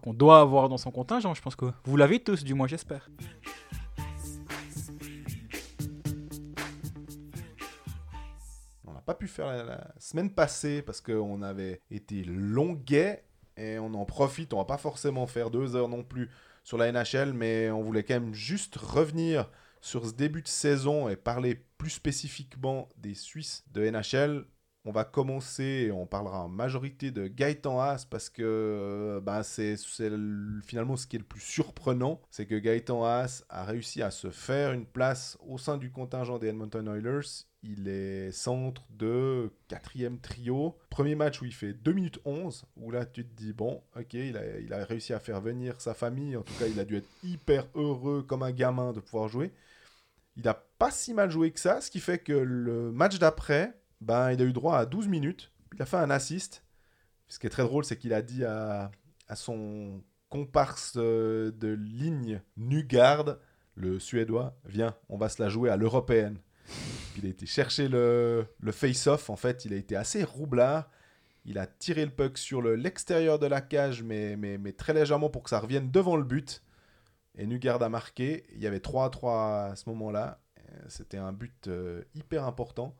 qu'on 0.00 0.14
doit 0.14 0.40
avoir 0.40 0.68
dans 0.68 0.78
son 0.78 0.90
contingent. 0.90 1.34
Je 1.34 1.42
pense 1.42 1.56
que 1.56 1.66
vous 1.84 1.96
l'avez 1.96 2.20
tous, 2.20 2.44
du 2.44 2.54
moins 2.54 2.66
j'espère. 2.66 3.08
On 8.86 8.92
n'a 8.92 9.00
pas 9.00 9.14
pu 9.14 9.28
faire 9.28 9.46
la, 9.46 9.64
la 9.64 9.94
semaine 9.98 10.30
passée 10.30 10.82
parce 10.82 11.00
qu'on 11.00 11.42
avait 11.42 11.80
été 11.90 12.24
longuet 12.24 13.24
et 13.56 13.78
on 13.78 13.94
en 13.94 14.04
profite. 14.04 14.52
On 14.52 14.58
va 14.58 14.64
pas 14.64 14.78
forcément 14.78 15.26
faire 15.26 15.50
deux 15.50 15.76
heures 15.76 15.88
non 15.88 16.02
plus 16.02 16.30
sur 16.62 16.78
la 16.78 16.90
NHL, 16.90 17.32
mais 17.32 17.70
on 17.70 17.82
voulait 17.82 18.02
quand 18.02 18.14
même 18.14 18.34
juste 18.34 18.76
revenir 18.76 19.50
sur 19.80 20.06
ce 20.06 20.12
début 20.12 20.40
de 20.40 20.48
saison 20.48 21.08
et 21.10 21.16
parler 21.16 21.62
plus 21.76 21.90
spécifiquement 21.90 22.88
des 22.96 23.14
Suisses 23.14 23.64
de 23.72 23.88
NHL. 23.88 24.46
On 24.86 24.92
va 24.92 25.04
commencer 25.04 25.90
on 25.94 26.04
parlera 26.06 26.44
en 26.44 26.48
majorité 26.48 27.10
de 27.10 27.26
Gaëtan 27.26 27.80
Haas 27.80 28.06
parce 28.08 28.28
que 28.28 28.42
euh, 28.44 29.20
ben, 29.20 29.42
c'est 29.42 29.76
c'est 29.78 30.10
le- 30.10 30.60
finalement 30.62 30.96
ce 30.96 31.06
qui 31.06 31.16
est 31.16 31.20
le 31.20 31.24
plus 31.24 31.40
surprenant. 31.40 32.20
C'est 32.30 32.44
que 32.46 32.54
Gaëtan 32.58 33.02
Haas 33.02 33.44
a 33.48 33.64
réussi 33.64 34.02
à 34.02 34.10
se 34.10 34.28
faire 34.30 34.72
une 34.72 34.84
place 34.84 35.38
au 35.40 35.56
sein 35.56 35.78
du 35.78 35.90
contingent 35.90 36.38
des 36.38 36.48
Edmonton 36.48 36.86
Oilers. 36.86 37.46
Il 37.62 37.88
est 37.88 38.30
centre 38.30 38.82
de 38.90 39.50
quatrième 39.68 40.20
trio. 40.20 40.76
Premier 40.90 41.14
match 41.14 41.40
où 41.40 41.46
il 41.46 41.54
fait 41.54 41.72
2 41.72 41.92
minutes 41.94 42.20
11, 42.26 42.66
où 42.76 42.90
là 42.90 43.06
tu 43.06 43.24
te 43.26 43.34
dis, 43.34 43.54
bon, 43.54 43.82
ok, 43.96 44.12
il 44.12 44.36
a 44.74 44.84
réussi 44.84 45.14
à 45.14 45.18
faire 45.18 45.40
venir 45.40 45.80
sa 45.80 45.94
famille. 45.94 46.36
En 46.36 46.42
tout 46.42 46.52
cas, 46.58 46.66
il 46.66 46.78
a 46.78 46.84
dû 46.84 46.96
être 46.96 47.08
hyper 47.22 47.66
heureux 47.74 48.22
comme 48.22 48.42
un 48.42 48.52
gamin 48.52 48.92
de 48.92 49.00
pouvoir 49.00 49.28
jouer. 49.28 49.50
Il 50.36 50.42
n'a 50.44 50.54
pas 50.78 50.90
si 50.90 51.14
mal 51.14 51.30
joué 51.30 51.50
que 51.52 51.60
ça, 51.60 51.80
ce 51.80 51.90
qui 51.90 52.00
fait 52.00 52.18
que 52.18 52.32
le 52.32 52.90
match 52.92 53.18
d'après, 53.18 53.74
ben, 54.04 54.32
il 54.32 54.40
a 54.42 54.44
eu 54.44 54.52
droit 54.52 54.76
à 54.78 54.86
12 54.86 55.08
minutes. 55.08 55.52
Il 55.74 55.82
a 55.82 55.86
fait 55.86 55.96
un 55.96 56.10
assist. 56.10 56.64
Ce 57.28 57.38
qui 57.38 57.46
est 57.46 57.50
très 57.50 57.62
drôle, 57.64 57.84
c'est 57.84 57.96
qu'il 57.96 58.12
a 58.14 58.22
dit 58.22 58.44
à, 58.44 58.90
à 59.28 59.36
son 59.36 60.02
comparse 60.28 60.94
euh, 60.96 61.50
de 61.52 61.68
ligne 61.68 62.40
Nugard, 62.56 63.36
le 63.76 63.98
Suédois, 63.98 64.56
viens, 64.66 64.94
on 65.08 65.16
va 65.16 65.28
se 65.28 65.42
la 65.42 65.48
jouer 65.48 65.70
à 65.70 65.76
l'européenne. 65.76 66.38
Il 67.16 67.26
a 67.26 67.28
été 67.28 67.46
chercher 67.46 67.88
le, 67.88 68.46
le 68.60 68.72
face-off. 68.72 69.30
En 69.30 69.36
fait, 69.36 69.64
il 69.64 69.72
a 69.72 69.76
été 69.76 69.96
assez 69.96 70.24
roublard. 70.24 70.90
Il 71.44 71.58
a 71.58 71.66
tiré 71.66 72.04
le 72.04 72.10
puck 72.10 72.38
sur 72.38 72.62
le- 72.62 72.74
l'extérieur 72.76 73.38
de 73.38 73.46
la 73.46 73.60
cage, 73.60 74.02
mais, 74.02 74.36
mais, 74.36 74.58
mais 74.58 74.72
très 74.72 74.94
légèrement 74.94 75.28
pour 75.30 75.42
que 75.42 75.50
ça 75.50 75.60
revienne 75.60 75.90
devant 75.90 76.16
le 76.16 76.24
but. 76.24 76.62
Et 77.36 77.46
Nugard 77.46 77.82
a 77.82 77.88
marqué. 77.88 78.44
Il 78.54 78.60
y 78.62 78.66
avait 78.66 78.80
3 78.80 79.06
à 79.06 79.10
3 79.10 79.42
à 79.72 79.76
ce 79.76 79.88
moment-là. 79.90 80.40
Euh, 80.58 80.62
C'était 80.88 81.18
un 81.18 81.32
but 81.32 81.68
euh, 81.68 82.02
hyper 82.14 82.44
important. 82.44 82.96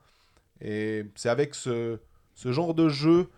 Et 0.65 1.05
c'est 1.15 1.29
avec 1.29 1.55
ce, 1.55 1.99
genre 2.45 2.75
de 2.75 2.89
jeu 2.89 3.29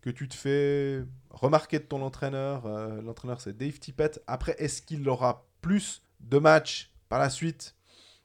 que 0.00 0.08
tu 0.08 0.28
te 0.28 0.34
fais 0.34 1.04
remarquer 1.28 1.78
de 1.78 1.84
ton 1.84 2.02
entraîneur. 2.02 2.64
Euh, 2.64 3.02
L'entraîneur, 3.02 3.40
c'est 3.40 3.56
Dave 3.56 3.78
Tippett. 3.78 4.22
Après, 4.26 4.56
est-ce 4.58 4.80
qu'il 4.80 5.06
aura 5.08 5.46
plus 5.60 6.02
de 6.20 6.38
matchs 6.38 6.90
par 7.10 7.18
la 7.18 7.28
suite? 7.28 7.76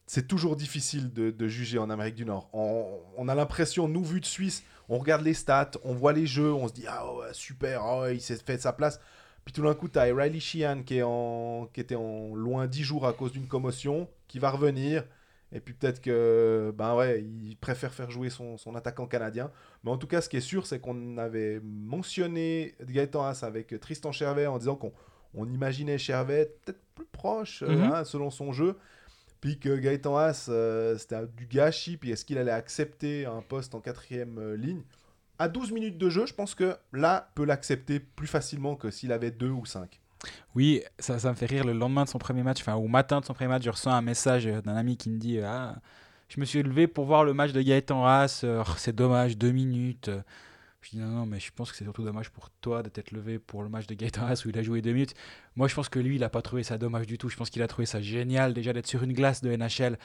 C'est 0.08 0.28
toujours 0.28 0.56
difficile 0.56 1.12
de, 1.12 1.47
juger 1.47 1.80
en 1.80 1.89
Amérique 1.89 2.16
du 2.16 2.26
Nord. 2.26 2.49
On, 2.53 3.28
a 3.28 3.36
l'impression, 3.36 3.88
nous, 3.88 4.03
vu 4.03 4.22
de 4.22 4.26
Suisse, 4.26 4.64
on 4.88 4.99
regarde 4.99 5.24
les 5.24 5.34
stats, 5.34 5.72
on 5.84 5.93
voit 5.93 6.14
les 6.14 6.28
jeux, 6.28 6.53
on 6.53 6.68
se 6.68 6.74
dit 6.74 6.86
Ah 6.88 7.03
super, 7.34 7.84
ah 7.84 8.12
il 8.12 8.22
s'est 8.22 8.38
fait 8.38 8.62
sa 8.62 8.72
place. 8.72 8.99
Puis 9.43 9.53
tout 9.53 9.64
d'un 9.64 9.74
coup, 9.74 9.89
tu 9.89 9.97
as 9.97 10.03
Riley 10.03 10.39
Sheehan 10.39 10.84
qui, 10.84 10.99
était 11.80 11.95
loin 11.95 12.68
10 12.68 12.84
jours 12.84 13.08
à 13.08 13.14
cause 13.14 13.32
d'une 13.32 13.47
commotion, 13.47 14.08
qui 14.28 14.38
va 14.38 14.51
revenir. 14.51 15.03
Et 15.56 15.62
puis 15.62 15.74
peut-être 15.74 16.01
que, 16.01 16.72
ben 16.78 16.95
ouais, 16.95 17.22
il 17.24 17.56
préfère 17.56 17.93
faire 17.93 18.12
jouer 18.12 18.30
son, 18.30 18.58
son 18.58 18.76
attaquant 18.76 19.08
canadien. 19.08 19.49
Mais 19.84 19.89
en 19.89 19.97
tout 19.97 20.06
cas, 20.06 20.20
ce 20.22 20.28
qui 20.30 20.36
est 20.38 20.41
sûr, 20.41 20.68
c'est 20.68 20.80
qu'on 20.80 21.18
avait 21.18 21.60
mentionné 21.64 22.76
Gaëtan 22.82 23.24
Haas 23.24 23.39
avec 23.43 23.80
Tristan 23.80 24.12
Chervet 24.12 24.47
en 24.47 24.58
disant 24.60 24.76
qu'on 24.76 24.91
on 25.34 25.47
imaginait 25.49 25.97
Chervet 25.97 26.53
peut-être 26.66 26.82
plus 26.93 27.06
proche, 27.06 27.64
euh, 27.64 27.70
Mhm. 27.78 27.84
hein, 27.84 28.03
selon 28.03 28.30
son 28.30 28.51
jeu. 28.51 28.76
Puis 29.41 29.58
que 29.60 29.76
Gaëtan 29.78 30.18
Haas, 30.18 30.47
euh, 30.49 30.97
c'était 30.97 31.26
du 31.38 31.45
gâchis. 31.45 31.97
Puis 31.97 32.12
est-ce 32.12 32.26
qu'il 32.26 32.38
allait 32.38 32.51
accepter 32.51 33.26
un 33.26 33.41
poste 33.41 33.76
en 33.76 33.80
quatrième 33.80 34.38
euh, 34.39 34.56
ligne? 34.58 34.82
À 35.39 35.47
12 35.49 35.72
minutes 35.72 35.97
de 35.97 36.10
jeu, 36.10 36.26
je 36.26 36.34
pense 36.34 36.56
que 36.56 36.76
là, 36.93 37.30
peut 37.36 37.43
l'accepter 37.45 37.99
plus 37.99 38.28
facilement 38.28 38.76
que 38.76 38.89
s'il 38.91 39.12
avait 39.12 39.32
2 39.32 39.49
ou 39.49 39.66
5. 39.66 39.99
Oui, 40.55 40.82
ça, 40.99 41.19
ça 41.19 41.30
me 41.30 41.36
fait 41.36 41.45
rire. 41.45 41.65
Le 41.65 41.73
lendemain 41.73 42.03
de 42.03 42.09
son 42.09 42.17
premier 42.19 42.43
match, 42.43 42.61
enfin 42.61 42.76
au 42.76 42.88
matin 42.88 43.19
de 43.19 43.26
son 43.26 43.34
premier 43.34 43.49
match, 43.49 43.63
je 43.63 43.69
reçois 43.69 43.93
un 43.93 44.01
message 44.01 44.47
euh, 44.47 44.61
d'un 44.61 44.76
ami 44.76 44.97
qui 44.97 45.09
me 45.09 45.17
dit 45.17 45.39
ah, 45.41 45.76
Je 46.30 46.39
me 46.39 46.45
suis 46.45 46.63
levé 46.63 46.88
pour 46.88 47.05
voir 47.05 47.23
le 47.23 47.34
match 47.34 47.51
de 47.51 47.61
Gaëtan 47.61 48.05
Haas. 48.05 48.41
euh, 48.43 48.63
oh, 48.67 48.71
c'est 48.78 48.95
dommage, 48.95 49.38
deux 49.38 49.51
minutes. 49.51 50.07
euh, 50.09 50.21
Je 50.82 50.91
dis 50.91 50.97
non, 50.97 51.07
non, 51.07 51.26
mais 51.26 51.39
je 51.39 51.51
pense 51.51 51.71
que 51.71 51.78
c'est 51.78 51.84
surtout 51.84 52.03
dommage 52.03 52.30
pour 52.30 52.49
toi 52.61 52.84
de 52.84 52.89
t'être 52.89 53.11
levé 53.11 53.39
pour 53.39 53.63
le 53.63 53.69
match 53.69 53.88
de 53.88 53.93
Gaëtan 53.95 54.26
Haas 54.28 54.43
où 54.45 54.49
il 54.49 54.57
a 54.57 54.63
joué 54.63 54.82
deux 54.82 54.93
minutes. 54.93 55.13
Moi, 55.55 55.67
je 55.67 55.76
pense 55.76 55.89
que 55.89 55.99
lui, 55.99 56.15
il 56.15 56.21
n'a 56.21 56.30
pas 56.30 56.41
trouvé 56.41 56.63
ça 56.63 56.78
dommage 56.78 57.07
du 57.07 57.17
tout. 57.17 57.30
Je 57.30 57.36
pense 57.38 57.49
qu'il 57.49 57.61
a 57.61 57.67
trouvé 57.67 57.86
ça 57.86 58.01
génial 58.01 58.53
déjà 58.53 58.71
d'être 58.73 58.88
sur 58.88 59.03
une 59.03 59.13
glace 59.13 59.41
de 59.41 59.49
NHL. 59.55 59.97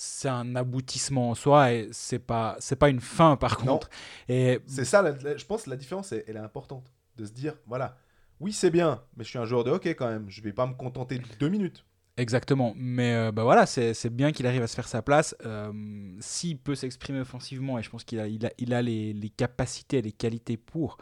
C'est 0.00 0.28
un 0.28 0.54
aboutissement 0.54 1.30
en 1.30 1.34
soi 1.34 1.72
et 1.72 1.88
c'est 1.90 2.20
pas 2.20 2.54
c'est 2.60 2.76
pas 2.76 2.88
une 2.88 3.00
fin 3.00 3.34
par 3.36 3.58
Non. 3.64 3.72
contre. 3.72 3.90
Et 4.28 4.60
C'est 4.66 4.84
ça, 4.84 5.02
la- 5.02 5.10
la- 5.10 5.36
je 5.36 5.44
pense 5.44 5.64
que 5.64 5.70
la 5.70 5.76
différence, 5.76 6.12
elle 6.12 6.36
est 6.36 6.38
importante. 6.38 6.92
De 7.16 7.24
se 7.24 7.32
dire, 7.32 7.54
voilà, 7.66 7.96
oui, 8.40 8.52
c'est 8.52 8.70
bien, 8.70 9.02
mais 9.16 9.24
je 9.24 9.30
suis 9.30 9.38
un 9.38 9.44
joueur 9.44 9.64
de 9.64 9.70
hockey 9.70 9.94
quand 9.94 10.08
même. 10.08 10.26
Je 10.28 10.42
vais 10.42 10.52
pas 10.52 10.66
me 10.66 10.74
contenter 10.74 11.18
de 11.18 11.24
deux 11.38 11.48
minutes. 11.48 11.84
Exactement, 12.16 12.74
mais 12.76 13.14
euh, 13.14 13.30
bah 13.30 13.44
voilà, 13.44 13.64
c'est 13.64 14.10
bien 14.10 14.32
qu'il 14.32 14.44
arrive 14.48 14.62
à 14.62 14.66
se 14.66 14.74
faire 14.74 14.88
sa 14.88 15.02
place. 15.02 15.36
Euh, 15.46 15.72
S'il 16.18 16.58
peut 16.58 16.74
s'exprimer 16.74 17.20
offensivement, 17.20 17.78
et 17.78 17.82
je 17.84 17.90
pense 17.90 18.02
qu'il 18.02 18.18
a, 18.18 18.26
il 18.26 18.44
a, 18.44 18.50
il 18.58 18.74
a 18.74 18.82
les, 18.82 19.12
les 19.12 19.28
capacités, 19.30 20.02
les 20.02 20.10
qualités 20.10 20.56
pour, 20.56 20.98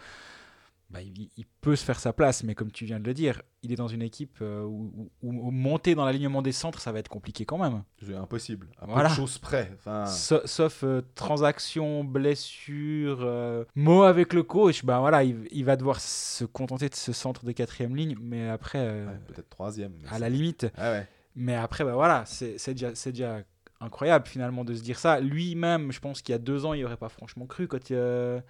bah, 0.90 1.02
il, 1.02 1.28
il 1.36 1.44
peut 1.60 1.74
se 1.76 1.84
faire 1.84 1.98
sa 1.98 2.12
place. 2.12 2.44
Mais 2.44 2.54
comme 2.54 2.70
tu 2.70 2.84
viens 2.84 3.00
de 3.00 3.04
le 3.04 3.12
dire, 3.14 3.42
il 3.62 3.72
est 3.72 3.76
dans 3.76 3.88
une 3.88 4.02
équipe 4.02 4.38
euh, 4.40 4.62
où, 4.64 5.10
où- 5.22 5.48
où 5.48 5.50
monter 5.50 5.94
dans 5.94 6.04
l'alignement 6.04 6.42
des 6.42 6.52
centres, 6.52 6.80
ça 6.80 6.92
va 6.92 6.98
être 7.00 7.08
compliqué 7.08 7.44
quand 7.44 7.58
même. 7.58 7.82
C'est 8.00 8.14
impossible. 8.14 8.68
À 8.80 8.86
Voilà. 8.86 9.08
peu 9.08 9.14
de 9.14 9.16
choses 9.16 9.38
près. 9.38 9.72
Enfin, 9.74 10.06
Sauf 10.06 10.84
euh, 10.84 11.02
transaction, 11.16 12.04
blessure, 12.04 13.18
euh, 13.22 13.64
mot 13.74 14.02
avec 14.02 14.32
le 14.32 14.42
coach, 14.42 14.84
bah 14.84 15.00
voilà, 15.00 15.24
il, 15.24 15.48
il 15.50 15.64
va 15.64 15.76
devoir 15.76 16.00
se 16.00 16.44
contenter 16.44 16.88
de 16.88 16.94
ce 16.94 17.12
centre 17.12 17.44
de 17.44 17.52
quatrième 17.52 17.96
ligne. 17.96 18.16
Mais 18.20 18.48
après, 18.48 18.78
euh, 18.78 19.06
ouais, 19.06 19.18
peut-être 19.26 19.48
troisième. 19.50 19.92
à 20.10 20.18
la 20.18 20.28
limite, 20.28 20.66
Ah 20.76 20.92
ouais. 20.92 21.06
mais 21.34 21.54
après, 21.54 21.84
bah 21.84 21.94
voilà, 21.94 22.24
c'est 22.26 22.56
déjà, 22.74 22.94
c'est 22.94 23.10
déjà 23.12 23.40
incroyable 23.80 24.26
finalement 24.26 24.64
de 24.64 24.74
se 24.74 24.82
dire 24.82 24.98
ça. 24.98 25.20
Lui-même, 25.20 25.92
je 25.92 26.00
pense 26.00 26.22
qu'il 26.22 26.32
y 26.32 26.36
a 26.36 26.38
deux 26.38 26.64
ans, 26.64 26.72
il 26.74 26.82
n'aurait 26.82 26.96
pas 26.96 27.08
franchement 27.08 27.46
cru 27.46 27.68
quand 27.68 27.90
euh, 27.90 28.40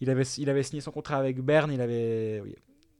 il, 0.00 0.10
avait, 0.10 0.24
il 0.24 0.48
avait 0.50 0.62
signé 0.62 0.80
son 0.80 0.90
contrat 0.90 1.16
avec 1.16 1.40
Berne, 1.40 1.72
il 1.72 1.80
avait, 1.80 2.40
oui, 2.44 2.54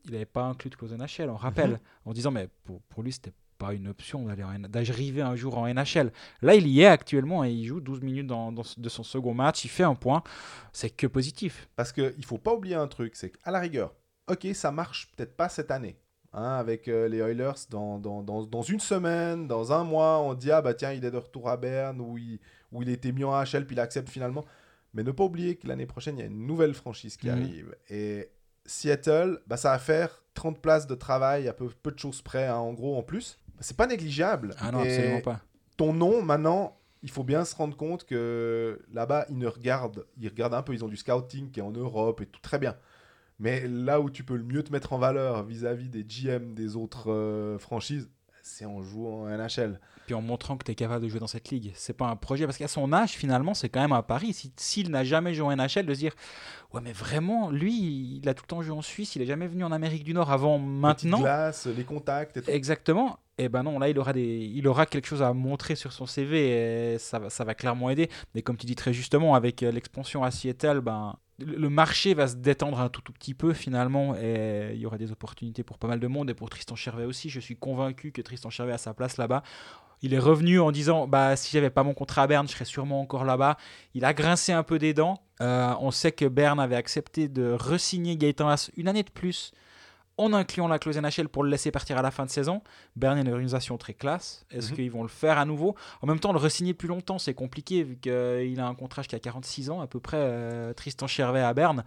il 0.05 0.13
n'avait 0.13 0.25
pas 0.27 0.43
inclus 0.45 0.71
de 0.71 0.77
clause 0.77 0.93
NHL, 0.93 1.31
on 1.31 1.37
rappelle, 1.37 1.71
Mhm. 1.73 1.79
en 2.07 2.13
disant 2.13 2.31
mais 2.31 2.49
pour, 2.65 2.81
pour 2.83 3.03
lui, 3.03 3.13
c'était 3.13 3.33
pas 3.59 3.73
une 3.73 3.87
option 3.89 4.27
d'arriver 4.69 5.23
un 5.23 5.37
jour 5.37 5.57
en 5.59 5.67
NHL. 5.67 6.13
Là, 6.43 6.55
il 6.57 6.67
y 6.67 6.81
est 6.83 6.87
actuellement 6.87 7.45
et 7.45 7.51
il 7.53 7.65
joue 7.67 7.81
12 7.81 8.01
minutes 8.03 8.27
dans, 8.27 8.51
dans- 8.53 8.63
de 8.77 8.89
son 8.89 9.03
second 9.05 9.33
match, 9.33 9.65
il 9.65 9.69
fait 9.69 9.85
un 9.85 9.95
point, 9.95 10.23
c'est 10.73 10.91
que 10.91 11.07
positif. 11.07 11.69
Parce 11.77 11.93
qu'il 11.93 12.25
faut 12.25 12.39
pas 12.39 12.53
oublier 12.53 12.75
un 12.75 12.89
truc, 12.89 13.15
c'est 13.17 13.31
qu'à 13.31 13.51
la 13.53 13.61
rigueur, 13.61 13.95
ok, 14.29 14.49
ça 14.55 14.73
marche 14.73 15.09
peut-être 15.17 15.37
pas 15.37 15.49
cette 15.49 15.71
année. 15.71 15.97
Hein, 16.35 16.57
avec 16.57 16.89
euh, 16.89 17.09
les 17.09 17.19
Oilers, 17.19 17.53
dans, 17.71 17.99
dans, 17.99 18.23
dans, 18.23 18.43
dans 18.43 18.63
une 18.63 18.81
semaine, 18.81 19.47
dans 19.49 19.73
un 19.73 19.85
mois, 19.85 20.19
on 20.21 20.35
dit 20.35 20.51
ah 20.51 20.61
bah 20.61 20.75
tiens, 20.75 20.93
il 20.93 21.05
est 21.05 21.11
de 21.11 21.17
retour 21.17 21.49
à 21.49 21.57
Berne, 21.57 22.01
où 22.01 22.19
il, 22.19 22.39
où 22.73 22.83
il 22.83 22.91
était 22.91 23.13
mis 23.13 23.25
en 23.25 23.33
HL, 23.43 23.65
puis 23.65 23.75
il 23.77 23.81
accepte 23.81 24.11
finalement. 24.11 24.45
Mais 24.93 25.03
ne 25.03 25.11
pas 25.11 25.25
oublier 25.25 25.57
que 25.57 25.67
l'année 25.67 25.87
prochaine, 25.87 26.19
il 26.19 26.21
y 26.21 26.25
a 26.25 26.27
une 26.27 26.47
nouvelle 26.47 26.75
franchise 26.75 27.17
qui 27.17 27.29
Mhm. 27.29 27.33
arrive. 27.33 27.77
Et 27.89 28.31
Seattle, 28.67 29.41
bah, 29.47 29.57
ça 29.57 29.71
va 29.73 29.79
faire 29.79 30.23
30 30.35 30.61
places 30.61 30.87
de 30.87 30.95
travail 30.95 31.49
à 31.49 31.53
peu, 31.53 31.69
peu 31.83 31.91
de 31.93 31.99
choses 31.99 32.23
près, 32.23 32.47
hein, 32.47 32.57
en 32.57 32.73
gros, 32.73 32.97
en 32.97 33.03
plus. 33.03 33.39
C'est 33.61 33.77
pas 33.77 33.87
négligeable. 33.87 34.55
Ah 34.59 34.73
non, 34.73 34.81
Et 34.85 34.89
absolument 34.89 35.21
pas. 35.21 35.41
ton 35.77 35.93
nom, 35.93 36.23
maintenant, 36.23 36.77
il 37.03 37.11
faut 37.11 37.23
bien 37.25 37.45
se 37.45 37.55
rendre 37.55 37.77
compte 37.77 38.05
que 38.05 38.81
là-bas, 38.93 39.27
ils 39.29 39.39
ne 39.39 39.47
regardent, 39.47 40.07
ils 40.17 40.29
regardent 40.29 40.55
un 40.55 40.63
peu, 40.63 40.73
ils 40.75 40.85
ont 40.85 40.89
du 40.89 40.97
scouting 40.97 41.51
qui 41.51 41.61
est 41.61 41.63
en 41.63 41.71
Europe 41.71 42.21
et 42.23 42.27
tout 42.27 42.41
très 42.41 42.59
bien. 42.59 42.75
Mais 43.39 43.67
là 43.67 44.01
où 44.01 44.11
tu 44.11 44.23
peux 44.25 44.37
le 44.37 44.45
mieux 44.45 44.63
te 44.63 44.73
mettre 44.73 44.93
en 44.93 44.99
valeur 44.99 45.43
vis-à-vis 45.45 45.89
des 45.89 46.05
GM 46.05 46.55
des 46.55 46.77
autres 46.77 47.11
euh, 47.11 47.59
franchises, 47.59 48.09
c'est 48.43 48.65
en 48.67 48.83
jouant 48.83 49.23
en 49.25 49.29
NHL. 49.39 49.81
puis 50.07 50.15
en 50.15 50.21
montrant 50.21 50.57
que 50.59 50.65
tu 50.65 50.71
es 50.73 50.75
capable 50.75 51.03
de 51.03 51.09
jouer 51.09 51.19
dans 51.19 51.27
cette 51.27 51.49
ligue. 51.51 51.73
C'est 51.75 51.95
pas 51.97 52.07
un 52.09 52.15
projet, 52.17 52.45
parce 52.45 52.59
qu'à 52.59 52.69
son 52.69 52.93
âge, 52.93 53.13
finalement, 53.13 53.55
c'est 53.55 53.71
quand 53.71 53.81
même 53.81 53.93
un 53.93 54.03
pari. 54.03 54.35
Si- 54.35 54.53
S'il 54.57 54.91
n'a 54.91 55.03
jamais 55.03 55.33
joué 55.35 55.47
en 55.47 55.57
NHL, 55.57 55.87
de 55.87 55.95
se 55.95 55.99
dire 55.99 56.13
Ouais, 56.73 56.83
mais 56.85 56.93
vraiment, 56.93 57.51
lui, 57.51 58.19
il 58.23 58.29
a 58.29 58.35
tout 58.35 58.43
le 58.45 58.49
temps 58.49 58.61
joué 58.63 58.77
en 58.77 58.83
Suisse, 58.83 59.17
il 59.17 59.23
est 59.23 59.27
jamais 59.27 59.47
venu 59.47 59.65
en 59.65 59.73
Amérique 59.73 60.05
du 60.05 60.13
Nord 60.13 60.31
avant 60.31 60.59
maintenant. 60.59 61.21
glace, 61.21 61.67
les 61.75 61.85
contacts 61.85 62.37
et 62.37 62.43
tout. 62.43 62.51
Exactement. 62.51 63.19
Et 63.39 63.49
ben 63.49 63.63
non, 63.65 63.79
là, 63.79 63.89
il 63.89 63.99
aura, 63.99 64.13
des, 64.13 64.23
il 64.55 64.69
aura 64.69 64.85
quelque 64.87 65.07
chose 65.07 65.23
à 65.23 65.33
montrer 65.33 65.75
sur 65.75 65.93
son 65.93 66.05
CV 66.07 66.93
et 66.95 66.99
ça 66.99 67.19
va, 67.19 67.31
ça 67.31 67.43
va 67.45 67.55
clairement 67.55 67.89
aider. 67.91 68.09
Mais 68.35 68.43
comme 68.43 68.57
tu 68.59 68.67
dis 68.67 68.77
très 68.77 68.93
justement, 68.93 69.35
avec 69.35 69.63
euh, 69.63 69.73
l'expansion 69.73 70.23
à 70.23 70.31
Seattle, 70.31 70.81
ben, 70.81 71.17
le 71.39 71.69
marché 71.69 72.15
va 72.15 72.29
se 72.29 72.37
détendre 72.37 72.81
un 72.81 72.89
tout, 72.89 73.13
petit 73.13 73.35
peu 73.35 73.53
finalement 73.53 74.15
et 74.17 74.71
il 74.75 74.79
y 74.79 74.87
aura 74.87 74.99
des 74.99 75.11
opportunités 75.11 75.63
pour 75.63 75.79
pas 75.79 75.89
mal 75.89 75.99
de 75.99 76.07
monde 76.07 76.31
et 76.31 76.35
pour 76.35 76.49
Tristan 76.49 76.77
Chervet 76.77 77.05
aussi. 77.05 77.29
Je 77.29 77.41
suis 77.41 77.57
convaincu 77.57 78.13
que 78.13 78.23
Tristan 78.23 78.51
Chervet 78.51 78.73
a 78.73 78.79
sa 78.79 78.95
place 78.95 79.17
là-bas. 79.17 79.43
Il 80.03 80.15
est 80.15 80.19
revenu 80.19 80.61
en 80.61 80.71
disant 80.71 81.09
bah 81.09 81.35
si 81.35 81.51
j'avais 81.53 81.71
pas 81.71 81.83
mon 81.83 81.95
contrat 81.95 82.23
à 82.23 82.27
Berne, 82.27 82.47
je 82.47 82.53
serais 82.53 82.65
sûrement 82.65 83.01
encore 83.01 83.25
là-bas. 83.25 83.57
Il 83.95 84.05
a 84.05 84.13
grincé 84.13 84.53
un 84.53 84.63
peu 84.63 84.79
des 84.79 84.95
dents. 84.95 85.23
Euh, 85.41 85.75
on 85.81 85.91
sait 85.91 86.13
que 86.13 86.27
Berne 86.27 86.61
avait 86.61 86.77
accepté 86.77 87.29
de 87.29 87.57
resigner 87.59 88.17
Gaëtan 88.17 88.49
Haas 88.49 88.71
une 88.77 88.87
année 88.87 89.03
de 89.03 89.11
plus 89.11 89.53
en 90.17 90.33
incluant 90.33 90.69
la 90.69 90.79
clause 90.79 90.97
NHL 90.97 91.29
pour 91.29 91.43
le 91.43 91.51
laisser 91.51 91.71
partir 91.71 91.99
à 91.99 92.03
la 92.03 92.11
fin 92.11 92.25
de 92.25 92.31
saison. 92.31 92.63
Berne 92.97 93.19
est 93.19 93.23
une 93.23 93.29
organisation 93.33 93.77
très 93.79 93.95
classe. 93.95 94.47
Est-ce 94.51 94.71
Mhm. 94.71 94.77
qu'ils 94.77 94.91
vont 94.91 95.03
le 95.03 95.09
faire 95.09 95.39
à 95.39 95.45
nouveau? 95.45 95.75
En 96.03 96.07
même 96.07 96.21
temps, 96.21 96.33
le 96.33 96.39
resigner 96.39 96.73
plus 96.75 96.89
longtemps, 96.89 97.19
c'est 97.19 97.35
compliqué 97.35 97.83
vu 97.83 97.97
qu'il 97.97 98.61
a 98.61 98.67
un 98.67 98.75
contrat 98.75 99.03
jusqu'à 99.03 99.19
46 99.19 99.71
ans 99.71 99.81
à 99.81 99.87
peu 99.87 99.99
près, 100.01 100.19
euh, 100.21 100.73
Tristan 100.73 101.07
Chervet 101.07 101.41
à 101.41 101.53
Berne. 101.53 101.85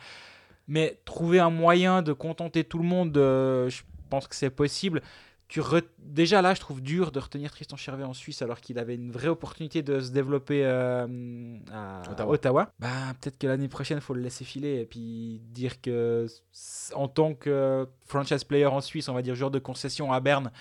Mais 0.67 0.99
trouver 1.05 1.39
un 1.39 1.49
moyen 1.49 2.01
de 2.01 2.11
contenter 2.11 2.65
tout 2.65 2.77
le 2.79 2.83
monde, 2.83 3.15
euh, 3.17 3.69
je 3.69 3.83
pense 4.09 4.27
que 4.27 4.35
c'est 4.35 4.49
possible. 4.49 5.01
Tu 5.47 5.61
re- 5.61 5.81
Déjà 5.99 6.41
là, 6.41 6.53
je 6.53 6.59
trouve 6.59 6.81
dur 6.81 7.11
de 7.11 7.19
retenir 7.19 7.51
Tristan 7.51 7.77
Chervet 7.77 8.03
en 8.03 8.13
Suisse 8.13 8.41
alors 8.41 8.59
qu'il 8.59 8.77
avait 8.79 8.95
une 8.95 9.11
vraie 9.11 9.27
opportunité 9.29 9.81
de 9.81 9.99
se 10.01 10.11
développer 10.11 10.65
euh, 10.65 11.57
à 11.71 12.01
Ottawa. 12.11 12.33
Ottawa. 12.33 12.71
Bah, 12.79 12.89
peut-être 13.21 13.37
que 13.37 13.47
l'année 13.47 13.67
prochaine, 13.69 13.97
il 13.99 14.01
faut 14.01 14.13
le 14.13 14.21
laisser 14.21 14.43
filer 14.43 14.81
et 14.81 14.85
puis 14.85 15.41
dire 15.51 15.79
que 15.81 16.27
en 16.95 17.07
tant 17.07 17.33
que 17.33 17.87
franchise 18.05 18.43
player 18.43 18.65
en 18.65 18.81
Suisse, 18.81 19.07
on 19.09 19.13
va 19.13 19.21
dire 19.21 19.35
joueur 19.35 19.51
de 19.51 19.59
concession 19.59 20.11
à 20.11 20.19
Berne, 20.19 20.51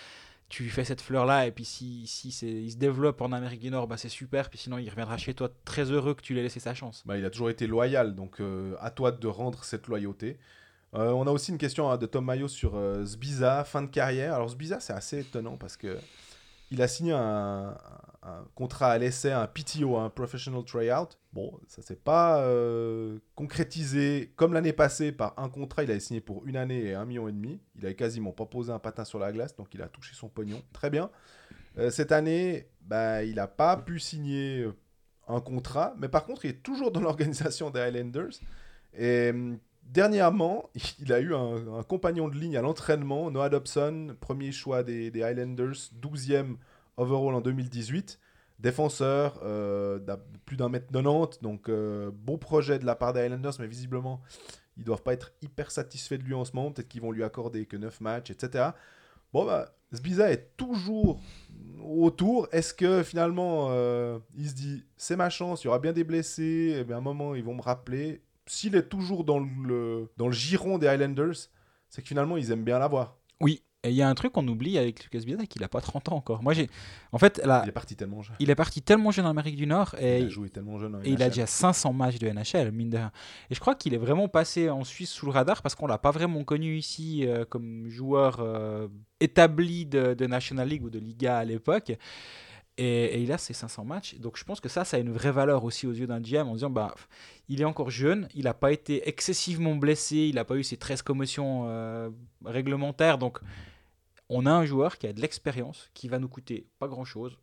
tu 0.49 0.62
lui 0.62 0.70
fais 0.70 0.84
cette 0.84 1.01
fleur-là 1.01 1.47
et 1.49 1.51
puis 1.51 1.64
si, 1.64 2.07
si 2.07 2.30
c'est- 2.30 2.47
il 2.47 2.70
se 2.70 2.76
développe 2.76 3.20
en 3.20 3.32
Amérique 3.32 3.61
du 3.61 3.70
Nord, 3.70 3.89
bah, 3.89 3.97
c'est 3.97 4.09
super. 4.09 4.49
Puis 4.51 4.59
sinon, 4.61 4.78
il 4.78 4.89
reviendra 4.89 5.16
chez 5.16 5.34
toi 5.34 5.49
très 5.64 5.91
heureux 5.91 6.14
que 6.14 6.22
tu 6.22 6.32
lui 6.32 6.39
aies 6.41 6.45
laissé 6.45 6.61
sa 6.61 6.74
chance. 6.74 7.03
Bah, 7.07 7.18
il 7.18 7.24
a 7.24 7.30
toujours 7.30 7.51
été 7.51 7.66
loyal, 7.66 8.14
donc 8.14 8.41
euh, 8.41 8.76
à 8.80 8.91
toi 8.93 9.11
de 9.11 9.26
rendre 9.26 9.64
cette 9.64 9.89
loyauté. 9.89 10.39
Euh, 10.95 11.11
on 11.11 11.26
a 11.26 11.30
aussi 11.30 11.51
une 11.51 11.59
question 11.59 11.91
hein, 11.91 11.97
de 11.97 12.07
Tom 12.07 12.24
Mayo 12.24 12.49
sur 12.49 12.76
euh, 12.76 13.05
Sbiza, 13.05 13.64
fin 13.64 13.82
de 13.82 13.89
carrière. 13.89 14.34
Alors 14.34 14.51
Sbiza, 14.51 14.80
c'est 14.80 14.93
assez 14.93 15.20
étonnant 15.20 15.57
parce 15.57 15.76
que 15.76 15.99
il 16.70 16.82
a 16.82 16.89
signé 16.89 17.12
un, 17.12 17.76
contrat 18.57 18.91
à 18.91 18.99
l'essai, 18.99 19.30
un 19.30 19.47
PTO, 19.47 19.97
un 19.97 20.11
Professional 20.11 20.64
Tryout. 20.64 21.11
Bon, 21.32 21.61
ça 21.68 21.80
s'est 21.80 21.95
pas 21.95 22.41
euh, 22.41 23.18
concrétisé 23.37 24.32
comme 24.34 24.53
l'année 24.53 24.72
passée 24.72 25.12
par 25.12 25.34
un 25.37 25.49
contrat. 25.49 25.84
Il 25.84 25.91
avait 25.91 26.01
signé 26.01 26.20
pour 26.20 26.45
une 26.47 26.57
année 26.57 26.87
et 26.87 26.95
un 26.95 27.05
million 27.05 27.28
et 27.28 27.32
demi. 27.32 27.61
Il 27.76 27.84
avait 27.87 27.95
quasiment 27.95 28.32
pas 28.32 28.47
posé 28.47 28.72
un 28.72 28.80
patin 28.80 29.05
sur 29.05 29.20
la 29.20 29.30
glace, 29.30 29.55
donc 29.55 29.72
il 29.74 29.82
a 29.82 29.89
touché 29.89 30.14
son 30.14 30.28
pognon. 30.28 30.61
Très 30.72 30.91
bien. 30.91 31.11
Euh, 31.78 31.91
cette 31.91 32.11
année, 32.11 32.68
bah, 32.80 33.22
il 33.22 33.37
n'a 33.37 33.47
pas 33.47 33.76
pu 33.76 34.01
signer 34.01 34.66
un 35.28 35.41
contrat, 35.41 35.95
mais 35.99 36.09
par 36.09 36.24
contre, 36.24 36.47
il 36.47 36.51
est 36.51 36.62
toujours 36.64 36.91
dans 36.91 37.01
l'organisation 37.01 37.70
des 37.70 37.80
Highlanders. 37.80 38.41
Et 38.99 39.30
hum, 39.30 39.59
dernièrement, 39.93 40.70
il 41.01 41.12
a 41.12 41.20
eu 41.20 41.34
un, 41.34 41.82
compagnon 41.82 42.28
de 42.28 42.37
ligne 42.37 42.57
à 42.57 42.62
l'entraînement, 42.62 43.30
Noah 43.30 43.49
Dobson, 43.49 44.16
premier 44.20 44.53
choix 44.53 44.82
des, 44.82 45.11
Highlanders, 45.22 45.91
12e 46.01 46.57
overall 46.97 47.34
en 47.34 47.41
2018. 47.41 48.18
Défenseur, 48.59 49.39
euh, 49.43 49.99
plus 50.47 50.57
d'un 50.57 50.70
mètre 50.70 50.87
90, 50.91 51.43
donc 51.43 51.68
euh, 51.68 52.11
beau 52.11 52.39
projet 52.39 52.78
de 52.78 52.87
la 52.87 52.95
part 52.95 53.12
des 53.12 53.20
Highlanders, 53.20 53.53
mais 53.59 53.66
visiblement, 53.66 54.22
ils 54.78 54.84
doivent 54.84 55.03
pas 55.03 55.12
être 55.12 55.32
hyper 55.43 55.70
satisfaits 55.70 56.16
de 56.16 56.22
lui 56.22 56.32
en 56.32 56.45
ce 56.47 56.53
moment. 56.55 56.70
Peut-être 56.70 56.89
qu'ils 56.89 57.03
vont 57.03 57.12
lui 57.12 57.22
accorder 57.22 57.66
que 57.66 57.76
9 57.76 58.01
matchs, 58.01 58.30
etc. 58.30 58.70
Bon, 59.34 59.45
bah, 59.45 59.74
Sbiza 59.93 60.30
est 60.30 60.57
toujours 60.57 61.20
autour. 61.84 62.49
Est-ce 62.53 62.72
que 62.72 63.03
finalement, 63.03 63.68
euh, 63.70 64.18
il 64.37 64.49
se 64.49 64.55
dit, 64.55 64.84
c'est 64.97 65.16
ma 65.16 65.28
chance, 65.28 65.62
il 65.62 65.66
y 65.66 65.68
aura 65.68 65.78
bien 65.78 65.93
des 65.93 66.05
blessés, 66.05 66.76
et 66.78 66.84
bien 66.84 66.97
à 66.97 66.99
un 66.99 67.03
moment, 67.03 67.34
ils 67.34 67.45
vont 67.45 67.55
me 67.55 67.62
rappeler. 67.62 68.22
S'il 68.47 68.76
est 68.76 68.88
toujours 68.88 69.24
dans 69.24 69.38
le, 69.38 70.09
dans 70.16 70.26
le 70.26 70.32
giron 70.32 70.78
des 70.78 70.86
Highlanders, 70.86 71.49
c'est 71.88 72.03
que 72.03 72.09
finalement, 72.09 72.36
ils 72.36 72.51
aiment 72.53 72.64
bien 72.64 72.78
l'avoir. 72.78 73.16
Oui, 73.40 73.62
et 73.86 73.90
il 73.90 73.94
y 73.94 74.03
a 74.03 74.09
un 74.09 74.14
truc 74.14 74.32
qu'on 74.32 74.47
oublie 74.49 74.78
avec 74.78 75.05
Lucas 75.05 75.24
Biada, 75.24 75.47
qu'il 75.47 75.62
a 75.62 75.68
pas 75.68 75.80
30 75.80 76.09
ans 76.09 76.16
encore. 76.16 76.42
Moi, 76.42 76.55
j'ai. 76.55 76.68
En 77.12 77.18
fait, 77.18 77.40
là, 77.44 77.62
Il 77.64 77.68
est 77.68 77.72
parti 77.72 77.94
tellement 77.94 78.20
jeune. 78.20 78.34
il 78.40 78.51
est 78.51 78.55
parti 78.57 78.82
tellement 78.82 79.12
jeune 79.12 79.26
en 79.26 79.30
Amérique 79.30 79.55
du 79.55 79.66
Nord 79.66 79.94
et, 80.01 80.20
il 80.20 80.26
a 80.26 80.28
joué 80.28 80.51
tellement 80.51 80.78
jeune. 80.78 80.97
en 80.97 81.03
et 81.03 81.11
il 81.11 81.22
a 81.22 81.28
déjà 81.28 81.47
500 81.47 81.92
matchs 81.92 82.18
de 82.18 82.28
NHL, 82.28 82.72
mine 82.72 82.90
de 82.90 82.97
rien. 82.97 83.12
Et 83.49 83.55
je 83.55 83.61
crois 83.61 83.76
qu'il 83.76 83.94
est 83.94 83.99
vraiment 83.99 84.26
passé 84.26 84.68
en 84.70 84.82
Suisse 84.82 85.11
sous 85.11 85.26
le 85.26 85.32
radar 85.32 85.62
parce 85.62 85.76
qu'on 85.76 85.86
l'a 85.86 85.99
pas 85.99 86.11
vraiment 86.11 86.42
connu 86.42 86.76
ici 86.76 87.26
euh, 87.26 87.44
comme 87.44 87.88
joueur 87.88 88.38
euh, 88.40 88.88
établi 89.20 89.86
de, 89.86 90.14
de 90.14 90.26
National 90.26 90.68
League 90.68 90.82
ou 90.82 90.90
de 90.90 90.99
Liga 90.99 91.38
à 91.38 91.44
l'époque. 91.44 91.92
Et, 92.79 93.05
et 93.07 93.22
il 93.22 93.33
a 93.33 93.39
ses 93.39 93.55
500 93.55 93.85
matchs. 93.85 94.16
Donc 94.16 94.37
je 94.37 94.45
pense 94.45 94.61
que 94.61 94.68
ça, 94.68 94.85
ça 94.85 94.99
a 94.99 95.01
une 95.01 95.12
vraie 95.12 95.33
valeur 95.33 95.64
aussi 95.64 95.87
aux 95.87 95.93
yeux 95.93 96.07
d'un 96.07 96.20
GM 96.20 96.47
en 96.49 96.55
disant 96.55 96.70
bah, 96.70 96.95
il 97.49 97.62
est 97.62 97.64
encore 97.64 97.91
jeune, 97.91 98.29
il 98.35 98.45
n'a 98.45 98.55
pas 98.55 98.72
été 98.72 99.09
excessivement 99.09 99.74
blessé, 99.77 100.16
il 100.16 100.35
n'a 100.35 100.45
pas 100.45 100.57
eu 100.57 100.64
ses 100.64 100.77
13 100.77 101.03
commotions 101.03 101.64
euh, 101.68 102.11
réglementaires. 102.45 103.16
Donc 103.16 103.41
on 104.29 104.47
a 104.47 104.51
un 104.51 104.64
joueur 104.64 104.99
qui 104.99 105.07
a 105.07 105.12
de 105.12 105.20
l'expérience, 105.20 105.91
qui 105.95 106.09
va 106.09 106.18
nous 106.18 106.29
coûter 106.29 106.66
pas 106.79 106.89
grand-chose. 106.89 107.39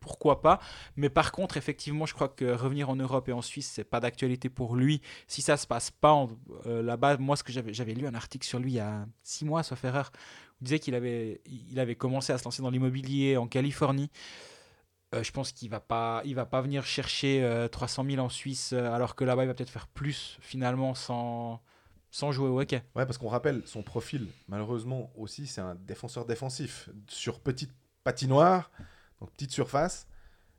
pourquoi 0.00 0.42
pas? 0.42 0.60
Mais 0.96 1.08
par 1.08 1.32
contre, 1.32 1.56
effectivement, 1.56 2.06
je 2.06 2.14
crois 2.14 2.28
que 2.28 2.44
revenir 2.44 2.90
en 2.90 2.96
Europe 2.96 3.28
et 3.28 3.32
en 3.32 3.42
Suisse, 3.42 3.70
c'est 3.72 3.84
pas 3.84 4.00
d'actualité 4.00 4.50
pour 4.50 4.76
lui. 4.76 5.00
Si 5.26 5.40
ça 5.40 5.56
se 5.56 5.66
passe 5.66 5.90
pas 5.90 6.28
euh, 6.66 6.82
là-bas, 6.82 7.16
moi, 7.16 7.36
ce 7.36 7.42
que 7.42 7.52
j'avais, 7.52 7.72
j'avais 7.72 7.94
lu 7.94 8.06
un 8.06 8.14
article 8.14 8.46
sur 8.46 8.58
lui 8.58 8.72
il 8.72 8.76
y 8.76 8.80
a 8.80 9.06
six 9.22 9.44
mois, 9.44 9.62
sauf 9.62 9.82
erreur, 9.84 10.12
où 10.14 10.56
il 10.60 10.64
disait 10.64 10.78
qu'il 10.78 10.94
avait, 10.94 11.40
il 11.46 11.80
avait 11.80 11.96
commencé 11.96 12.32
à 12.32 12.38
se 12.38 12.44
lancer 12.44 12.62
dans 12.62 12.70
l'immobilier 12.70 13.36
en 13.36 13.46
Californie. 13.46 14.10
Euh, 15.14 15.22
je 15.22 15.32
pense 15.32 15.52
qu'il 15.52 15.70
va 15.70 15.80
pas, 15.80 16.22
il 16.24 16.34
va 16.34 16.44
pas 16.44 16.60
venir 16.60 16.84
chercher 16.84 17.42
euh, 17.42 17.68
300 17.68 18.04
000 18.10 18.24
en 18.24 18.28
Suisse, 18.28 18.72
euh, 18.72 18.92
alors 18.92 19.14
que 19.14 19.24
là-bas, 19.24 19.44
il 19.44 19.46
va 19.46 19.54
peut-être 19.54 19.70
faire 19.70 19.86
plus 19.86 20.38
finalement 20.40 20.94
sans, 20.94 21.62
sans 22.10 22.32
jouer 22.32 22.48
au 22.48 22.60
hockey. 22.60 22.82
Ouais, 22.94 23.06
parce 23.06 23.18
qu'on 23.18 23.28
rappelle, 23.28 23.62
son 23.66 23.82
profil, 23.82 24.28
malheureusement 24.48 25.12
aussi, 25.16 25.46
c'est 25.46 25.60
un 25.60 25.74
défenseur 25.74 26.26
défensif. 26.26 26.88
Sur 27.08 27.40
petite 27.40 27.72
patinoire, 28.04 28.70
donc 29.20 29.32
petite 29.32 29.50
surface, 29.50 30.06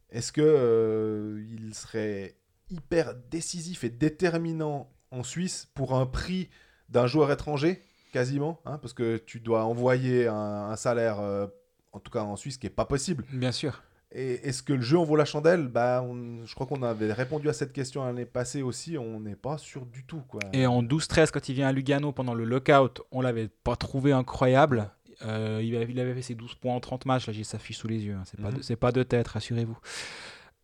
est-ce 0.10 0.32
que 0.32 0.42
euh, 0.42 1.44
il 1.50 1.74
serait 1.74 2.36
hyper 2.70 3.16
décisif 3.30 3.84
et 3.84 3.90
déterminant 3.90 4.92
en 5.12 5.24
Suisse 5.24 5.68
pour 5.74 5.96
un 5.96 6.06
prix 6.06 6.50
d'un 6.90 7.08
joueur 7.08 7.32
étranger, 7.32 7.82
quasiment 8.12 8.60
hein, 8.66 8.78
Parce 8.80 8.94
que 8.94 9.18
tu 9.18 9.40
dois 9.40 9.64
envoyer 9.64 10.28
un, 10.28 10.34
un 10.70 10.76
salaire, 10.76 11.20
euh, 11.20 11.48
en 11.94 12.00
tout 12.00 12.12
cas 12.12 12.24
en 12.24 12.36
Suisse, 12.36 12.58
qui 12.58 12.68
est 12.68 12.70
pas 12.70 12.86
possible. 12.86 13.26
Bien 13.32 13.52
sûr. 13.54 13.82
Et 14.12 14.48
est-ce 14.48 14.64
que 14.64 14.72
le 14.74 14.82
jeu 14.82 14.98
en 14.98 15.04
vaut 15.04 15.16
la 15.16 15.26
chandelle? 15.26 15.68
Bah, 15.68 16.02
on- 16.08 16.46
Je 16.46 16.54
crois 16.56 16.68
qu'on 16.68 16.84
avait 16.84 17.12
répondu 17.12 17.50
à 17.50 17.54
cette 17.54 17.74
question 17.74 18.06
l'année 18.06 18.26
passée 18.26 18.62
aussi, 18.62 18.98
on 18.98 19.20
n'est 19.20 19.36
pas 19.36 19.58
sûr 19.58 19.86
du 19.86 20.06
tout. 20.06 20.22
Quoi. 20.28 20.40
Et 20.54 20.66
en 20.68 20.82
12-13, 20.84 21.32
quand 21.32 21.50
il 21.50 21.56
vient 21.56 21.68
à 21.68 21.72
Lugano 21.72 22.12
pendant 22.12 22.34
le 22.34 22.46
lockout, 22.46 23.02
on 23.12 23.22
l'avait 23.22 23.48
pas 23.50 23.76
trouvé 23.76 24.12
incroyable. 24.14 24.90
Euh, 25.24 25.62
il, 25.64 25.76
avait, 25.76 25.88
il 25.90 26.00
avait 26.00 26.14
fait 26.14 26.22
ses 26.22 26.36
12 26.36 26.56
points 26.56 26.74
en 26.76 26.80
30 26.80 27.06
matchs. 27.06 27.28
Là, 27.28 27.34
j'ai 27.34 27.44
sa 27.44 27.58
fiche 27.60 27.78
sous 27.78 27.88
les 27.88 28.04
yeux. 28.04 28.14
hein. 28.16 28.24
C'est 28.26 28.40
pas, 28.40 28.52
Mhm. 28.52 28.58
de- 28.58 28.62
c'est 28.62 28.76
pas 28.76 28.92
de 28.92 29.04
tête, 29.04 29.28
rassurez-vous. 29.30 29.78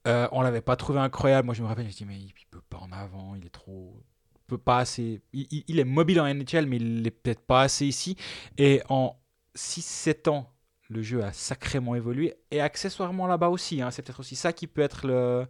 Euh, 0.07 0.27
on 0.31 0.41
l'avait 0.41 0.61
pas 0.61 0.75
trouvé 0.75 0.99
incroyable. 0.99 1.45
Moi, 1.45 1.53
je 1.55 1.61
me 1.61 1.67
rappelle, 1.67 1.85
je 1.85 1.89
me 1.89 1.93
dis, 1.95 2.05
mais 2.05 2.17
il, 2.17 2.25
il 2.27 2.45
peut 2.49 2.61
pas 2.69 2.77
en 2.77 2.91
avant. 2.91 3.35
Il 3.35 3.45
est 3.45 3.49
trop. 3.49 3.93
il 4.35 4.41
peut 4.47 4.57
pas 4.57 4.79
assez. 4.79 5.21
Il, 5.31 5.79
est 5.79 5.83
mobile 5.85 6.19
en 6.19 6.25
NHL, 6.27 6.65
mais 6.65 6.75
il 6.77 7.07
est 7.07 7.11
peut-être 7.11 7.39
pas 7.41 7.61
assez 7.61 7.85
ici. 7.85 8.17
Et 8.57 8.81
en 8.89 9.15
6-7 9.55 10.27
ans, 10.27 10.51
le 10.91 11.01
jeu 11.01 11.23
a 11.23 11.31
sacrément 11.33 11.95
évolué. 11.95 12.35
Et 12.51 12.61
accessoirement 12.61 13.27
là-bas 13.27 13.49
aussi. 13.49 13.81
hein. 13.81 13.91
C'est 13.91 14.01
peut-être 14.01 14.19
aussi 14.19 14.35
ça 14.35 14.53
qui 14.53 14.67
peut 14.67 14.81
être 14.81 15.07
le, 15.07 15.41
le, 15.41 15.47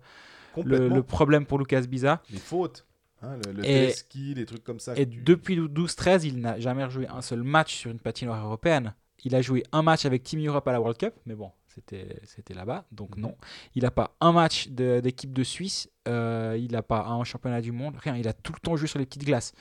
Complètement. 0.53 0.95
le 0.95 1.03
problème 1.03 1.45
pour 1.45 1.57
Lucas 1.59 1.81
Biza. 1.81 2.21
Les 2.29 2.37
fautes, 2.39 2.85
hein, 3.21 3.37
le, 3.45 3.51
le 3.53 3.59
Et- 3.59 3.67
téléski, 3.67 4.33
les 4.35 4.45
trucs 4.45 4.63
comme 4.63 4.79
ça. 4.79 4.93
Et 4.95 5.05
depuis 5.05 5.57
12-13, 5.59 6.23
il 6.25 6.39
n'a 6.39 6.59
jamais 6.59 6.83
rejoué 6.85 7.07
un 7.07 7.21
seul 7.21 7.43
match 7.43 7.75
sur 7.75 7.91
une 7.91 7.99
patinoire 7.99 8.45
européenne. 8.45 8.93
Il 9.23 9.35
a 9.35 9.41
joué 9.41 9.63
un 9.71 9.81
match 9.83 10.05
avec 10.05 10.23
Team 10.23 10.43
Europe 10.45 10.67
à 10.67 10.71
la 10.71 10.79
World 10.81 10.97
Cup, 10.97 11.13
mais 11.27 11.35
bon, 11.35 11.51
c'était 11.67 12.19
c'était 12.23 12.55
là-bas, 12.55 12.85
donc 12.91 13.15
Mhm. 13.17 13.21
non. 13.21 13.35
Il 13.75 13.83
n'a 13.83 13.91
pas 13.91 14.15
un 14.19 14.31
match 14.31 14.69
de- 14.69 14.99
d'équipe 14.99 15.31
de, 15.31 15.43
Suisse, 15.43 15.89
euh, 16.07 16.57
il 16.59 16.71
n'a 16.71 16.81
pas 16.81 17.05
un 17.05 17.23
championnat 17.23 17.61
du 17.61 17.71
monde, 17.71 17.97
rien. 17.97 18.15
Il 18.15 18.27
a 18.27 18.33
tout 18.33 18.51
le 18.51 18.59
temps 18.59 18.75
joué 18.75 18.87
sur 18.87 18.97
les 18.97 19.05
petites 19.05 19.23
glaces. 19.23 19.53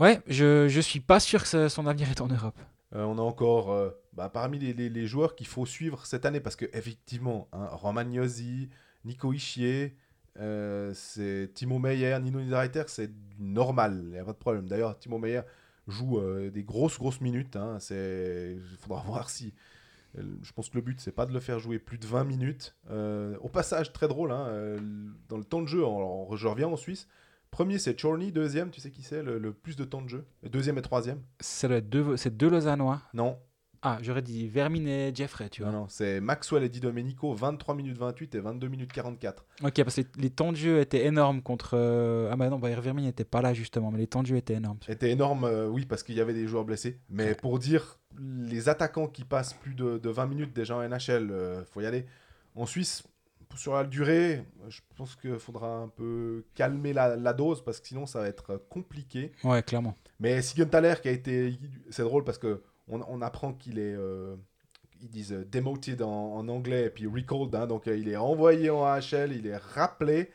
Ouais, 0.00 0.20
je, 0.26 0.66
je 0.66 0.80
suis 0.80 1.00
pas 1.00 1.20
sûr 1.20 1.44
que 1.48 1.68
son 1.68 1.86
avenir 1.86 2.10
est 2.10 2.20
en 2.20 2.26
Europe. 2.26 2.58
Euh, 2.94 3.04
on 3.04 3.18
a 3.18 3.22
encore 3.22 3.72
euh, 3.72 3.90
bah, 4.14 4.28
parmi 4.28 4.58
les, 4.58 4.72
les- 4.88 5.06
joueurs 5.06 5.36
qu'il 5.36 5.46
faut 5.46 5.64
suivre 5.66 6.06
cette 6.06 6.24
année 6.26 6.40
parce 6.40 6.56
que 6.56 6.66
effectivement, 6.72 7.48
hein, 7.52 7.66
Romagnosi, 7.70 8.68
Nico 9.04 9.32
Ischier, 9.32 9.96
euh, 10.38 10.92
c'est 10.94 11.50
Timo 11.54 11.78
Meyer, 11.78 12.18
Nino 12.20 12.40
Niederreiter, 12.40 12.84
c'est 12.88 13.10
normal, 13.38 14.00
il 14.06 14.10
n'y 14.10 14.18
a 14.18 14.24
pas 14.24 14.32
de 14.32 14.38
problème. 14.38 14.68
D'ailleurs, 14.68 14.98
Timo 14.98 15.18
Meyer 15.18 15.42
joue 15.88 16.20
des 16.50 16.62
grosses 16.64 16.98
grosses 16.98 17.20
minutes. 17.20 17.56
hein, 17.56 17.78
il 17.90 18.60
faudra 18.80 19.02
voir 19.06 19.30
si. 19.30 19.54
Je 20.16 20.52
pense 20.52 20.68
que 20.68 20.76
le 20.76 20.82
but, 20.82 21.00
c'est 21.00 21.12
pas 21.12 21.26
de 21.26 21.32
le 21.32 21.40
faire 21.40 21.58
jouer 21.60 21.78
plus 21.78 21.98
de 21.98 22.06
20 22.06 22.24
minutes. 22.24 22.76
Au 22.90 23.48
passage, 23.48 23.92
très 23.92 24.08
drôle, 24.08 24.32
hein, 24.32 24.76
dans 25.28 25.38
le 25.38 25.44
temps 25.44 25.62
de 25.62 25.66
jeu, 25.68 25.84
en- 25.84 26.34
je 26.36 26.46
reviens 26.48 26.68
en 26.68 26.76
Suisse. 26.76 27.08
Premier, 27.50 27.78
c'est 27.78 28.00
Chorny. 28.00 28.32
Deuxième, 28.32 28.70
tu 28.70 28.80
sais 28.80 28.90
qui 28.90 29.02
c'est, 29.02 29.22
le, 29.22 29.38
le 29.38 29.52
plus 29.52 29.76
de 29.76 29.84
temps 29.84 30.02
de 30.02 30.08
jeu? 30.08 30.24
Deuxième 30.44 30.78
et 30.78 30.82
troisième? 30.82 31.20
Être 31.40 31.88
deux, 31.88 32.16
c'est 32.16 32.36
deux 32.36 32.48
Lausannois. 32.48 33.02
Non, 33.12 33.38
Ah, 33.82 33.98
j'aurais 34.02 34.22
dit 34.22 34.46
Vermin 34.46 34.86
et 34.86 35.12
Jeffrey, 35.14 35.48
tu 35.50 35.62
vois. 35.62 35.72
Non, 35.72 35.80
non, 35.80 35.86
c'est 35.88 36.20
Maxwell 36.20 36.62
et 36.62 36.68
Di 36.68 36.80
Domenico, 36.80 37.32
23 37.34 37.74
minutes 37.74 37.98
28 37.98 38.34
et 38.36 38.40
22 38.40 38.68
minutes 38.68 38.92
44. 38.92 39.44
Ok, 39.64 39.82
parce 39.82 39.96
que 39.96 40.00
les, 40.16 40.22
les 40.24 40.30
temps 40.30 40.52
de 40.52 40.56
jeu 40.56 40.80
étaient 40.80 41.04
énormes 41.06 41.42
contre. 41.42 41.70
euh, 41.74 42.28
Ah 42.32 42.36
bah 42.36 42.48
non, 42.50 42.58
bah, 42.58 42.68
Vermin 42.80 43.02
n'était 43.02 43.24
pas 43.24 43.42
là 43.42 43.52
justement, 43.52 43.90
mais 43.90 43.98
les 43.98 44.06
temps 44.06 44.22
de 44.22 44.26
jeu 44.28 44.36
étaient 44.36 44.54
énormes. 44.54 44.78
C'était 44.86 45.10
énorme, 45.10 45.44
euh, 45.44 45.66
oui, 45.66 45.86
parce 45.86 46.02
qu'il 46.02 46.14
y 46.14 46.20
avait 46.20 46.34
des 46.34 46.46
joueurs 46.46 46.64
blessés. 46.64 47.00
Mais 47.08 47.34
pour 47.34 47.58
dire, 47.58 47.98
les 48.18 48.68
attaquants 48.68 49.08
qui 49.08 49.24
passent 49.24 49.54
plus 49.54 49.74
de, 49.74 49.98
de 49.98 50.08
20 50.10 50.26
minutes 50.26 50.52
déjà 50.54 50.76
en 50.76 50.82
NHL, 50.88 51.30
euh, 51.30 51.64
faut 51.64 51.80
y 51.80 51.86
aller. 51.86 52.06
En 52.54 52.66
Suisse, 52.66 53.02
sur 53.58 53.74
la 53.74 53.84
durée, 53.84 54.44
je 54.68 54.80
pense 54.96 55.16
qu'il 55.16 55.38
faudra 55.38 55.76
un 55.78 55.88
peu 55.88 56.44
calmer 56.54 56.92
la, 56.92 57.16
la 57.16 57.32
dose, 57.32 57.64
parce 57.64 57.80
que 57.80 57.88
sinon 57.88 58.06
ça 58.06 58.20
va 58.20 58.28
être 58.28 58.56
compliqué. 58.68 59.32
Ouais, 59.44 59.62
clairement. 59.62 59.96
Mais 60.18 60.42
Sigenthaler 60.42 60.94
qui 61.02 61.08
a 61.08 61.12
été... 61.12 61.58
C'est 61.90 62.02
drôle 62.02 62.24
parce 62.24 62.38
que 62.38 62.62
on, 62.88 63.00
on 63.08 63.22
apprend 63.22 63.52
qu'il 63.52 63.78
est... 63.78 63.94
euh, 63.94 64.36
ils 65.02 65.08
disent 65.08 65.32
euh, 65.32 65.46
demoted 65.50 66.02
en, 66.02 66.36
en 66.36 66.48
anglais 66.48 66.86
et 66.86 66.90
puis 66.90 67.06
recalled, 67.06 67.54
hein, 67.54 67.66
donc 67.66 67.88
euh, 67.88 67.96
il 67.96 68.08
est 68.08 68.16
envoyé 68.16 68.68
en 68.68 68.84
AHL, 68.84 69.32
il 69.32 69.46
est 69.46 69.56
rappelé. 69.56 70.30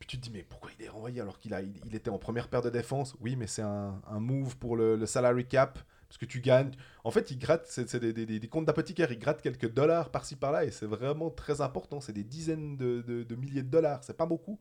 Puis 0.00 0.08
tu 0.08 0.16
te 0.18 0.22
dis, 0.22 0.30
mais 0.32 0.42
pourquoi 0.42 0.70
il 0.78 0.84
est 0.84 0.88
renvoyé 0.88 1.20
alors 1.20 1.38
qu'il 1.38 1.54
a, 1.54 1.62
il, 1.62 1.74
il 1.84 1.94
était 1.94 2.10
en 2.10 2.18
première 2.18 2.48
paire 2.48 2.62
de 2.62 2.70
défense? 2.70 3.14
Oui, 3.20 3.36
mais 3.36 3.46
c'est 3.46 3.62
un, 3.62 4.00
un 4.08 4.18
move 4.18 4.56
pour 4.56 4.74
le, 4.76 4.96
le 4.96 5.06
salary 5.06 5.46
cap, 5.46 5.78
parce 6.10 6.18
que 6.18 6.26
tu 6.26 6.40
gagnes. 6.40 6.72
En 7.04 7.12
fait, 7.12 7.30
il 7.30 7.38
gratte, 7.38 7.66
c'est 7.68 7.94
des, 8.00 8.12
des- 8.12 8.26
des- 8.26 8.40
des 8.40 8.48
comptes 8.48 8.64
d'apothicaire, 8.66 9.12
il 9.12 9.18
gratte 9.20 9.40
quelques 9.42 9.72
dollars 9.72 10.10
par-ci 10.10 10.34
par-là, 10.34 10.64
et 10.64 10.72
c'est 10.72 10.84
vraiment 10.86 11.30
très 11.30 11.60
important. 11.60 12.00
C'est 12.00 12.12
des 12.12 12.24
dizaines 12.24 12.76
de, 12.76 13.00
de- 13.02 13.22
de 13.22 13.36
milliers 13.36 13.62
de 13.62 13.70
dollars, 13.70 14.02
c'est 14.02 14.16
pas 14.16 14.26
beaucoup, 14.26 14.58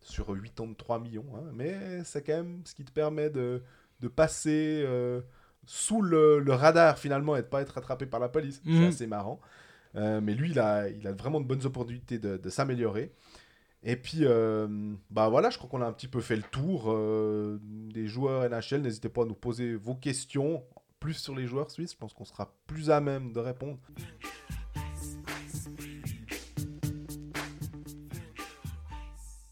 sur 0.00 0.26
83 0.28 0.98
millions, 0.98 1.26
hein, 1.36 1.50
mais 1.52 2.02
c'est 2.04 2.22
quand 2.22 2.36
même 2.38 2.62
ce 2.64 2.74
qui 2.74 2.84
te 2.86 2.90
permet 2.92 3.28
de, 3.28 3.62
de 4.00 4.08
passer 4.08 4.82
euh, 4.86 5.20
sous 5.66 6.00
le, 6.00 6.38
le 6.40 6.52
radar 6.54 6.98
finalement 6.98 7.36
et 7.36 7.42
de 7.42 7.46
pas 7.48 7.60
être 7.60 7.76
attrapé 7.76 8.06
par 8.06 8.18
la 8.20 8.30
police. 8.30 8.62
C'est 8.64 8.70
Mhm. 8.70 8.84
assez 8.88 9.06
marrant. 9.06 9.40
Euh, 9.96 10.20
mais 10.22 10.34
lui, 10.34 10.50
il 10.52 10.58
a, 10.58 10.88
il 10.88 11.06
a 11.06 11.12
vraiment 11.12 11.40
de 11.40 11.46
bonnes 11.46 11.66
opportunités 11.66 12.18
de, 12.18 12.38
de 12.38 12.50
s'améliorer. 12.50 13.12
Et 13.84 13.96
puis, 13.96 14.20
euh, 14.22 14.66
bah 15.10 15.28
voilà, 15.28 15.50
je 15.50 15.58
crois 15.58 15.70
qu'on 15.70 15.82
a 15.82 15.86
un 15.86 15.92
petit 15.92 16.08
peu 16.08 16.20
fait 16.20 16.34
le 16.36 16.42
tour 16.42 16.86
euh, 16.88 17.58
des 17.62 18.06
joueurs 18.08 18.42
NHL. 18.50 18.80
N'hésitez 18.82 19.08
pas 19.08 19.22
à 19.22 19.24
nous 19.24 19.34
poser 19.34 19.74
vos 19.76 19.94
questions, 19.94 20.64
plus 21.00 21.14
sur 21.14 21.34
les 21.34 21.46
joueurs 21.46 21.70
suisses. 21.70 21.92
Je 21.92 21.96
pense 21.96 22.12
qu'on 22.14 22.24
sera 22.24 22.52
plus 22.66 22.90
à 22.90 23.00
même 23.00 23.32
de 23.32 23.40
répondre. 23.40 23.78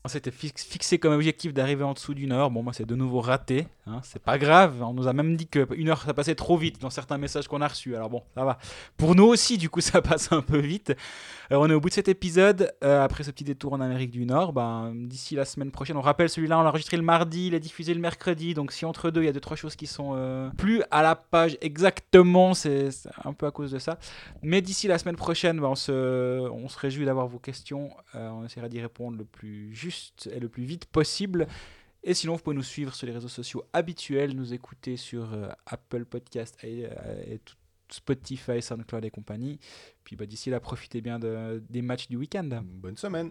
On 0.06 0.08
s'était 0.08 0.30
fix- 0.30 0.64
fixé 0.64 1.00
comme 1.00 1.12
objectif 1.14 1.52
d'arriver 1.52 1.82
en 1.82 1.92
dessous 1.92 2.14
d'une 2.14 2.30
heure. 2.30 2.52
Bon, 2.52 2.62
moi, 2.62 2.72
c'est 2.72 2.86
de 2.86 2.94
nouveau 2.94 3.20
raté. 3.20 3.66
Hein, 3.88 3.98
c'est 4.04 4.22
pas 4.22 4.38
grave. 4.38 4.80
On 4.80 4.94
nous 4.94 5.08
a 5.08 5.12
même 5.12 5.36
dit 5.36 5.48
qu'une 5.48 5.88
heure, 5.88 6.00
ça 6.02 6.14
passait 6.14 6.36
trop 6.36 6.56
vite 6.56 6.80
dans 6.80 6.90
certains 6.90 7.18
messages 7.18 7.48
qu'on 7.48 7.60
a 7.60 7.66
reçus. 7.66 7.96
Alors 7.96 8.08
bon, 8.08 8.22
ça 8.36 8.44
va. 8.44 8.58
Pour 8.96 9.16
nous 9.16 9.24
aussi, 9.24 9.58
du 9.58 9.68
coup, 9.68 9.80
ça 9.80 10.02
passe 10.02 10.30
un 10.30 10.42
peu 10.42 10.58
vite. 10.58 10.90
Euh, 11.50 11.56
on 11.56 11.68
est 11.68 11.74
au 11.74 11.80
bout 11.80 11.88
de 11.88 11.94
cet 11.94 12.06
épisode. 12.06 12.72
Euh, 12.84 13.02
après 13.02 13.24
ce 13.24 13.32
petit 13.32 13.42
détour 13.42 13.72
en 13.72 13.80
Amérique 13.80 14.12
du 14.12 14.26
Nord, 14.26 14.52
ben, 14.52 14.92
d'ici 14.94 15.34
la 15.34 15.44
semaine 15.44 15.72
prochaine, 15.72 15.96
on 15.96 16.02
rappelle 16.02 16.28
celui-là, 16.28 16.56
on 16.60 16.62
l'a 16.62 16.68
enregistré 16.68 16.96
le 16.96 17.02
mardi, 17.02 17.48
il 17.48 17.54
est 17.54 17.60
diffusé 17.60 17.92
le 17.92 18.00
mercredi. 18.00 18.54
Donc 18.54 18.70
si 18.70 18.84
entre 18.84 19.10
deux, 19.10 19.22
il 19.22 19.26
y 19.26 19.28
a 19.28 19.32
deux, 19.32 19.40
trois 19.40 19.56
choses 19.56 19.74
qui 19.74 19.88
sont 19.88 20.12
euh, 20.14 20.50
plus 20.56 20.84
à 20.92 21.02
la 21.02 21.16
page 21.16 21.58
exactement, 21.62 22.54
c'est 22.54 22.90
un 23.24 23.32
peu 23.32 23.46
à 23.46 23.50
cause 23.50 23.72
de 23.72 23.80
ça. 23.80 23.98
Mais 24.42 24.62
d'ici 24.62 24.86
la 24.86 24.98
semaine 24.98 25.16
prochaine, 25.16 25.58
ben, 25.58 25.66
on, 25.66 25.74
se, 25.74 26.78
réjouit 26.78 27.06
d'avoir 27.06 27.26
vos 27.26 27.40
questions. 27.40 27.90
On 28.14 28.44
essaiera 28.44 28.68
d'y 28.68 28.80
répondre 28.80 29.18
le 29.18 29.24
plus 29.24 29.74
juste 29.74 29.95
et 30.30 30.40
le 30.40 30.48
plus 30.48 30.64
vite 30.64 30.86
possible. 30.86 31.46
Et 32.02 32.14
sinon, 32.14 32.34
vous 32.36 32.42
pouvez 32.42 32.56
nous 32.56 32.62
suivre 32.62 32.94
sur 32.94 33.06
les 33.06 33.12
réseaux 33.12 33.28
sociaux 33.28 33.64
habituels, 33.72 34.32
nous 34.34 34.52
écouter 34.54 34.96
sur 34.96 35.32
euh, 35.34 35.48
Apple 35.66 36.04
Podcast 36.04 36.56
et, 36.62 36.86
euh, 36.86 37.36
Spotify, 37.90 38.60
SoundCloud 38.62 39.04
et 39.04 39.10
compagnie. 39.10 39.58
Puis 40.04 40.16
bah, 40.16 40.26
d'ici 40.26 40.50
là, 40.50 40.60
profitez 40.60 41.00
bien 41.00 41.18
de- 41.18 41.62
des 41.70 41.82
matchs 41.82 42.08
du 42.08 42.16
week-end. 42.16 42.48
Bonne 42.64 42.96
semaine. 42.96 43.30